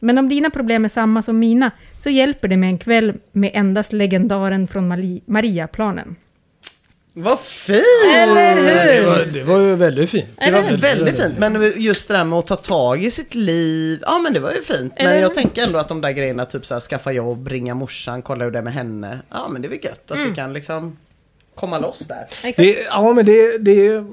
Men 0.00 0.18
om 0.18 0.28
dina 0.28 0.50
problem 0.50 0.84
är 0.84 0.88
samma 0.88 1.22
som 1.22 1.38
mina 1.38 1.70
så 1.98 2.10
hjälper 2.10 2.48
det 2.48 2.56
med 2.56 2.68
en 2.68 2.78
kväll 2.78 3.14
med 3.32 3.50
endast 3.54 3.92
legendaren 3.92 4.66
från 4.66 4.92
Mali- 4.92 5.22
Mariaplanen. 5.26 6.16
Vad 7.12 7.40
fint! 7.40 7.78
Eller 8.16 8.56
Det 8.96 9.06
var, 9.06 9.16
hur? 9.16 9.26
det 9.32 9.42
var 9.44 9.58
ju 9.60 9.74
väldigt 9.76 10.10
fint. 10.10 10.26
Det 10.44 10.50
var 10.50 10.76
väldigt 10.76 11.22
fint, 11.22 11.38
men 11.38 11.72
just 11.76 12.08
det 12.08 12.14
där 12.14 12.24
med 12.24 12.38
att 12.38 12.46
ta 12.46 12.56
tag 12.56 13.04
i 13.04 13.10
sitt 13.10 13.34
liv, 13.34 13.98
ja 14.02 14.18
men 14.18 14.32
det 14.32 14.40
var 14.40 14.50
ju 14.52 14.62
fint. 14.62 14.92
Men 14.96 15.06
Eller- 15.06 15.20
jag 15.20 15.34
tänker 15.34 15.62
ändå 15.66 15.78
att 15.78 15.88
de 15.88 16.00
där 16.00 16.10
grejerna, 16.10 16.44
typ 16.44 16.66
så 16.66 16.74
här, 16.74 16.80
skaffa 16.80 17.12
jobb, 17.12 17.48
ringa 17.48 17.74
morsan, 17.74 18.22
kolla 18.22 18.44
hur 18.44 18.50
det 18.50 18.58
är 18.58 18.62
med 18.62 18.72
henne. 18.72 19.18
Ja 19.30 19.48
men 19.48 19.62
det 19.62 19.68
är 19.68 19.70
väl 19.70 19.78
gött 19.84 20.10
att 20.10 20.16
Mm. 20.16 20.28
det 20.28 20.34
kan 20.34 20.52
liksom 20.52 20.96
komma 21.54 21.78
loss 21.78 22.06
där. 22.06 22.26
Exakt. 22.30 22.56
Det, 22.56 22.78
ja, 22.90 23.12
men 23.12 23.26
det... 23.26 23.58
det 23.58 24.04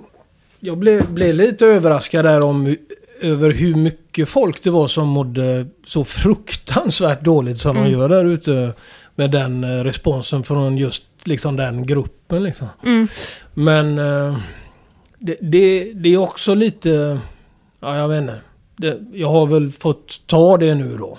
jag 0.60 0.78
blev, 0.78 1.10
blev 1.12 1.36
lite 1.36 1.66
överraskad 1.66 2.26
där 2.26 2.42
om 2.42 2.76
över 3.22 3.52
hur 3.52 3.76
mycket 3.76 4.30
folk 4.30 4.64
det 4.64 4.70
var 4.70 4.88
som 4.88 5.08
mådde 5.08 5.66
så 5.88 6.04
fruktansvärt 6.04 7.22
dåligt 7.22 7.62
som 7.62 7.76
de 7.76 7.90
gör 7.90 8.10
där 8.10 8.26
ute. 8.26 8.74
Med 9.16 9.32
den 9.32 9.64
eh, 9.64 9.84
responsen 9.84 10.44
från 10.44 10.78
just 10.78 11.04
liksom 11.28 11.56
den 11.56 11.86
gruppen. 11.86 12.44
Liksom. 12.44 12.68
Mm. 12.84 13.08
Men 13.54 14.00
eh, 14.00 14.38
det, 15.20 15.38
det, 15.42 15.94
det 15.94 16.14
är 16.14 16.18
också 16.18 16.54
lite... 16.54 17.20
Ja, 17.80 17.98
jag 17.98 18.08
vet 18.08 18.22
inte. 18.22 18.40
Det, 18.78 19.00
jag 19.14 19.28
har 19.28 19.48
väl 19.48 19.72
fått 19.72 20.28
ta 20.28 20.58
det 20.58 20.76
nu 20.76 20.98
då. 20.98 21.18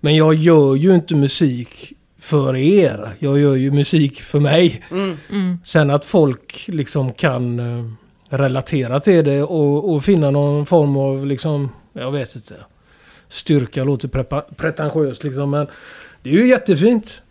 Men 0.00 0.16
jag 0.16 0.34
gör 0.34 0.74
ju 0.74 0.94
inte 0.94 1.14
musik 1.14 1.92
för 2.18 2.56
er. 2.56 3.14
Jag 3.18 3.38
gör 3.38 3.54
ju 3.54 3.70
musik 3.70 4.20
för 4.20 4.40
mig. 4.40 4.84
Mm. 4.90 5.58
Sen 5.64 5.90
att 5.90 6.04
folk 6.04 6.64
liksom 6.68 7.12
kan 7.12 7.58
eh, 7.58 7.84
relatera 8.28 9.00
till 9.00 9.24
det 9.24 9.42
och, 9.42 9.94
och 9.94 10.04
finna 10.04 10.30
någon 10.30 10.66
form 10.66 10.96
av 10.96 11.26
liksom, 11.26 11.68
jag 11.92 12.12
vet 12.12 12.36
inte. 12.36 12.54
Styrka 13.28 13.84
låter 13.84 14.08
pretentiöst 14.54 15.24
liksom 15.24 15.50
men 15.50 15.66
det 16.22 16.30
är 16.30 16.34
ju 16.34 16.48
jättefint. 16.48 17.21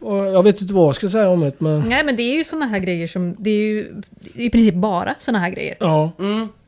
Och 0.00 0.16
jag 0.16 0.42
vet 0.42 0.60
inte 0.60 0.74
vad 0.74 0.88
jag 0.88 0.94
ska 0.94 1.08
säga 1.08 1.28
om 1.28 1.40
det 1.40 1.52
men 1.60 1.80
Nej 1.88 2.04
men 2.04 2.16
det 2.16 2.22
är 2.22 2.36
ju 2.36 2.44
såna 2.44 2.66
här 2.66 2.78
grejer 2.78 3.06
som, 3.06 3.36
det 3.38 3.50
är 3.50 3.54
ju 3.58 3.94
i 4.34 4.50
princip 4.50 4.74
bara 4.74 5.14
såna 5.18 5.38
här 5.38 5.50
grejer. 5.50 5.76
ja. 5.80 6.12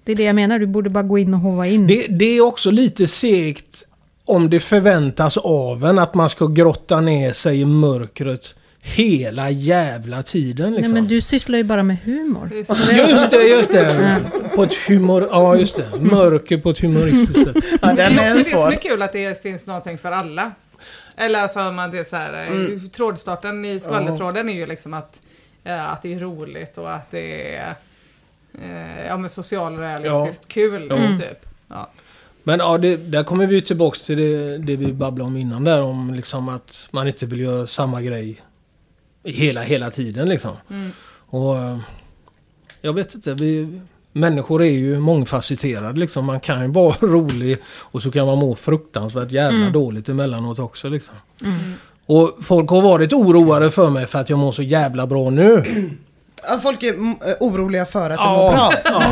Det 0.04 0.12
är 0.12 0.16
det 0.16 0.22
jag 0.22 0.34
menar, 0.34 0.58
du 0.58 0.66
borde 0.66 0.90
bara 0.90 1.02
gå 1.02 1.18
in 1.18 1.34
och 1.34 1.40
hova 1.40 1.66
in. 1.66 1.86
Det, 1.86 2.06
det 2.08 2.24
är 2.24 2.40
också 2.40 2.70
lite 2.70 3.06
segt 3.06 3.84
om 4.24 4.50
det 4.50 4.60
förväntas 4.60 5.36
av 5.36 5.84
en 5.84 5.98
att 5.98 6.14
man 6.14 6.30
ska 6.30 6.46
grotta 6.46 7.00
ner 7.00 7.32
sig 7.32 7.60
i 7.60 7.64
mörkret 7.64 8.54
hela 8.80 9.50
jävla 9.50 10.22
tiden. 10.22 10.70
Nej 10.70 10.76
Liksom. 10.80 10.94
men 10.94 11.06
du 11.06 11.20
sysslar 11.20 11.58
ju 11.58 11.64
bara 11.64 11.82
med 11.82 11.96
humor. 12.04 12.48
Det 12.50 12.56
Just 13.10 13.30
det, 13.30 13.42
just 13.42 13.72
det. 13.72 14.20
På 14.56 14.62
ett 14.62 14.74
humor... 14.74 15.28
Ja, 15.30 15.56
just 15.56 15.76
det. 15.76 16.00
Mörker 16.00 16.58
på 16.58 16.70
ett 16.70 16.78
humoristiskt 16.80 17.44
sätt. 17.44 17.64
Ja, 17.82 17.88
Det 17.88 17.94
den 18.02 18.18
är 18.18 18.22
är 18.22 18.38
också 18.38 18.56
det 18.56 18.62
som 18.62 18.72
är 18.72 18.76
kul 18.76 19.02
att 19.02 19.12
det 19.12 19.42
finns 19.42 19.66
någonting 19.66 19.98
för 19.98 20.12
alla. 20.12 20.52
Eller 21.16 21.42
alltså 21.42 21.72
man 21.72 21.90
det 21.90 21.98
är 21.98 22.04
så 22.04 22.16
här, 22.16 22.46
mm. 22.46 22.90
trådstarten 22.90 23.64
i 23.64 23.80
skvallertråden 23.80 24.48
är 24.48 24.52
ju 24.52 24.66
liksom 24.66 24.94
att, 24.94 25.22
eh, 25.64 25.90
att 25.90 26.02
det 26.02 26.14
är 26.14 26.18
roligt 26.18 26.78
och 26.78 26.94
att 26.94 27.10
det 27.10 27.56
är 27.56 27.74
eh, 28.62 29.06
ja, 29.06 29.16
men 29.16 29.30
socialrealistiskt 29.30 30.48
kul. 30.48 30.86
Ja. 30.90 31.18
Typ. 31.18 31.46
Men 32.42 32.58
ja, 32.58 32.78
det, 32.78 32.96
där 32.96 33.24
kommer 33.24 33.46
vi 33.46 33.62
tillbaks 33.62 34.00
till 34.00 34.18
det, 34.18 34.58
det 34.58 34.76
vi 34.76 34.92
babblade 34.92 35.28
om 35.28 35.36
innan 35.36 35.64
där. 35.64 35.82
Om 35.82 36.14
liksom 36.14 36.48
att 36.48 36.88
man 36.90 37.06
inte 37.06 37.26
vill 37.26 37.40
göra 37.40 37.66
samma 37.66 38.02
grej 38.02 38.42
hela, 39.24 39.62
hela 39.62 39.90
tiden 39.90 40.28
liksom. 40.28 40.56
Och 41.26 41.58
eh, 41.58 41.78
jag 42.80 42.92
vet 42.92 43.14
inte. 43.14 43.34
Vi, 43.34 43.80
människor 44.12 44.62
är 44.62 44.70
ju 44.70 45.00
mångfacetterade 45.00 46.00
liksom. 46.00 46.24
Man 46.24 46.40
kan 46.40 46.62
ju 46.62 46.68
vara 46.68 46.96
rolig 47.00 47.58
och 47.66 48.02
så 48.02 48.10
kan 48.10 48.26
man 48.26 48.38
må 48.38 48.54
fruktansvärt 48.54 49.32
jävla 49.32 49.70
dåligt 49.70 50.08
emellanåt 50.08 50.58
också 50.58 50.88
liksom. 50.88 51.14
Och 52.06 52.38
folk 52.40 52.70
har 52.70 52.82
varit 52.82 53.12
oroade 53.12 53.70
för 53.70 53.90
mig 53.90 54.06
för 54.06 54.18
att 54.18 54.30
jag 54.30 54.38
mår 54.38 54.52
så 54.52 54.62
jävla 54.62 55.06
bra 55.06 55.30
nu. 55.30 55.64
Ja, 56.48 56.58
folk 56.62 56.82
är 56.82 56.92
mm, 56.94 57.10
eh, 57.10 57.34
oroliga 57.40 57.86
för 57.86 58.10
att 58.10 58.18
det 58.18 58.24
mår 58.24 58.52
bra. 58.52 58.72
ja. 58.84 59.02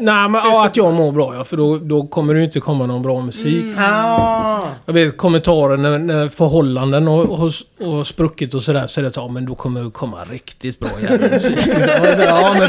Nej 0.00 0.28
men 0.28 0.34
ja, 0.34 0.66
att 0.66 0.76
jag 0.76 0.94
mår 0.94 1.12
bra 1.12 1.34
ja. 1.34 1.44
För 1.44 1.56
då, 1.56 1.78
då 1.78 2.06
kommer 2.06 2.34
det 2.34 2.40
ju 2.40 2.46
inte 2.46 2.60
komma 2.60 2.86
någon 2.86 3.02
bra 3.02 3.20
musik. 3.20 3.64
Ah. 3.78 4.60
Jag 4.86 4.94
vet 4.94 5.16
kommentarer 5.16 5.76
när, 5.76 5.98
när 5.98 6.28
förhållanden 6.28 7.06
har, 7.06 7.26
har, 7.26 7.52
har 7.96 8.04
spruckit 8.04 8.54
och 8.54 8.62
sådär. 8.62 8.86
Så 8.86 9.00
är 9.00 9.04
det 9.04 9.12
så, 9.12 9.20
ja 9.20 9.28
men 9.28 9.46
då 9.46 9.54
kommer 9.54 9.82
det 9.82 9.90
komma 9.90 10.24
riktigt 10.24 10.78
bra 10.78 10.90
jävla 11.02 11.28
musik. 11.28 11.58
ja, 12.18 12.56
men, 12.58 12.68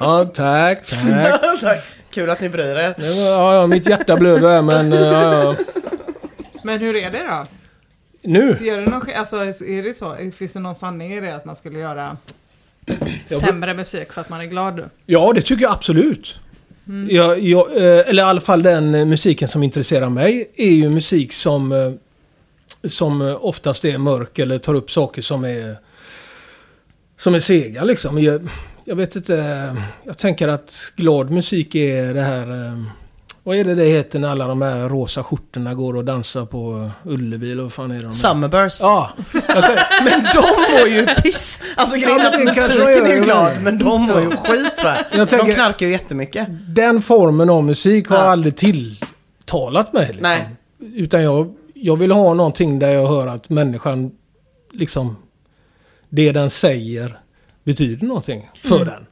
ja 0.00 0.24
tack, 0.24 0.86
tack. 0.86 1.60
Tack. 1.60 1.84
Kul 2.10 2.30
att 2.30 2.40
ni 2.40 2.48
bryr 2.48 2.74
er. 2.76 2.94
Ja, 2.98 3.54
ja, 3.54 3.66
mitt 3.66 3.88
hjärta 3.88 4.16
blöder 4.16 4.48
här 4.48 4.62
men 4.62 4.92
eh, 4.92 5.00
ja, 5.00 5.44
ja. 5.44 5.54
Men 6.64 6.80
hur 6.80 6.96
är 6.96 7.10
det 7.10 7.22
då? 7.28 7.46
Nu? 8.22 8.56
Så 8.56 8.64
gör 8.64 8.78
det 8.78 8.90
någon, 8.90 9.02
alltså, 9.16 9.36
är 9.64 9.82
det 9.82 9.94
så? 9.94 10.16
Finns 10.36 10.52
det 10.52 10.60
någon 10.60 10.74
sanning 10.74 11.12
i 11.12 11.20
det 11.20 11.36
att 11.36 11.44
man 11.44 11.56
skulle 11.56 11.78
göra 11.78 12.16
sämre 13.26 13.74
musik 13.74 14.12
för 14.12 14.20
att 14.20 14.28
man 14.28 14.40
är 14.40 14.44
glad 14.44 14.76
nu? 14.76 14.88
Ja, 15.06 15.32
det 15.34 15.42
tycker 15.42 15.62
jag 15.62 15.72
absolut. 15.72 16.40
Jag, 17.08 17.40
jag, 17.40 17.76
eh, 17.76 18.08
eller 18.08 18.22
i 18.22 18.26
alla 18.26 18.40
fall 18.40 18.62
den 18.62 18.94
eh, 18.94 19.04
musiken 19.04 19.48
som 19.48 19.62
intresserar 19.62 20.08
mig 20.08 20.50
är 20.56 20.70
ju 20.70 20.90
musik 20.90 21.32
som, 21.32 21.72
eh, 21.72 21.92
som 22.88 23.36
oftast 23.40 23.84
är 23.84 23.98
mörk 23.98 24.38
eller 24.38 24.58
tar 24.58 24.74
upp 24.74 24.90
saker 24.90 25.22
som 25.22 25.44
är, 25.44 25.76
som 27.18 27.34
är 27.34 27.40
sega 27.40 27.84
liksom. 27.84 28.22
Jag, 28.22 28.48
jag 28.84 28.96
vet 28.96 29.16
inte, 29.16 29.76
jag 30.04 30.18
tänker 30.18 30.48
att 30.48 30.72
glad 30.96 31.30
musik 31.30 31.74
är 31.74 32.14
det 32.14 32.22
här... 32.22 32.76
Vad 33.44 33.56
är 33.56 33.64
det 33.64 33.74
det 33.74 33.84
heter 33.84 34.18
när 34.18 34.28
alla 34.28 34.46
de 34.46 34.62
här 34.62 34.88
rosa 34.88 35.22
skjortorna 35.22 35.74
går 35.74 35.96
och 35.96 36.04
dansar 36.04 36.44
på 36.46 36.90
Ullevi 37.04 37.52
eller 37.52 37.62
vad 37.62 37.72
fan 37.72 37.90
är 37.90 38.02
de? 38.02 38.12
Summerburst. 38.12 38.80
Ja, 38.82 39.10
Men 40.04 40.24
de 40.34 40.42
mår 40.78 40.88
ju 40.88 41.06
piss. 41.06 41.60
Alltså 41.76 41.96
grejen 41.96 42.18
Ja, 42.20 42.28
att 42.28 42.44
musiken 42.44 43.06
är 43.06 43.14
ju 43.16 43.20
glad, 43.22 43.52
men- 43.54 43.62
men 43.64 43.78
de 43.78 44.02
mår 44.02 44.20
ju 44.20 44.30
skit 44.30 44.76
tror 44.76 44.92
jag. 44.92 45.04
Jag 45.12 45.28
tänker- 45.28 45.46
De 45.46 45.52
knarkar 45.52 45.86
ju 45.86 45.92
jättemycket. 45.92 46.46
den 46.68 47.02
formen 47.02 47.50
av 47.50 47.64
musik 47.64 48.08
har 48.08 48.16
Ja. 48.16 48.22
aldrig 48.22 48.56
tilltalat 48.56 49.92
mig. 49.92 50.06
Liksom. 50.06 50.22
Nej. 50.22 50.48
Utan 50.94 51.22
jag, 51.22 51.54
jag 51.74 51.96
vill 51.96 52.10
ha 52.12 52.34
någonting 52.34 52.78
där 52.78 52.92
jag 52.92 53.06
hör 53.06 53.26
att 53.26 53.48
människan, 53.50 54.10
liksom, 54.72 55.16
det 56.08 56.32
den 56.32 56.50
säger 56.50 57.18
betyder 57.64 58.06
någonting 58.06 58.50
för 58.64 58.76
Mm. 58.76 58.88
den. 58.88 59.06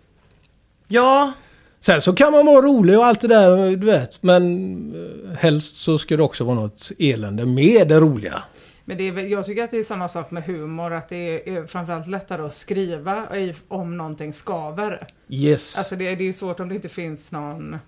Ja, 0.88 1.32
Sen 1.81 2.02
så 2.02 2.12
kan 2.12 2.32
man 2.32 2.47
vara 2.47 2.66
rolig 2.66 2.98
och 2.98 3.05
allt 3.05 3.20
det 3.20 3.28
där, 3.28 3.77
du 3.77 3.86
vet. 3.86 4.23
Men 4.23 4.44
eh, 4.94 5.36
helst 5.36 5.77
så 5.77 5.98
ska 5.98 6.16
det 6.16 6.23
också 6.23 6.44
vara 6.44 6.55
något 6.55 6.93
elände 6.98 7.47
med 7.47 7.89
det 7.89 8.01
roliga. 8.01 8.43
Men 8.85 8.97
det 8.97 9.09
är, 9.09 9.19
jag 9.19 9.47
tycker 9.47 9.65
att 9.65 9.70
det 9.70 9.78
är 9.78 9.85
samma 9.85 10.09
sak 10.09 10.31
med 10.31 10.44
humor, 10.44 10.93
att 10.93 11.09
det 11.09 11.48
är, 11.51 11.66
framförallt 11.66 12.07
lättare 12.07 12.43
att 12.43 12.55
skriva 12.55 13.27
om 13.69 13.97
någonting 13.97 14.32
skaver. 14.32 15.07
Yes. 15.28 15.78
Alltså 15.78 15.97
det, 15.97 16.05
det 16.05 16.23
är 16.23 16.27
ju 16.27 16.32
svårt 16.32 16.61
om 16.61 16.69
det 16.69 16.74
inte 16.74 16.89
finns 16.89 17.32
någon, 17.32 17.78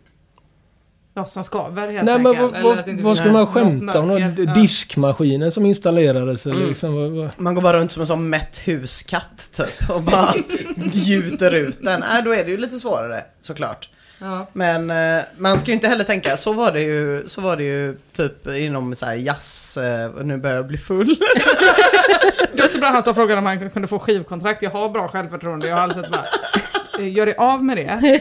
något 1.14 1.28
som 1.28 1.44
skaver 1.44 1.88
helt 1.92 2.04
Nej 2.04 2.18
men 2.18 2.26
enkelt. 2.26 2.52
vad, 2.52 2.54
eller 2.54 2.68
vad, 2.68 2.76
vad 2.76 2.84
finns 2.84 3.18
ska 3.18 3.32
man 3.32 3.46
skämta 3.46 4.00
om? 4.00 4.18
Ja. 4.18 4.54
Diskmaskinen 4.54 5.52
som 5.52 5.66
installerades 5.66 6.46
eller 6.46 6.56
Mm. 6.56 6.68
liksom, 6.68 6.94
vad, 6.94 7.10
vad? 7.10 7.30
man 7.36 7.54
går 7.54 7.62
bara 7.62 7.78
runt 7.78 7.92
som 7.92 8.00
en 8.00 8.06
sån 8.06 8.28
mätt 8.30 8.58
huskatt 8.66 9.50
typ 9.52 9.90
och 9.90 10.02
bara 10.02 10.34
gjuter 10.92 11.54
ut 11.54 11.78
den. 11.82 12.02
Äh, 12.02 12.24
då 12.24 12.34
är 12.34 12.44
det 12.44 12.50
ju 12.50 12.56
lite 12.56 12.76
svårare 12.76 13.24
såklart. 13.42 13.88
Ja. 14.18 14.46
Men 14.52 14.90
eh, 14.90 15.22
man 15.38 15.58
ska 15.58 15.66
ju 15.70 15.74
inte 15.74 15.88
heller 15.88 16.04
tänka, 16.04 16.36
så 16.36 16.52
var 16.52 16.72
det 16.72 16.80
ju, 16.82 17.22
så 17.26 17.40
var 17.40 17.56
det 17.56 17.64
ju 17.64 17.96
typ 18.16 18.46
inom 18.46 18.94
så 18.94 19.06
här 19.06 19.14
jazz, 19.14 19.76
eh, 19.76 20.10
nu 20.24 20.36
börjar 20.36 20.56
jag 20.56 20.66
bli 20.66 20.78
full. 20.78 21.16
Det 22.54 22.60
var 22.62 22.68
så 22.68 22.78
bra 22.78 22.88
han 22.88 23.02
som 23.02 23.14
frågade 23.14 23.38
om 23.38 23.46
han 23.46 23.70
kunde 23.70 23.88
få 23.88 23.98
skivkontrakt. 23.98 24.62
Jag 24.62 24.70
har 24.70 24.88
bra 24.88 25.08
självförtroende. 25.08 25.68
Jag 25.68 25.76
har 25.76 25.82
alltid 25.82 26.02
bara, 26.12 26.24
gör 27.08 27.26
dig 27.26 27.34
av 27.36 27.64
med 27.64 27.76
det. 27.76 28.20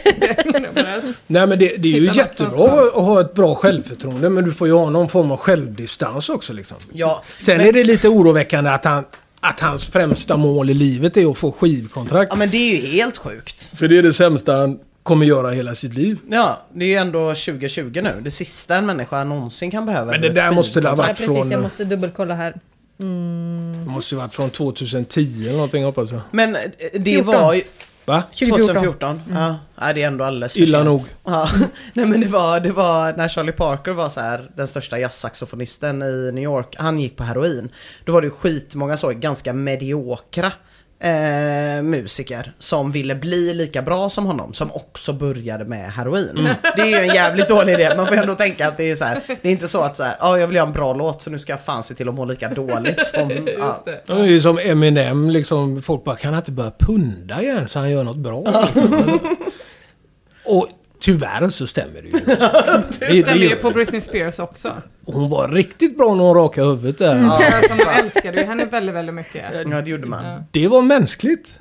Nej 1.27 1.47
men 1.47 1.59
det, 1.59 1.75
det 1.77 1.87
är 1.87 1.99
ju 1.99 2.01
Hitta 2.01 2.15
jättebra 2.15 2.87
att 2.87 2.93
ha 2.93 3.21
ett 3.21 3.33
bra 3.33 3.55
självförtroende 3.55 4.29
men 4.29 4.45
du 4.45 4.53
får 4.53 4.67
ju 4.67 4.73
ha 4.73 4.89
någon 4.89 5.09
form 5.09 5.31
av 5.31 5.37
självdistans 5.37 6.29
också 6.29 6.53
liksom. 6.53 6.77
Ja, 6.93 7.23
Sen 7.39 7.57
men, 7.57 7.67
är 7.67 7.73
det 7.73 7.83
lite 7.83 8.07
oroväckande 8.07 8.69
att, 8.69 8.85
han, 8.85 9.03
att 9.39 9.59
hans 9.59 9.87
främsta 9.87 10.37
mål 10.37 10.69
i 10.69 10.73
livet 10.73 11.17
är 11.17 11.31
att 11.31 11.37
få 11.37 11.51
skivkontrakt. 11.51 12.31
ja 12.31 12.37
men 12.37 12.49
det 12.49 12.57
är 12.57 12.81
ju 12.81 12.87
helt 12.87 13.17
sjukt. 13.17 13.77
För 13.77 13.87
det 13.87 13.97
är 13.97 14.03
det 14.03 14.13
sämsta 14.13 14.55
han 14.55 14.79
kommer 15.03 15.25
göra 15.25 15.51
hela 15.51 15.75
sitt 15.75 15.93
liv. 15.93 16.19
Ja, 16.29 16.61
det 16.73 16.85
är 16.85 16.89
ju 16.89 16.95
ändå 16.95 17.27
2020 17.27 18.01
nu. 18.03 18.13
Det 18.21 18.31
sista 18.31 18.75
en 18.75 18.85
människa 18.85 19.23
någonsin 19.23 19.71
kan 19.71 19.85
behöva. 19.85 20.11
Men 20.11 20.21
det 20.21 20.29
där 20.29 20.51
måste 20.51 20.81
det 20.81 20.89
ha 20.89 20.95
varit 20.95 21.17
precis, 21.17 21.25
från... 21.25 21.51
jag 21.51 21.61
måste 21.61 21.83
dubbelkolla 21.83 22.35
här. 22.35 22.53
Det 22.97 23.91
måste 23.91 24.15
ha 24.15 24.21
varit 24.21 24.33
från 24.33 24.49
2010 24.49 25.43
eller 25.43 25.53
någonting 25.53 25.83
hoppas 25.83 26.11
jag. 26.11 26.21
Men 26.31 26.55
eh, 26.55 26.61
det 26.93 27.11
14. 27.11 27.25
var 27.25 27.53
ju... 27.53 27.61
Va? 28.05 28.23
2014. 28.31 28.67
2014? 28.67 29.21
Ja, 29.33 29.59
ja, 29.79 29.93
det 29.93 30.03
är 30.03 30.07
ändå 30.07 30.23
alldeles 30.23 30.53
för 30.53 30.59
Illa 30.59 30.77
sent. 30.77 30.85
nog. 30.85 31.01
Ja. 31.23 31.49
Nej 31.93 32.05
men 32.05 32.21
det 32.21 32.27
var, 32.27 32.59
det 32.59 32.71
var 32.71 33.13
när 33.13 33.27
Charlie 33.27 33.51
Parker 33.51 33.91
var 33.91 34.09
så 34.09 34.19
här, 34.19 34.51
den 34.55 34.67
största 34.67 34.99
jazzsaxofonisten 34.99 36.01
i 36.01 36.31
New 36.33 36.43
York, 36.43 36.75
han 36.79 36.99
gick 36.99 37.17
på 37.17 37.23
heroin. 37.23 37.71
Då 38.05 38.11
var 38.13 38.21
det 38.21 38.27
ju 38.27 38.31
skitmånga 38.31 38.97
så 38.97 39.09
ganska 39.09 39.53
mediokra 39.53 40.51
eh, 41.01 41.83
musiker 41.83 42.53
som 42.59 42.91
ville 42.91 43.15
bli 43.15 43.53
lika 43.53 43.81
bra 43.81 44.09
som 44.09 44.25
honom, 44.25 44.53
som 44.53 44.71
också 44.71 45.13
började 45.13 45.65
med 45.65 45.91
heroin. 45.91 46.49
Det 46.75 46.81
är 46.81 46.87
ju 47.01 47.09
en 47.09 47.15
jävligt 47.15 47.47
dålig 47.49 47.73
idé, 47.73 47.93
man 47.97 48.07
får 48.07 48.15
ju 48.15 48.21
ändå 48.21 48.35
tänka 48.35 48.67
att 48.67 48.77
det 48.77 48.91
är 48.91 48.95
så 48.95 49.05
här, 49.05 49.21
det 49.41 49.47
är 49.47 49.51
inte 49.51 49.67
så 49.67 49.81
att 49.81 49.97
så 49.97 50.03
här, 50.03 50.17
ja 50.19 50.37
jag 50.39 50.47
vill 50.47 50.55
göra 50.55 50.67
en 50.67 50.73
bra 50.73 50.93
låt 50.93 51.21
så 51.21 51.29
nu 51.29 51.39
ska 51.39 51.53
jag 51.53 51.61
fan 51.61 51.83
se 51.83 51.93
till 51.93 52.09
att 52.09 52.15
må 52.15 52.25
lika 52.25 52.49
dåligt 52.49 53.07
som... 53.15 53.47
Ja. 53.59 53.81
Det. 53.85 54.01
Det 54.05 54.13
är 54.13 54.23
ju 54.25 54.41
som 54.41 54.59
Eminem 54.59 55.29
liksom. 55.29 55.81
Folk 55.81 56.03
bara, 56.03 56.15
kan 56.15 56.33
han 56.33 56.41
inte 56.41 56.51
börja 56.51 56.71
punda 56.79 57.41
igen 57.41 57.67
så 57.67 57.79
han 57.79 57.91
gör 57.91 58.03
något 58.03 58.17
bra? 58.17 58.43
Liksom. 58.75 59.19
Och 60.45 60.67
tyvärr 61.01 61.49
så 61.49 61.67
stämmer 61.67 62.01
det 62.01 62.07
ju. 62.07 62.11
Det, 62.99 63.21
stämmer 63.21 63.35
ju 63.35 63.55
på. 63.55 63.69
Britney 63.69 64.01
Spears 64.01 64.39
också. 64.39 64.73
Hon 65.05 65.29
var 65.29 65.47
riktigt 65.49 65.97
bra 65.97 66.15
när 66.15 66.23
hon 66.23 66.35
rakade 66.35 66.67
huvudet 66.67 66.97
där. 66.97 67.25
Alltså, 67.29 67.75
man 67.75 67.95
älskade 67.95 68.37
ju 68.41 68.43
henne 68.47 68.65
väldigt, 68.65 68.95
väldigt 68.95 69.15
mycket. 69.15 69.43
ja, 69.71 69.81
det 69.81 69.89
gjorde 69.89 70.05
man. 70.07 70.25
Ja. 70.25 70.43
Det 70.51 70.67
var 70.67 70.81
mänskligt. 70.81 71.57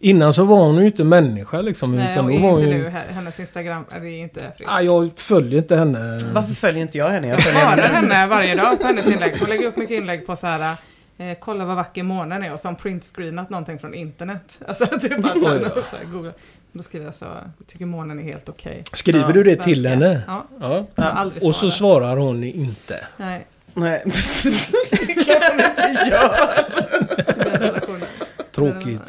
Innan 0.00 0.34
så 0.34 0.44
var 0.44 0.56
hon 0.56 0.76
ju 0.80 0.86
inte 0.86 1.04
människa 1.04 1.60
liksom. 1.60 1.96
Nej, 1.96 2.10
utan 2.12 2.24
och 2.24 2.32
är 2.32 2.38
var 2.40 2.60
inte 2.60 2.70
ju... 2.70 2.82
nu, 2.82 2.88
hennes 2.90 3.40
Instagram 3.40 3.84
är 3.90 4.04
inte 4.04 4.40
friskt. 4.40 4.72
Ah, 4.72 4.80
jag 4.80 5.10
följer 5.16 5.58
inte 5.58 5.76
henne. 5.76 6.18
Varför 6.34 6.54
följer 6.54 6.82
inte 6.82 6.98
jag 6.98 7.08
henne? 7.08 7.26
Jag 7.28 7.34
Jag 7.36 7.42
följer 7.42 7.60
sparar 7.60 7.82
henne. 7.82 8.14
henne 8.14 8.26
varje 8.26 8.54
dag 8.54 8.80
på 8.80 8.86
hennes 8.86 9.06
inlägg. 9.06 9.34
Hon 9.40 9.48
lägger 9.48 9.66
upp 9.66 9.76
mycket 9.76 9.96
inlägg 9.96 10.26
på 10.26 10.36
så 10.36 10.46
här 10.46 10.74
eh, 11.18 11.36
kolla 11.40 11.64
vad 11.64 11.76
vacker 11.76 12.02
månen 12.02 12.42
är 12.42 12.52
och 12.52 12.60
så 12.60 12.68
har 12.68 12.72
hon 12.72 12.80
printscreenat 12.82 13.50
någonting 13.50 13.78
från 13.78 13.94
internet. 13.94 14.58
Alltså 14.68 14.84
det 15.00 15.06
är 15.12 15.18
bara 15.18 15.32
att 15.32 15.36
Oj 15.38 15.68
då. 15.74 15.80
och 15.80 15.86
så 15.90 15.96
här, 15.96 16.04
googla. 16.12 16.32
Då 16.72 16.82
skriver 16.82 17.06
jag 17.06 17.14
så, 17.14 17.24
jag 17.24 17.66
tycker 17.66 17.86
månen 17.86 18.18
är 18.18 18.22
helt 18.22 18.48
okej. 18.48 18.84
Skriver 18.92 19.20
Ja, 19.20 19.32
du 19.32 19.42
det 19.42 19.56
till 19.56 19.82
Svenska. 19.82 19.88
henne? 20.06 20.20
Ja, 20.26 20.46
Ja. 20.94 21.04
aldrig 21.04 21.42
Och 21.44 21.54
så 21.54 21.70
svarar 21.70 22.16
hon 22.16 22.44
inte. 22.44 23.04
Nej, 23.16 23.46
Nej, 23.74 24.02
det 24.42 25.12
är 25.12 25.24
klart 25.24 25.50
hon 25.50 25.60
inte 25.60 26.10
gör. 26.10 26.30
Tråkigt. 28.54 29.00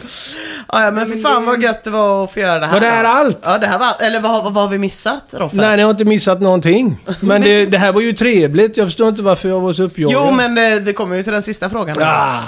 Ja, 0.67 0.83
ja, 0.83 0.91
men 0.91 1.07
för 1.07 1.17
fan 1.17 1.45
vad 1.45 1.63
gött 1.63 1.83
det 1.83 1.89
var 1.89 2.23
att 2.23 2.31
få 2.33 2.39
göra 2.39 2.59
det 2.59 2.65
här. 2.65 2.73
Var 2.73 2.79
det 2.79 2.85
här 2.89 3.03
allt? 3.03 3.37
Ja, 3.43 3.57
det 3.57 3.67
här 3.67 3.79
var, 3.79 4.05
eller 4.07 4.19
vad, 4.19 4.43
vad, 4.43 4.53
vad 4.53 4.63
har 4.63 4.69
vi 4.69 4.77
missat 4.77 5.23
Roffe? 5.31 5.55
Nej, 5.55 5.77
ni 5.77 5.83
har 5.83 5.89
inte 5.91 6.05
missat 6.05 6.41
någonting. 6.41 6.97
Men 7.19 7.41
det, 7.41 7.65
det 7.65 7.77
här 7.77 7.91
var 7.91 8.01
ju 8.01 8.13
trevligt. 8.13 8.77
Jag 8.77 8.87
förstår 8.87 9.09
inte 9.09 9.21
varför 9.21 9.49
jag 9.49 9.59
var 9.59 9.73
så 9.73 9.83
uppjagad. 9.83 10.13
Jo, 10.13 10.31
men 10.31 10.57
eh, 10.57 10.79
vi 10.79 10.93
kommer 10.93 11.15
ju 11.15 11.23
till 11.23 11.33
den 11.33 11.41
sista 11.41 11.69
frågan. 11.69 11.95
Ah, 12.01 12.39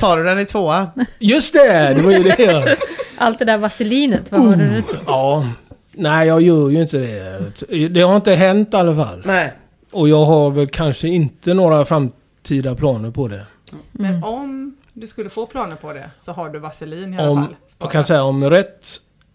Tar 0.00 0.16
du 0.16 0.24
den 0.24 0.38
i 0.38 0.44
tvåa? 0.44 0.90
just 1.18 1.52
det! 1.52 1.94
Det 1.94 2.02
var 2.02 2.10
ju 2.12 2.22
det. 2.22 2.76
Allt 3.18 3.38
det 3.38 3.44
där 3.44 3.58
vaselinet, 3.58 4.32
vad 4.32 4.44
var 4.46 4.56
det 4.56 4.74
du 4.74 4.82
tog? 4.82 4.96
Ja. 5.06 5.44
Nej, 5.92 6.28
jag 6.28 6.42
gör 6.42 6.68
ju 6.68 6.82
inte 6.82 6.98
det. 6.98 7.88
Det 7.88 8.00
har 8.00 8.16
inte 8.16 8.34
hänt 8.34 8.74
i 8.74 8.76
alla 8.76 9.04
fall. 9.04 9.22
Nej. 9.24 9.52
Och 9.90 10.08
jag 10.08 10.24
har 10.24 10.50
väl 10.50 10.68
kanske 10.68 11.08
inte 11.08 11.54
några 11.54 11.84
framtida 11.84 12.74
planer 12.74 13.10
på 13.10 13.28
det. 13.28 13.46
Men 13.92 14.24
om 14.24 14.76
du 14.92 15.06
skulle 15.06 15.30
få 15.30 15.46
planer 15.46 15.76
på 15.76 15.92
det 15.92 16.10
så 16.18 16.32
har 16.32 16.48
du 16.48 16.58
vaselin 16.58 17.14
i 17.14 17.18
alla 17.18 17.30
Om, 17.30 17.36
fall. 17.44 17.54
jag 17.78 17.90
kan 17.90 18.04
säga 18.04 18.22
om 18.22 18.50
rätt 18.50 18.86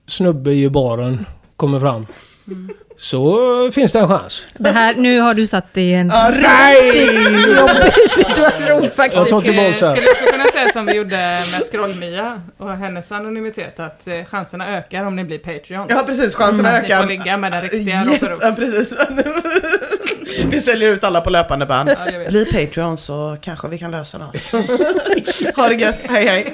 snubbe 0.07 0.51
i 0.53 0.69
baren 0.69 1.25
kommer 1.55 1.79
fram. 1.79 2.05
Så 2.97 3.71
finns 3.71 3.91
det 3.91 3.99
en 3.99 4.07
chans. 4.07 4.41
Det 4.57 4.69
här, 4.71 4.93
nu 4.95 5.19
har 5.19 5.33
du 5.33 5.47
satt 5.47 5.73
dig 5.73 5.83
i 5.83 5.93
en 5.93 6.07
Nej! 6.07 6.91
riktigt 6.91 7.57
jobbig 7.57 7.93
situation 8.09 8.83
Jag 8.83 8.93
faktiskt. 8.93 9.29
tar 9.29 9.37
Eh, 9.37 9.43
tillbaka 9.43 9.73
så 9.73 9.85
här. 9.85 9.95
skulle 9.95 10.11
också 10.11 10.25
kunna 10.25 10.43
säga 10.51 10.71
som 10.73 10.85
vi 10.85 10.93
gjorde 10.93 11.09
med 11.17 11.63
Scroll-Mia 11.71 12.41
och 12.57 12.71
hennes 12.77 13.11
anonymitet 13.11 13.79
att 13.79 14.07
eh, 14.07 14.25
chanserna 14.25 14.77
ökar 14.77 15.05
om 15.05 15.15
ni 15.15 15.23
blir 15.23 15.37
Patreons. 15.39 15.87
Ja, 15.89 16.03
precis. 16.07 16.35
Chanserna 16.35 16.69
Ni 16.71 16.77
får 16.77 16.85
ökar. 16.85 17.07
ligga 17.07 17.37
med 17.37 17.51
den 17.51 17.61
riktiga 17.61 18.03
Jätte- 18.11 18.37
Ja, 18.41 18.51
precis. 18.57 18.93
Vi 20.45 20.59
säljer 20.59 20.89
ut 20.89 21.03
alla 21.03 21.21
på 21.21 21.29
löpande 21.29 21.65
band. 21.65 21.89
Ja, 21.89 22.11
jag. 22.11 22.27
Bli 22.29 22.45
Patreon 22.45 22.97
så 22.97 23.37
kanske 23.41 23.67
vi 23.67 23.77
kan 23.79 23.91
lösa 23.91 24.17
något. 24.17 24.35
ha 25.55 25.69
det 25.69 25.75
gött. 25.75 25.99
Hej, 26.09 26.25
hej. 26.27 26.53